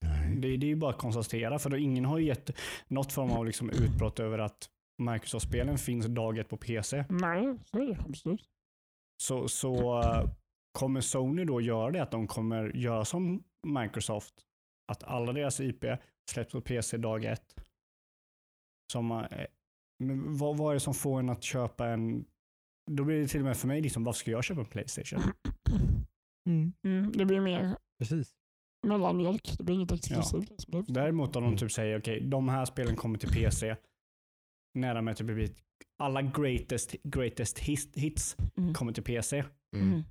Nej. 0.02 0.36
Det, 0.36 0.56
det 0.56 0.66
är 0.66 0.68
ju 0.68 0.76
bara 0.76 0.90
att 0.90 0.98
konstatera, 0.98 1.58
för 1.58 1.70
då 1.70 1.76
ingen 1.76 2.04
har 2.04 2.18
ju 2.18 2.26
gett 2.26 2.50
något 2.88 3.12
form 3.12 3.30
av 3.30 3.46
liksom 3.46 3.70
utbrott 3.70 4.20
över 4.20 4.38
att 4.38 4.68
Microsoft-spelen 4.98 5.78
finns 5.78 6.06
dag 6.06 6.38
ett 6.38 6.48
på 6.48 6.56
PC. 6.56 7.04
Nej, 7.08 7.58
absolut. 8.08 8.40
Så, 9.22 9.48
så 9.48 10.02
kommer 10.78 11.00
Sony 11.00 11.44
då 11.44 11.60
göra 11.60 11.90
det 11.90 12.02
att 12.02 12.10
de 12.10 12.26
kommer 12.26 12.76
göra 12.76 13.04
som 13.04 13.44
Microsoft, 13.66 14.34
att 14.92 15.02
alla 15.02 15.32
deras 15.32 15.60
IP 15.60 15.84
släpps 16.30 16.52
på 16.52 16.60
PC 16.60 16.96
dag 16.96 17.24
ett. 17.24 17.54
Som, 18.92 19.10
eh, 19.10 19.46
men 20.04 20.36
vad, 20.36 20.56
vad 20.56 20.70
är 20.70 20.74
det 20.74 20.80
som 20.80 20.94
får 20.94 21.18
en 21.18 21.28
att 21.30 21.42
köpa 21.42 21.88
en, 21.88 22.24
då 22.90 23.04
blir 23.04 23.20
det 23.20 23.28
till 23.28 23.40
och 23.40 23.46
med 23.46 23.56
för 23.56 23.68
mig 23.68 23.80
liksom, 23.80 24.04
varför 24.04 24.18
ska 24.18 24.30
jag 24.30 24.44
köpa 24.44 24.60
en 24.60 24.66
Playstation? 24.66 25.20
Mm. 26.48 26.72
Mm, 26.82 27.12
det 27.12 27.24
blir 27.24 27.40
mer 27.40 27.76
Precis. 27.98 28.34
mellanmjölk. 28.86 29.54
Det 29.58 29.64
blir 29.64 29.74
inget 29.74 29.92
exklusivt. 29.92 30.52
Ja. 30.66 30.84
Däremot 30.88 31.36
om 31.36 31.42
de 31.42 31.56
typ 31.56 31.72
säger, 31.72 31.98
okej, 31.98 32.20
de 32.20 32.48
här 32.48 32.64
spelen 32.64 32.96
kommer 32.96 33.18
till 33.18 33.28
PC, 33.28 33.76
nära 34.74 35.02
med 35.02 35.16
typ 35.16 35.26
blir 35.26 35.50
alla 35.98 36.22
greatest, 36.22 36.94
greatest 37.02 37.58
hits, 37.58 37.96
hits 37.96 38.36
Mm. 38.58 38.74
kommer 38.74 38.92
till 38.92 39.02
PC, 39.02 39.44
Mm. 39.76 39.88
Mm. 39.88 40.02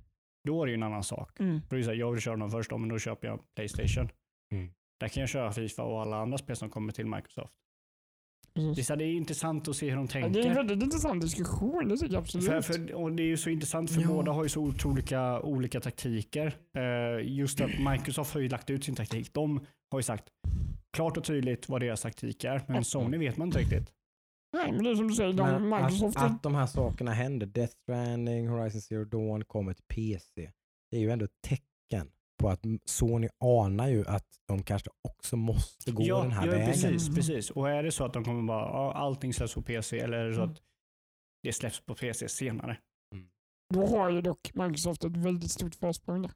då 0.48 0.62
är 0.62 0.66
det 0.66 0.70
ju 0.70 0.74
en 0.76 0.82
annan 0.82 1.04
sak. 1.04 1.40
Mm. 1.40 1.60
För 1.68 1.76
det 1.76 1.82
är 1.82 1.84
så 1.84 1.90
här, 1.90 1.96
jag 1.96 2.12
vill 2.12 2.20
köra 2.20 2.36
dem 2.36 2.50
först, 2.50 2.70
då, 2.70 2.78
men 2.78 2.88
då 2.88 2.98
köper 2.98 3.28
jag 3.28 3.40
Playstation. 3.56 4.08
Mm. 4.52 4.70
Där 5.00 5.08
kan 5.08 5.20
jag 5.20 5.30
köra 5.30 5.52
Fifa 5.52 5.82
och 5.82 6.00
alla 6.02 6.16
andra 6.16 6.38
spel 6.38 6.56
som 6.56 6.70
kommer 6.70 6.92
till 6.92 7.06
Microsoft. 7.06 7.52
Det 8.54 8.60
är, 8.62 8.68
Precis. 8.68 8.88
det 8.88 9.04
är 9.04 9.12
intressant 9.12 9.68
att 9.68 9.76
se 9.76 9.88
hur 9.90 9.96
de 9.96 10.02
Ja, 10.04 10.08
tänker. 10.12 10.30
det 10.30 10.46
är 10.46 10.50
en 10.50 10.54
väldigt 10.54 10.82
intressant 10.82 11.22
diskussion, 11.22 11.88
det 11.88 11.96
tycker 11.96 12.14
jag 12.14 12.20
absolut. 12.20 12.46
För, 12.46 12.60
för, 12.60 12.92
och 12.94 13.12
det 13.12 13.22
är 13.22 13.26
ju 13.26 13.36
så 13.36 13.50
intressant 13.50 13.90
för 13.90 14.00
Ja. 14.00 14.08
båda 14.08 14.32
har 14.32 14.42
ju 14.42 14.48
så 14.48 14.72
olika, 14.84 15.40
olika 15.40 15.80
taktiker. 15.80 16.56
Eh, 16.76 17.28
just 17.36 17.60
att 17.60 17.70
Microsoft 17.90 18.34
har 18.34 18.40
ju 18.40 18.48
lagt 18.48 18.70
ut 18.70 18.84
sin 18.84 18.94
taktik. 18.94 19.34
De 19.34 19.66
har 19.90 19.98
ju 19.98 20.02
sagt 20.02 20.24
klart 20.96 21.16
och 21.16 21.24
tydligt 21.24 21.68
vad 21.68 21.80
deras 21.80 22.02
taktik 22.02 22.44
är, 22.44 22.62
men 22.68 22.84
Sony 22.84 23.18
vet 23.18 23.36
man 23.36 23.48
inte 23.48 23.58
riktigt. 23.58 23.92
Nej, 24.54 24.72
men 24.72 24.84
det 24.84 24.90
är 24.90 24.94
som 24.94 25.08
du 25.08 25.14
säger, 25.14 25.32
de, 25.32 25.68
Men 25.68 25.82
Microsoft... 25.84 26.16
att, 26.16 26.22
att 26.32 26.42
de 26.42 26.54
här 26.54 26.66
sakerna 26.66 27.12
händer, 27.12 27.46
Death 27.46 27.72
Stranding, 27.82 28.48
Horizon 28.48 28.80
Zero 28.80 29.04
Dawn 29.04 29.44
kommer 29.44 29.74
till 29.74 29.84
PC, 29.88 30.50
det 30.90 30.96
är 30.96 31.00
ju 31.00 31.10
ändå 31.10 31.24
ett 31.24 31.40
tecken 31.46 32.10
på 32.40 32.48
att 32.48 32.60
Sony 32.84 33.28
anar 33.40 33.88
ju 33.88 34.06
att 34.06 34.26
de 34.48 34.62
kanske 34.62 34.90
också 35.08 35.36
måste 35.36 35.92
gå 35.92 36.02
ja, 36.02 36.22
den 36.22 36.32
här 36.32 36.46
ja, 36.46 36.52
vägen. 36.52 36.66
precis, 36.66 37.02
Mm. 37.06 37.14
precis. 37.14 37.50
Och 37.50 37.70
är 37.70 37.82
det 37.82 37.92
så 37.92 38.04
att 38.04 38.12
de 38.12 38.24
kommer 38.24 38.42
bara, 38.42 38.60
ja, 38.66 38.92
allting 38.92 39.34
släpps 39.34 39.54
på 39.54 39.62
PC 39.62 39.98
eller 40.00 40.16
är 40.18 40.28
det 40.28 40.34
så 40.34 40.40
Mm. 40.42 40.52
att 40.52 40.62
det 41.42 41.52
släpps 41.52 41.80
på 41.80 41.94
PC 41.94 42.28
senare? 42.28 42.78
Då 43.74 43.86
har 43.86 44.10
ju 44.10 44.20
dock 44.20 44.50
Microsoft 44.54 45.04
ett 45.04 45.16
väldigt 45.16 45.50
stort 45.50 45.74
försprång 45.74 46.22
där. 46.22 46.32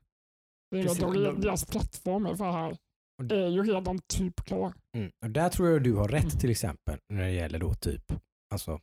Det 0.70 0.78
är 0.78 0.82
Precis, 0.82 1.02
att 1.02 1.12
de- 1.14 1.22
de, 1.24 1.40
deras 1.40 1.64
plattform 1.66 2.26
är 2.26 2.34
för 2.34 2.44
det 2.46 2.52
här 2.52 2.76
Och- 3.18 3.32
är 3.32 3.48
ju 3.48 3.62
redan 3.62 3.98
typ 3.98 4.40
klar. 4.44 4.72
Mm. 4.96 5.10
Och 5.24 5.30
där 5.30 5.48
tror 5.48 5.68
jag 5.68 5.82
du 5.82 5.94
har 5.94 6.08
rätt 6.08 6.40
till 6.40 6.50
exempel 6.50 6.98
när 7.08 7.22
det 7.22 7.30
gäller 7.30 7.58
då 7.58 7.74
typ 7.74 8.12
alltså 8.50 8.80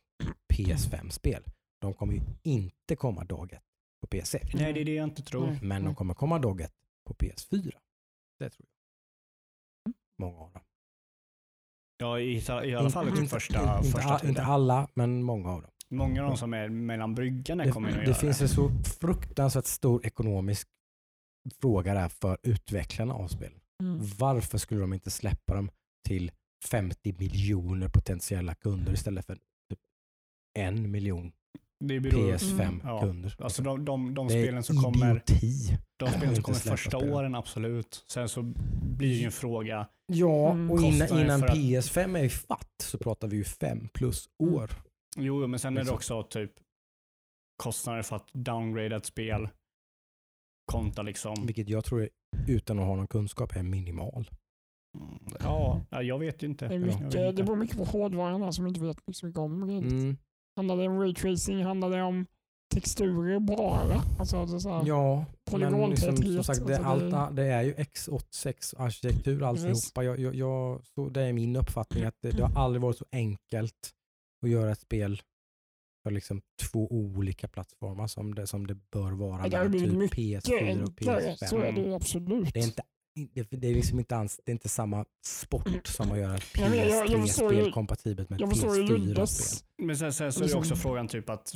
PS5-spel. 0.54 1.44
De 1.80 1.94
kommer 1.94 2.12
ju 2.14 2.20
inte 2.42 2.96
komma 2.96 3.24
dag 3.24 3.52
ett 3.52 3.62
på 4.00 4.06
PC. 4.06 4.40
Nej, 4.54 4.72
det 4.72 4.80
är 4.80 4.84
det 4.84 4.94
jag 4.94 5.04
inte 5.04 5.22
tror. 5.22 5.46
Nej. 5.46 5.58
Men 5.62 5.84
de 5.84 5.94
kommer 5.94 6.14
komma 6.14 6.38
dag 6.38 6.60
ett 6.60 6.74
på 7.08 7.14
PS4. 7.14 7.72
Det 8.38 8.50
tror 8.50 8.66
jag. 8.68 9.94
Många 10.18 10.38
av 10.38 10.52
dem. 10.52 10.62
Ja, 11.98 12.18
i, 12.20 12.44
i 12.64 12.74
alla 12.74 12.90
fall 12.90 13.08
Inte- 13.08 13.26
första, 13.26 13.76
inte, 13.78 13.90
första 13.90 14.18
tiden. 14.18 14.28
inte 14.30 14.42
alla, 14.42 14.88
men 14.94 15.22
många 15.22 15.50
av 15.50 15.62
dem. 15.62 15.70
Många 15.88 16.22
av 16.22 16.28
de 16.28 16.36
som 16.36 16.54
är 16.54 16.68
mellan 16.68 17.14
bryggan 17.14 17.58
Det, 17.58 17.70
kommer 17.72 17.88
ju 17.88 17.94
att 17.94 18.00
det 18.00 18.06
göra 18.06 18.14
finns 18.14 18.40
en 18.40 18.48
så 18.48 18.70
fruktansvärt 19.00 19.64
stor 19.64 20.06
ekonomisk 20.06 20.68
fråga 21.60 21.94
där 21.94 22.08
för 22.08 22.38
utvecklarna 22.42 23.14
av 23.14 23.28
spel. 23.28 23.52
Mm. 23.82 24.00
Varför 24.18 24.58
skulle 24.58 24.80
de 24.80 24.92
inte 24.92 25.10
släppa 25.10 25.54
dem 25.54 25.70
till 26.08 26.32
50 26.64 27.14
miljoner 27.18 27.88
potentiella 27.88 28.54
kunder 28.54 28.92
istället 28.92 29.26
för 29.26 29.34
typ 29.70 29.78
en 30.58 30.90
miljon 30.90 31.32
Det 31.84 32.00
beror, 32.00 32.32
PS5-kunder? 32.32 33.34
Ja. 33.38 33.44
Alltså 33.44 33.62
de, 33.62 33.84
de, 33.84 34.14
de 34.14 34.28
spelen 34.28 34.62
som 34.62 34.76
kommer, 34.82 35.10
idioti. 35.10 35.78
de 35.96 36.08
spelen 36.10 36.34
som 36.34 36.44
kommer 36.44 36.58
första 36.58 36.98
spel. 36.98 37.12
åren, 37.12 37.34
absolut. 37.34 38.04
Sen 38.08 38.28
så 38.28 38.42
blir 38.82 39.08
det 39.08 39.14
ju 39.14 39.24
en 39.24 39.32
fråga. 39.32 39.88
Ja, 40.06 40.50
Mm. 40.52 40.70
och 40.70 40.80
innan, 40.80 41.18
innan 41.20 41.44
att- 41.44 41.50
PS5 41.56 42.18
är 42.18 42.24
i 42.24 42.28
fatt 42.28 42.74
så 42.82 42.98
pratar 42.98 43.28
vi 43.28 43.36
ju 43.36 43.44
fem 43.44 43.88
plus 43.94 44.28
år. 44.38 44.70
Jo, 45.16 45.40
jo, 45.40 45.46
men 45.46 45.60
sen 45.60 45.72
är 45.72 45.76
det 45.76 45.80
Liksom. 45.92 45.96
också 45.96 46.22
typ 46.22 46.52
kostnader 47.62 48.02
för 48.02 48.16
att 48.16 48.28
downgrada 48.32 48.96
ett 48.96 49.06
spel 49.06 49.48
kontra 50.66 51.02
liksom. 51.02 51.46
Vilket 51.46 51.68
jag 51.68 51.84
tror, 51.84 52.02
är, 52.02 52.08
utan 52.48 52.78
att 52.78 52.86
ha 52.86 52.96
någon 52.96 53.06
kunskap, 53.06 53.56
är 53.56 53.62
minimal. 53.62 54.30
Mm, 54.98 55.18
Ja, 55.40 55.80
ja, 55.90 56.02
jag 56.02 56.18
vet 56.18 56.42
ju 56.42 56.46
inte. 56.46 56.68
Det, 56.68 56.78
mycket, 56.78 57.00
inte. 57.00 57.32
det 57.32 57.42
beror 57.42 57.56
mycket 57.56 57.76
på 57.76 57.84
hårdvaran 57.84 58.42
här 58.42 58.50
som 58.50 58.64
vi 58.64 58.68
inte 58.68 58.80
vet 58.80 58.98
så 59.12 59.26
mycket 59.26 59.38
om. 59.38 59.62
Mm. 59.62 60.16
Handlar 60.56 60.76
det 60.76 60.88
om 60.88 61.00
raytracing? 61.00 61.64
Handlar 61.64 61.90
det 61.90 62.02
om 62.02 62.26
texturer 62.74 63.38
bara. 63.40 64.02
Alltså, 64.18 64.36
alltså 64.36 64.60
så 64.60 64.70
här, 64.70 64.82
Ja, 64.86 65.24
men 65.52 65.90
liksom, 65.90 66.16
som 66.16 66.44
sagt, 66.44 66.66
det, 66.66 66.76
alltså 66.78 67.06
det- 67.08 67.16
allt, 67.16 67.36
det 67.36 67.44
är 67.46 67.62
ju 67.62 67.72
x86-arkitektur 67.74 69.42
alltihopa. 69.42 70.04
Jag, 70.04 70.18
jag, 70.20 70.34
jag, 70.34 70.84
så 70.84 71.08
det 71.08 71.22
är 71.22 71.32
min 71.32 71.56
uppfattning 71.56 72.04
att 72.04 72.16
det, 72.22 72.30
det 72.30 72.42
har 72.42 72.62
aldrig 72.64 72.82
varit 72.82 72.96
så 72.98 73.04
enkelt 73.12 73.90
att 74.42 74.50
göra 74.50 74.72
ett 74.72 74.80
spel 74.80 75.20
för 76.06 76.10
liksom 76.10 76.42
två 76.72 76.86
olika 76.92 77.48
plattformar 77.48 78.06
som 78.06 78.34
det, 78.34 78.46
som 78.46 78.66
det 78.66 78.74
bör 78.74 79.12
vara. 79.12 79.48
Det 79.48 79.68
med 79.68 79.80
typ 79.80 79.92
mycket 79.92 80.18
PS4 80.18 80.82
och 80.82 80.88
enklare. 80.88 81.36
Så 81.36 81.56
är 81.58 81.72
det 81.72 81.80
PS5. 81.80 81.86
ju 81.86 81.94
absolut. 81.94 82.54
Det 82.54 82.60
är, 82.60 82.64
inte, 82.64 82.82
det, 83.34 83.56
det 83.56 83.68
är 83.68 83.74
liksom 83.74 83.98
inte, 83.98 84.16
alls, 84.16 84.40
det 84.44 84.50
är 84.50 84.52
inte 84.52 84.68
samma 84.68 85.04
sport 85.26 85.86
som 85.86 86.12
att 86.12 86.18
göra 86.18 86.36
ett 86.36 86.44
Ja, 86.58 86.68
men 86.68 86.78
jag- 86.78 86.88
jag 87.10 87.22
förstår 87.28 87.52
ju- 87.52 87.58
PS3-spel 87.58 87.72
kompatibelt 87.72 88.30
med 88.30 88.36
ett 88.36 88.40
Jag 88.40 88.50
förstår 88.50 88.76
ju 88.76 88.82
PS4-spel. 88.82 89.06
Luddes. 89.08 89.64
Men 89.82 89.96
sen, 89.96 90.12
sen 90.12 90.32
så 90.32 90.44
är 90.44 90.48
det 90.48 90.54
också 90.54 90.76
frågan 90.76 91.08
typ 91.08 91.30
att 91.30 91.52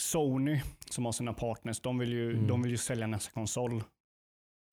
Sony 0.00 0.60
som 0.90 1.04
har 1.04 1.12
sina 1.12 1.32
partners, 1.32 1.80
de 1.80 1.98
vill 1.98 2.12
ju, 2.12 2.32
Mm. 2.32 2.46
de 2.46 2.62
vill 2.62 2.70
ju 2.72 2.78
sälja 2.78 3.06
nästa 3.06 3.30
konsol. 3.32 3.82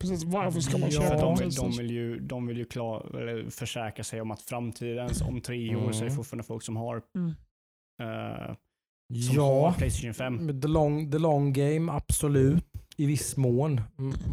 Precis, 0.01 0.23
varför 0.23 0.59
ska 0.59 0.77
man 0.77 0.89
Ja, 0.89 1.01
För 1.01 1.09
köpa 1.09 1.15
att 1.29 1.37
de, 1.37 1.43
vill, 1.45 1.53
de 1.55 1.71
vill 1.77 1.91
ju, 1.91 2.19
de 2.19 2.47
vill 2.47 2.57
ju 2.57 2.65
klar, 2.65 3.15
eller 3.21 3.49
försäkra 3.49 4.03
sig 4.03 4.21
om 4.21 4.31
att 4.31 4.41
framtidens, 4.41 5.21
om 5.21 5.41
tre 5.41 5.75
år, 5.75 5.81
så 5.91 5.97
är 5.97 6.01
det 6.01 6.05
Mm. 6.05 6.15
fortfarande 6.15 6.43
folk 6.43 6.63
som 6.63 6.75
har, 6.75 7.01
Mm. 7.17 7.29
eh, 8.01 8.55
som 9.07 9.35
Ja, 9.35 9.75
Playstation 9.77 10.13
5. 10.13 10.61
the 10.61 10.67
long, 10.67 11.11
the 11.11 11.19
long 11.19 11.53
game, 11.53 11.91
absolut. 11.91 12.63
I 12.97 13.05
viss 13.05 13.37
mån. 13.37 13.81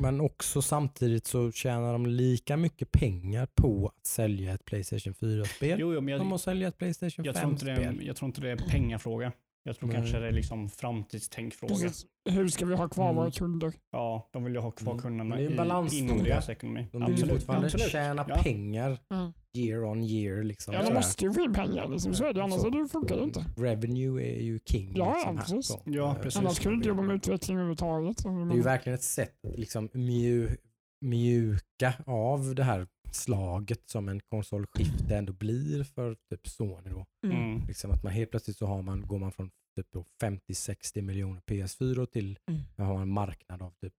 Men 0.03 0.21
också 0.21 0.62
samtidigt 0.62 1.27
så 1.27 1.53
tjänar 1.53 1.93
de 1.93 2.07
lika 2.07 2.57
mycket 2.57 2.93
pengar 2.93 3.49
på 3.55 3.87
att 3.87 4.07
sälja 4.07 4.55
ett 4.55 4.64
Playstation 4.64 5.14
4-spel 5.14 5.81
Jo, 5.81 5.95
jo, 5.95 6.18
som 6.18 6.33
att 6.33 6.41
sälja 6.41 6.68
ett 6.68 6.79
Playstation 6.79 7.25
jag, 7.25 7.35
tror 7.37 7.51
inte 7.51 7.64
det 7.64 7.73
är, 7.73 7.77
5-spel. 7.77 8.07
jag 8.07 8.16
tror 8.16 8.27
inte 8.27 8.41
det 8.41 8.51
är 8.51 8.57
pengafråga. 8.57 9.33
Jag 9.63 9.77
tror 9.77 9.89
Nej. 9.89 9.97
kanske 9.97 10.19
det 10.19 10.29
är 10.29 10.33
liksom 10.33 10.69
framtidstänkfråga. 10.69 11.75
Precis. 11.75 12.07
Hur 12.31 12.49
ska 12.49 12.67
vi 12.67 12.75
ha 12.75 12.89
kvar 12.89 13.05
Mm. 13.05 13.17
våra 13.17 13.31
kunder? 13.31 13.73
Ja, 13.93 14.29
de 14.33 14.45
vill 14.45 14.55
ju 14.55 14.61
ha 14.61 14.71
kvar 14.71 14.93
Mm. 14.93 15.03
kunderna 15.03 15.39
är 15.39 15.61
en 15.61 15.87
i, 15.93 15.99
inom 15.99 16.19
deras 16.25 16.49
ekonomi. 16.49 16.89
De 16.93 16.99
vill 17.05 17.13
Absolut, 17.13 17.35
fortfarande 17.35 17.67
absolut. 17.67 17.89
tjäna 17.91 18.25
Ja. 18.29 18.37
pengar 18.43 18.99
Mm. 19.15 19.33
year 19.57 19.85
on 19.85 20.03
year. 20.05 20.43
Liksom, 20.43 20.75
Ja, 20.75 20.83
de 20.83 20.95
måste 20.95 21.25
ju 21.25 21.33
få 21.33 21.41
in 21.41 21.53
pengar. 21.53 21.89
Liksom. 21.89 22.15
Så 22.15 22.25
är 22.25 22.33
det, 22.35 22.43
annars 22.43 22.61
Så. 22.61 22.71
det, 22.71 22.89
funkar 22.89 23.17
det 23.17 23.23
inte. 23.25 23.45
Revenue 23.57 24.23
är 24.37 24.41
ju 24.41 24.59
king. 24.67 24.93
Ja, 24.97 25.13
liksom, 25.15 25.37
här, 25.37 25.45
precis. 25.45 25.67
så. 25.67 25.81
Ja, 25.85 26.11
Eh, 26.17 26.23
precis. 26.23 26.41
Annars 26.41 26.57
skulle 26.57 26.71
du 26.73 26.77
inte 26.77 26.89
jobba 26.89 27.03
med 27.03 27.17
utveckling 27.17 27.57
överhuvudtaget. 27.57 28.23
Det 28.23 28.29
är 28.53 28.55
ju 28.57 28.63
verkligen 28.63 28.95
ett 28.95 29.03
sätt 29.03 29.35
att 29.53 29.59
liksom 29.59 29.89
mju, 29.93 30.57
mjuka 31.05 31.95
av 32.07 32.55
det 32.55 32.65
här 32.65 32.87
slaget 33.15 33.89
som 33.91 34.09
en 34.09 34.21
konsolskifte 34.21 35.17
ändå 35.17 35.33
blir 35.33 35.85
för 35.85 36.15
typ 36.31 36.49
Sony. 36.49 36.91
Då. 36.91 37.07
Mm. 37.27 37.67
Liksom 37.67 37.91
att 37.91 38.03
man 38.03 38.13
helt 38.13 38.31
plötsligt 38.31 38.57
så 38.57 38.67
har 38.67 38.83
man, 38.83 39.07
går 39.07 39.19
man 39.19 39.33
från 39.33 39.51
typ 39.77 39.87
då 39.93 40.05
50-60 40.23 41.03
miljoner 41.03 41.41
PS4 41.41 42.07
till 42.07 42.39
Mm. 42.49 42.61
man 42.77 42.87
har 42.87 43.03
en 43.03 43.13
marknad 43.13 43.63
av 43.63 43.71
typ 43.71 43.93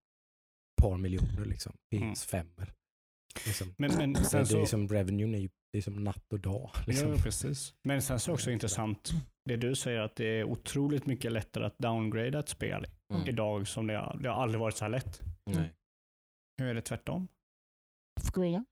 par 0.82 0.98
miljoner 0.98 1.46
liksom, 1.46 1.74
Mm. 1.96 2.14
PS5. 2.14 2.72
Liksom. 3.46 3.74
Men, 3.78 3.92
men 3.98 4.16
Så 4.16 4.24
sen 4.24 4.38
det 4.40 4.44
är 4.44 4.46
så, 4.46 4.60
liksom, 4.60 4.88
revenuen 4.88 5.36
är 5.36 5.40
ju 5.40 5.50
det 5.74 5.78
är 5.78 5.82
som 5.82 6.04
natt 6.04 6.34
och 6.34 6.40
dag. 6.40 6.72
Liksom. 6.88 7.10
Ja, 7.10 7.16
precis. 7.18 7.74
Men 7.84 8.02
sen 8.02 8.20
så 8.20 8.32
är 8.32 8.34
också 8.34 8.52
intressant, 8.52 9.12
det 9.46 9.56
du 9.58 9.76
säger 9.76 10.00
att 10.00 10.16
det 10.16 10.26
är 10.26 10.44
otroligt 10.44 11.06
mycket 11.06 11.32
lättare 11.32 11.66
att 11.66 11.78
downgrada 11.78 12.40
ett 12.40 12.50
spel 12.50 12.88
Mm. 13.14 13.28
idag 13.28 13.68
som 13.68 13.88
det 13.88 13.94
har, 13.98 14.18
det 14.22 14.30
har 14.30 14.44
aldrig 14.44 14.60
varit 14.60 14.76
så 14.78 14.86
här 14.86 14.90
lätt. 14.90 15.22
Nej. 15.46 15.74
Hur 16.58 16.68
är 16.68 16.74
det 16.74 16.82
tvärtom? 16.82 17.28
Square. 18.34 18.64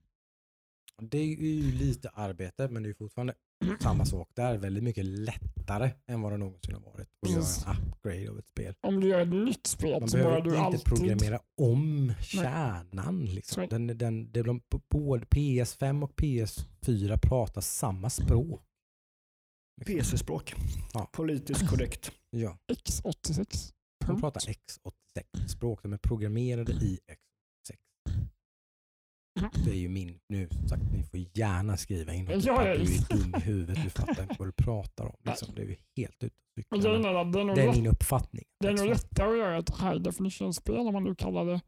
Det 1.02 1.18
är 1.18 1.26
ju 1.26 1.72
lite 1.72 2.10
arbete 2.10 2.68
men 2.68 2.84
det 2.84 2.89
är 2.89 2.93
fortfarande 2.93 3.34
samma 3.80 4.06
sak 4.06 4.30
där. 4.34 4.58
Väldigt 4.58 4.84
mycket 4.84 5.06
lättare 5.06 5.91
än 6.08 6.22
vad 6.22 6.32
det 6.32 6.38
någonsin 6.38 6.74
har 6.74 6.82
varit 6.82 7.08
att 7.08 7.36
Precis. 7.36 7.66
göra 7.66 7.76
en 7.76 7.91
upgrade 7.91 8.30
av 8.30 8.39
ett 8.39 8.47
spel. 8.47 8.74
Om 8.82 9.00
du 9.00 9.08
gör 9.08 9.22
ett 9.22 9.34
nytt 9.34 9.68
spel 9.68 10.00
Man 10.00 10.10
så 10.10 10.18
behöver 10.18 10.41
du 10.41 10.50
inte 10.50 10.62
alltid... 10.62 10.84
programmera 10.84 11.39
om 11.62 12.14
kärnan. 12.22 13.26
Liksom. 13.26 13.68
Den, 13.70 13.88
den, 13.88 14.32
det, 14.32 14.43
de, 14.43 14.62
både 14.89 15.26
PS5 15.26 16.04
och 16.04 16.12
PS4 16.16 17.18
pratar 17.18 17.62
samma 17.62 18.10
språk. 18.10 18.62
PC-språk. 19.86 20.56
Ja. 20.93 21.10
Politiskt 21.14 21.68
korrekt. 21.68 22.12
Ja, 22.30 22.58
X86. 22.72 23.74
de 24.06 24.22
pratar 24.22 24.41
X86-språk. 24.41 25.84
De 25.84 25.93
är 25.93 25.97
programmerade 25.97 26.72
i 26.72 27.00
X86. 27.08 27.28
Det 29.66 29.72
är 29.72 29.76
ju 29.76 29.90
min, 29.90 30.20
nu 30.30 30.48
som 30.50 30.68
sagt, 30.68 30.82
ni 30.94 31.04
får 31.04 31.20
gärna 31.38 31.78
skriva 31.78 32.14
in 32.14 32.26
något. 32.26 32.44
Ja, 32.44 32.68
ja, 32.68 32.74
du 32.76 32.82
är 32.82 33.18
dum 33.18 33.34
i 33.38 33.40
huvudet, 33.40 33.84
du 33.84 33.90
fattar 33.90 34.22
inte 34.24 34.36
vad 34.40 34.48
du 34.48 34.52
pratar 34.52 35.06
om. 35.06 35.16
Liksom. 35.24 35.54
Det 35.56 35.62
är 35.62 35.66
ju 35.66 35.76
helt 35.98 36.24
ute 36.24 36.36
och 36.72 36.80
det 36.82 37.62
är 37.62 37.72
min 37.76 37.88
uppfattning. 37.88 38.44
det 38.60 38.68
är 38.68 38.72
nog 38.72 38.86
Liksom. 38.90 39.08
lättare 39.10 39.32
att 39.32 39.38
göra 39.38 39.58
ett 39.58 39.70
high 39.82 39.96
definition-spel 40.02 40.78
om 40.78 40.94
man 40.94 41.04
nu 41.04 41.16
kallar 41.16 41.46
det 41.46 41.62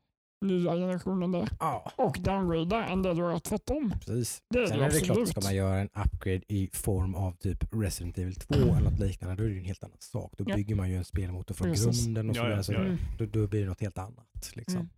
nya 0.45 0.71
generationen 0.73 1.31
det 1.31 1.49
Ja, 1.59 1.91
och 1.97 2.17
downgrada 2.19 2.85
än 2.85 3.01
det 3.01 3.13
du 3.13 3.19
gör 3.19 3.39
tvärtom. 3.39 3.93
precis. 4.05 4.41
Det 4.49 4.59
är 4.59 4.65
Sen 4.65 4.79
det 4.79 4.85
är 4.85 4.89
det 4.91 4.99
klart, 4.99 5.27
ska 5.27 5.41
man 5.41 5.55
göra 5.55 5.79
en 5.79 5.89
upgrade 6.05 6.41
i 6.47 6.69
form 6.73 7.15
av 7.15 7.31
typ 7.31 7.63
Resident 7.73 8.17
Evil 8.17 8.35
2 8.35 8.53
eller 8.53 8.81
något 8.81 8.99
liknande, 8.99 9.35
då 9.35 9.43
är 9.43 9.47
det 9.47 9.53
ju 9.53 9.59
en 9.59 9.65
helt 9.65 9.83
annan 9.83 9.97
sak. 9.99 10.33
Då 10.37 10.43
Ja. 10.47 10.55
bygger 10.55 10.75
man 10.75 10.89
ju 10.89 10.95
en 10.97 11.05
spelmotor 11.05 11.55
från 11.55 11.67
Precis. 11.67 12.05
grunden 12.05 12.29
och 12.29 12.35
sådär. 12.35 12.49
ja, 12.55 12.63
Så. 12.63 12.73
Mm. 12.73 12.97
då, 13.17 13.25
då 13.25 13.47
blir 13.47 13.61
det 13.61 13.67
något 13.67 13.81
helt 13.81 13.97
annat. 13.97 14.51
Liksom. 14.55 14.89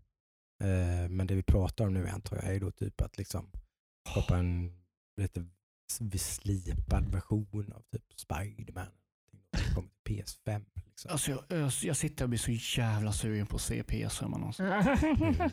Eh, 0.63 1.09
men 1.09 1.27
det 1.27 1.35
vi 1.35 1.43
pratar 1.43 1.85
om 1.87 1.93
nu 1.93 2.07
antar 2.07 2.35
jag 2.35 2.55
är 2.55 2.59
då 2.59 2.71
typ 2.71 3.01
att 3.01 3.17
liksom 3.17 3.49
skapa 4.09 4.37
en 4.37 4.71
lite 5.21 5.45
slipad 6.17 7.11
version 7.11 7.73
av 7.75 7.81
typ 7.91 8.03
Spiderman. 8.15 8.85
Som 9.31 9.75
kommer 9.75 9.89
till 10.03 10.15
PS5. 10.23 10.61
Liksom. 10.85 11.11
Alltså 11.11 11.31
jag, 11.31 11.59
jag, 11.59 11.71
jag 11.83 11.97
sitter 11.97 12.25
och 12.25 12.29
blir 12.29 12.39
så 12.39 12.79
jävla 12.81 13.11
sugen 13.11 13.47
på 13.47 13.55
att 13.55 13.61
se 13.61 13.83
PC. 13.83 14.25
Man 14.27 14.43
alltså. 14.43 14.63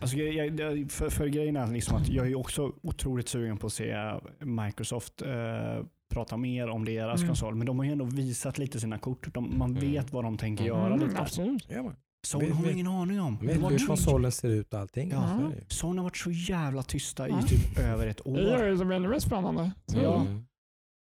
Alltså 0.01 0.17
jag, 0.17 0.35
jag, 0.35 0.61
jag- 0.61 0.91
för, 0.91 1.11
för 1.11 1.27
grejen 1.27 1.57
är 1.57 1.67
liksom 1.67 1.97
att 1.97 2.09
jag 2.09 2.27
är 2.27 2.35
också 2.35 2.73
otroligt 2.83 3.29
sugen 3.29 3.57
på 3.59 3.67
att 3.67 3.73
se 3.73 3.95
Microsoft 4.41 5.23
eh, 5.23 5.85
prata 6.11 6.37
mer 6.37 6.69
om 6.69 6.85
deras 6.85 7.21
Mm. 7.21 7.29
konsol. 7.29 7.55
Men 7.55 7.67
de 7.67 7.79
har 7.79 7.87
ju 7.87 7.93
ändå 7.93 8.05
visat 8.05 8.59
lite 8.59 8.81
sina 8.81 8.99
kort. 8.99 9.35
De, 9.35 9.59
man 9.59 9.71
Mm. 9.71 9.81
vet 9.93 10.13
vad 10.13 10.25
de 10.25 10.39
tänker 10.39 10.65
Mm. 10.65 10.77
göra. 10.77 10.95
Mm, 10.95 11.09
lite. 11.09 11.21
absolut. 11.21 11.67
Ja, 11.71 11.93
Vet- 12.41 12.53
har 12.53 12.63
vet- 12.63 12.73
ingen 12.73 12.87
aning 12.87 13.21
om. 13.21 13.39
Det 13.41 13.47
vet 13.47 13.71
hur 13.73 13.79
så- 13.79 13.87
konsolen 13.87 14.33
ser 14.33 14.49
ut 14.49 14.75
och 14.75 14.81
allting. 14.81 15.11
Ja. 15.11 15.51
Det. 15.69 15.75
Sony 15.75 15.99
har 15.99 16.05
varit 16.05 16.17
så 16.17 16.31
jävla 16.31 16.83
tysta 16.83 17.29
i 17.29 17.33
typ 17.49 17.79
över 17.79 18.07
ett 18.07 18.21
Det 18.25 18.31
gör 18.31 18.63
år. 18.67 18.71
det 18.71 18.79
som 18.79 18.91
ännu 18.91 19.09
mer 19.09 19.19
spännande. 19.19 19.71
Ja. 19.95 20.21
Mm. 20.21 20.45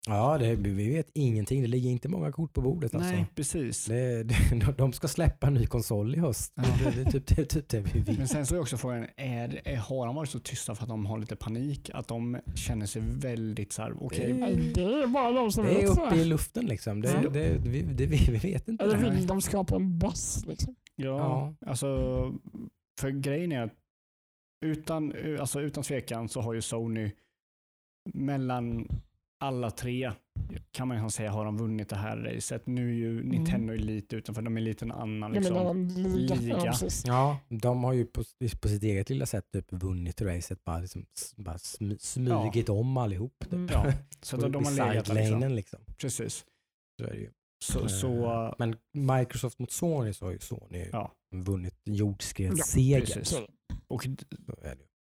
Ja, 0.09 0.39
det, 0.39 0.55
vi 0.57 0.89
vet 0.95 1.11
ingenting. 1.15 1.63
Det 1.63 1.69
ligger 1.69 1.91
inte 1.91 2.09
många 2.09 2.33
kort 2.33 2.53
på 2.53 2.61
bordet. 2.61 2.95
Alltså. 2.95 3.11
Nej, 3.11 3.27
precis. 3.35 3.87
Det, 3.87 4.23
det, 4.23 4.35
de 4.79 4.93
ska 4.93 5.09
släppa 5.09 5.47
en 5.47 5.55
ny 5.55 5.67
konsol 5.67 6.15
i 6.15 6.19
höst. 6.19 6.53
Ja. 6.57 6.63
Det, 6.85 6.91
det, 6.91 7.01
är 7.01 7.11
typ, 7.21 7.37
det 7.37 7.45
typ 7.45 7.69
det 7.69 7.81
vi 7.81 8.03
Men 8.07 8.17
vet. 8.17 8.31
sen 8.31 8.47
så 8.47 8.55
är 8.55 8.61
också 8.61 8.77
frågan, 8.77 9.07
är, 9.17 9.61
är, 9.65 9.77
har 9.77 10.07
de 10.07 10.17
varit 10.17 10.29
så 10.31 10.39
tysta 10.39 10.75
för 10.75 10.83
att 10.83 10.89
de 10.89 11.07
har 11.07 11.19
lite 11.19 11.37
panik? 11.37 11.91
Att 11.95 12.09
de 12.09 12.39
känner 12.55 12.87
sig 12.87 13.03
väldigt 13.05 13.73
så 13.73 13.83
här, 13.83 13.95
okej, 14.05 14.33
Det- 14.33 14.39
Nej, 14.39 14.73
Det 14.75 14.83
är 14.83 15.07
bara 15.07 15.33
de 15.33 15.53
som 15.53 15.65
Det 15.65 15.83
är 15.83 15.87
uppe 15.87 16.15
i 16.15 16.19
Det. 16.19 16.25
luften 16.25 16.67
liksom. 16.67 17.03
Det, 17.03 17.21
Ja. 17.25 17.31
det, 17.31 17.59
vi, 17.59 17.83
det, 17.83 18.07
vi, 18.07 18.17
vet 18.39 18.69
inte. 18.69 18.85
Eller 18.85 18.97
det 18.97 19.11
vill 19.11 19.27
de 19.27 19.41
skapa 19.43 19.77
en 19.77 19.99
buzz? 19.99 20.45
Liksom. 20.47 20.75
Ja, 21.09 21.55
Ja. 21.61 21.69
alltså 21.71 21.89
för 23.01 23.11
grejen 23.11 23.53
är 23.53 23.63
att 23.63 23.73
utan, 24.65 25.13
alltså, 25.41 25.61
utan 25.61 25.85
tvekan 25.85 26.29
så 26.29 26.41
har 26.41 26.55
ju 26.55 26.63
Sony 26.63 27.11
mellan 28.15 28.89
alla 29.41 29.71
tre 29.71 30.13
kan 30.71 30.89
man 30.89 31.05
ju 31.05 31.11
säga 31.11 31.31
har 31.31 31.45
de 31.45 31.57
vunnit 31.57 31.89
det 31.89 31.97
här 31.97 32.17
racet. 32.17 32.67
Nu 32.67 32.89
är 32.91 32.95
ju 32.95 33.23
Nintendo 33.23 33.75
lite 33.75 34.17
utanför, 34.17 34.43
de 34.43 34.57
är 34.57 34.61
lite 34.61 34.85
en 34.85 34.93
annan 34.93 35.33
liksom. 35.33 35.57
en 35.57 35.89
liga. 35.89 36.35
liga. 36.35 36.57
Ja. 36.65 36.89
Ja, 37.05 37.39
de 37.49 37.85
har 37.85 37.93
ju 37.93 38.07
på, 38.07 38.25
på 38.61 38.69
sitt 38.69 38.83
eget 38.83 39.11
lilla 39.11 39.27
sätt 39.27 39.45
typ 39.53 39.73
vunnit 39.73 40.23
racet. 40.23 40.65
Bara, 40.65 40.79
liksom, 40.79 41.07
bara 41.37 41.59
smy, 41.59 41.99
smugit 41.99 42.69
om 42.69 42.97
allihop. 42.97 43.35
Typ. 43.39 43.53
Mm. 43.53 43.69
Ja, 43.73 43.93
så 44.23 44.37
de, 44.37 44.53
de 44.53 44.65
har 44.65 44.73
legat 44.73 45.09
liksom. 45.09 45.53
liksom. 45.53 45.81
Precis. 45.99 46.45
Så 47.01 47.07
är 47.07 47.11
det 47.11 47.19
ju. 47.19 47.31
Så, 47.63 47.89
så 47.89 48.09
Eh, 48.25 48.55
Men 48.59 48.77
Microsoft 49.19 49.59
mot 49.59 49.71
Sony 49.71 50.13
så 50.13 50.25
har 50.25 50.33
ju 50.33 50.39
Sony 50.39 50.89
ja, 50.93 51.13
vunnit 51.35 51.75
Ja, 51.85 51.93
jordskredsseger. 51.95 53.01
precis. 53.01 53.29
Så, 53.29 53.47
och 53.89 54.03
Så 54.03 54.11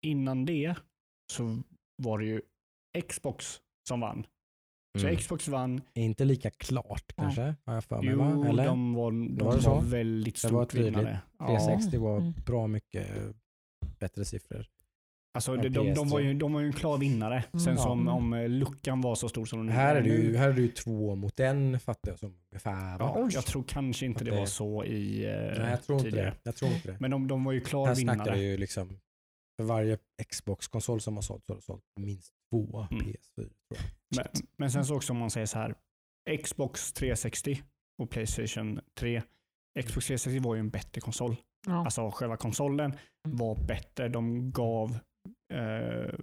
innan 0.03 0.45
det 0.45 0.75
så 1.33 1.63
var 1.97 2.19
det 2.19 2.25
ju 2.25 2.41
Xbox 3.09 3.61
som 3.89 4.01
vann. 4.01 4.27
Så 4.99 5.07
Mm. 5.07 5.17
Xbox 5.17 5.49
vann. 5.49 5.81
Är 5.95 6.03
inte 6.03 6.25
lika 6.25 6.51
klart 6.51 7.05
Ja. 7.17 7.23
kanske, 7.23 7.55
har 7.65 7.75
jag 7.75 7.85
för 7.85 8.03
mig 8.03 8.11
Jo, 8.11 8.19
va? 8.19 8.49
Eller? 8.49 8.67
de 8.67 8.95
var, 8.95 9.11
de 9.11 9.37
Var 9.37 9.47
var, 9.47 9.57
det 9.57 9.63
så? 9.63 9.81
väldigt 9.81 10.37
stort 10.37 10.75
vinnare. 10.75 11.21
Ja. 11.39 11.47
360 11.47 11.99
var 11.99 12.17
Mm. 12.17 12.33
bra 12.47 12.67
mycket 12.67 13.07
bättre 13.99 14.25
siffror. 14.25 14.67
Alltså, 15.35 15.57
de, 15.57 15.69
de, 15.69 15.69
de, 15.69 15.95
PS3. 15.95 16.11
var 16.11 16.21
ju, 16.21 16.35
de 16.35 16.53
var 16.53 16.61
ju 16.61 16.67
en 16.67 16.73
klar 16.73 16.99
vinnare. 16.99 17.45
Mm. 17.53 17.61
Sen 17.61 17.79
som 17.79 18.09
om 18.09 18.33
eh, 18.33 18.49
luckan 18.49 19.01
var 19.01 19.15
så 19.15 19.29
stor 19.29 19.45
som 19.45 19.59
den 19.67 19.69
Här 19.77 19.97
är, 19.97 20.01
det 20.03 20.09
nu. 20.11 20.37
här 20.37 20.49
är 20.49 20.53
det 20.53 20.61
ju 20.63 20.69
två 20.69 21.15
mot 21.15 21.41
en 21.41 21.81
fattar 21.81 22.11
jag 22.11 22.19
som 22.19 22.35
ungefär. 22.53 22.99
Ja, 22.99 23.29
jag 23.33 23.47
tror 23.47 23.65
kanske 23.69 24.07
inte 24.07 24.25
det 24.25 24.31
det- 24.31 24.37
var 24.37 24.47
så 24.47 24.85
i 24.85 25.25
eh, 25.25 25.31
Nej, 25.33 25.71
jag 25.71 25.83
tror 25.83 25.99
inte 25.99 26.11
tidigare. 26.11 26.31
det. 26.31 26.37
Jag 26.43 26.57
tror 26.57 26.71
inte 26.73 26.89
det. 26.93 26.97
Men 27.01 27.11
de, 27.11 27.29
de 27.29 27.45
var 27.45 27.53
ju 27.53 27.61
klar 27.61 27.87
här 27.87 27.95
vinnare. 27.95 28.35
vi 28.37 28.51
ju 28.51 28.57
liksom, 28.57 28.89
för 29.61 29.65
varje 29.65 29.99
Xbox-konsol 30.31 31.01
som 31.01 31.15
har 31.15 31.23
sålt 31.23 31.47
så 31.47 31.53
har 31.53 31.57
det 31.57 31.63
sålt 31.63 31.83
minst 32.01 32.33
två 32.53 32.87
Mm. 32.91 33.07
PS4. 33.07 33.17
Tror 33.35 33.49
jag. 33.69 33.81
Men, 34.17 34.27
men 34.57 34.71
sen 34.71 34.85
så 34.85 34.97
också 34.97 35.13
om 35.13 35.19
man 35.19 35.31
säger 35.31 35.47
så 35.47 35.59
här. 35.59 35.75
Xbox 36.43 36.93
360 36.93 37.63
och 38.03 38.11
Playstation 38.11 38.81
3. 38.99 39.23
Xbox 39.87 40.07
360 40.07 40.39
var 40.41 40.55
ju 40.55 40.61
en 40.61 40.71
bättre 40.71 41.01
konsol. 41.01 41.37
Ja. 41.67 41.85
Alltså 41.85 42.11
själva 42.11 42.37
konsolen 42.37 42.93
var 43.29 43.55
bättre. 43.67 44.09
De 44.09 44.51
gav 44.53 44.99
eh, 45.51 46.15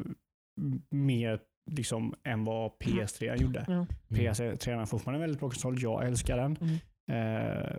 mer 0.90 1.40
liksom, 1.72 2.16
än 2.24 2.46
vad 2.46 2.72
PS3 2.72 3.36
gjorde. 3.42 3.66
Ja. 3.68 3.86
PS3 4.10 4.82
är 4.82 4.86
fortfarande 4.86 5.18
en 5.18 5.22
väldigt 5.22 5.40
bra 5.40 5.50
konsol. 5.50 5.82
Jag 5.82 6.06
älskar 6.08 6.38
den. 6.38 6.58
Mm. 6.62 6.78
Eh, 7.12 7.76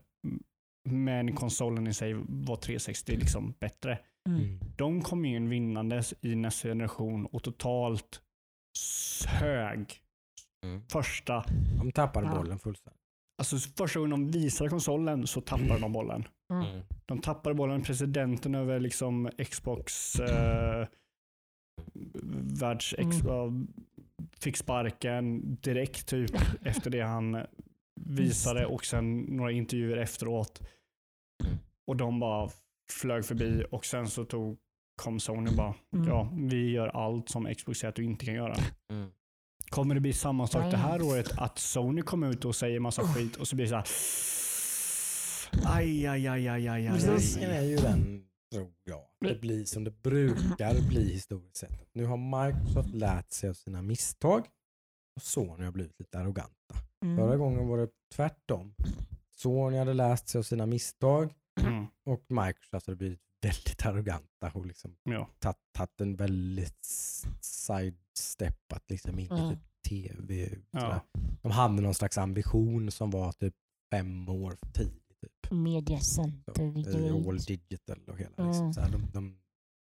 men 0.91 1.33
konsolen 1.33 1.87
i 1.87 1.95
sig 1.95 2.15
var 2.29 2.57
360 2.57 3.17
liksom 3.17 3.55
bättre. 3.61 3.99
Mm. 4.29 4.41
Mm. 4.41 4.61
De 4.77 5.03
kom 5.03 5.25
in 5.25 5.49
vinnandes 5.49 6.15
i 6.21 6.35
nästa 6.35 6.69
generation 6.69 7.27
och 7.27 7.43
totalt 7.43 8.23
sög 8.79 9.95
Mm. 10.65 10.83
första 10.93 11.45
De 11.79 11.93
tappade 11.93 12.27
Ja. 12.27 12.35
bollen 12.37 12.59
fullständigt. 12.59 13.01
Alltså 13.39 13.57
första 13.77 13.99
gången 14.01 14.11
de 14.11 14.31
visade 14.39 14.71
konsolen 14.71 15.27
så 15.27 15.41
tappade 15.41 15.81
de 15.81 15.93
bollen. 15.93 16.25
Ja. 16.49 16.65
De 17.07 17.19
tappade 17.21 17.55
bollen. 17.55 17.83
Presidenten 17.83 18.55
över 18.55 18.81
liksom 18.81 19.31
Xbox 19.51 20.15
eh, 20.21 20.87
världs 22.61 22.95
Mm. 22.99 23.69
fick 24.41 24.57
sparken 24.57 25.55
direkt 25.63 26.07
typ 26.07 26.31
efter 26.63 26.91
det 26.91 27.01
han 27.01 27.47
visade 28.01 28.67
och 28.67 28.85
sen 28.85 29.21
några 29.21 29.51
intervjuer 29.53 29.97
efteråt. 29.97 30.61
Och 31.87 31.97
de 31.97 32.21
bara 32.21 32.51
flög 32.93 33.25
förbi 33.25 33.65
och 33.71 33.85
sen 33.87 34.09
så 34.09 34.25
tog 34.25 34.59
kom 35.03 35.21
Sony 35.21 35.51
och 35.51 35.57
bara 35.57 35.75
Mm. 35.97 36.09
ja, 36.09 36.33
vi 36.37 36.71
gör 36.71 36.89
allt 36.89 37.29
som 37.29 37.55
Xbox 37.55 37.79
säger 37.79 37.89
att 37.89 37.97
du 37.97 38.05
inte 38.05 38.25
kan 38.25 38.35
göra. 38.35 38.57
Mm. 38.91 39.11
Kommer 39.69 39.95
det 39.95 40.01
bli 40.01 40.13
samma 40.13 40.47
sak 40.47 40.71
det 40.71 40.77
här 40.77 40.99
Nej. 40.99 41.09
året? 41.09 41.33
Att 41.39 41.59
Sony 41.59 42.03
kommer 42.03 42.31
ut 42.31 42.45
och 42.45 42.57
säger 42.57 42.81
massa 42.81 43.03
skit 43.03 43.37
och 43.37 43.49
så 43.49 43.57
blir 43.57 43.67
det 43.67 43.71
så 43.71 43.77
här. 43.77 43.87
Aj, 45.65 46.07
aj, 46.07 46.27
aj, 46.29 46.49
aj, 46.49 46.69
aj, 46.69 46.87
aj, 46.87 46.93
Precis. 46.93 47.11
Risken 47.11 47.51
aj. 47.51 47.57
är 47.57 47.63
ju 47.63 47.77
den, 47.77 48.25
tror 48.53 48.71
jag, 48.85 49.01
det 49.21 49.41
blir 49.41 49.65
som 49.65 49.85
det 49.85 50.03
brukar 50.03 50.89
bli 50.89 51.13
historiskt 51.13 51.57
sett. 51.57 51.89
Nu 51.93 52.05
har 52.05 52.47
Microsoft 52.47 52.95
lärt 52.95 53.31
sig 53.33 53.51
av 53.51 53.55
sina 53.55 53.83
misstag 53.83 54.47
och 55.17 55.23
Sony 55.23 55.65
har 55.65 55.73
blivit 55.73 55.99
lite 55.99 56.19
arroganta. 56.19 56.75
Mm. 57.03 57.17
Förra 57.17 57.37
gången 57.37 57.69
var 57.69 57.79
det 57.79 57.89
tvärtom. 58.15 58.75
Sony 59.37 59.77
hade 59.79 59.95
lärt 59.95 60.29
sig 60.29 60.39
av 60.39 60.43
sina 60.43 60.67
misstag 60.67 61.35
Mm. 61.61 61.87
och 62.05 62.25
Microsoft 62.29 62.87
hade 62.87 62.97
blivit 62.97 63.21
väldigt 63.43 63.87
arroganta 63.87 64.51
och 64.55 64.67
liksom 64.67 64.97
Ja. 65.03 65.29
tagit, 65.73 66.01
en 66.01 66.17
väldigt 66.17 66.85
sidesteppat 67.41 68.83
liksom 68.91 69.19
in 69.19 69.27
Ja. 69.31 69.51
typ 69.51 69.59
tv. 69.89 70.49
Ja. 70.71 71.01
De 71.43 71.53
hade 71.53 71.83
någon 71.83 71.95
slags 71.95 72.19
ambition 72.19 72.91
som 72.91 73.11
var 73.11 73.33
typ 73.33 73.55
fem 73.91 74.29
år 74.29 74.57
för 74.61 74.69
tidigt. 75.49 75.55
Typ. 75.55 75.59
Mediacenter. 75.59 76.53
Så, 76.93 76.99
eh, 76.99 77.29
all 77.29 77.39
digital 77.39 78.01
och 78.09 78.19
hela. 78.19 78.33
Ja. 78.37 78.47
Liksom. 78.47 78.75
Så 78.75 78.81
här, 78.81 78.91
de, 78.91 79.11
de, 79.13 79.39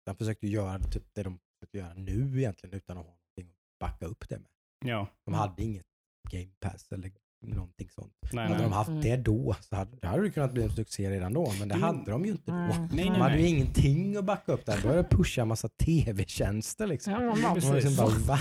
de 0.06 0.16
försökte 0.16 0.46
göra 0.46 0.78
typ 0.78 1.14
det 1.14 1.22
de 1.22 1.38
försökte 1.38 1.78
göra 1.78 1.94
nu 1.94 2.38
egentligen 2.38 2.76
utan 2.76 2.98
att 2.98 3.04
ha 3.04 3.10
någonting 3.10 3.48
att 3.56 3.78
backa 3.80 4.06
upp 4.06 4.28
det 4.28 4.38
med. 4.38 4.48
ja. 4.84 5.06
De 5.24 5.34
hade 5.34 5.62
inget 5.62 5.86
game 6.30 6.50
pass 6.60 6.92
eller 6.92 7.12
någonting 7.50 7.88
sånt. 7.90 8.12
Nej, 8.32 8.44
Hade 8.44 8.54
nej. 8.58 8.62
de 8.62 8.72
haft 8.72 8.88
Mm. 8.90 9.00
det 9.02 9.16
då 9.16 9.56
så 9.60 9.76
hade 9.76 9.96
det 10.00 10.06
hade 10.06 10.22
det 10.22 10.30
kunnat 10.30 10.52
bli 10.52 10.62
en 10.62 10.70
succé 10.70 11.10
redan 11.10 11.32
då, 11.32 11.52
men 11.58 11.68
det 11.68 11.74
Mm. 11.74 11.82
hade 11.82 12.10
de 12.10 12.24
ju 12.24 12.30
inte 12.30 12.50
då. 12.50 12.56
Mm. 12.56 12.68
nej, 12.92 13.04
De 13.04 13.10
nej. 13.10 13.20
hade 13.20 13.38
ju 13.38 13.46
ingenting 13.46 14.16
att 14.16 14.24
backa 14.24 14.52
upp 14.52 14.66
där. 14.66 14.76
De 14.76 14.82
började 14.88 15.08
pusha 15.08 15.42
en 15.42 15.48
massa 15.48 15.68
tv-tjänster 15.68 16.86
liksom. 16.86 17.12
Ja, 17.12 17.20
man, 17.20 17.40
var 17.60 17.74
liksom 17.74 17.96
bara, 17.96 18.08
va? 18.08 18.38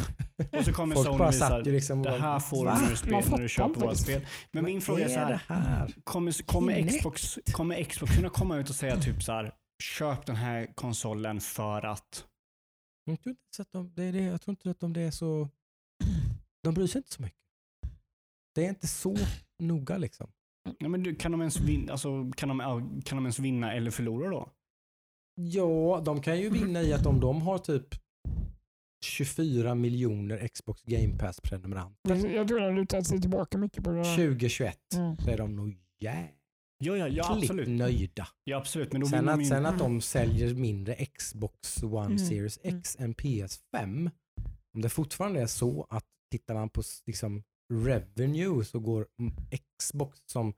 Och 0.59 0.65
så 0.65 0.73
kommer 0.73 0.95
Folk 0.95 1.07
Sony 1.07 1.17
bara 1.17 1.27
och 1.27 1.33
visar 1.33 1.49
satt 1.49 1.67
ju 1.67 1.71
liksom 1.71 2.03
det 2.03 2.09
bara, 2.09 2.19
här 2.19 2.39
får 2.39 2.65
va? 2.65 2.75
du 2.75 2.81
när 2.81 2.87
du, 3.05 3.11
Man 3.11 3.21
spel, 3.23 3.31
när 3.31 3.37
du 3.43 3.49
köper 3.49 3.79
våra 3.81 3.89
det. 3.89 3.97
spel. 3.97 4.21
Men 4.51 4.63
min 4.65 4.81
fråga 4.81 5.05
är 5.05 5.09
så 5.09 5.19
här. 5.19 5.29
det 5.29 5.53
här? 5.53 5.93
Kommer, 6.03 6.43
kommer? 6.45 6.87
Xbox, 6.97 7.39
kommer 7.51 7.83
Xbox 7.83 8.15
kunna 8.15 8.29
komma 8.29 8.57
ut 8.57 8.69
och 8.69 8.75
säga 8.75 8.97
typ 8.97 9.23
så 9.23 9.31
här. 9.31 9.51
Köp 9.83 10.25
den 10.25 10.35
här 10.35 10.67
konsolen 10.75 11.41
för 11.41 11.85
att... 11.85 12.25
Jag 13.05 13.21
tror 13.21 13.31
inte, 13.31 13.61
att 13.61 13.71
de, 13.71 13.93
det 13.95 14.03
är 14.03 14.13
det, 14.13 14.23
jag 14.23 14.41
tror 14.41 14.51
inte 14.51 14.69
att 14.69 14.79
de 14.79 14.93
det 14.93 15.01
är 15.01 15.11
så... 15.11 15.49
De 16.63 16.73
bryr 16.73 16.87
sig 16.87 16.99
inte 16.99 17.11
så 17.11 17.21
mycket. 17.21 17.39
Det 18.55 18.65
är 18.65 18.69
inte 18.69 18.87
så 18.87 19.15
noga 19.59 19.97
liksom. 19.97 20.31
Nej, 20.79 20.89
men 20.89 21.03
du, 21.03 21.15
kan, 21.15 21.31
de 21.31 21.41
ens 21.41 21.59
vinna, 21.59 21.91
alltså, 21.91 22.31
kan, 22.37 22.49
de, 22.49 22.59
ja, 22.59 22.81
kan 23.05 23.15
de 23.17 23.25
ens 23.25 23.39
vinna 23.39 23.73
eller 23.73 23.91
förlora 23.91 24.29
då? 24.29 24.49
Ja, 25.35 26.01
de 26.05 26.21
kan 26.21 26.39
ju 26.39 26.49
vinna 26.49 26.81
i 26.81 26.93
att 26.93 27.05
om 27.05 27.19
de 27.19 27.41
har 27.41 27.57
typ 27.57 27.87
24 29.05 29.75
miljoner 29.75 30.47
Xbox 30.47 30.81
Game 30.83 31.17
Pass-prenumeranter 31.17 32.15
jag, 32.15 32.33
jag 32.35 32.47
tror 32.47 32.59
de 32.59 32.75
lutar 32.75 33.01
sig 33.01 33.21
tillbaka 33.21 33.57
mycket 33.57 33.83
på 33.83 33.89
det 33.91 33.97
där. 33.97 34.15
2021 34.15 34.77
Mm. 34.95 35.17
så 35.17 35.29
är 35.29 35.37
de 35.37 35.55
nog 35.55 35.77
jäkligt 35.99 36.39
Ja, 36.77 36.97
ja, 36.97 37.07
ja 37.07 37.33
absolut. 37.37 37.67
nöjda. 37.67 38.27
Ja, 38.43 38.57
absolut. 38.57 38.91
Men 38.91 39.01
då 39.01 39.07
Sen 39.07 39.29
att, 39.29 39.41
ju... 39.41 39.45
sen 39.45 39.65
att 39.65 39.79
de 39.79 40.01
säljer 40.01 40.53
mindre 40.55 40.95
Xbox 41.05 41.83
One 41.83 42.05
Mm. 42.05 42.17
Series 42.19 42.59
X 42.63 42.95
än 42.99 43.15
PS5. 43.15 44.11
Om 44.73 44.81
det 44.81 44.89
fortfarande 44.89 45.41
är 45.41 45.47
så 45.47 45.87
att 45.89 46.05
tittar 46.31 46.53
man 46.53 46.69
på 46.69 46.81
liksom 47.05 47.43
revenue 47.85 48.65
så 48.65 48.79
går 48.79 49.07
mm, 49.19 49.33
Xbox 49.79 50.19
som 50.25 50.53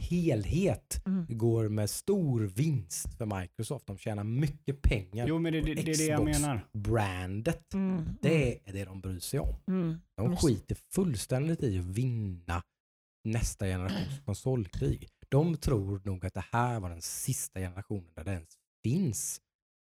helhet 0.00 1.02
Mm. 1.06 1.26
går 1.38 1.68
med 1.68 1.90
stor 1.90 2.40
vinst 2.40 3.14
för 3.14 3.40
Microsoft. 3.40 3.86
De 3.86 3.98
tjänar 3.98 4.24
mycket 4.24 4.82
pengar. 4.82 5.26
Jo, 5.28 5.38
men 5.38 5.52
det, 5.52 5.60
det, 5.60 5.74
det 5.74 5.80
är 5.80 5.84
det 5.98 6.04
jag 6.06 6.20
Xbox. 6.20 6.40
menar. 6.40 6.66
Brandet, 6.72 7.74
Mm. 7.74 8.04
det 8.22 8.68
är 8.68 8.72
det 8.72 8.84
de 8.84 9.00
bryr 9.00 9.20
sig 9.20 9.40
om. 9.40 9.54
Mm. 9.68 9.98
De 10.16 10.30
Just- 10.30 10.42
skiter 10.42 10.74
fullständigt 10.74 11.62
i 11.62 11.78
att 11.78 11.84
vinna 11.84 12.62
nästa 13.24 13.66
generations 13.66 14.20
konsolkrig. 14.24 15.08
De 15.28 15.56
tror 15.56 16.00
nog 16.04 16.26
att 16.26 16.34
det 16.34 16.44
här 16.52 16.80
var 16.80 16.90
den 16.90 17.02
sista 17.02 17.60
generationen 17.60 18.10
där 18.14 18.24
det 18.24 18.32
ens 18.32 18.48
finns 18.84 19.40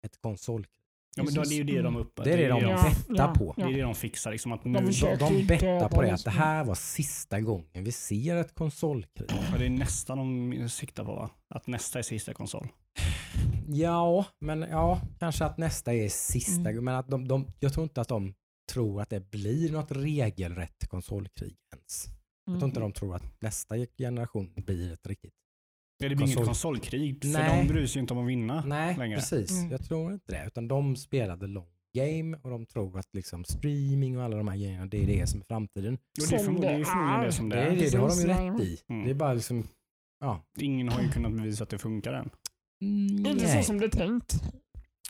ett 0.06 0.20
konsolkrig. 0.20 0.79
Ja, 1.16 1.22
men 1.22 1.34
då, 1.34 1.42
det 1.42 1.54
är 1.54 1.56
ju 1.56 1.64
det 1.64 1.82
de 1.82 1.96
upp... 1.96 2.20
Det 2.24 2.32
är 2.32 2.36
det 2.36 2.48
de 2.48 2.60
Ja, 2.60 2.92
bettar 3.08 3.24
ja, 3.28 3.34
på. 3.38 3.54
Det 3.56 3.62
är 3.62 3.72
det 3.72 3.80
de 3.82 3.94
fixar. 3.94 4.30
Liksom, 4.32 4.52
att 4.52 4.64
nu, 4.64 4.72
De 4.72 4.84
De, 4.90 5.16
de 5.18 5.46
bettar 5.46 5.88
på 5.88 6.02
det 6.02 6.14
att 6.14 6.24
det 6.24 6.30
här 6.30 6.64
var 6.64 6.74
sista 6.74 7.40
gången 7.40 7.84
vi 7.84 7.92
ser 7.92 8.36
ett 8.36 8.54
konsolkrig. 8.54 9.30
ja, 9.52 9.58
det 9.58 9.66
är 9.66 9.70
nästan 9.70 10.18
de 10.18 10.68
siktar 10.68 11.04
på, 11.04 11.14
va? 11.14 11.30
Att 11.54 11.66
nästa 11.66 11.98
är 11.98 12.02
sista 12.02 12.34
konsol. 12.34 12.68
Ja, 13.68 14.24
men 14.40 14.60
ja, 14.60 15.00
kanske 15.18 15.44
att 15.44 15.58
nästa 15.58 15.94
är 15.94 16.08
sista. 16.08 16.70
Mm. 16.70 16.84
Men 16.84 16.94
att 16.94 17.08
de, 17.08 17.28
de, 17.28 17.46
jag 17.60 17.72
tror 17.72 17.82
inte 17.84 18.00
att 18.00 18.08
de 18.08 18.34
tror 18.72 19.02
att 19.02 19.10
det 19.10 19.30
blir 19.30 19.72
något 19.72 19.92
regelrätt 19.92 20.88
konsolkrig 20.88 21.56
ens. 21.74 22.06
Jag 22.46 22.58
tror 22.58 22.68
inte 22.68 22.80
Mm. 22.80 22.90
de 22.92 22.98
tror 22.98 23.16
att 23.16 23.40
nästa 23.42 23.76
generation 23.98 24.52
blir 24.56 24.92
ett 24.92 25.06
riktigt 25.06 25.34
Det 26.00 26.08
blir 26.08 26.22
inget 26.26 26.36
Konsol- 26.38 26.44
konsolkrig, 26.44 27.18
för 27.22 27.28
Nej. 27.28 27.62
de 27.62 27.68
bryr 27.72 27.86
sig 27.86 27.94
ju 27.96 28.00
inte 28.00 28.14
om 28.14 28.20
att 28.20 28.28
vinna 28.28 28.64
Nej, 28.66 28.96
längre. 28.98 29.16
precis. 29.16 29.50
Mm. 29.50 29.70
Jag 29.70 29.84
tror 29.84 30.12
inte 30.12 30.32
det. 30.32 30.44
Utan 30.46 30.68
de 30.68 30.96
spelade 30.96 31.46
long 31.46 31.66
game 31.94 32.36
och 32.42 32.50
de 32.50 32.66
tror 32.66 32.98
att 32.98 33.14
liksom 33.14 33.44
streaming 33.44 34.18
och 34.18 34.24
alla 34.24 34.36
de 34.36 34.48
här 34.48 34.56
grejerna, 34.56 34.86
det 34.86 35.02
är 35.02 35.06
det 35.06 35.26
som 35.26 35.40
är 35.40 35.44
framtiden. 35.44 35.94
Och 35.94 36.00
det, 36.16 36.22
är 36.22 36.26
Som 36.26 36.38
förmodligen, 36.44 36.80
det 36.82 36.88
är 36.88 37.20
det 37.20 37.26
är. 37.26 37.30
som 37.30 37.48
det 37.48 37.56
Det, 37.56 37.90
det, 37.90 37.98
har 37.98 38.08
de 38.08 38.20
ju 38.20 38.26
rätt 38.26 38.60
i. 38.62 38.78
Mm. 38.88 39.04
Det 39.04 39.10
är 39.10 39.14
bara 39.14 39.34
liksom, 39.34 39.68
ja. 40.20 40.42
Ingen 40.58 40.88
har 40.88 41.02
ju 41.02 41.08
kunnat 41.10 41.32
bevisa 41.32 41.64
att 41.64 41.70
det 41.70 41.78
funkar 41.78 42.12
än. 42.12 42.30
Inte 43.26 43.48
så 43.48 43.62
som 43.62 43.78
det 43.80 43.86
är 43.86 43.90
tänkt. 43.90 44.42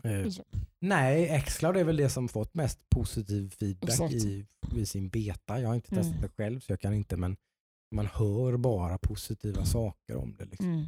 Liksom. 0.02 0.44
nej, 0.80 1.42
Xcloud 1.46 1.76
är 1.76 1.84
väl 1.84 1.96
det 1.96 2.08
som 2.08 2.28
fått 2.28 2.54
mest 2.54 2.88
positiv 2.90 3.50
feedback 3.50 4.12
i, 4.12 4.46
i 4.76 4.86
sin 4.86 5.08
beta. 5.08 5.60
Jag 5.60 5.68
har 5.68 5.74
inte 5.74 5.92
Mm. 5.94 6.04
testat 6.04 6.22
det 6.22 6.28
själv 6.28 6.60
så 6.60 6.72
jag 6.72 6.80
kan 6.80 6.94
inte, 6.94 7.16
men 7.16 7.36
man 7.90 8.06
hör 8.06 8.56
bara 8.56 8.98
positiva 8.98 9.64
saker 9.64 10.16
om 10.16 10.34
det. 10.38 10.44
Liksom. 10.44 10.66
Mm. 10.66 10.86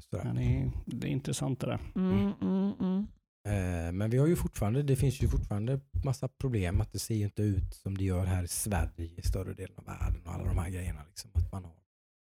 Sådär. 0.00 0.24
Ja, 0.24 0.32
det, 0.32 0.42
är, 0.42 0.70
det 0.86 1.06
är 1.06 1.10
intressant 1.10 1.60
det 1.60 1.66
där. 1.66 1.80
Mm, 1.96 2.32
mm, 2.40 2.72
mm. 2.80 3.06
Eh, 3.48 3.92
Men 3.92 4.10
vi 4.10 4.18
har 4.18 4.26
ju 4.26 4.36
fortfarande, 4.36 4.82
det 4.82 4.96
finns 4.96 5.22
ju 5.22 5.28
fortfarande 5.28 5.80
massa 6.04 6.28
problem 6.28 6.80
att 6.80 6.92
det 6.92 6.98
ser 6.98 7.14
ju 7.14 7.24
inte 7.24 7.42
ut 7.42 7.74
som 7.74 7.96
det 7.98 8.04
gör 8.04 8.24
här 8.24 8.42
i 8.44 8.48
Sverige 8.48 9.10
i 9.16 9.22
större 9.22 9.54
delen 9.54 9.76
av 9.78 9.84
världen 9.84 10.22
och 10.26 10.32
alla 10.32 10.44
de 10.44 10.58
här 10.58 10.70
grejerna. 10.70 11.04
Liksom. 11.08 11.30
Att 11.34 11.52
man 11.52 11.64
har 11.64 11.74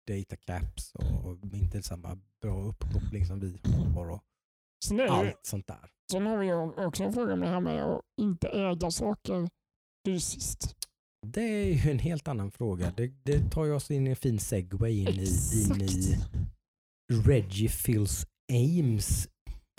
data 0.07 0.37
caps 0.37 0.93
och 1.25 1.55
inte 1.55 1.83
samma 1.83 2.19
bra 2.43 2.63
uppkoppling 2.65 3.27
som 3.27 3.41
vi 3.41 3.61
har 3.95 4.07
och 4.11 4.23
ju- 4.93 5.09
allt 5.09 5.41
sånt 5.47 5.67
där. 5.67 5.91
sen 6.13 6.27
har 6.27 6.37
vi 6.39 6.47
ju 6.47 6.87
också 6.87 7.03
en 7.05 7.13
fråga 7.13 7.37
med 7.37 7.49
det 7.49 7.53
här 7.53 7.61
med 7.61 7.85
att 7.85 8.01
inte 8.21 8.49
äga 8.49 8.91
saker 8.91 9.49
fysiskt. 10.07 10.82
Det 11.27 11.41
är 11.43 11.65
ju 11.85 11.91
en 11.91 11.99
helt 11.99 12.29
annan 12.29 12.51
fråga. 12.51 12.93
Det, 12.97 13.13
det 13.23 13.51
tar 13.51 13.65
ju 13.65 13.73
oss 13.73 13.91
in 13.91 14.07
i 14.07 14.11
en 14.11 14.17
fin 14.17 14.39
segway 14.39 15.01
in 15.01 15.09
i, 15.09 15.29
in 15.65 15.83
i. 15.83 16.19
Reggie 17.27 17.69
Fils 17.69 18.27
Ames 18.53 19.29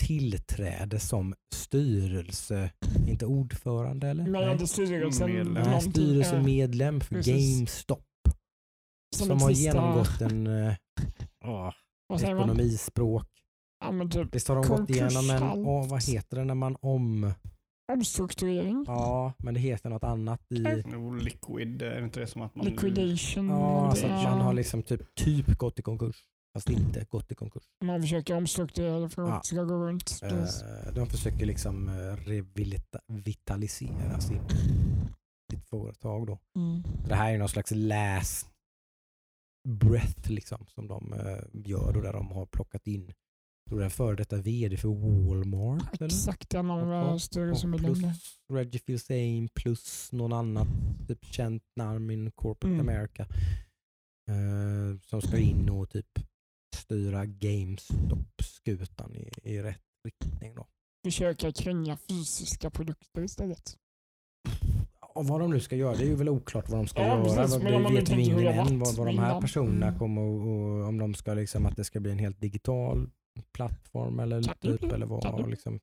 tillträde 0.01 0.99
som 0.99 1.33
styrelse, 1.55 2.71
inte 3.07 3.25
ordförande 3.25 4.07
eller? 4.07 4.27
Med 4.27 4.69
styrelsen. 4.69 5.31
Medlem. 5.33 5.53
Nej, 5.53 5.81
styrelsemedlem 5.81 7.01
för 7.01 7.15
Precis. 7.15 7.55
GameStop. 7.57 8.05
som 9.15 9.27
som 9.27 9.41
har 9.41 9.49
sista- 9.49 9.63
genomgått 9.63 10.21
en 10.21 10.43
man? 10.43 12.19
ekonomispråk. 12.19 13.27
Ja, 13.79 13.91
men 13.91 14.09
typ 14.09 14.35
Visst 14.35 14.47
har 14.47 14.55
de 14.55 14.67
gått 14.67 14.89
igenom 14.89 15.29
en, 15.29 15.43
åh, 15.43 15.89
vad 15.89 16.03
heter 16.03 16.37
det 16.37 16.43
när 16.43 16.55
man 16.55 16.75
om, 16.81 17.33
omstrukturering, 17.91 18.83
ja 18.87 19.33
men 19.37 19.53
det 19.53 19.59
heter 19.59 19.89
något 19.89 20.03
annat 20.03 20.51
i, 20.51 20.63
Jo, 20.91 21.13
Liquid, 21.15 21.81
är 21.81 21.95
det 21.99 22.03
inte 22.05 22.19
det 22.19 22.27
som 22.27 22.41
att 22.41 22.55
man... 22.55 22.65
liquidation. 22.65 23.49
ja 23.49 23.87
alltså 23.89 24.07
att 24.07 24.23
man 24.23 24.41
har 24.41 24.53
liksom 24.53 24.83
typ, 24.83 25.15
typ 25.15 25.57
gått 25.57 25.79
i 25.79 25.81
konkurs. 25.81 26.15
fast 26.53 26.69
inte 26.69 27.05
gått 27.05 27.31
i 27.31 27.35
konkurs. 27.35 27.63
Man 27.85 28.01
försöker 28.01 28.37
omstrukturera 28.37 28.99
det 28.99 29.09
för 29.09 29.21
att 29.23 29.29
Ja. 29.29 29.35
det 29.37 29.45
ska 29.47 29.63
gå 29.63 29.73
runt. 29.87 30.19
Eh, 30.23 30.93
De 30.93 31.07
försöker 31.07 31.45
liksom 31.45 31.89
eh, 31.89 32.15
revitalisera 33.07 34.19
sin, 34.19 34.41
sitt 35.51 35.65
företag. 35.69 36.27
Då. 36.27 36.39
Mm. 36.55 36.83
Det 37.07 37.15
här 37.15 37.33
är 37.33 37.37
någon 37.37 37.49
slags 37.49 37.71
last 37.75 38.47
breath 39.69 40.31
liksom, 40.31 40.65
som 40.67 40.87
de 40.87 41.13
eh, 41.13 41.43
gör 41.69 41.93
då, 41.93 42.01
där 42.01 42.13
de 42.13 42.31
har 42.31 42.45
plockat 42.45 42.87
in 42.87 43.13
tror 43.73 43.81
jag, 43.81 43.85
en 43.85 43.91
före 43.91 44.15
detta 44.15 44.37
vd 44.37 44.77
för 44.77 44.87
Walmart. 44.89 45.93
Eller? 45.93 46.05
Exakt, 46.05 46.49
de 46.49 46.69
Och- 46.71 46.77
här 46.87 47.17
större 47.17 47.55
som 47.55 47.73
är 47.73 47.77
plus 47.77 48.01
längre. 48.01 48.15
Reggie 48.53 48.79
Fils-Aime 48.79 49.49
plus 49.53 50.11
någon 50.11 50.33
annan 50.33 50.67
typ 51.07 51.25
känt 51.25 51.63
namn 51.75 52.09
in 52.11 52.31
corporate 52.31 52.73
Mm. 52.75 52.89
America. 52.89 53.27
Eh, 54.29 54.99
som 55.01 55.21
ska 55.21 55.37
in 55.37 55.69
och 55.69 55.89
typ 55.89 56.19
styra 56.75 57.25
GameStop-skutan 57.25 59.15
i, 59.15 59.29
i 59.43 59.61
rätt 59.61 59.81
riktning. 60.07 60.55
Då. 60.55 60.67
Försöka 61.05 61.51
kränga 61.51 61.97
fysiska 61.97 62.69
produkter 62.69 63.23
istället. 63.23 63.77
Och 65.15 65.27
vad 65.27 65.39
de 65.41 65.51
nu 65.51 65.59
ska 65.59 65.75
göra, 65.75 65.95
det 65.95 66.03
är 66.03 66.07
ju 66.07 66.15
väl 66.15 66.29
oklart 66.29 66.69
vad 66.69 66.79
de 66.79 66.87
ska 66.87 67.01
Ja, 67.01 67.07
göra. 67.07 67.23
precis, 67.35 67.57
det 67.57 67.79
vet 67.93 68.11
hur 68.11 68.17
ingen 68.19 68.37
det 68.37 68.51
än 68.51 68.79
vad, 68.79 68.95
vad 68.95 69.07
de 69.07 69.17
här 69.17 69.41
personerna 69.41 69.87
Mm. 69.87 69.99
kommer 69.99 70.21
och, 70.21 70.47
och 70.47 70.87
om 70.87 70.97
de 70.97 71.13
ska 71.13 71.33
liksom 71.33 71.65
att 71.65 71.75
det 71.75 71.83
ska 71.83 71.99
bli 71.99 72.11
en 72.11 72.19
helt 72.19 72.41
digital 72.41 73.09
plattform 73.53 74.19
eller 74.19 74.41
typ 74.41 74.59
bli, 74.81 74.89
eller 74.89 75.05
vad. 75.05 75.49
Liksom, 75.49 75.79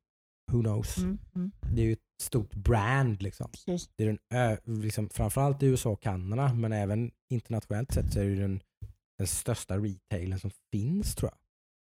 who 0.53 0.61
knows. 0.63 0.99
Mm. 0.99 1.19
Mm. 1.35 1.51
Det 1.75 1.83
är 1.83 1.87
ju 1.87 1.93
ett 1.93 1.99
stort 2.23 2.55
brand 2.55 3.23
liksom. 3.23 3.51
Precis. 3.51 3.91
Det 3.97 4.05
är 4.05 4.19
den, 4.31 4.83
liksom, 4.83 5.09
framförallt 5.09 5.63
i 5.63 5.67
USA 5.67 5.91
och 5.91 6.03
Kanada 6.03 6.55
men 6.55 6.73
även 6.73 7.11
internationellt 7.31 7.93
sett 7.93 8.13
så 8.13 8.21
är 8.21 8.25
det 8.25 8.35
den, 8.35 8.61
den 9.19 9.27
största 9.27 9.79
retailen 9.79 10.39
som 10.39 10.51
finns 10.73 11.15
tror 11.15 11.31
jag. 11.31 11.39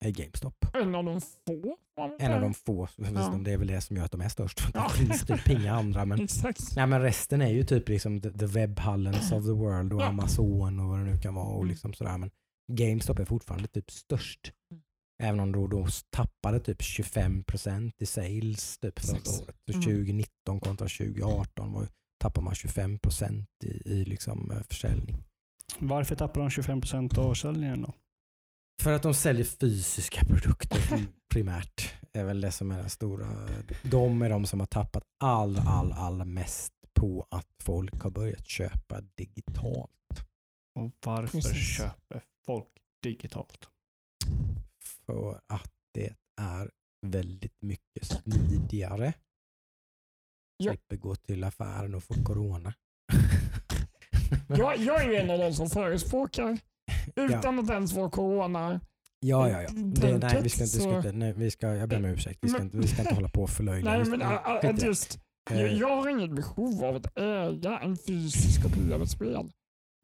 Är 0.08 0.12
GameStop. 0.12 0.66
En 0.74 0.96
av 0.96 1.04
de 1.06 1.22
få. 1.22 1.78
En 2.20 2.34
av 2.34 2.42
de 2.42 2.54
få, 2.54 2.88
Ja. 2.98 3.40
det 3.46 3.52
är 3.52 3.58
väl 3.58 3.68
det 3.68 3.82
som 3.82 3.98
gör 3.98 4.06
att 4.06 4.12
de 4.12 4.22
är 4.22 4.30
störst. 4.30 4.62
Ja. 4.74 4.88
Det 5.00 5.06
finns 5.06 5.26
typ 5.26 5.50
inga 5.50 5.74
andra. 5.76 6.06
Men, 6.06 6.20
Exakt. 6.24 6.76
nej, 6.76 6.88
men 6.88 7.02
resten 7.02 7.42
är 7.42 7.50
ju 7.52 7.64
typ 7.64 7.90
liksom 7.90 8.22
the, 8.22 8.32
the 8.32 8.46
webbhallens 8.46 9.32
of 9.32 9.46
the 9.46 9.52
world 9.52 9.94
och. 9.94 10.04
Amazon 10.06 10.80
och 10.80 10.88
vad 10.88 11.00
det 11.00 11.06
nu 11.06 11.18
kan 11.18 11.34
vara. 11.36 11.46
Och 11.48 11.56
Mm. 11.62 11.68
liksom 11.70 11.94
sådär. 11.94 12.18
Men 12.18 12.32
GameStop 12.72 13.20
är 13.20 13.26
fortfarande 13.26 13.68
typ 13.68 13.92
störst. 13.92 14.52
Mm. 14.72 14.84
Även 15.24 15.40
om 15.40 15.52
då, 15.52 15.68
då 15.68 15.88
tappade 16.10 16.60
typ 16.60 16.82
25% 16.82 17.92
i 17.98 18.06
sales 18.06 18.78
typ 18.78 19.00
förra 19.00 19.18
året. 19.18 19.56
Så 19.66 19.74
Mm. 19.74 19.82
2019 19.84 20.60
kontra 20.60 20.88
2018 20.88 21.74
var, 21.74 21.88
tappade 22.20 22.46
man 22.46 22.54
25% 22.54 23.46
i, 23.64 23.68
i 23.68 24.06
liksom, 24.06 24.52
eh, 24.52 24.62
försäljning. 24.70 25.24
Varför 25.80 26.16
tappar 26.16 26.42
de 26.42 26.50
25% 26.50 27.18
av 27.18 27.30
försäljningen 27.30 27.82
då? 27.82 27.94
För 28.82 28.94
att 28.94 29.04
de 29.04 29.14
säljer 29.14 29.46
fysiska 29.46 30.26
produkter 30.26 31.08
primärt. 31.34 31.94
är 32.14 32.24
väl 32.24 32.42
det 32.42 32.52
som 32.52 32.72
är 32.72 32.78
den 32.78 32.90
stora. 32.90 33.28
De 33.84 34.22
är 34.22 34.30
de 34.30 34.46
som 34.46 34.60
har 34.60 34.68
tappat 34.68 35.04
all, 35.20 35.60
all, 35.60 35.92
all 35.92 36.26
mest 36.26 36.74
på 37.00 37.28
att 37.32 37.48
folk 37.64 38.02
har 38.02 38.10
börjat 38.10 38.48
köpa 38.48 39.02
digitalt. 39.02 39.92
Och 40.76 40.92
varför 41.06 41.42
Precis. 41.42 41.78
köper 41.78 42.24
folk 42.46 42.68
digitalt? 43.04 43.70
För 45.06 45.42
att 45.48 45.72
det 45.94 46.14
är 46.42 46.72
väldigt 47.08 47.62
mycket 47.62 48.06
smidigare. 48.06 49.14
Ja. 50.58 50.72
Slipper 50.72 50.96
gå 50.96 51.16
till 51.16 51.44
affären 51.44 51.96
och 51.96 52.04
få 52.04 52.14
corona. 52.24 52.74
Jag, 54.48 54.78
jag 54.78 55.04
är 55.04 55.10
ju 55.10 55.16
en 55.16 55.30
av 55.30 55.40
de 55.40 55.54
som 55.54 55.70
förespråkar, 55.70 56.60
utan 57.16 57.60
att 57.60 57.70
ens 57.70 57.94
få 57.94 58.10
corona, 58.10 58.80
Ja, 59.20 59.50
ja, 59.50 59.62
ja. 59.62 59.70
Det, 59.74 60.18
nej, 60.18 60.42
vi 60.44 60.50
ska 60.50 60.64
inte, 60.64 60.78
vi 60.78 60.84
ska 60.84 60.98
inte, 60.98 61.12
nej, 61.12 61.34
vi 61.34 61.52
ska, 61.52 61.76
jag 61.76 61.90
ber 61.90 61.98
om 61.98 62.06
ursäkt. 62.06 62.40
Vi 62.42 62.50
ska 62.50 62.62
inte, 62.62 62.78
vi 62.78 62.88
ska 62.88 63.02
inte 63.02 63.16
hålla 63.16 63.30
på 63.30 63.44
och 63.44 63.50
förlöjliga. 63.50 63.98
Nej, 63.98 64.06
men 64.10 64.22
att 64.22 64.62
det. 64.62 64.86
just, 64.86 65.20
Eh, 65.52 65.62
jag, 65.62 65.74
jag 65.74 65.96
har 65.96 66.10
inget 66.10 66.32
behov 66.32 66.84
av 66.84 66.96
att 66.96 67.18
äga 67.18 67.80
en 67.80 67.98
fysisk 67.98 68.64
kopia 68.64 68.96
av 68.96 69.02
ett 69.02 69.10
spel. 69.10 69.52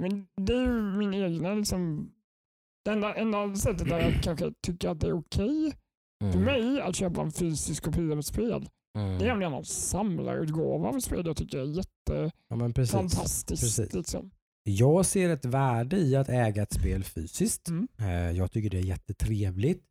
Men 0.01 0.27
det 0.41 0.53
är 0.53 0.61
ju 0.61 0.81
min 0.81 1.13
egna 1.13 1.53
liksom, 1.53 2.11
det 2.85 2.91
enda, 2.91 3.15
enda 3.15 3.55
sättet 3.55 3.89
där 3.89 3.99
jag 3.99 4.23
kanske 4.23 4.53
tycker 4.61 4.89
att 4.89 4.99
det 4.99 5.07
är 5.07 5.13
okej 5.19 5.73
för 6.19 6.39
mm, 6.39 6.43
mig 6.43 6.81
att 6.81 6.95
köpa 6.95 7.21
en 7.21 7.31
fysisk 7.31 7.83
kopia 7.83 8.11
av 8.11 8.19
ett 8.19 8.25
spel. 8.25 8.69
mm. 8.97 9.19
Det 9.19 9.25
är 9.25 9.29
är 9.41 9.49
någon 9.49 9.65
samlarutgåva 9.65 10.89
av 10.89 10.97
ett 10.97 11.03
spel 11.03 11.25
jag 11.25 11.37
tycker 11.37 11.57
är 11.57 11.65
Ja, 12.47 12.67
jättefantastiskt. 12.67 13.61
precis. 13.63 13.93
Liksom. 13.93 14.31
Jag 14.63 15.05
ser 15.05 15.29
ett 15.29 15.45
värde 15.45 15.97
i 15.97 16.15
att 16.15 16.29
äga 16.29 16.63
ett 16.63 16.73
spel 16.73 17.03
fysiskt. 17.03 17.67
Mm. 17.69 17.87
Eh, 17.99 18.31
Jag 18.37 18.51
tycker 18.51 18.69
det 18.69 18.77
är 18.77 18.81
jättetrevligt. 18.83 19.83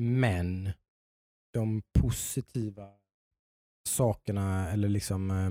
Men 0.00 0.70
de 1.52 1.82
positiva 2.00 2.88
sakerna 3.88 4.70
eller 4.72 4.88
liksom 4.88 5.30
eh, 5.30 5.50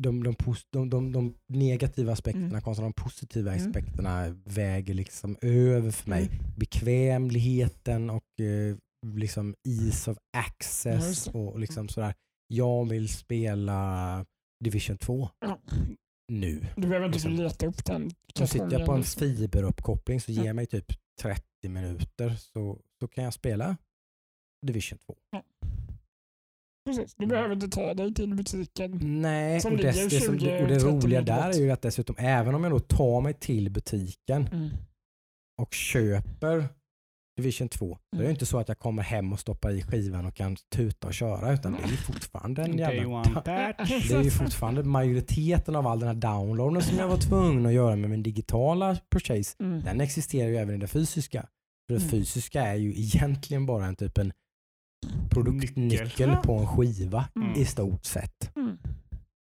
de, 0.00 0.22
de, 0.24 0.34
de, 0.70 0.90
de, 0.90 1.12
de 1.12 1.34
negativa 1.48 2.12
aspekterna 2.12 2.46
Mm. 2.48 2.60
kontra 2.60 2.82
de 2.84 2.92
positiva 2.92 3.54
Mm. 3.54 3.66
aspekterna 3.68 4.28
väger 4.44 4.94
liksom 4.94 5.36
över 5.42 5.90
för 5.90 6.10
mig. 6.10 6.26
Mm. 6.32 6.44
Bekvämligheten 6.56 8.10
och 8.10 8.40
eh, 8.40 8.76
liksom 9.16 9.54
ease 9.68 10.10
of 10.10 10.18
access 10.36 11.24
det. 11.24 11.38
och 11.38 11.58
liksom 11.60 11.88
sådär. 11.88 12.14
Jag 12.48 12.88
vill 12.88 13.08
spela 13.08 14.24
Division 14.64 14.98
2 14.98 15.28
Ja. 15.40 15.58
nu. 16.32 16.66
Du 16.76 16.82
behöver 16.82 17.06
inte 17.06 17.16
Liksom. 17.16 17.32
leta 17.32 17.66
upp 17.66 17.84
den 17.84 18.10
Så 18.34 18.46
sitter 18.46 18.72
jag 18.72 18.86
på 18.86 18.92
en 18.92 19.02
fiberuppkoppling 19.04 20.20
så 20.20 20.32
Ja. 20.32 20.44
ger 20.44 20.52
mig 20.52 20.66
typ 20.66 20.86
30 21.22 21.42
minuter 21.68 22.34
så, 22.36 22.80
så 23.00 23.08
kan 23.08 23.24
jag 23.24 23.34
spela 23.34 23.76
Division 24.66 24.98
2. 24.98 25.16
Precis. 26.84 27.14
Du 27.18 27.26
behöver 27.26 27.54
inte 27.54 27.68
ta 27.68 27.94
dig 27.94 28.14
till 28.14 28.34
butiken. 28.34 28.98
Nej, 29.22 29.60
Som 29.60 29.72
och, 29.72 29.78
dess, 29.78 29.96
ligger 29.96 30.10
det, 30.10 30.20
som, 30.26 30.38
20, 30.38 30.62
och 30.62 30.68
det 30.68 30.80
30 30.80 30.86
roliga 30.86 31.20
där 31.22 31.48
är 31.48 31.54
ju 31.58 31.70
att 31.70 31.82
dessutom 31.82 32.16
även 32.18 32.54
om 32.54 32.64
jag 32.64 32.72
då 32.72 32.80
tar 32.80 33.20
mig 33.20 33.34
till 33.34 33.70
butiken 33.70 34.48
Mm. 34.52 34.68
och 35.62 35.72
köper 35.74 36.68
Division 37.36 37.68
2 37.68 37.86
så 37.86 38.16
är 38.16 38.18
det 38.18 38.24
Mm. 38.24 38.30
inte 38.30 38.46
så 38.46 38.58
att 38.58 38.68
jag 38.68 38.78
kommer 38.78 39.02
hem 39.02 39.32
och 39.32 39.40
stoppar 39.40 39.70
i 39.70 39.82
skivan 39.82 40.26
och 40.26 40.34
kan 40.34 40.56
tuta 40.74 41.06
och 41.06 41.14
köra 41.14 41.52
utan 41.52 41.72
det 41.72 41.78
är 41.82 41.88
ju 41.88 41.96
fortfarande 41.96 42.62
en 42.62 42.78
jävla. 42.78 43.22
Det 43.44 44.14
är 44.14 44.22
ju 44.22 44.30
fortfarande 44.30 44.82
majoriteten 44.82 45.76
av 45.76 45.86
all 45.86 45.98
den 46.00 46.08
här 46.08 46.14
downloaden 46.14 46.82
som 46.82 46.98
jag 46.98 47.08
var 47.08 47.16
tvungen 47.16 47.66
att 47.66 47.72
göra 47.72 47.96
med 47.96 48.10
min 48.10 48.22
digitala 48.22 48.96
purchase. 49.10 49.56
Mm. 49.60 49.82
Den 49.84 50.00
existerar 50.00 50.48
ju 50.48 50.56
även 50.56 50.74
i 50.74 50.78
det 50.78 50.86
fysiska. 50.86 51.40
För 51.86 51.94
det 51.94 52.00
Mm. 52.00 52.10
fysiska 52.10 52.62
är 52.62 52.74
ju 52.74 52.90
egentligen 52.90 53.66
bara 53.66 53.86
en 53.86 53.96
typ 53.96 54.18
en 54.18 54.32
produktnyckel 55.30 56.28
Nyckel. 56.30 56.36
på 56.36 56.58
en 56.58 56.66
skiva 56.66 57.28
Mm. 57.36 57.52
i 57.60 57.64
stort 57.64 58.04
sett. 58.04 58.56
Mm. 58.56 58.78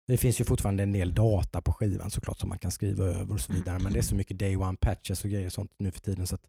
Det 0.07 0.17
finns 0.17 0.41
ju 0.41 0.45
fortfarande 0.45 0.83
en 0.83 0.91
del 0.91 1.13
data 1.13 1.61
på 1.61 1.73
skivan 1.73 2.09
såklart 2.11 2.39
som 2.39 2.49
man 2.49 2.59
kan 2.59 2.71
skriva 2.71 3.05
över 3.05 3.33
och 3.33 3.41
så 3.41 3.53
vidare. 3.53 3.79
Men 3.79 3.93
det 3.93 3.99
är 3.99 4.03
så 4.03 4.15
mycket 4.15 4.39
day 4.39 4.55
one 4.57 4.77
patches 4.81 5.23
och 5.23 5.29
grejer 5.29 5.45
och 5.45 5.53
sånt 5.53 5.71
nu 5.79 5.91
för 5.91 5.99
tiden 6.01 6.27
så 6.27 6.35
att 6.35 6.45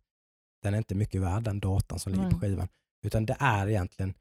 den 0.62 0.74
är 0.74 0.78
inte 0.78 0.94
mycket 0.94 1.20
värd 1.20 1.42
den 1.42 1.60
datan 1.60 1.98
som 1.98 2.12
ligger 2.12 2.30
på 2.30 2.38
skivan. 2.40 2.68
Utan 3.06 3.26
det 3.26 3.36
är 3.40 3.68
egentligen 3.68 4.14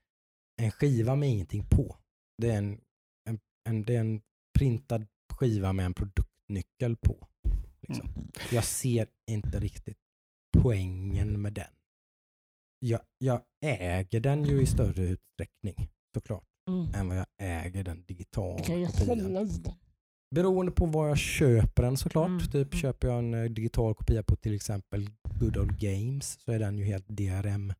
en 0.61 0.71
skiva 0.71 1.15
med 1.15 1.29
ingenting 1.29 1.63
på. 1.69 1.95
Det 2.37 2.51
är 2.51 2.57
en, 2.57 2.81
en, 3.29 3.39
en, 3.69 3.83
det 3.83 3.95
är 3.95 3.99
en 3.99 4.21
printad 4.59 5.07
skiva 5.33 5.73
med 5.73 5.85
en 5.85 5.93
produktnyckel 5.93 6.95
på. 6.97 7.27
Liksom. 7.87 8.07
Mm. 8.09 8.27
Jag 8.51 8.63
ser 8.63 9.07
inte 9.31 9.59
riktigt 9.59 9.97
poängen 10.57 11.41
med 11.41 11.53
den. 11.53 11.67
Jag, 12.79 12.99
jag 13.17 13.41
äger 13.65 14.19
den 14.19 14.43
ju 14.45 14.61
i 14.61 14.65
större 14.65 15.03
utsträckning 15.03 15.89
såklart 16.13 16.43
Mm. 16.69 16.93
än 16.95 17.07
vad 17.07 17.17
jag 17.17 17.25
äger 17.37 17.83
den 17.83 18.03
digitala 18.07 18.57
kopian. 18.59 19.49
Beroende 20.35 20.71
på 20.71 20.85
var 20.85 21.07
jag 21.07 21.17
köper 21.17 21.83
den 21.83 21.97
såklart. 21.97 22.27
Mm. 22.27 22.39
Typ 22.39 22.53
Mm. 22.73 22.81
köper 22.81 23.07
jag 23.07 23.19
en 23.19 23.33
eh, 23.33 23.43
digital 23.49 23.95
kopia 23.95 24.23
på 24.23 24.35
till 24.35 24.53
exempel 24.55 25.09
Good 25.39 25.57
Old 25.57 25.79
Games 25.79 26.37
så 26.45 26.51
är 26.51 26.59
den 26.59 26.77
ju 26.77 26.83
helt 26.83 27.07
DRM 27.07 27.73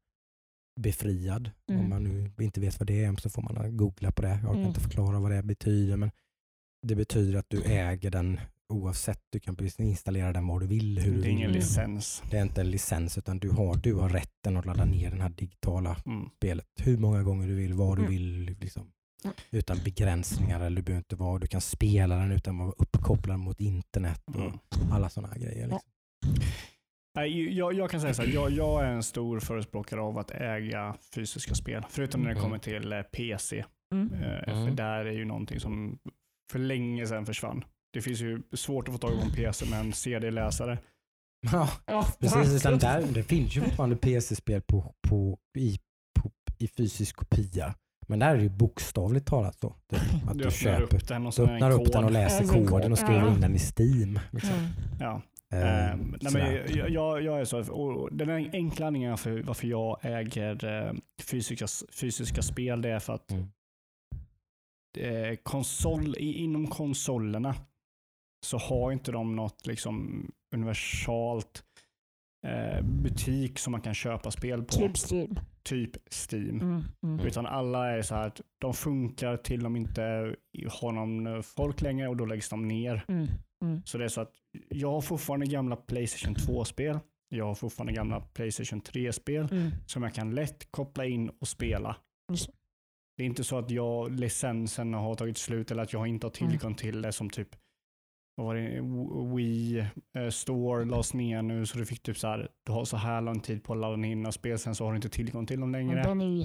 befriad. 0.81 1.51
Mm. 1.69 1.81
Om 1.81 1.89
man 1.89 2.03
nu 2.03 2.31
inte 2.45 2.59
vet 2.61 2.79
vad 2.79 2.87
det 2.87 3.03
är 3.03 3.15
så 3.15 3.29
får 3.29 3.41
man 3.41 3.77
googla 3.77 4.11
på 4.11 4.21
det. 4.21 4.29
Jag 4.29 4.39
kan 4.41 4.55
Mm. 4.55 4.67
inte 4.67 4.79
förklara 4.79 5.19
vad 5.19 5.31
det 5.31 5.43
betyder 5.43 5.97
men 5.97 6.11
det 6.87 6.95
betyder 6.95 7.39
att 7.39 7.49
du 7.49 7.63
äger 7.63 8.11
den 8.11 8.39
oavsett. 8.69 9.21
Du 9.31 9.39
kan 9.39 9.57
installera 9.79 10.33
den 10.33 10.47
var 10.47 10.59
du 10.59 10.67
vill. 10.67 10.99
Hur 10.99 11.11
du 11.11 11.17
Det 11.17 11.21
är 11.21 11.21
vill. 11.21 11.31
ingen 11.31 11.49
Mm. 11.49 11.55
licens. 11.55 12.23
Det 12.31 12.37
är 12.37 12.41
inte 12.41 12.61
en 12.61 12.71
licens 12.71 13.17
utan 13.17 13.39
du 13.39 13.49
har, 13.49 13.75
du 13.75 13.93
har 13.93 14.09
rätten 14.09 14.57
att 14.57 14.65
ladda 14.65 14.85
ner 14.85 15.09
den 15.09 15.21
här 15.21 15.29
digitala 15.29 15.97
Mm. 16.05 16.29
spelet 16.35 16.65
hur 16.81 16.97
många 16.97 17.23
gånger 17.23 17.47
du 17.47 17.55
vill, 17.55 17.73
var 17.73 17.95
du 17.95 18.01
Mm. 18.01 18.11
vill. 18.11 18.57
Liksom, 18.59 18.91
utan 19.51 19.77
begränsningar. 19.83 20.59
Eller 20.61 20.75
du, 20.75 20.81
behöver 20.81 20.99
inte 21.01 21.15
vara, 21.15 21.39
du 21.39 21.47
kan 21.47 21.61
spela 21.61 22.15
den 22.15 22.31
utan 22.31 22.55
att 22.55 22.65
vara 22.65 22.75
uppkopplad 22.77 23.39
mot 23.39 23.61
internet 23.61 24.21
och 24.27 24.35
Mm. 24.35 24.59
alla 24.91 25.09
sådana 25.09 25.33
här 25.33 25.39
grejer. 25.41 25.67
Liksom. 25.67 25.79
Nej, 27.15 27.57
jag, 27.57 27.73
jag 27.73 27.89
kan 27.91 28.01
säga 28.01 28.13
så 28.13 28.21
här, 28.21 28.29
jag, 28.33 28.51
jag 28.51 28.85
är 28.85 28.89
en 28.91 29.03
stor 29.03 29.39
förespråkare 29.39 30.01
av 30.01 30.17
att 30.17 30.31
äga 30.31 30.95
fysiska 31.15 31.55
spel. 31.55 31.83
Förutom 31.89 32.21
när 32.21 32.27
det 32.29 32.33
Mm. 32.33 32.43
kommer 32.43 32.57
till 32.57 32.93
eh, 32.93 33.01
PC. 33.01 33.63
Mm. 33.93 34.13
Eh, 34.13 34.43
För 34.45 34.51
Mm. 34.61 34.75
där 34.75 35.05
är 35.05 35.11
ju 35.11 35.25
någonting 35.25 35.59
som 35.59 35.99
för 36.51 36.59
länge 36.59 37.07
sedan 37.07 37.25
försvann. 37.25 37.63
Det 37.93 38.01
finns 38.01 38.19
ju 38.21 38.41
svårt 38.53 38.87
att 38.87 38.93
få 38.93 38.97
tag 38.97 39.11
på 39.19 39.25
en 39.25 39.31
PC 39.31 39.65
med 39.69 39.79
en 39.79 39.93
CD-läsare. 39.93 40.77
Ja, 41.51 41.69
Ja, 41.85 42.05
precis. 42.19 42.53
Utan 42.55 42.77
där, 42.79 43.03
det 43.13 43.23
finns 43.23 43.57
ju 43.57 43.61
fortfarande 43.61 43.95
PC-spel 43.95 44.61
på, 44.61 44.93
på, 45.07 45.37
i, 45.57 45.79
på, 46.19 46.31
i 46.57 46.67
fysisk 46.67 47.15
kopia. 47.15 47.75
Men 48.07 48.19
där 48.19 48.29
är 48.29 48.37
det 48.37 48.43
ju 48.43 48.49
bokstavligt 48.49 49.27
talat 49.27 49.59
så. 49.59 49.75
Typ, 49.89 49.99
att 50.27 50.37
Du 50.37 50.43
du, 50.43 50.51
köper, 50.51 50.83
upp 50.95 51.07
den 51.07 51.27
och 51.27 51.33
du 51.37 51.43
öppnar 51.43 51.71
upp 51.71 51.91
den 51.91 52.03
och 52.03 52.11
läser 52.11 52.47
koden 52.47 52.65
kod. 52.67 52.91
och 52.91 52.97
skriver 52.97 53.19
Ja. 53.25 53.33
in 53.33 53.41
den 53.41 53.55
i 53.55 53.59
Steam. 53.59 54.19
Liksom. 54.31 54.53
Mm. 54.55 54.69
Ja. 54.99 55.21
Ehm, 55.53 56.15
nej, 56.21 56.33
men 56.33 56.55
jag, 56.77 56.89
jag, 56.89 57.23
jag 57.23 57.39
är 57.39 57.45
så, 57.45 57.71
och 57.73 58.09
den 58.15 58.29
enkla 58.53 58.87
anledningen 58.87 59.17
för 59.17 59.41
varför 59.43 59.67
jag 59.67 59.97
äger 60.01 60.65
eh, 60.65 60.93
fysiska, 61.23 61.67
fysiska 61.91 62.41
spel 62.41 62.81
det 62.81 62.89
är 62.89 62.99
för 62.99 63.13
att 63.13 63.31
Mm. 63.31 63.47
eh, 65.31 65.35
konsol, 65.43 66.15
i, 66.17 66.33
inom 66.33 66.67
konsolerna 66.67 67.55
så 68.45 68.57
har 68.57 68.91
inte 68.91 69.11
de 69.11 69.35
något 69.35 69.67
liksom 69.67 70.25
universalt 70.55 71.63
eh, 72.47 72.81
butik 72.81 73.59
som 73.59 73.71
man 73.71 73.81
kan 73.81 73.93
köpa 73.93 74.31
spel 74.31 74.63
på. 74.63 74.73
Typ 74.73 74.97
Steam. 75.11 75.39
Typ 75.63 75.91
Steam. 76.29 76.61
Mm. 76.61 76.83
Mm. 77.03 77.25
Utan 77.27 77.45
alla 77.45 77.87
är 77.91 78.01
så 78.01 78.15
här 78.15 78.27
att 78.27 78.41
de 78.59 78.73
funkar 78.73 79.37
till 79.37 79.63
de 79.63 79.75
inte 79.75 80.35
har 80.81 80.91
någon 80.91 81.43
folk 81.43 81.81
längre 81.81 82.07
och 82.07 82.17
då 82.17 82.25
läggs 82.25 82.49
de 82.49 82.67
ner. 82.67 83.05
Mm. 83.07 83.27
Mm. 83.65 83.81
Så 83.85 83.97
det 83.97 84.03
är 84.03 84.09
så 84.09 84.21
att 84.21 84.33
jag 84.69 84.91
har 84.91 85.01
fortfarande 85.01 85.45
gamla 85.45 85.75
Playstation 85.75 86.35
2-spel. 86.35 86.99
Jag 87.29 87.45
har 87.45 87.55
fortfarande 87.55 87.93
gamla 87.93 88.21
Playstation 88.21 88.81
3-spel 88.81 89.47
Mm. 89.51 89.71
som 89.85 90.03
jag 90.03 90.13
kan 90.13 90.35
lätt 90.35 90.71
koppla 90.71 91.05
in 91.05 91.29
och 91.29 91.47
spela. 91.47 91.95
Det 93.17 93.23
är 93.23 93.27
inte 93.27 93.43
så 93.43 93.57
att 93.57 93.71
jag, 93.71 94.11
licensen 94.19 94.93
har 94.93 95.15
tagit 95.15 95.37
slut 95.37 95.71
eller 95.71 95.83
att 95.83 95.93
jag 95.93 96.07
inte 96.07 96.25
har 96.25 96.31
tillgång 96.31 96.75
till 96.75 97.01
det 97.01 97.11
som 97.11 97.29
typ 97.29 97.49
vad 98.39 98.47
var 98.47 98.55
det, 98.55 98.81
Wii 99.35 99.79
eh, 100.15 100.29
Store 100.29 100.85
lades 100.85 101.13
ner 101.13 101.41
nu 101.41 101.65
så 101.65 101.77
du 101.77 101.85
fick 101.85 102.03
typ 102.03 102.17
så 102.17 102.27
här, 102.27 102.49
du 102.65 102.71
har 102.71 102.85
så 102.85 102.97
här 102.97 103.21
lång 103.21 103.39
tid 103.39 103.63
på 103.63 103.73
att 103.73 103.79
ladda 103.79 103.95
ner 103.95 104.09
dina 104.15 104.31
spel 104.31 104.59
sen 104.59 104.75
så 104.75 104.85
har 104.85 104.91
du 104.91 104.95
inte 104.95 105.09
tillgång 105.09 105.45
till 105.45 105.59
dem 105.59 105.71
längre. 105.71 106.03
den 106.03 106.21
är 106.21 106.25
ju 106.25 106.35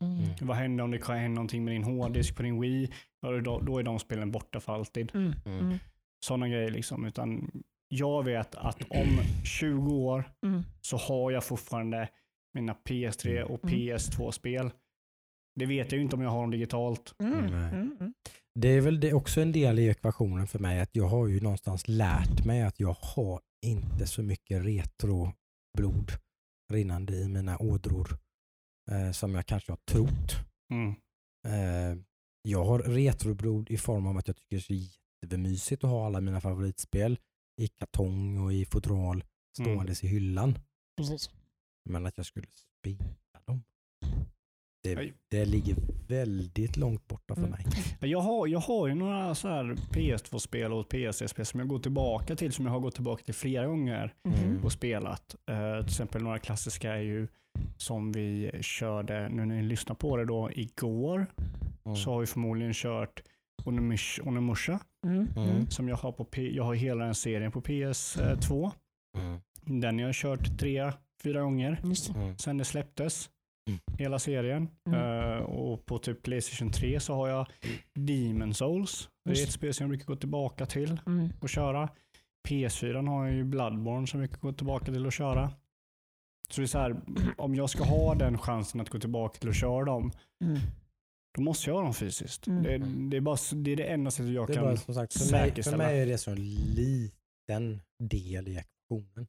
Mm. 0.00 0.24
Vad 0.40 0.56
händer 0.56 0.84
om 0.84 0.90
det 0.90 0.98
kan 0.98 1.16
hända 1.18 1.34
någonting 1.34 1.64
med 1.64 1.74
din 1.74 1.84
hårddisk 1.84 2.36
på 2.36 2.42
din 2.42 2.60
Wii? 2.60 2.90
Ja, 3.20 3.30
Då, 3.40 3.60
då 3.60 3.78
är 3.78 3.82
de 3.82 3.98
spelen 3.98 4.30
borta 4.30 4.60
för 4.60 4.72
alltid. 4.74 5.10
Mm. 5.14 5.32
Mm. 5.46 5.58
Mm. 5.60 5.78
Sådana 6.24 6.48
grejer 6.48 6.70
liksom. 6.70 7.04
Utan 7.06 7.50
jag 7.88 8.24
vet 8.24 8.54
att 8.54 8.82
om 8.90 9.18
20 9.44 9.94
år 9.94 10.24
Mm. 10.46 10.62
så 10.80 10.96
har 10.96 11.30
jag 11.30 11.44
fortfarande 11.44 12.08
mina 12.54 12.74
PS3 12.88 13.42
och 13.42 13.64
Mm. 13.64 13.74
PS2-spel. 13.76 14.70
Det 15.56 15.66
vet 15.66 15.92
jag 15.92 15.96
ju 15.98 16.02
inte 16.04 16.16
om 16.16 16.22
jag 16.22 16.30
har 16.30 16.40
dem 16.40 16.50
digitalt. 16.50 17.14
Mm. 18.56 18.60
Mm. 18.60 18.60
Mm. 18.60 18.60
Det 18.60 18.68
är 18.68 18.80
väl 18.80 19.00
det 19.00 19.12
också 19.14 19.40
en 19.40 19.52
del 19.52 19.78
i 19.78 19.88
ekvationen 19.88 20.46
för 20.46 20.58
mig 20.58 20.80
att 20.80 20.96
jag 20.96 21.08
har 21.08 21.26
ju 21.28 21.40
någonstans 21.40 21.88
lärt 21.88 22.44
mig 22.44 22.62
att 22.62 22.80
jag 22.80 22.96
har 23.00 23.40
inte 23.66 24.06
så 24.06 24.22
mycket 24.22 24.64
retroblod 24.64 26.12
rinnande 26.72 27.16
i 27.16 27.28
mina 27.28 27.58
ådror 27.58 28.18
eh, 28.90 29.10
som 29.12 29.34
jag 29.34 29.46
kanske 29.46 29.72
har 29.72 29.76
trott. 29.90 30.32
Mm. 30.72 30.94
Eh, 31.46 31.98
jag 32.42 32.64
har 32.64 32.78
retroblod 32.78 33.70
i 33.70 33.76
form 33.76 34.06
av 34.06 34.16
att 34.16 34.28
jag 34.28 34.36
tycker 34.36 34.64
det 34.68 34.74
är 34.74 34.88
jättemysigt 35.22 35.84
att 35.84 35.90
ha 35.90 36.06
alla 36.06 36.20
mina 36.20 36.40
favoritspel 36.40 37.18
i 37.62 37.68
kartong 37.68 38.38
och 38.38 38.52
i 38.52 38.64
fodral 38.64 39.24
ståendes 39.58 40.04
i 40.04 40.06
hyllan. 40.06 40.58
Precis. 40.96 41.30
Men 41.84 42.06
att 42.06 42.16
jag 42.16 42.26
skulle 42.26 42.46
spela 42.80 43.40
dem. 43.46 43.62
Det, 44.84 45.12
det 45.30 45.44
ligger 45.44 45.76
väldigt 46.08 46.76
långt 46.76 47.08
borta 47.08 47.34
för 47.34 47.42
Mm. 47.42 47.50
mig. 47.50 47.64
Jag, 48.10 48.20
har, 48.20 48.46
jag 48.46 48.58
har 48.60 48.86
ju 48.88 48.94
några 48.94 49.34
så 49.34 49.48
här 49.48 49.64
PS2-spel 49.92 50.72
och 50.72 50.92
PS3-spel 50.92 51.46
som 51.46 51.60
jag 51.60 51.68
går 51.68 51.78
tillbaka 51.78 52.36
till, 52.36 52.52
som 52.52 52.64
jag 52.66 52.72
har 52.72 52.80
gått 52.80 52.94
tillbaka 52.94 53.24
till 53.24 53.34
flera 53.34 53.66
gånger 53.66 54.14
Mm. 54.28 54.64
och 54.64 54.72
spelat. 54.72 55.34
Eh, 55.50 55.76
till 55.78 55.86
exempel 55.86 56.22
några 56.22 56.38
klassiska 56.38 56.92
är 56.94 57.00
ju 57.02 57.28
som 57.76 58.12
vi 58.12 58.50
körde, 58.60 59.28
nu 59.28 59.44
när 59.46 59.56
ni 59.56 59.62
lyssnar 59.62 59.94
på 59.94 60.16
det 60.16 60.24
då, 60.24 60.50
igår, 60.52 61.26
Mm. 61.86 61.96
så 61.96 62.10
har 62.12 62.20
vi 62.20 62.26
förmodligen 62.26 62.72
kört 62.74 63.22
Onimush- 63.64 64.28
Onimusha, 64.28 64.78
Mm. 65.06 65.28
Mm. 65.36 65.66
som 65.70 65.88
jag 65.88 65.96
har 65.96 66.12
på 66.12 66.24
P- 66.24 66.50
jag 66.56 66.64
har 66.64 66.74
hela 66.74 67.04
den 67.04 67.14
serien 67.14 67.52
på 67.52 67.60
PS2. 67.60 68.70
Mm. 69.18 69.40
Den 69.82 69.98
jag 69.98 70.08
har 70.08 70.12
kört 70.12 70.58
tre, 70.58 70.92
fyra 71.22 71.40
gånger. 71.42 71.80
Mm. 71.82 72.38
sen 72.38 72.58
det 72.58 72.64
släpptes. 72.64 73.30
Mm. 73.68 73.80
Hela 73.98 74.18
serien. 74.18 74.68
Mm. 74.88 75.00
Eh, 75.00 75.38
och 75.38 75.86
på 75.86 75.98
typ 75.98 76.22
Playstation 76.22 76.70
3 76.72 77.00
så 77.00 77.14
har 77.14 77.28
jag 77.28 77.46
Demon 77.94 78.54
Souls. 78.54 79.08
Det 79.24 79.30
är 79.30 79.42
ett 79.44 79.52
spel 79.52 79.74
som 79.74 79.84
jag 79.84 79.88
brukar 79.88 80.06
gå 80.06 80.16
tillbaka 80.16 80.66
till 80.66 81.00
Mm. 81.06 81.28
och 81.40 81.48
köra. 81.48 81.88
PS4 82.48 83.06
har 83.08 83.26
jag 83.26 83.34
ju 83.34 83.44
Bloodborne 83.44 84.06
som 84.06 84.20
jag 84.20 84.28
brukar 84.30 84.42
gå 84.48 84.52
tillbaka 84.52 84.84
till 84.92 85.06
och 85.06 85.12
köra. 85.12 85.50
Så 86.50 86.60
det 86.60 86.64
är 86.64 86.66
så 86.66 86.78
här, 86.78 86.96
om 87.36 87.54
jag 87.54 87.70
ska 87.70 87.84
ha 87.84 88.14
den 88.14 88.38
chansen 88.38 88.80
att 88.80 88.88
gå 88.88 88.98
tillbaka 89.00 89.38
till 89.38 89.48
att 89.48 89.56
köra 89.56 89.84
dem, 89.84 90.12
Mm. 90.44 90.58
då 91.34 91.42
måste 91.42 91.70
jag 91.70 91.74
ha 91.76 91.82
dem 91.82 91.94
fysiskt. 91.94 92.46
Mm. 92.46 92.62
Det, 92.62 92.78
det, 93.10 93.16
är 93.16 93.20
bara, 93.20 93.36
det 93.54 93.70
är 93.72 93.76
det 93.76 93.84
enda 93.84 94.10
sättet 94.10 94.32
jag 94.32 94.48
kan 94.48 94.64
bara 94.64 94.76
som 94.76 94.94
sagt, 94.94 95.12
för 95.12 95.20
mig, 95.32 95.40
för 95.42 95.48
säkerställa. 95.48 95.76
mig 95.76 96.00
är 96.00 96.06
det 96.06 96.18
så 96.18 96.30
en 96.30 96.44
liten 96.74 97.80
del 97.98 98.48
i 98.48 98.56
ekvationen. 98.56 99.26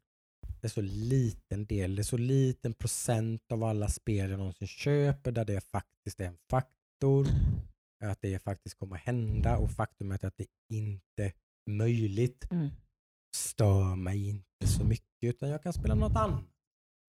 Det 0.65 0.67
är 0.67 0.81
så 0.81 0.81
liten 0.81 1.65
del, 1.65 1.95
det 1.95 2.01
är 2.01 2.03
så 2.03 2.17
liten 2.17 2.73
procent 2.73 3.51
av 3.51 3.63
alla 3.63 3.87
spel 3.87 4.29
jag 4.29 4.37
någonsin 4.37 4.67
köper 4.67 5.31
där 5.31 5.45
det 5.45 5.61
faktiskt 5.61 6.19
är 6.19 6.25
en 6.25 6.37
faktor. 6.49 7.27
Att 8.03 8.21
det 8.21 8.43
faktiskt 8.43 8.79
kommer 8.79 8.95
hända 8.95 9.57
och 9.57 9.71
faktumet 9.71 10.23
att 10.23 10.37
det 10.37 10.45
inte 10.73 11.23
är 11.23 11.33
möjligt 11.69 12.51
Mm. 12.51 12.69
stör 13.35 13.95
mig 13.95 14.29
inte 14.29 14.67
så 14.67 14.83
mycket 14.83 15.05
utan 15.21 15.49
jag 15.49 15.63
kan 15.63 15.73
spela 15.73 15.95
något 15.95 16.15
annat. 16.15 16.43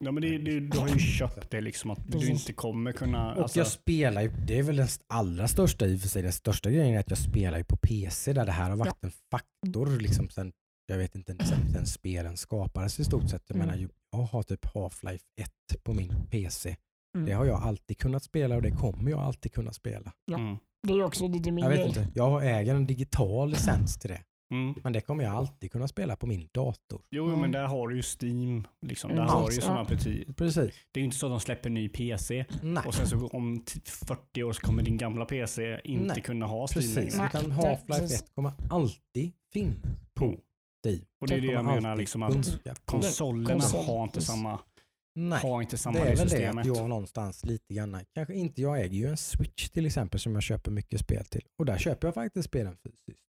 Ja, 0.04 0.12
men 0.12 0.22
det, 0.22 0.38
det, 0.38 0.60
du 0.60 0.78
har 0.78 0.88
ju 0.88 0.98
köpt 0.98 1.50
det 1.50 1.60
liksom 1.60 1.90
att 1.90 2.12
du 2.12 2.30
inte 2.30 2.52
kommer 2.52 2.92
kunna... 2.92 3.34
Och 3.34 3.42
alltså- 3.42 3.58
jag 3.58 3.66
spelar 3.66 4.22
ju, 4.22 4.28
det 4.28 4.58
är 4.58 4.62
väl 4.62 4.76
den 4.76 4.88
allra 5.06 5.48
största 5.48 5.86
i 5.86 5.96
och 5.96 6.00
för 6.00 6.08
sig, 6.08 6.22
den 6.22 6.32
största 6.32 6.70
grejen 6.70 6.94
är 6.94 7.00
att 7.00 7.10
jag 7.10 7.18
spelar 7.18 7.58
ju 7.58 7.64
på 7.64 7.76
PC 7.76 8.32
där 8.32 8.46
det 8.46 8.52
här 8.52 8.70
har 8.70 8.76
varit 8.76 9.04
en 9.04 9.12
faktor 9.30 10.00
liksom 10.00 10.28
sen, 10.28 10.52
jag 10.86 10.98
vet 10.98 11.14
inte, 11.14 11.36
sen 11.72 11.86
spelen 11.86 12.36
skapades 12.36 13.00
i 13.00 13.04
stort 13.04 13.30
sett. 13.30 13.42
Jag 13.46 13.56
Mm. 13.56 13.68
menar, 13.68 13.88
jag 14.10 14.18
har 14.18 14.42
typ 14.42 14.64
Half-Life 14.64 15.22
1 15.40 15.50
på 15.84 15.94
min 15.94 16.12
PC. 16.30 16.76
Mm. 17.16 17.26
Det 17.26 17.32
har 17.32 17.44
jag 17.44 17.62
alltid 17.62 17.98
kunnat 17.98 18.22
spela 18.22 18.56
och 18.56 18.62
det 18.62 18.70
kommer 18.70 19.10
jag 19.10 19.20
alltid 19.20 19.52
kunna 19.52 19.72
spela. 19.72 20.12
Ja. 20.24 20.38
Mm. 20.38 20.56
Det 20.86 20.92
är 20.92 21.02
också 21.04 21.28
lite 21.28 21.50
min 21.50 21.64
Jag 21.64 21.70
vet 21.70 21.86
inte, 21.86 22.08
jag 22.14 22.46
äger 22.60 22.74
en 22.74 22.86
digital 22.86 23.50
licens 23.50 23.98
till 23.98 24.10
det. 24.10 24.22
Mm. 24.54 24.74
Men 24.84 24.92
det 24.92 25.00
kommer 25.00 25.24
jag 25.24 25.34
alltid 25.34 25.72
kunna 25.72 25.88
spela 25.88 26.16
på 26.16 26.26
min 26.26 26.48
dator. 26.52 27.02
Jo, 27.10 27.26
Mm. 27.26 27.40
men 27.40 27.52
där 27.52 27.64
har 27.66 27.88
du 27.88 27.96
ju 27.96 28.02
Steam. 28.02 28.66
Liksom. 28.86 29.10
Där 29.10 29.16
Mm. 29.16 29.28
har 29.28 29.48
du 29.48 29.54
ju 29.54 29.60
Ja. 29.60 29.66
sådana 29.66 29.84
butiker. 29.84 30.32
Precis. 30.32 30.74
Det 30.92 31.00
är 31.00 31.02
ju 31.02 31.04
inte 31.04 31.16
så 31.16 31.26
att 31.26 31.32
de 31.32 31.40
släpper 31.40 31.68
en 31.70 31.74
ny 31.74 31.88
PC 31.88 32.44
Nej, 32.62 32.82
och 32.86 32.94
sen 32.94 33.06
så 33.06 33.26
om 33.28 33.60
t- 33.60 33.80
40 33.84 34.42
år 34.42 34.52
så 34.52 34.60
kommer 34.60 34.82
din 34.82 34.96
gamla 34.96 35.24
PC 35.24 35.80
inte 35.84 36.04
Nej, 36.14 36.22
kunna 36.22 36.46
ha 36.46 36.66
Steam 36.66 36.82
precis. 36.82 37.16
längre. 37.16 37.28
Half-Life 37.28 37.86
precis. 37.86 38.20
1 38.22 38.34
kommer 38.34 38.52
alltid 38.70 39.32
finnas 39.52 39.76
på 40.14 40.34
Steam. 40.86 41.04
Och 41.20 41.28
det 41.28 41.34
är 41.34 41.40
det 41.40 41.46
jag 41.46 41.64
menar, 41.64 41.96
liksom 41.96 42.22
att 42.22 42.58
konsolerna 42.84 43.60
Konsol, 43.60 43.84
har 43.84 44.04
inte 44.04 44.20
samma, 44.20 44.60
Nej. 45.14 45.42
har 45.42 45.62
inte 45.62 45.78
samma 45.78 45.98
Det 45.98 46.10
är 46.10 46.16
väl 46.16 46.28
det 46.28 46.46
att 46.46 46.66
jag 46.66 46.88
någonstans 46.88 47.44
lite 47.44 47.74
grann, 47.74 48.04
kanske 48.14 48.34
inte, 48.34 48.62
jag 48.62 48.80
äger 48.80 48.96
ju 48.96 49.06
en 49.06 49.16
switch 49.16 49.68
till 49.68 49.86
exempel 49.86 50.20
som 50.20 50.34
jag 50.34 50.42
köper 50.42 50.70
mycket 50.70 51.00
spel 51.00 51.24
till. 51.24 51.44
Och 51.58 51.66
där 51.66 51.78
köper 51.78 52.06
jag 52.06 52.14
faktiskt 52.14 52.48
spelen 52.48 52.76
fysiskt. 52.84 53.22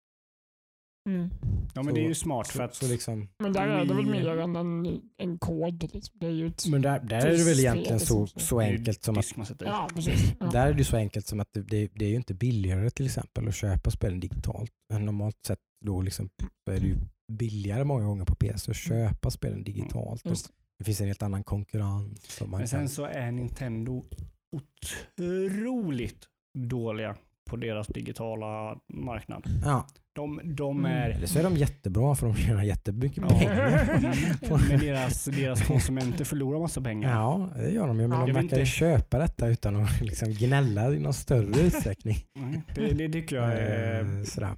Mm. 1.10 1.30
Ja, 1.76 1.84
men 1.84 1.86
Så- 1.86 1.92
det 1.92 2.02
är 2.06 2.08
ju 2.08 2.16
smart 2.16 2.48
för 2.48 2.58
Så, 2.58 2.64
att 2.64 2.76
så 2.76 2.88
liksom, 2.88 3.28
Men 3.40 3.54
där 3.54 3.68
är 3.68 3.86
det 3.86 3.94
väl 3.94 4.06
mer 4.06 4.28
än 4.38 4.56
en, 4.56 5.02
en 5.18 5.38
kod. 5.38 5.94
Liksom. 5.94 6.20
Det 6.20 6.28
är 6.28 6.32
ju 6.32 6.48
ett... 6.48 6.68
men 6.68 6.82
där, 6.82 7.00
där 7.00 7.26
är 7.26 7.38
det 7.38 7.44
väl 7.44 7.60
egentligen 7.60 8.00
så, 8.00 8.28
Spel, 8.28 8.42
så 8.44 8.60
enkelt 8.60 9.04
som 9.04 9.18
att. 9.18 9.62
Ja, 9.62 9.90
precis. 9.96 10.34
Ja. 10.40 10.46
där 10.46 10.68
är 10.68 10.74
det 10.74 10.84
så 10.86 10.98
enkelt 10.98 11.28
som 11.28 11.40
att 11.40 11.50
det, 11.54 11.62
det, 11.62 11.88
det 11.96 12.06
är 12.06 12.10
ju 12.10 12.16
inte 12.16 12.34
billigare 12.34 12.90
till 12.90 13.06
exempel 13.06 13.48
att 13.48 13.56
köpa 13.56 13.92
spelen 13.92 14.20
digitalt. 14.20 14.72
Men 14.94 15.06
normalt 15.06 15.38
sett 15.48 15.60
då 15.86 16.02
liksom, 16.02 16.30
så 16.68 16.72
är 16.76 16.80
det 16.80 16.88
ju 16.88 16.98
billigare 17.32 17.84
många 17.84 18.06
gånger 18.06 18.26
på 18.26 18.36
PC 18.36 18.72
att 18.72 18.78
köpa 18.78 19.32
spelen 19.32 19.64
digitalt. 19.64 20.22
Och 20.26 20.30
Just 20.30 20.52
det. 20.78 20.84
finns 20.86 21.02
en 21.02 21.08
helt 21.08 21.24
annan 21.24 21.44
konkurrens. 21.44 22.42
Men 22.48 22.68
sen 22.68 22.80
kan, 22.80 22.90
så 22.90 23.06
är 23.06 23.32
Nintendo 23.32 24.04
otroligt 24.52 26.28
dåliga 26.58 27.16
på 27.50 27.56
deras 27.58 27.88
digitala 27.88 28.78
marknad. 28.94 29.44
ja, 29.66 29.88
De, 30.16 30.42
de 30.56 30.80
Mm. 30.80 30.92
är 30.92 31.10
eller 31.10 31.28
så 31.28 31.40
är 31.40 31.44
de 31.44 31.56
jättebra 31.58 32.16
för 32.16 32.28
de 32.28 32.36
tjänar 32.36 32.64
jättemycket 32.64 33.24
Ja. 33.30 33.40
pengar. 33.40 34.70
Men 34.70 34.80
deras, 34.80 35.26
deras 35.26 35.62
konsumenter 35.68 36.26
förlorar 36.26 36.60
massa 36.60 36.82
pengar. 36.82 37.12
Ja, 37.12 37.50
det 37.56 37.70
gör 37.72 37.88
de 37.88 38.00
ju. 38.00 38.08
Men 38.08 38.20
Ja, 38.20 38.26
de 38.26 38.32
verkar 38.34 38.42
inte. 38.60 38.66
köpa 38.66 39.20
detta 39.20 39.48
utan 39.48 39.76
att 39.76 40.02
liksom 40.02 40.30
gnälla 40.32 40.94
i 40.94 41.00
någon 41.00 41.14
större 41.14 41.62
utsträckning. 41.68 42.16
Nej, 42.36 42.62
Det, 42.76 42.94
det 42.94 43.10
tycker 43.10 43.36
jag 43.36 43.52
är 43.54 44.04
Eh, 44.20 44.24
Sådär. 44.24 44.56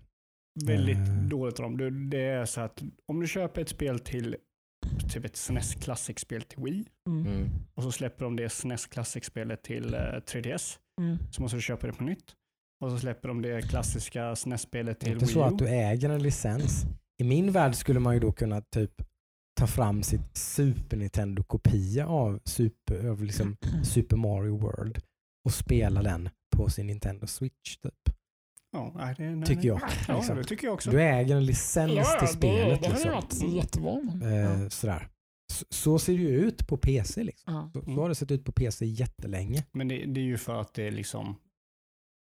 väldigt 0.65 0.97
Eh. 0.97 1.13
dåligt 1.29 1.59
av 1.59 1.63
dem. 1.63 1.77
Det, 1.77 1.89
det 2.17 2.21
är 2.25 2.45
så 2.45 2.61
att 2.61 2.83
om 3.07 3.19
du 3.19 3.27
köper 3.27 3.61
ett 3.61 3.69
spel 3.69 3.99
till 3.99 4.35
typ 5.13 5.25
ett 5.25 5.35
SNES 5.35 5.75
Classic-spel 5.75 6.41
till 6.41 6.63
Wii 6.63 6.85
Mm. 7.09 7.27
Mm. 7.27 7.49
och 7.75 7.83
så 7.83 7.91
släpper 7.91 8.23
de 8.25 8.35
det 8.35 8.49
SNES 8.49 8.85
Classic-spelet 8.85 9.63
till 9.63 9.93
eh, 9.93 9.99
3DS 9.99 10.77
Mm. 11.01 11.17
så 11.31 11.41
måste 11.41 11.57
du 11.57 11.61
köpa 11.61 11.87
det 11.87 11.93
på 11.93 12.03
nytt. 12.03 12.23
Och 12.81 12.91
så 12.91 12.99
släpper 12.99 13.27
de 13.27 13.41
det 13.41 13.61
klassiska 13.61 14.35
SNES-spelet 14.35 14.99
Det 14.99 15.03
är 15.03 15.05
till 15.05 15.13
inte 15.13 15.25
Wii 15.25 15.33
så 15.33 15.39
U. 15.39 15.43
att 15.43 15.57
du 15.59 15.67
äger 15.67 16.09
en 16.09 16.23
licens. 16.23 16.85
I 17.21 17.23
min 17.23 17.51
värld 17.51 17.75
skulle 17.75 17.99
man 17.99 18.13
ju 18.13 18.19
då 18.19 18.31
kunna 18.31 18.61
typ 18.61 18.91
ta 19.59 19.67
fram 19.67 20.03
sitt 20.03 20.37
Super 20.37 20.97
Nintendo-kopia 20.97 22.07
av 22.07 22.39
Super, 22.45 23.07
av 23.09 23.23
liksom 23.23 23.57
Super 23.83 24.15
Mario 24.17 24.57
World 24.57 24.99
och 25.45 25.53
spela 25.53 26.01
den 26.03 26.29
på 26.55 26.69
sin 26.69 26.87
Nintendo 26.87 27.27
Switch. 27.27 27.77
Typ. 27.83 27.93
Ja, 28.71 28.91
nej, 28.95 29.15
det, 29.17 29.35
nej, 29.35 29.47
Tycker 29.47 29.67
jag. 29.67 29.81
Ja, 30.07 30.17
liksom. 30.17 30.35
det 30.37 30.43
tycker 30.43 30.67
jag 30.67 30.73
också. 30.73 30.91
Du 30.91 31.01
äger 31.03 31.35
en 31.35 31.45
licens 31.45 31.91
Ja, 31.95 32.03
till 32.19 32.27
det, 32.27 32.33
spelet. 32.33 32.81
det 32.81 32.87
hade 32.87 32.99
liksom. 32.99 33.11
varit 33.47 33.53
jättebra. 33.55 34.01
men- 34.03 34.33
Eh, 34.63 34.69
sådär. 34.69 35.07
Så, 35.53 35.65
så 35.69 35.99
ser 35.99 36.13
det 36.13 36.19
ju 36.23 36.29
ut 36.39 36.67
på 36.67 36.77
PC. 36.77 37.23
Liksom. 37.23 37.53
Ja. 37.53 37.69
Så, 37.73 37.79
så 37.81 37.85
Mm. 37.87 37.97
har 37.99 38.09
det 38.09 38.15
sett 38.15 38.31
ut 38.31 38.45
på 38.45 38.51
PC 38.51 38.85
jättelänge. 38.85 39.63
Men 39.71 39.87
det, 39.87 40.05
det 40.05 40.19
är 40.19 40.23
ju 40.25 40.37
för 40.37 40.61
att 40.61 40.73
det 40.73 40.87
är 40.87 40.91
liksom 40.91 41.35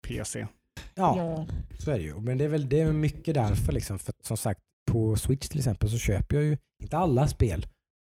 PC. 0.08 0.46
Ja, 0.94 1.16
Ja. 1.16 1.46
så 1.78 1.90
är 1.90 1.98
det 1.98 2.04
ju. 2.04 2.20
Men 2.20 2.38
det 2.38 2.44
är 2.44 2.48
väl 2.48 2.68
det 2.68 2.80
är 2.80 2.92
mycket 2.92 3.34
därför. 3.34 3.72
Liksom. 3.72 3.98
För 3.98 4.14
som 4.22 4.36
sagt, 4.36 4.60
på 4.90 5.16
Switch 5.16 5.48
till 5.48 5.58
exempel 5.58 5.90
så 5.90 5.98
köper 5.98 6.36
jag 6.36 6.44
ju 6.44 6.58
inte 6.82 6.96
alla 6.98 7.28
spel. 7.28 7.66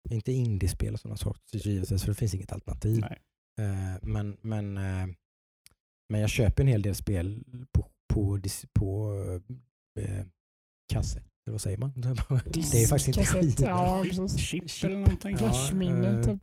Inte 0.09 0.31
indiespel 0.31 0.93
och 0.93 0.99
sådana 0.99 1.17
sorter 1.17 1.57
givetvis, 1.67 2.01
för 2.01 2.09
det 2.11 2.15
finns 2.15 2.33
inget 2.33 2.51
alternativ. 2.51 2.99
Nej. 2.99 3.19
Eh, 3.67 3.97
men, 4.01 4.37
men, 4.41 4.77
eh, 4.77 5.07
men 6.09 6.21
jag 6.21 6.29
köper 6.29 6.63
en 6.63 6.67
hel 6.67 6.81
del 6.81 6.95
spel 6.95 7.43
på, 7.71 7.87
på, 8.13 8.39
på 8.79 9.13
eh, 9.99 10.25
kasse. 10.93 11.23
Eller 11.47 11.51
vad 11.51 11.61
säger 11.61 11.77
man? 11.77 11.91
Det 11.95 12.83
är 12.83 12.87
faktiskt 12.87 13.07
inte 13.07 13.25
skit. 13.25 13.59
Ja, 13.59 14.03
precis. 14.03 14.37
Chip 14.37 14.63
eller 14.83 14.95
någonting. 14.99 15.31
Ja, 15.31 15.37
Flashminne. 15.37 16.09
eh, 16.19 16.21
typ. 16.21 16.41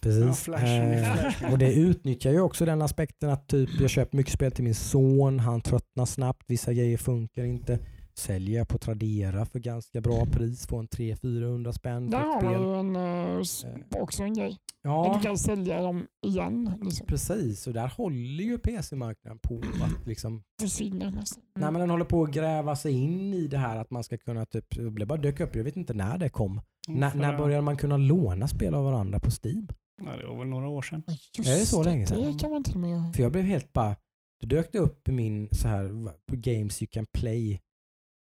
Precis. 0.00 0.22
Ja, 0.24 0.32
flash- 0.54 1.44
Eh, 1.44 1.52
och 1.52 1.58
det 1.58 1.72
utnyttjar 1.74 2.30
ju 2.32 2.40
också 2.40 2.64
den 2.64 2.82
aspekten 2.82 3.30
att 3.30 3.48
typ, 3.48 3.70
jag 3.80 3.90
köper 3.90 4.16
mycket 4.16 4.32
spel 4.32 4.52
till 4.52 4.64
min 4.64 4.74
son, 4.74 5.38
han 5.38 5.60
tröttnar 5.60 6.04
snabbt, 6.06 6.42
vissa 6.46 6.72
grejer 6.72 6.96
funkar 6.98 7.44
inte. 7.44 7.78
Säljer 8.20 8.58
jag 8.58 8.68
på 8.68 8.78
Tradera 8.78 9.46
för 9.46 9.58
ganska 9.58 10.00
bra 10.00 10.26
pris, 10.26 10.66
får 10.66 10.78
en 10.78 10.88
300-400 10.88 11.72
spänn 11.72 12.10
Där 12.10 12.18
har 12.18 12.42
man 12.42 12.54
spel. 12.54 12.62
ju 12.62 12.74
en, 12.74 12.96
eh, 13.36 13.40
s- 13.40 13.64
också 14.00 14.22
en 14.22 14.34
grej. 14.34 14.58
Ja, 14.82 15.14
du 15.16 15.22
kan 15.26 15.38
sälja 15.38 15.82
dem 15.82 16.06
igen. 16.26 16.72
Liksom. 16.82 17.06
precis. 17.06 17.66
Och 17.66 17.72
där 17.72 17.88
håller 17.88 18.44
ju 18.44 18.58
PC-marknaden 18.58 19.38
på 19.38 19.54
att 19.84 20.06
liksom 20.06 20.42
Försvinner 20.60 21.10
nästan. 21.10 21.42
Nej, 21.58 21.70
men 21.72 21.80
den 21.80 21.90
håller 21.90 22.04
på 22.04 22.22
att 22.22 22.30
gräva 22.30 22.76
sig 22.76 22.92
in 22.92 23.34
i 23.34 23.46
det 23.46 23.58
här 23.58 23.76
att 23.76 23.90
man 23.90 24.04
ska 24.04 24.18
kunna 24.18 24.46
typ, 24.46 24.66
det 24.98 25.06
bara 25.06 25.18
dök 25.18 25.40
upp, 25.40 25.56
jag 25.56 25.64
vet 25.64 25.76
inte 25.76 25.94
när 25.94 26.18
det 26.18 26.28
kom. 26.28 26.60
Mm, 26.88 27.00
När, 27.00 27.10
för- 27.10 27.18
när 27.18 27.38
började 27.38 27.62
man 27.62 27.76
kunna 27.76 27.96
låna 27.96 28.48
spel 28.48 28.74
av 28.74 28.84
varandra 28.84 29.18
på 29.20 29.30
Steam? 29.44 29.68
Ja, 30.04 30.16
det 30.16 30.26
var 30.26 30.38
väl 30.38 30.48
några 30.48 30.68
år 30.68 30.82
sedan. 30.82 31.02
Just 31.38 31.50
Är 31.50 31.58
det 31.58 31.66
så 31.66 31.82
länge 31.82 32.06
sedan? 32.06 32.32
Det 32.32 32.38
kan 32.38 32.50
man 32.50 32.64
till 32.64 32.74
och 32.74 32.80
med... 32.80 33.14
För 33.16 33.22
jag 33.22 33.32
blev 33.32 33.44
helt 33.44 33.72
bara, 33.72 33.96
det 34.40 34.46
dök 34.46 34.72
det 34.72 34.78
upp 34.78 35.08
i 35.08 35.12
min 35.12 35.48
så 35.52 35.68
här, 35.68 35.90
Games 36.32 36.82
You 36.82 36.88
Can 36.92 37.06
Play, 37.18 37.60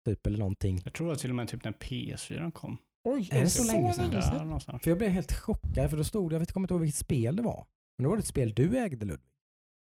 typ 0.06 0.26
eller 0.26 0.38
någonting. 0.38 0.80
Jag 0.84 0.92
tror 0.92 1.12
att 1.12 1.18
till 1.18 1.30
och 1.30 1.36
med 1.36 1.48
typ 1.48 1.64
när 1.64 1.72
PS4 1.72 2.50
kom. 2.50 2.78
Oj, 3.04 3.28
Är 3.32 3.40
det 3.40 3.50
så 3.50 3.72
länge 3.72 3.92
sedan? 3.92 4.10
Där. 4.10 4.78
För 4.78 4.90
jag 4.90 4.98
blev 4.98 5.10
helt 5.10 5.32
chockad 5.32 5.90
för 5.90 5.96
då 5.96 6.04
stod 6.04 6.30
det, 6.30 6.34
jag 6.34 6.40
vet, 6.40 6.52
kommer 6.52 6.64
inte 6.64 6.74
ihåg 6.74 6.80
vilket 6.80 6.98
spel 6.98 7.36
det 7.36 7.42
var. 7.42 7.66
Men 7.98 8.02
det 8.04 8.08
var 8.10 8.18
ett 8.18 8.26
spel 8.26 8.52
du 8.54 8.78
ägde 8.78 9.06
Ludvig. 9.06 9.26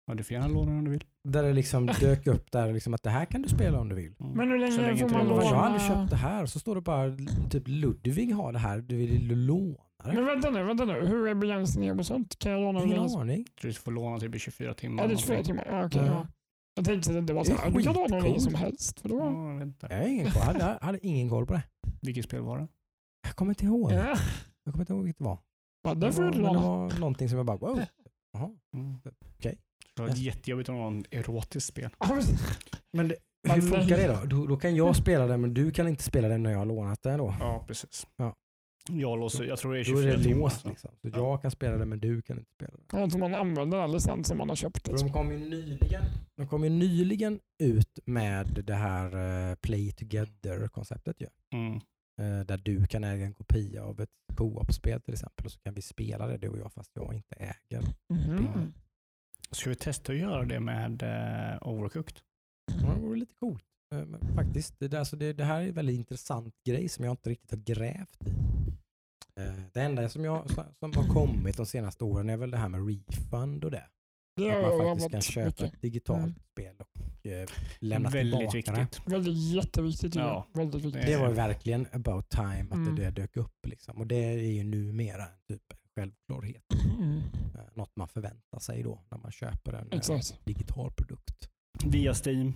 Ja, 0.06 0.14
du 0.14 0.24
får 0.24 0.34
gärna 0.34 0.48
låna 0.48 0.72
om 0.72 0.84
du 0.84 0.90
vill. 0.90 1.04
Där 1.28 1.42
det 1.42 1.52
liksom 1.52 1.86
dök 2.00 2.26
upp 2.26 2.50
där 2.52 2.72
liksom 2.72 2.94
att 2.94 3.02
det 3.02 3.10
här 3.10 3.24
kan 3.24 3.42
du 3.42 3.48
spela 3.48 3.80
om 3.80 3.88
du 3.88 3.94
vill. 3.94 4.14
Mm. 4.20 4.32
Men 4.32 4.50
hur 4.50 4.58
länge 4.58 4.72
Så 4.72 4.80
länge 4.80 4.96
får 4.98 5.08
man 5.08 5.26
det 5.26 5.32
var- 5.34 5.42
jag 5.42 5.48
har 5.48 5.54
låna? 5.54 5.64
aldrig 5.66 5.82
köpt 5.88 6.10
det 6.10 6.16
här 6.16 6.42
och 6.42 6.48
så 6.48 6.58
står 6.60 6.74
det 6.74 6.80
bara 6.80 7.16
typ 7.50 7.62
Ludvig 7.66 8.32
har 8.34 8.52
det 8.52 8.58
här, 8.58 8.78
du 8.78 8.96
vill 8.96 9.44
låna 9.46 9.76
det? 10.04 10.12
Men 10.12 10.24
vänta 10.26 10.50
nu, 10.50 10.62
vänta 10.64 10.84
nu. 10.84 11.06
Hur 11.06 11.28
är 11.28 11.34
begränsningen 11.34 11.96
med 11.96 12.06
sånt? 12.06 12.38
Kan 12.38 12.52
jag 12.52 12.60
låna 12.60 12.82
Ingen 12.84 12.98
aning. 13.00 13.46
Du 13.62 13.72
får 13.72 13.92
låna 13.92 14.18
typ 14.18 14.34
i 14.34 14.38
24 14.38 14.74
timmar. 14.74 15.02
Är 15.04 15.08
det 15.08 15.12
eller 15.14 15.22
24 15.22 15.36
något. 15.36 15.46
timmar? 15.46 15.66
Ja, 15.70 15.86
okej, 15.86 16.02
Ja. 16.06 16.26
Ja. 16.74 16.80
Jag 16.80 16.84
tänkte 16.84 17.18
att 17.18 17.26
det 17.26 17.32
var 17.32 17.44
Det 17.44 17.51
så 17.51 17.56
här, 17.56 17.70
du 17.70 17.82
kan 17.82 17.94
hur 17.96 18.22
länge 18.22 18.40
som 18.40 18.55
helst. 18.55 19.01
För 19.01 19.09
då, 19.09 19.18
Ja, 19.18 19.62
inte. 19.62 19.86
Jag 19.90 19.96
har 19.98 20.06
ingen 20.06 20.30
koll. 20.30 20.34
Jag 20.40 20.44
hade, 20.46 20.59
jag 20.80 20.86
hade 20.86 21.06
ingen 21.06 21.28
koll 21.28 21.46
på 21.46 21.52
det. 21.52 21.62
Vilket 22.02 22.24
spel 22.24 22.40
var 22.40 22.59
det? 22.59 22.68
Jag 23.26 23.36
kommer 23.36 23.51
inte 23.52 23.64
ihåg. 23.64 23.92
ja. 23.92 24.16
Jag 24.64 24.72
kommer 24.74 24.82
inte 24.82 24.92
ihåg 24.92 25.05
vilket 25.05 25.18
det 25.18 25.24
var. 25.24 25.38
Ja, 25.82 25.94
Det 25.94 26.06
det 26.06 26.12
får 26.12 26.22
var, 26.22 26.30
men 26.32 26.42
det 26.42 26.48
var 26.59 26.98
någonting 27.01 27.28
som 27.28 27.36
jag 27.36 27.46
bara, 27.46 27.56
wow. 27.56 27.80
Jaha. 28.32 28.51
Mm. 28.74 28.96
Okej. 29.38 29.59
Det 29.96 30.02
var 30.02 30.09
jättejobbigt 30.09 30.68
att 30.68 30.74
låna 30.74 30.98
ett 31.01 31.06
erotiskt 31.10 31.68
spel. 31.68 31.90
Men- 32.92 33.09
det, 33.09 33.16
hur 33.55 33.60
funkar 33.60 33.96
det 33.96 34.06
då? 34.06 34.24
då? 34.36 34.46
Då 34.46 34.56
kan 34.56 34.76
jag 34.76 34.96
spela 34.96 35.26
det 35.26 35.36
men 35.36 35.55
du 35.55 35.70
kan 35.70 35.88
inte 35.88 36.02
spela 36.02 36.28
det 36.28 36.38
när 36.38 36.51
jag 36.51 36.59
har 36.59 36.66
lånat 36.66 37.02
det 37.02 37.16
då? 37.16 37.34
Ja, 37.40 37.64
precis. 37.66 38.06
Ja. 38.16 38.34
Jag, 38.90 39.19
låser, 39.19 39.44
jag 39.44 39.59
tror 39.59 39.73
det 39.74 39.81
är 39.81 39.85
Då 39.85 39.98
är 39.98 40.02
24 40.02 40.16
det 40.16 40.23
timmar. 40.23 40.39
låst 40.40 40.66
alltså. 40.66 40.69
liksom. 40.70 40.90
Så 41.12 41.19
Ja. 41.19 41.31
jag 41.31 41.43
kan 41.43 41.51
spela 41.51 41.77
det 41.77 41.86
men 41.86 42.01
du 42.01 42.23
kan 42.23 42.39
inte 42.39 42.51
spela 42.51 42.70
det. 42.73 42.97
Jag 42.98 43.11
tror 43.11 43.20
man 43.20 43.35
använder 43.35 43.78
den 43.78 43.93
licensen 43.93 44.36
man 44.39 44.48
har 44.48 44.56
köpt. 44.56 44.86
Liksom. 44.89 45.09
de 45.09 45.12
kom 45.15 45.32
ju 45.32 45.39
nyligen, 45.39 46.05
de 46.36 46.47
kom 46.48 46.65
ju 46.65 46.70
nyligen 46.70 47.40
ut 47.62 47.98
med 48.05 48.47
det 48.66 48.74
här 48.74 49.06
eh, 49.51 49.55
Play 49.55 49.93
Together-konceptet 49.93 51.16
ju. 51.20 51.27
Mm. 51.55 51.74
Eh, 52.20 52.47
där 52.47 52.56
du 52.56 52.86
kan 52.86 53.05
äga 53.05 53.24
en 53.24 53.35
kopia 53.35 53.85
av 53.85 54.01
ett 54.01 54.11
co-op-spel 54.36 55.01
till 55.01 55.15
exempel 55.15 55.47
och 55.47 55.52
så 55.52 55.59
kan 55.61 55.74
vi 55.74 55.82
spela 55.82 56.27
det 56.27 56.36
du 56.39 56.48
och 56.48 56.59
jag 56.59 56.73
fast 56.73 56.90
jag 56.94 57.15
inte 57.15 57.35
äger. 57.36 57.82
Mhm. 58.09 58.73
Ska 59.51 59.70
vi 59.70 59.77
testa 59.77 60.12
att 60.12 60.19
göra 60.19 60.44
det 60.44 60.61
med 60.61 61.02
eh, 61.02 61.69
Overcooked? 61.69 62.16
Ja, 62.82 62.94
Det 62.94 63.01
vore 63.01 63.19
lite 63.19 63.35
coolt. 63.35 63.65
Faktiskt. 64.35 64.74
Det, 64.78 64.94
alltså 64.94 65.16
det, 65.16 65.32
det 65.32 65.44
här 65.44 65.61
är 65.62 65.69
en 65.69 65.74
väldigt 65.74 65.97
intressant 65.97 66.55
grej 66.66 66.89
som 66.89 67.05
jag 67.05 67.12
inte 67.12 67.31
riktigt 67.31 67.51
har 67.51 67.59
grävt 67.59 68.27
i. 68.27 68.32
Eh, 69.40 69.55
Det 69.73 69.81
enda 69.81 70.09
som, 70.09 70.24
jag, 70.24 70.51
som 70.51 70.93
har 70.94 71.09
kommit 71.15 71.56
de 71.56 71.66
senaste 71.66 72.05
åren 72.05 72.31
är 72.31 72.36
väl 72.36 72.51
det 72.51 72.56
här 72.59 72.69
med 72.69 72.86
refund 72.89 73.65
och 73.65 73.70
det. 73.70 73.85
Det 74.36 74.51
Att 74.51 74.78
man 74.78 74.98
faktiskt 74.98 75.11
kan 75.11 75.20
köpa 75.20 75.47
mycket. 75.65 75.74
ett 75.74 75.82
digitalt 75.82 76.19
Mm. 76.23 76.35
spel 76.52 76.74
och 76.78 77.27
eh, 77.31 77.48
lämna 77.81 78.11
Väldigt 78.11 78.51
tillbaka 78.51 78.73
det. 78.73 78.81
viktigt. 78.82 79.12
Väldigt 79.12 79.36
jätteviktigt. 79.55 80.15
Ja, 80.15 80.23
Ja, 80.23 80.61
väldigt 80.61 80.85
viktigt. 80.85 81.06
Det 81.06 81.16
var 81.16 81.31
verkligen 81.31 81.86
about 81.93 82.28
time 82.31 82.66
att 82.70 82.73
Mm. 82.74 82.94
det, 82.97 83.02
det 83.05 83.11
dök 83.11 83.36
upp. 83.36 83.66
Liksom. 83.66 83.98
Och 83.98 84.06
det 84.06 84.16
är 84.16 84.39
ju 84.52 84.65
numera 84.65 85.23
en 85.23 85.39
typ 85.48 85.62
självklarhet. 85.97 86.65
Mm. 86.98 87.16
Eh, 87.55 87.61
Något 87.74 87.97
man 87.97 88.09
förväntar 88.09 88.59
sig 88.59 88.82
då 88.82 89.01
när 89.11 89.19
man 89.19 89.32
köper 89.32 89.73
en 89.73 89.93
Exakt. 89.93 90.44
digital 90.44 90.93
produkt. 90.93 91.48
Via 91.85 92.15
Steam. 92.24 92.52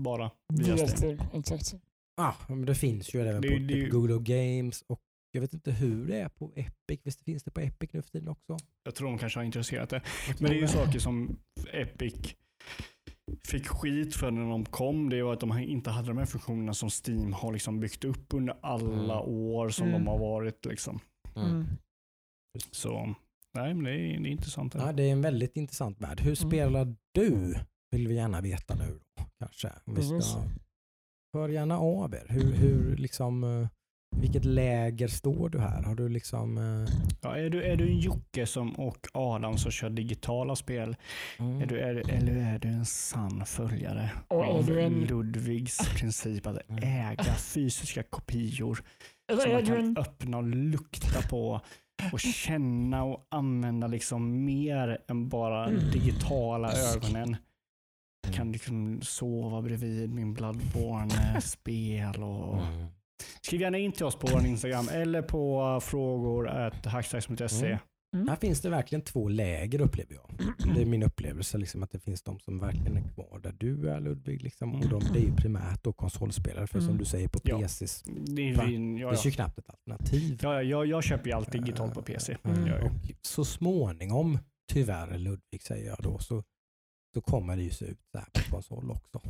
Bara 0.00 0.30
via 0.54 0.74
Via 0.74 0.86
Steam. 0.86 1.18
Steam. 1.18 1.18
Exakt. 1.40 1.74
Ah, 2.20 2.34
men 2.48 2.64
det 2.64 2.74
finns 2.74 3.14
ju 3.14 3.20
även 3.20 3.42
Det 3.42 3.48
på 3.48 3.54
det 3.58 3.68
typ 3.68 3.90
Google 3.92 4.18
Games 4.20 4.82
och 4.86 5.00
jag 5.30 5.40
vet 5.40 5.54
inte 5.54 5.70
hur 5.72 6.06
det 6.06 6.20
är 6.20 6.28
på 6.28 6.52
Epic. 6.56 7.00
Visst 7.04 7.22
finns 7.24 7.42
det 7.44 7.50
på 7.50 7.60
Epic 7.60 7.90
nu 7.92 8.02
för 8.02 8.10
tiden 8.10 8.28
också? 8.28 8.56
Jag 8.82 8.94
tror 8.94 9.08
de 9.08 9.18
kanske 9.18 9.38
har 9.38 9.44
intresserat 9.44 9.90
det. 9.90 10.02
Men 10.40 10.50
det 10.50 10.56
är 10.56 10.60
ju 10.60 10.68
saker 10.68 10.98
som 10.98 11.38
Epic 11.72 12.34
fick 13.48 13.66
skit 13.68 14.14
för 14.16 14.30
när 14.30 14.50
de 14.50 14.64
kom. 14.64 15.08
Det 15.10 15.22
var 15.22 15.32
att 15.32 15.40
de 15.40 15.58
inte 15.58 15.90
hade 15.90 16.08
de 16.08 16.18
här 16.18 16.24
funktionerna 16.26 16.74
som 16.74 16.90
Steam 17.06 17.32
har 17.32 17.52
liksom 17.52 17.80
byggt 17.80 18.04
upp 18.04 18.34
under 18.34 18.56
alla 18.62 19.14
Mm. 19.14 19.28
år 19.34 19.68
som 19.68 19.88
Mm. 19.88 20.04
de 20.04 20.10
har 20.10 20.18
varit. 20.18 20.64
Liksom. 20.66 21.00
Mm. 21.36 21.50
Mm. 21.50 21.66
Så 22.70 23.14
nej, 23.54 23.74
men 23.74 23.84
det 23.84 23.90
är, 23.90 24.20
det 24.20 24.28
är 24.28 24.30
intressant. 24.30 24.74
Ja, 24.74 24.92
det 24.92 25.02
är 25.02 25.12
en 25.12 25.22
väldigt 25.22 25.56
intressant 25.56 26.00
värld. 26.00 26.20
Hur 26.20 26.42
Mm. 26.42 26.50
spelar 26.50 26.96
du? 27.12 27.54
Vill 27.90 28.08
vi 28.08 28.14
gärna 28.14 28.40
veta 28.40 28.74
nu 28.74 29.00
då, 29.16 29.24
kanske. 29.38 29.72
Om 29.84 29.94
vi 29.94 30.02
ska... 30.02 30.42
Hör 31.32 31.48
gärna 31.48 31.78
av 31.78 32.14
er. 32.14 32.26
Hur, 32.28 32.52
hur 32.52 32.96
liksom, 32.96 33.44
eh, 33.44 33.68
vilket 34.16 34.44
läger 34.44 35.08
står 35.08 35.48
du 35.48 35.58
här? 35.58 35.82
Har 35.82 35.94
du 35.94 36.08
liksom... 36.08 36.58
eh, 36.58 36.94
Ja, 37.22 37.36
är, 37.36 37.50
du, 37.50 37.62
är 37.62 37.76
du 37.76 37.88
en 37.88 37.98
Jocke 37.98 38.46
som, 38.46 38.72
och 38.72 39.06
Adam 39.12 39.58
som 39.58 39.70
kör 39.70 39.90
digitala 39.90 40.56
spel? 40.56 40.96
Är 41.38 41.66
du, 41.66 41.80
är, 41.80 42.10
eller 42.10 42.36
är 42.54 42.58
du 42.58 42.68
en 42.68 42.84
sann 42.86 43.46
följare 43.46 44.10
Och 44.28 44.44
är 44.44 44.48
av 44.48 44.66
du 44.66 44.80
en- 44.80 44.92
Ludvigs 45.04 45.78
princip 46.00 46.46
att 46.46 46.58
Mm. 46.70 46.82
äga 46.84 47.34
fysiska 47.34 48.02
kopior 48.02 48.82
Eller 49.32 49.40
som 49.42 49.50
är 49.50 49.54
man 49.54 49.64
du 49.64 49.70
kan 49.70 49.78
en... 49.84 49.96
öppna 49.98 50.36
och 50.36 50.42
lukta 50.46 51.22
på 51.30 51.60
och 52.12 52.20
känna 52.20 53.04
och 53.04 53.26
använda 53.30 53.86
liksom 53.86 54.44
mer 54.44 54.98
än 55.08 55.28
bara 55.28 55.66
Mm. 55.66 55.90
digitala 55.90 56.72
ögonen. 56.72 57.36
Kan 58.34 58.52
liksom 58.52 59.00
sova 59.02 59.62
bredvid 59.62 60.10
min 60.14 60.34
Bloodborne-spel 60.34 62.22
och 62.22 62.62
Mm. 62.62 62.86
Skriv 63.40 63.60
gärna 63.60 63.78
in 63.78 63.92
till 63.92 64.04
oss 64.06 64.16
på 64.16 64.26
vår 64.32 64.46
Instagram 64.46 64.88
eller 64.92 65.22
på 65.22 65.80
frågor 65.82 66.46
hackstacks.se. 66.88 67.66
Mm. 67.66 67.78
Mm. 68.16 68.28
Här 68.28 68.36
finns 68.36 68.60
det 68.60 68.70
verkligen 68.70 69.02
två 69.02 69.28
läger 69.28 69.80
upplever 69.80 70.14
jag. 70.14 70.30
Det 70.74 70.82
är 70.82 70.86
min 70.86 71.02
upplevelse, 71.02 71.58
liksom, 71.58 71.82
att 71.82 71.90
det 71.90 71.98
finns 71.98 72.22
de 72.22 72.38
som 72.40 72.58
verkligen 72.58 72.96
är 72.96 73.02
kvar 73.14 73.38
där 73.42 73.52
du 73.58 73.90
är 73.90 74.00
Ludvig. 74.00 74.42
Liksom, 74.42 74.74
och 74.74 74.88
de, 74.88 75.02
det 75.12 75.18
är 75.18 75.22
ju 75.22 75.36
primärt 75.36 75.84
då 75.84 75.92
konsolspelare, 75.92 76.66
för 76.66 76.78
som 76.80 76.88
Mm. 76.88 76.98
du 76.98 77.04
säger 77.04 77.28
på 77.28 77.38
Ja. 77.42 77.58
PCs, 77.58 78.02
Det 78.02 78.42
är, 78.48 78.52
ja, 78.52 78.62
det 78.66 79.00
ja. 79.00 79.10
finns 79.10 79.26
ju 79.26 79.30
knappt 79.30 79.58
ett 79.58 79.70
alternativ. 79.70 80.38
Ja, 80.42 80.62
jag, 80.62 80.86
jag 80.86 81.04
köper 81.04 81.26
ju 81.26 81.32
allt 81.32 81.52
digitalt 81.52 81.94
på 81.94 82.02
PC. 82.02 82.32
Eh, 82.44 82.50
Mm. 82.52 82.82
Och 82.86 82.92
så 83.22 83.44
småningom, 83.44 84.38
tyvärr 84.72 85.18
Ludvig 85.18 85.62
säger 85.62 85.86
jag 85.86 85.98
då, 86.02 86.18
så, 86.18 86.44
så 87.14 87.20
kommer 87.20 87.56
det 87.56 87.62
ju 87.62 87.70
se 87.70 87.84
ut 87.84 88.00
så 88.12 88.18
här 88.18 88.26
på 88.32 88.50
konsol 88.50 88.90
också. 88.90 89.20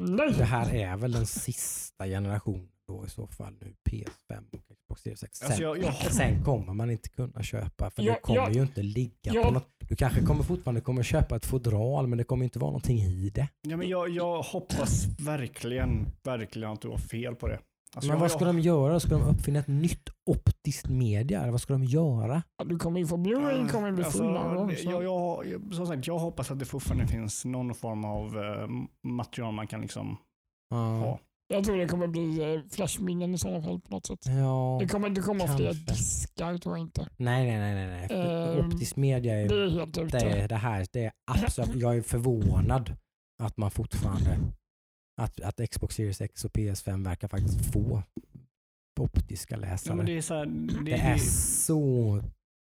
Nej. 0.00 0.32
Det 0.38 0.44
här 0.44 0.74
är 0.74 0.96
väl 0.96 1.12
den 1.12 1.26
sista 1.26 2.06
generationen 2.06 2.68
då 2.88 3.06
i 3.06 3.08
så 3.10 3.26
fall 3.26 3.56
nu, 3.60 3.74
PS5 3.90 4.44
och 4.52 4.76
Xbox 4.76 5.02
Series 5.02 5.22
X. 5.22 5.38
Sen, 5.38 5.46
Alltså, 5.46 5.62
jag- 5.62 5.78
jag- 5.78 5.94
sen 5.94 6.44
kommer 6.44 6.74
man 6.74 6.90
inte 6.90 7.08
kunna 7.08 7.42
köpa, 7.42 7.90
för 7.90 8.02
Ja, 8.02 8.12
det 8.12 8.20
kommer 8.20 8.50
ju 8.50 8.62
inte 8.62 8.82
ligga 8.82 9.42
på 9.44 9.50
något. 9.50 9.68
Du 9.88 9.96
kanske 9.96 10.22
kommer 10.22 10.42
fortfarande 10.42 10.80
kommer 10.80 11.02
köpa 11.02 11.36
ett 11.36 11.46
fodral, 11.46 12.06
men 12.06 12.18
det 12.18 12.24
kommer 12.24 12.44
inte 12.44 12.58
vara 12.58 12.70
någonting 12.70 12.98
i 12.98 13.30
det. 13.34 13.48
Ja, 13.68 13.76
men 13.76 13.88
jag, 13.88 14.08
jag 14.08 14.42
hoppas 14.42 15.04
verkligen, 15.20 16.06
verkligen 16.24 16.70
att 16.72 16.80
du 16.80 16.88
har 16.88 16.98
fel 16.98 17.34
på 17.34 17.48
det. 17.48 17.58
Alltså, 17.94 18.08
Men 18.08 18.14
jag- 18.16 18.20
vad 18.20 18.30
ska 18.30 18.44
jag- 18.44 18.54
de 18.54 18.60
göra? 18.60 19.00
Ska 19.00 19.10
de 19.10 19.22
uppfinna 19.22 19.58
ett 19.58 19.66
nytt 19.68 20.08
optiskt 20.30 20.88
media? 20.88 21.40
Eller 21.42 21.50
vad 21.52 21.60
ska 21.60 21.72
de 21.72 21.84
göra? 21.84 22.42
Ja, 22.58 22.64
Du 22.64 22.78
kommer 22.78 23.00
ju 23.00 23.06
få 23.06 23.16
Blu-ray 23.16 23.68
kommer 23.68 23.92
bli 23.92 24.04
Alltså, 24.04 24.24
jag, 24.24 25.04
jag, 25.04 25.46
jag, 25.46 25.74
som 25.74 25.86
sagt, 25.86 26.06
jag 26.06 26.18
hoppas 26.18 26.50
att 26.50 26.58
det 26.58 26.64
fortfarande 26.64 27.06
finns 27.06 27.44
någon 27.44 27.74
form 27.74 28.04
av 28.04 28.38
eh, 28.38 28.68
material 29.08 29.54
man 29.54 29.66
kan 29.66 29.80
liksom 29.80 30.16
Ja. 30.70 31.18
Jag 31.50 31.64
tror 31.64 31.76
det 31.76 31.88
kommer 31.88 32.06
bli 32.06 32.54
eh, 32.54 32.60
flashminnen 32.70 33.34
i 33.34 33.38
sådana 33.38 33.62
fall 33.62 33.80
på 33.80 33.90
något 33.90 34.06
sätt. 34.06 34.18
ja. 34.26 34.76
Det 34.80 34.86
kommer 34.88 35.08
inte 35.08 35.20
komma 35.20 35.56
fler 35.56 35.66
kanske. 35.74 35.92
diskar 35.92 36.58
tror 36.58 36.76
jag 36.76 36.86
inte. 36.86 37.08
Nej, 37.16 37.58
nej, 37.58 37.74
nej. 37.74 37.86
nej, 37.86 38.08
Ehm, 38.10 38.66
Optisk 38.66 38.96
media 38.96 39.40
är, 39.40 39.48
Det 39.48 39.54
är 39.64 39.68
helt 39.70 39.98
ute. 39.98 40.18
det, 40.18 40.46
det 40.46 40.56
här. 40.56 40.86
Det 40.92 41.04
är 41.04 41.12
absolut, 41.30 41.76
jag 41.76 41.96
är 41.96 42.02
förvånad 42.02 42.96
att 43.42 43.56
man 43.56 43.70
fortfarande 43.70 44.38
att, 45.20 45.40
att 45.40 45.70
Xbox 45.70 45.94
Series 45.94 46.20
X 46.20 46.44
och 46.44 46.50
PS5 46.52 47.04
verkar 47.04 47.28
faktiskt 47.28 47.72
få 47.72 48.02
optiska 49.00 49.56
läsare. 49.56 49.92
Ja, 49.92 49.96
men 49.96 50.06
det 50.06 50.16
är 50.16 50.22
så 50.22 50.34
här, 50.34 50.46
det, 50.46 50.84
Det 50.84 50.92
är 50.92 51.18
så 51.18 52.22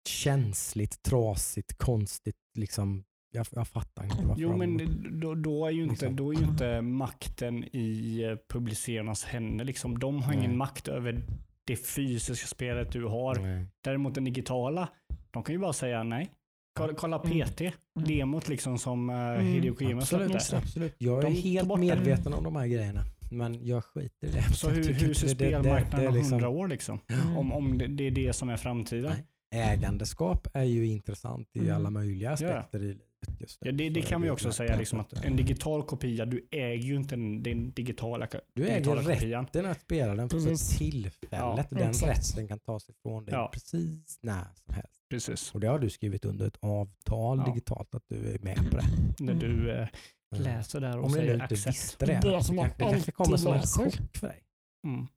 känsligt, 0.09 1.03
trasigt, 1.03 1.77
konstigt. 1.77 2.35
Liksom. 2.57 3.03
Jag, 3.31 3.45
jag 3.51 3.67
fattar 3.67 4.03
inte 4.03 4.25
varför 4.25 4.41
Jo, 4.41 4.57
men 4.57 4.79
då, 5.21 5.35
då, 5.35 5.65
är 5.65 5.71
ju 5.71 5.81
inte, 5.83 5.91
Liksom. 5.91 6.15
då 6.15 6.33
är 6.33 6.37
ju 6.37 6.43
inte 6.45 6.81
makten 6.81 7.63
i 7.75 8.21
eh, 8.23 8.37
publicerarnas 8.53 9.23
händer. 9.23 9.65
Liksom. 9.65 9.99
De 9.99 10.21
har 10.23 10.33
ingen 10.33 10.49
Nej. 10.49 10.57
makt 10.57 10.87
över 10.87 11.23
det 11.65 11.75
fysiska 11.75 12.47
spelet 12.47 12.91
du 12.91 13.05
har. 13.05 13.35
Nej. 13.35 13.65
Däremot 13.83 14.15
den 14.15 14.23
digitala, 14.23 14.89
de 15.31 15.43
kan 15.43 15.55
ju 15.55 15.59
bara 15.59 15.73
säga 15.73 16.03
nej. 16.03 16.31
Kolla, 16.79 16.93
kolla 16.93 17.19
Mm. 17.19 17.47
PT, 17.47 17.61
demot 18.07 18.47
liksom 18.49 18.77
som 18.77 19.09
uh, 19.09 19.15
Mm. 19.15 19.45
Hideo 19.45 19.75
Kojima 19.75 20.01
Absolut, 20.01 20.29
släppte. 20.41 20.57
Absolut. 20.57 20.95
Jag 20.97 21.17
är 21.17 21.21
De 21.21 21.35
helt 21.35 21.79
medveten 21.79 22.33
om 22.33 22.43
de 22.43 22.55
här 22.55 22.67
grejerna. 22.67 23.01
Men 23.31 23.65
jag 23.65 23.83
skiter 23.85 24.27
i 24.27 24.31
det. 24.31 24.43
Så 24.53 24.69
hur, 24.69 24.93
hur 24.93 25.13
ser 25.13 25.27
spelmarknaden 25.27 26.05
är 26.05 26.07
om 26.09 26.15
liksom- 26.15 26.33
hundra 26.33 26.49
år? 26.49 26.67
Liksom? 26.67 26.99
Mm. 27.23 27.37
Om, 27.37 27.51
om 27.53 27.77
det, 27.77 27.87
det 27.87 28.03
är 28.07 28.11
det 28.11 28.33
som 28.33 28.49
är 28.49 28.57
framtiden? 28.57 29.11
Nej. 29.15 29.25
Ägandeskap 29.63 30.47
är 30.53 30.63
ju 30.63 30.85
intressant 30.87 31.47
i 31.53 31.59
Mm. 31.59 31.75
alla 31.75 31.89
möjliga 31.89 32.31
aspekter 32.31 32.79
i 32.79 32.81
livet. 32.81 33.01
Just 33.39 33.57
Ja, 33.65 33.71
det, 33.71 33.89
det 33.89 34.01
kan 34.01 34.21
vi 34.21 34.29
också 34.29 34.51
säga, 34.51 34.77
liksom 34.77 34.99
att 34.99 35.13
en 35.13 35.35
digital 35.35 35.83
kopia, 35.83 36.25
du 36.25 36.47
äger 36.51 36.83
ju 36.87 36.95
inte 36.95 37.15
den, 37.15 37.43
den 37.43 37.71
digitala, 37.71 38.27
Du 38.53 38.63
äger 38.63 38.73
digitala 38.75 39.01
kopian. 39.03 39.43
rätten 39.45 39.65
att 39.65 39.81
spela 39.81 40.15
den 40.15 40.29
för 40.29 40.37
Precis. 40.37 40.77
tillfället. 40.77 41.17
Ja, 41.31 41.65
den 41.69 41.89
exakt. 41.89 42.19
rätten 42.19 42.47
kan 42.47 42.59
tas 42.59 42.89
ifrån 42.89 43.25
dig 43.25 43.33
Ja. 43.33 43.49
precis 43.53 44.19
när 44.21 44.43
som 44.65 44.73
helst. 44.73 45.01
Precis. 45.09 45.53
Och 45.53 45.59
det 45.59 45.67
har 45.67 45.79
du 45.79 45.89
skrivit 45.89 46.25
under 46.25 46.47
ett 46.47 46.57
avtal 46.61 47.37
Ja. 47.37 47.45
digitalt 47.53 47.95
att 47.95 48.03
du 48.07 48.33
är 48.33 48.39
med 48.39 48.71
på 48.71 48.77
det. 48.77 48.85
När 49.19 49.33
du 49.33 49.71
eh, 49.71 49.87
Mm. 50.35 50.43
läser 50.43 50.79
där 50.81 50.97
och 50.97 51.05
Om 51.05 51.11
du 51.11 51.17
nu 51.17 51.21
säger 51.25 51.33
inte 51.33 51.43
accept. 51.45 51.67
visste 51.75 52.05
det. 52.05 52.19
Det 52.23 52.43
som 52.43 52.55
det 52.55 52.71
kanske 52.77 53.11
kommer 53.11 53.37
som 53.37 53.53
en 53.53 53.61
chock 53.61 54.17
för 54.17 54.27
dig. 54.27 54.43
Mm. 54.87 55.07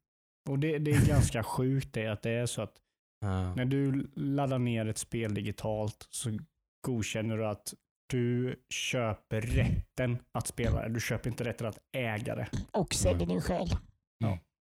Och 0.49 0.59
det, 0.59 0.79
det 0.79 0.91
är 0.91 1.07
ganska 1.09 1.43
sjukt 1.43 1.93
det 1.93 2.07
att 2.07 2.23
det 2.23 2.31
är 2.31 2.47
så 2.47 2.63
att 2.63 2.73
Ja. 3.21 3.55
när 3.55 3.65
du 3.65 4.11
laddar 4.17 4.59
ner 4.59 4.87
ett 4.87 4.99
spel 4.99 5.35
digitalt 5.35 6.07
så 6.11 6.39
godkänner 6.87 7.37
du 7.37 7.47
att 7.47 7.75
du 8.15 8.57
köper 8.69 9.41
rätten 9.41 10.19
att 10.33 10.47
spela 10.47 10.83
det. 10.83 10.89
Du 10.95 11.01
köper 11.01 11.31
inte 11.31 11.45
rätten 11.45 11.67
att 11.67 11.79
äga 11.93 12.35
det. 12.37 12.49
Och 12.73 12.95
säljer 12.95 13.27
din 13.27 13.41
själ. 13.41 13.69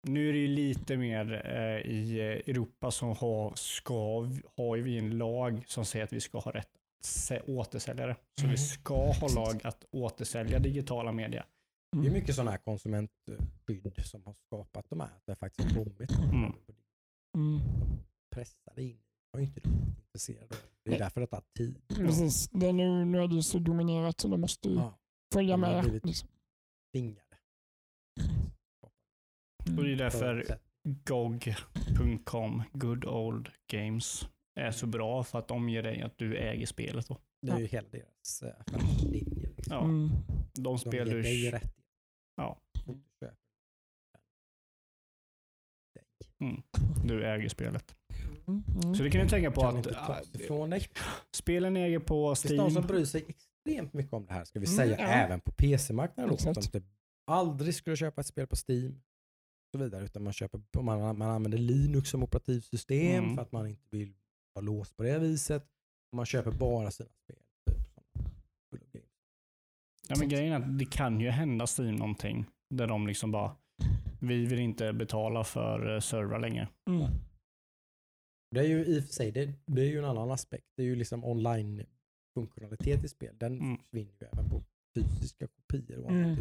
Nu 0.07 0.30
är 0.30 0.34
det 0.34 0.39
ju 0.39 0.47
lite 0.47 0.97
mer 0.97 1.34
eh, 1.45 1.91
i 1.91 2.19
eh, 2.19 2.26
Europa 2.53 2.91
som 2.91 3.09
har, 3.09 3.53
ska, 3.55 4.27
har 4.57 4.76
ju 4.76 4.81
vi 4.84 4.97
en 4.97 5.17
lag 5.17 5.63
som 5.67 5.85
säger 5.85 6.05
att 6.05 6.13
vi 6.13 6.21
ska 6.21 6.39
ha 6.39 6.51
rätt 6.51 6.67
att 6.99 7.05
se- 7.05 7.41
återsälja 7.41 8.07
det. 8.07 8.15
Så 8.39 8.43
Mm. 8.45 8.51
vi 8.51 8.57
ska 8.57 9.11
ha 9.11 9.27
lag 9.35 9.61
att 9.63 9.85
återsälja 9.91 10.59
digitala 10.59 11.11
media. 11.11 11.45
Det 12.01 12.07
är 12.07 12.11
mycket 12.11 12.35
sådana 12.35 12.51
här 12.51 12.57
konsumentskydd 12.57 13.93
som 14.05 14.23
har 14.26 14.34
skapat 14.34 14.85
de 14.89 14.99
här. 14.99 15.09
Det 15.26 15.35
faktiskt 15.35 15.71
har 15.71 15.84
kommit. 15.84 16.11
Mm. 16.11 16.53
Mm. 17.38 17.59
Pressade 18.35 18.84
in. 18.84 18.99
Jag 19.31 19.41
är 19.41 19.45
inte 19.45 19.61
intresserad 19.69 20.49
det. 20.84 20.95
Är 20.95 20.99
därför 20.99 21.22
det 21.22 21.27
tar 21.27 21.43
tid. 21.57 21.81
Precis. 21.88 22.49
Det 22.49 22.68
är 22.68 22.73
nu, 22.73 23.06
nu 23.06 23.18
är 23.23 23.27
det 23.27 23.43
så 23.43 23.60
dominerat 23.60 24.19
så 24.19 24.27
det 24.27 24.38
måste 24.38 24.69
ju 24.69 24.76
Ja, 24.76 24.99
följa 25.34 25.53
de 25.57 25.64
har 25.64 25.72
med. 25.73 25.84
blivit- 25.84 26.06
Liksom. 26.06 26.30
tvingade. 26.93 27.22
Och 28.81 29.76
det 29.76 29.81
är 29.81 29.85
Mm. 29.85 29.97
därför 29.97 30.60
GOG.com, 31.06 32.64
Good 32.73 33.06
Old 33.06 33.49
Games, 33.72 34.27
är 34.60 34.72
så 34.72 34.88
bra 34.88 35.23
för 35.23 35.39
att 35.39 35.47
de 35.47 35.69
ger 35.69 35.84
dig 35.84 36.01
att 36.01 36.18
du 36.18 36.38
äger 36.38 36.65
spelet. 36.65 37.07
Då. 37.07 37.18
Det 37.41 37.51
är 37.51 37.60
ju 37.60 37.65
hela 37.65 37.89
deras 37.89 38.41
eh, 38.43 38.53
affärslinje. 38.60 39.49
Liksom. 39.57 39.73
Ja, 39.73 39.84
Mm. 39.84 40.10
de 40.53 40.61
De 40.64 40.80
spel 40.80 41.07
ger 41.07 41.15
du... 41.15 41.22
dig 41.22 41.51
rätt. 41.51 41.76
Ja. 42.35 42.60
Köper. 45.95 46.64
Du 47.07 47.26
äger 47.26 47.49
spelet. 47.49 47.95
Mm. 48.49 48.63
Mm. 48.84 48.95
Så 48.95 49.03
det 49.03 49.09
kan 49.11 49.21
du 49.21 49.30
tänka 49.30 49.51
på 49.51 49.61
Kan 49.61 49.69
att 49.69 49.76
inte 49.88 49.89
äh, 50.35 50.41
ifrån 50.41 50.69
dig. 50.69 50.88
spelen 51.35 51.77
äger 51.77 51.99
på 51.99 52.30
Det 52.34 52.41
finns 52.47 52.51
de 52.57 52.57
som 52.57 52.71
Steam. 52.84 52.88
bryr 52.88 53.05
sig 53.05 53.26
extremt 53.27 53.93
mycket 53.93 54.13
om 54.13 54.26
det 54.26 54.34
här, 54.34 54.43
ska 54.45 54.59
vi 54.59 54.65
Mm, 54.65 54.77
säga, 54.77 54.97
ja. 54.99 55.05
även 55.07 55.39
på 55.39 55.51
PC-marknaden. 55.51 56.34
Exakt. 56.34 56.63
Som 56.63 56.71
typ 56.71 56.84
aldrig 57.31 57.76
skulle 57.76 57.95
köpa 57.95 58.21
ett 58.21 58.27
spel 58.27 58.47
på 58.47 58.55
Steam 58.67 58.91
och 58.93 59.80
så 59.80 59.84
vidare, 59.84 60.03
utan 60.05 60.23
man, 60.23 60.34
köper, 60.34 60.61
man, 60.81 61.17
man 61.17 61.30
använder 61.30 61.57
Linux 61.57 62.09
som 62.09 62.23
operativsystem 62.23 63.23
Mm. 63.23 63.35
för 63.35 63.41
att 63.41 63.51
man 63.51 63.67
inte 63.67 63.88
vill 63.91 64.13
vara 64.53 64.65
låst 64.65 64.97
på 64.97 65.03
det 65.03 65.19
viset. 65.19 65.65
Man 66.15 66.26
köper 66.26 66.51
bara 66.51 66.91
sina 66.91 67.09
spel. 67.23 67.38
Typ. 67.71 69.03
Ja, 70.07 70.15
men 70.19 70.30
grejen 70.30 70.53
är 70.53 70.57
att 70.67 70.80
det 70.80 70.85
kan 70.85 71.19
ju 71.19 71.30
hända 71.30 71.65
Steam 71.77 71.95
någonting 71.95 72.45
där 72.69 72.88
de 72.88 73.07
liksom 73.07 73.31
bara, 73.31 73.55
vi 74.19 74.45
vill 74.45 74.59
inte 74.59 74.93
betala 74.93 75.43
för 75.43 75.93
eh, 75.95 75.99
servrar 75.99 76.39
längre. 76.39 76.67
Mm. 76.89 77.11
Det 78.51 78.59
är 78.59 78.63
ju 78.67 78.85
i 78.85 78.99
och 78.99 79.03
för 79.03 79.13
sig, 79.13 79.31
det, 79.31 79.53
det 79.65 79.81
är 79.81 79.85
ju 79.85 79.97
en 79.97 80.05
annan 80.05 80.31
aspekt. 80.31 80.65
Det 80.77 80.84
är 80.84 80.88
ju 80.88 80.95
liksom 80.95 81.23
online-funktionalitet 81.26 83.03
i 83.03 83.07
spel. 83.07 83.35
Den 83.38 83.59
Mm. 83.59 83.77
försvinner 83.77 84.13
ju 84.21 84.27
även 84.34 84.49
på 84.49 84.63
fysiska 84.95 85.47
kopior. 85.47 85.99
Och 86.03 86.11
Mm. 86.11 86.35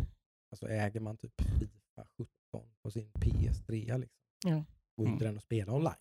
Alltså 0.50 0.68
äger 0.68 1.00
man 1.00 1.16
typ 1.16 1.32
Fifa 1.40 2.06
17 2.52 2.70
på 2.82 2.90
sin 2.90 3.12
PS3 3.12 3.98
liksom. 3.98 4.18
Ja. 4.46 4.64
Går 4.96 5.08
inte 5.08 5.24
den 5.24 5.36
att 5.36 5.42
spela 5.42 5.72
online. 5.72 5.94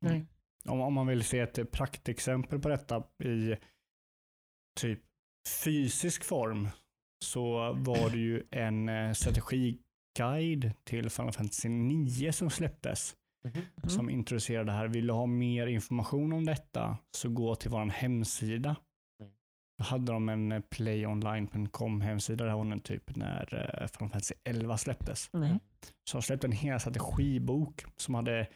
Nej. 0.00 0.26
Om, 0.64 0.80
om 0.80 0.94
man 0.94 1.06
vill 1.06 1.24
se 1.24 1.38
ett 1.38 1.70
praktexempel 1.72 2.58
på 2.58 2.68
detta 2.68 3.04
i 3.24 3.56
typ 4.80 5.00
fysisk 5.64 6.24
form 6.24 6.68
så 7.24 7.72
var 7.72 8.10
det 8.10 8.18
ju 8.18 8.42
en 8.50 8.88
eh, 8.88 9.12
strategiguide 9.12 10.72
till 10.84 11.10
Final 11.10 11.32
Fantasy 11.32 11.68
9 11.68 12.32
som 12.32 12.50
släpptes 12.50 13.16
Mm. 13.54 13.88
som 13.88 14.10
introducerade 14.10 14.64
det 14.64 14.72
här. 14.76 14.88
Vill 14.88 15.06
du 15.06 15.12
ha 15.12 15.26
mer 15.26 15.66
information 15.66 16.32
om 16.32 16.44
detta 16.44 16.98
så 17.16 17.28
gå 17.28 17.54
till 17.54 17.70
vår 17.70 17.86
hemsida. 17.90 18.76
Mm. 19.20 19.32
Då 19.78 19.84
hade 19.84 20.12
de 20.12 20.28
en 20.28 20.52
eh, 20.52 20.60
playonline.com 20.60 22.00
hemsida. 22.00 22.44
Det 22.44 22.54
var 22.54 22.64
den 22.64 22.80
typ 22.80 23.16
när 23.16 23.54
eh, 23.82 23.86
Final 23.88 24.10
Fantasy 24.10 24.34
11 24.44 24.78
släpptes. 24.78 25.30
Mm. 25.34 25.58
Så 26.10 26.16
de 26.18 26.22
släppte 26.22 26.46
en 26.46 26.52
hel 26.52 26.80
strategibok 26.80 27.84
som 27.96 28.14
hade 28.14 28.48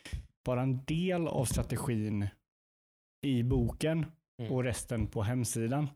bara 0.44 0.62
en 0.62 0.84
del 0.84 1.28
av 1.28 1.44
strategin 1.44 2.28
i 3.26 3.42
boken 3.42 4.06
Mm. 4.40 4.52
och 4.52 4.64
resten 4.64 5.06
på 5.06 5.22
hemsidan. 5.22 5.88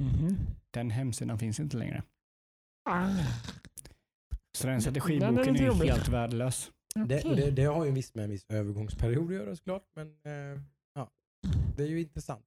Mhm. 0.00 0.36
Den 0.70 0.90
hemsidan 0.90 1.38
finns 1.38 1.60
inte 1.60 1.76
längre. 1.76 2.02
Ah. 2.90 3.08
Så 4.58 4.66
den 4.66 4.72
Den 4.74 4.80
strategiboken 4.80 5.56
är 5.56 5.62
är 5.62 5.66
jobbig. 5.66 5.88
helt 5.88 6.08
värdelös. 6.08 6.70
Det, 7.06 7.18
Okej. 7.18 7.30
och 7.30 7.36
det, 7.36 7.50
det 7.50 7.64
har 7.64 7.84
ju 7.84 7.88
en 7.88 7.94
viss 7.94 8.14
med 8.14 8.24
en 8.24 8.30
viss 8.30 8.46
övergångsperiod 8.48 9.26
att 9.26 9.34
göra 9.34 9.56
såklart. 9.56 9.82
Men 9.96 10.08
eh, 10.08 10.60
ja, 10.94 11.10
det 11.76 11.82
är 11.82 11.86
ju 11.88 12.00
intressant. 12.00 12.44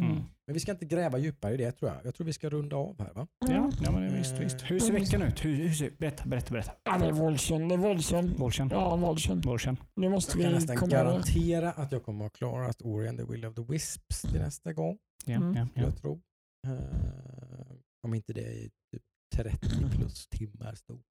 Mm. 0.00 0.14
Men 0.46 0.54
vi 0.54 0.60
ska 0.60 0.72
inte 0.72 0.84
gräva 0.86 1.18
djupare 1.18 1.54
i 1.54 1.56
det 1.56 1.72
tror 1.72 1.90
jag. 1.90 2.06
Jag 2.06 2.14
tror 2.14 2.24
vi 2.26 2.32
ska 2.32 2.48
runda 2.50 2.76
av 2.76 2.98
här 2.98 3.12
va? 3.14 3.26
Ja, 3.48 3.70
ja 3.82 3.90
men 3.92 4.14
visst, 4.16 4.32
Eh, 4.32 4.38
visst. 4.38 4.70
Hur 4.70 4.80
ser 4.80 4.92
veckan 4.92 5.22
ut? 5.22 5.44
Hur, 5.44 5.54
hur 5.54 5.70
ser, 5.72 5.90
berätta, 5.90 6.24
berätta, 6.28 6.52
berätta. 6.52 6.72
Ja, 6.84 6.98
det 6.98 7.06
är 7.06 7.12
våldsen. 7.12 7.68
Det 7.68 7.74
är 7.74 7.78
våldsen. 7.78 8.34
Bolchen. 8.38 8.68
Ja, 8.72 8.96
våldsen. 8.96 9.40
Bolchen. 9.40 9.76
Nu 9.96 10.08
måste 10.08 10.38
Jag 10.38 10.42
kan 10.44 10.50
vi 10.52 10.54
nästan 10.58 10.76
komma 10.76 10.90
garantera 10.92 11.72
att 11.72 11.92
jag 11.92 12.02
kommer 12.04 12.26
att 12.26 12.32
ha 12.32 12.36
klarat 12.50 12.82
Ori 12.82 13.08
and 13.08 13.18
the 13.18 13.24
Will 13.24 13.44
of 13.44 13.54
the 13.54 13.62
Wisps 13.62 14.22
till 14.22 14.40
nästa 14.40 14.72
gång. 14.72 14.98
Ja, 15.24 15.34
Mm. 15.36 15.54
ja, 15.56 15.68
ja. 15.74 15.82
Jag 15.82 15.96
tror. 15.96 16.20
Eh, 16.66 17.76
om 18.02 18.14
inte 18.14 18.32
det 18.32 18.44
är 18.64 18.70
typ 18.92 19.02
30 19.34 19.90
plus 19.96 20.26
timmar 20.28 20.74
stort. 20.74 21.04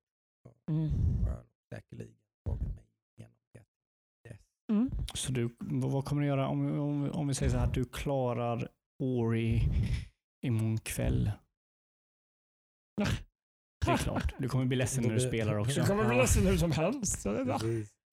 Mm. 0.72 0.90
säkerligen 1.74 2.16
tagit 2.46 2.62
mig 2.62 2.86
igenom 3.18 3.38
det. 3.54 3.60
Yes. 4.30 4.40
Mm. 4.72 4.92
Så 5.14 5.32
du, 5.32 5.50
vad 5.60 6.06
kommer 6.06 6.22
du 6.22 6.28
göra 6.28 6.48
om, 6.48 6.80
om, 6.80 7.12
om 7.12 7.28
vi 7.28 7.34
säger 7.34 7.52
så 7.52 7.58
här 7.58 7.72
du 7.74 7.86
klarar 7.86 8.68
Ori 9.04 9.62
imorgon 10.46 10.78
kväll? 10.78 11.32
Det 13.86 13.92
är 13.92 13.98
klart. 13.98 14.34
Du 14.38 14.50
kommer 14.50 14.66
bli 14.66 14.78
ledsen 14.78 15.04
när 15.08 15.14
du 15.14 15.20
spelar 15.20 15.58
också. 15.58 15.82
Du 15.82 15.88
kommer 15.88 16.08
bli 16.08 16.18
ledsen 16.18 16.48
hur 16.48 16.58
som 16.58 16.72
helst. 16.72 17.26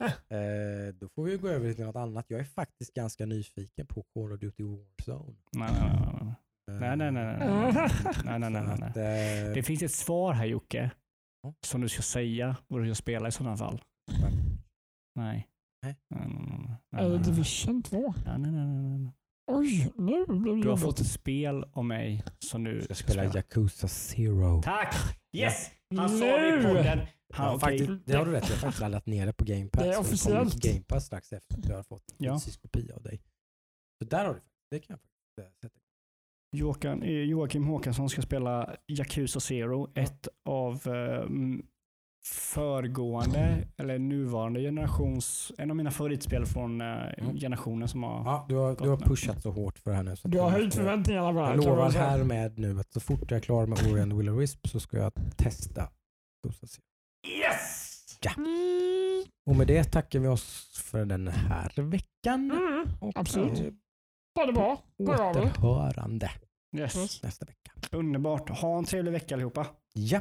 Eh, 0.03 0.95
då 0.95 1.09
får 1.09 1.25
vi 1.25 1.37
gå 1.37 1.49
över 1.49 1.73
till 1.73 1.85
något 1.85 1.97
annat. 1.97 2.25
Jag 2.29 2.41
är 2.41 2.45
faktiskt 2.45 2.95
ganska 2.95 3.27
nyfiken 3.27 3.87
på 3.87 4.03
Call 4.03 4.33
of 4.33 4.41
Duty 4.41 4.63
Warzone. 4.63 5.37
Nej, 5.53 5.73
nej, 5.73 5.87
nej. 6.17 6.37
Nej, 6.79 6.97
nej, 6.97 7.13
nej. 7.13 8.41
nej, 8.41 8.51
nej, 8.51 8.93
nej, 8.95 9.55
Det 9.55 9.63
finns 9.63 9.83
ett 9.83 9.93
svar 9.93 10.33
här 10.33 10.45
Jocke, 10.47 10.91
som 11.67 11.81
du 11.81 11.89
ska 11.89 12.03
säga 12.03 12.57
vad 12.69 12.83
du 12.83 12.87
ska 12.87 12.95
spela 12.95 13.29
i 13.29 13.33
sådana 13.33 13.57
fall. 13.57 13.83
Nej. 14.21 14.33
Nej. 15.15 15.49
Nej, 15.83 15.97
nej, 16.11 16.29
nej, 16.29 16.79
nej. 16.93 17.05
Är 17.05 17.09
det 17.11 17.15
nej. 17.17 17.25
Division 17.25 17.83
2? 17.83 18.15
Ja, 18.27 18.39
nej, 18.39 18.53
nej, 18.53 18.67
nej, 18.67 18.99
nej. 18.99 19.13
Oj, 19.53 19.93
nu 19.97 20.25
blev 20.27 20.57
det 20.57 20.63
Du 20.63 20.69
har 20.69 20.77
fått 20.77 21.01
ett 21.01 21.07
spel 21.07 21.65
av 21.73 21.85
mig 21.85 22.25
som 22.39 22.65
du 22.65 22.77
Jag 22.89 22.97
ska 22.97 23.13
spela. 23.13 23.35
Yakuza 23.37 23.89
Zero. 23.89 24.63
Tack! 24.63 24.95
Yes! 25.37 25.71
Han 25.97 26.09
sa 26.09 26.25
det 26.25 26.49
i 26.49 26.57
Nu! 26.57 26.63
podden. 26.63 26.99
Han, 27.33 27.47
Ja, 27.47 27.55
okej. 27.55 27.79
faktiskt, 27.79 28.07
det 28.07 28.13
har 28.17 28.25
du 28.27 28.33
rätt 28.33 28.45
Jag 28.49 28.55
har 28.57 28.61
faktiskt 28.61 28.81
laddat 28.81 29.07
ner 29.07 29.27
det 29.27 29.33
på 29.33 29.45
Game 29.45 29.67
Pass. 29.69 29.83
Det 29.83 29.93
är 29.95 29.99
officiellt. 30.01 30.63
på 30.63 30.69
Game 30.69 30.83
Pass 30.83 31.07
strax 31.07 31.33
efter 31.33 31.59
att 31.59 31.69
jag 31.69 31.77
har 31.77 31.83
fått 31.83 32.11
en 32.19 32.27
Ja. 32.27 32.35
fysisk 32.35 32.63
kopia 32.63 32.97
av 32.97 33.03
dig. 33.03 33.21
Så 34.03 34.09
där 34.09 34.25
har 34.25 34.35
du 34.35 34.41
Det 34.71 34.79
kan 34.79 34.95
jag 34.95 35.01
faktiskt 35.01 35.39
eh, 35.63 35.69
sätta. 35.69 35.81
Joakim, 36.57 37.03
eh, 37.03 37.11
Joakim 37.11 37.65
Håkansson 37.65 38.11
ska 38.11 38.23
spela 38.23 38.77
Yakuza 38.89 39.41
Zero, 39.41 39.93
ett 39.95 40.29
av 40.49 40.75
eh, 40.87 41.27
föregående 42.25 43.69
eller 43.77 43.99
nuvarande 43.99 44.61
generations, 44.61 45.53
en 45.59 45.71
av 45.71 45.77
mina 45.77 45.91
favoritspel 45.91 46.47
från 46.47 46.81
eh, 46.81 46.87
Mm. 47.19 47.37
generationen 47.39 47.89
som 47.89 48.03
har 48.03 48.25
Ja, 48.25 48.47
du 48.49 48.55
har, 48.55 48.77
du 48.77 48.89
har 48.89 48.97
pushat 48.97 49.43
så 49.43 49.51
hårt 49.51 49.79
för 49.79 49.91
det 49.91 49.97
här 49.97 50.03
nu. 50.05 50.17
Så 50.17 50.29
Du 50.29 50.39
har 50.39 50.45
jag- 50.45 50.53
höjt 50.59 50.75
förväntningarna 50.75 51.33
på 51.33 51.39
det 51.39 51.45
här. 51.47 51.55
Jag 51.55 51.65
lovar 51.65 51.91
härmed 51.91 52.59
nu 52.59 52.81
att 52.81 52.93
så 52.93 53.01
fort 53.01 53.31
jag 53.31 53.37
är 53.37 53.41
klar 53.41 53.67
med 53.67 53.79
Ori 53.93 54.01
and 54.01 54.13
the 54.13 54.17
Will 54.19 54.29
of 54.29 54.39
Wisp 54.41 54.69
så 54.69 54.81
ska 54.81 54.97
jag 54.97 55.13
testa. 55.37 55.89
Yes! 57.29 57.97
Mm, 58.37 59.25
Och 59.47 59.57
med 59.57 59.67
det 59.67 59.85
tackar 59.85 60.19
vi 60.19 60.29
oss 60.29 60.79
för 60.85 61.05
den 61.05 61.29
här 61.29 61.73
veckan. 61.83 62.51
mm, 62.51 62.87
Och 63.01 63.13
absolut. 63.19 63.61
eh, 63.61 63.67
Ha 64.39 64.47
det 64.47 64.53
bra. 64.53 64.83
Er. 64.99 65.03
återhörande 65.31 66.31
Yes. 66.77 67.23
nästa 67.23 67.45
vecka. 67.47 67.73
Underbart. 67.93 68.49
Ha 68.51 68.79
en 68.79 68.85
trevlig 68.85 69.13
vecka 69.13 69.35
allihopa. 69.35 69.67
Ja. 69.93 70.21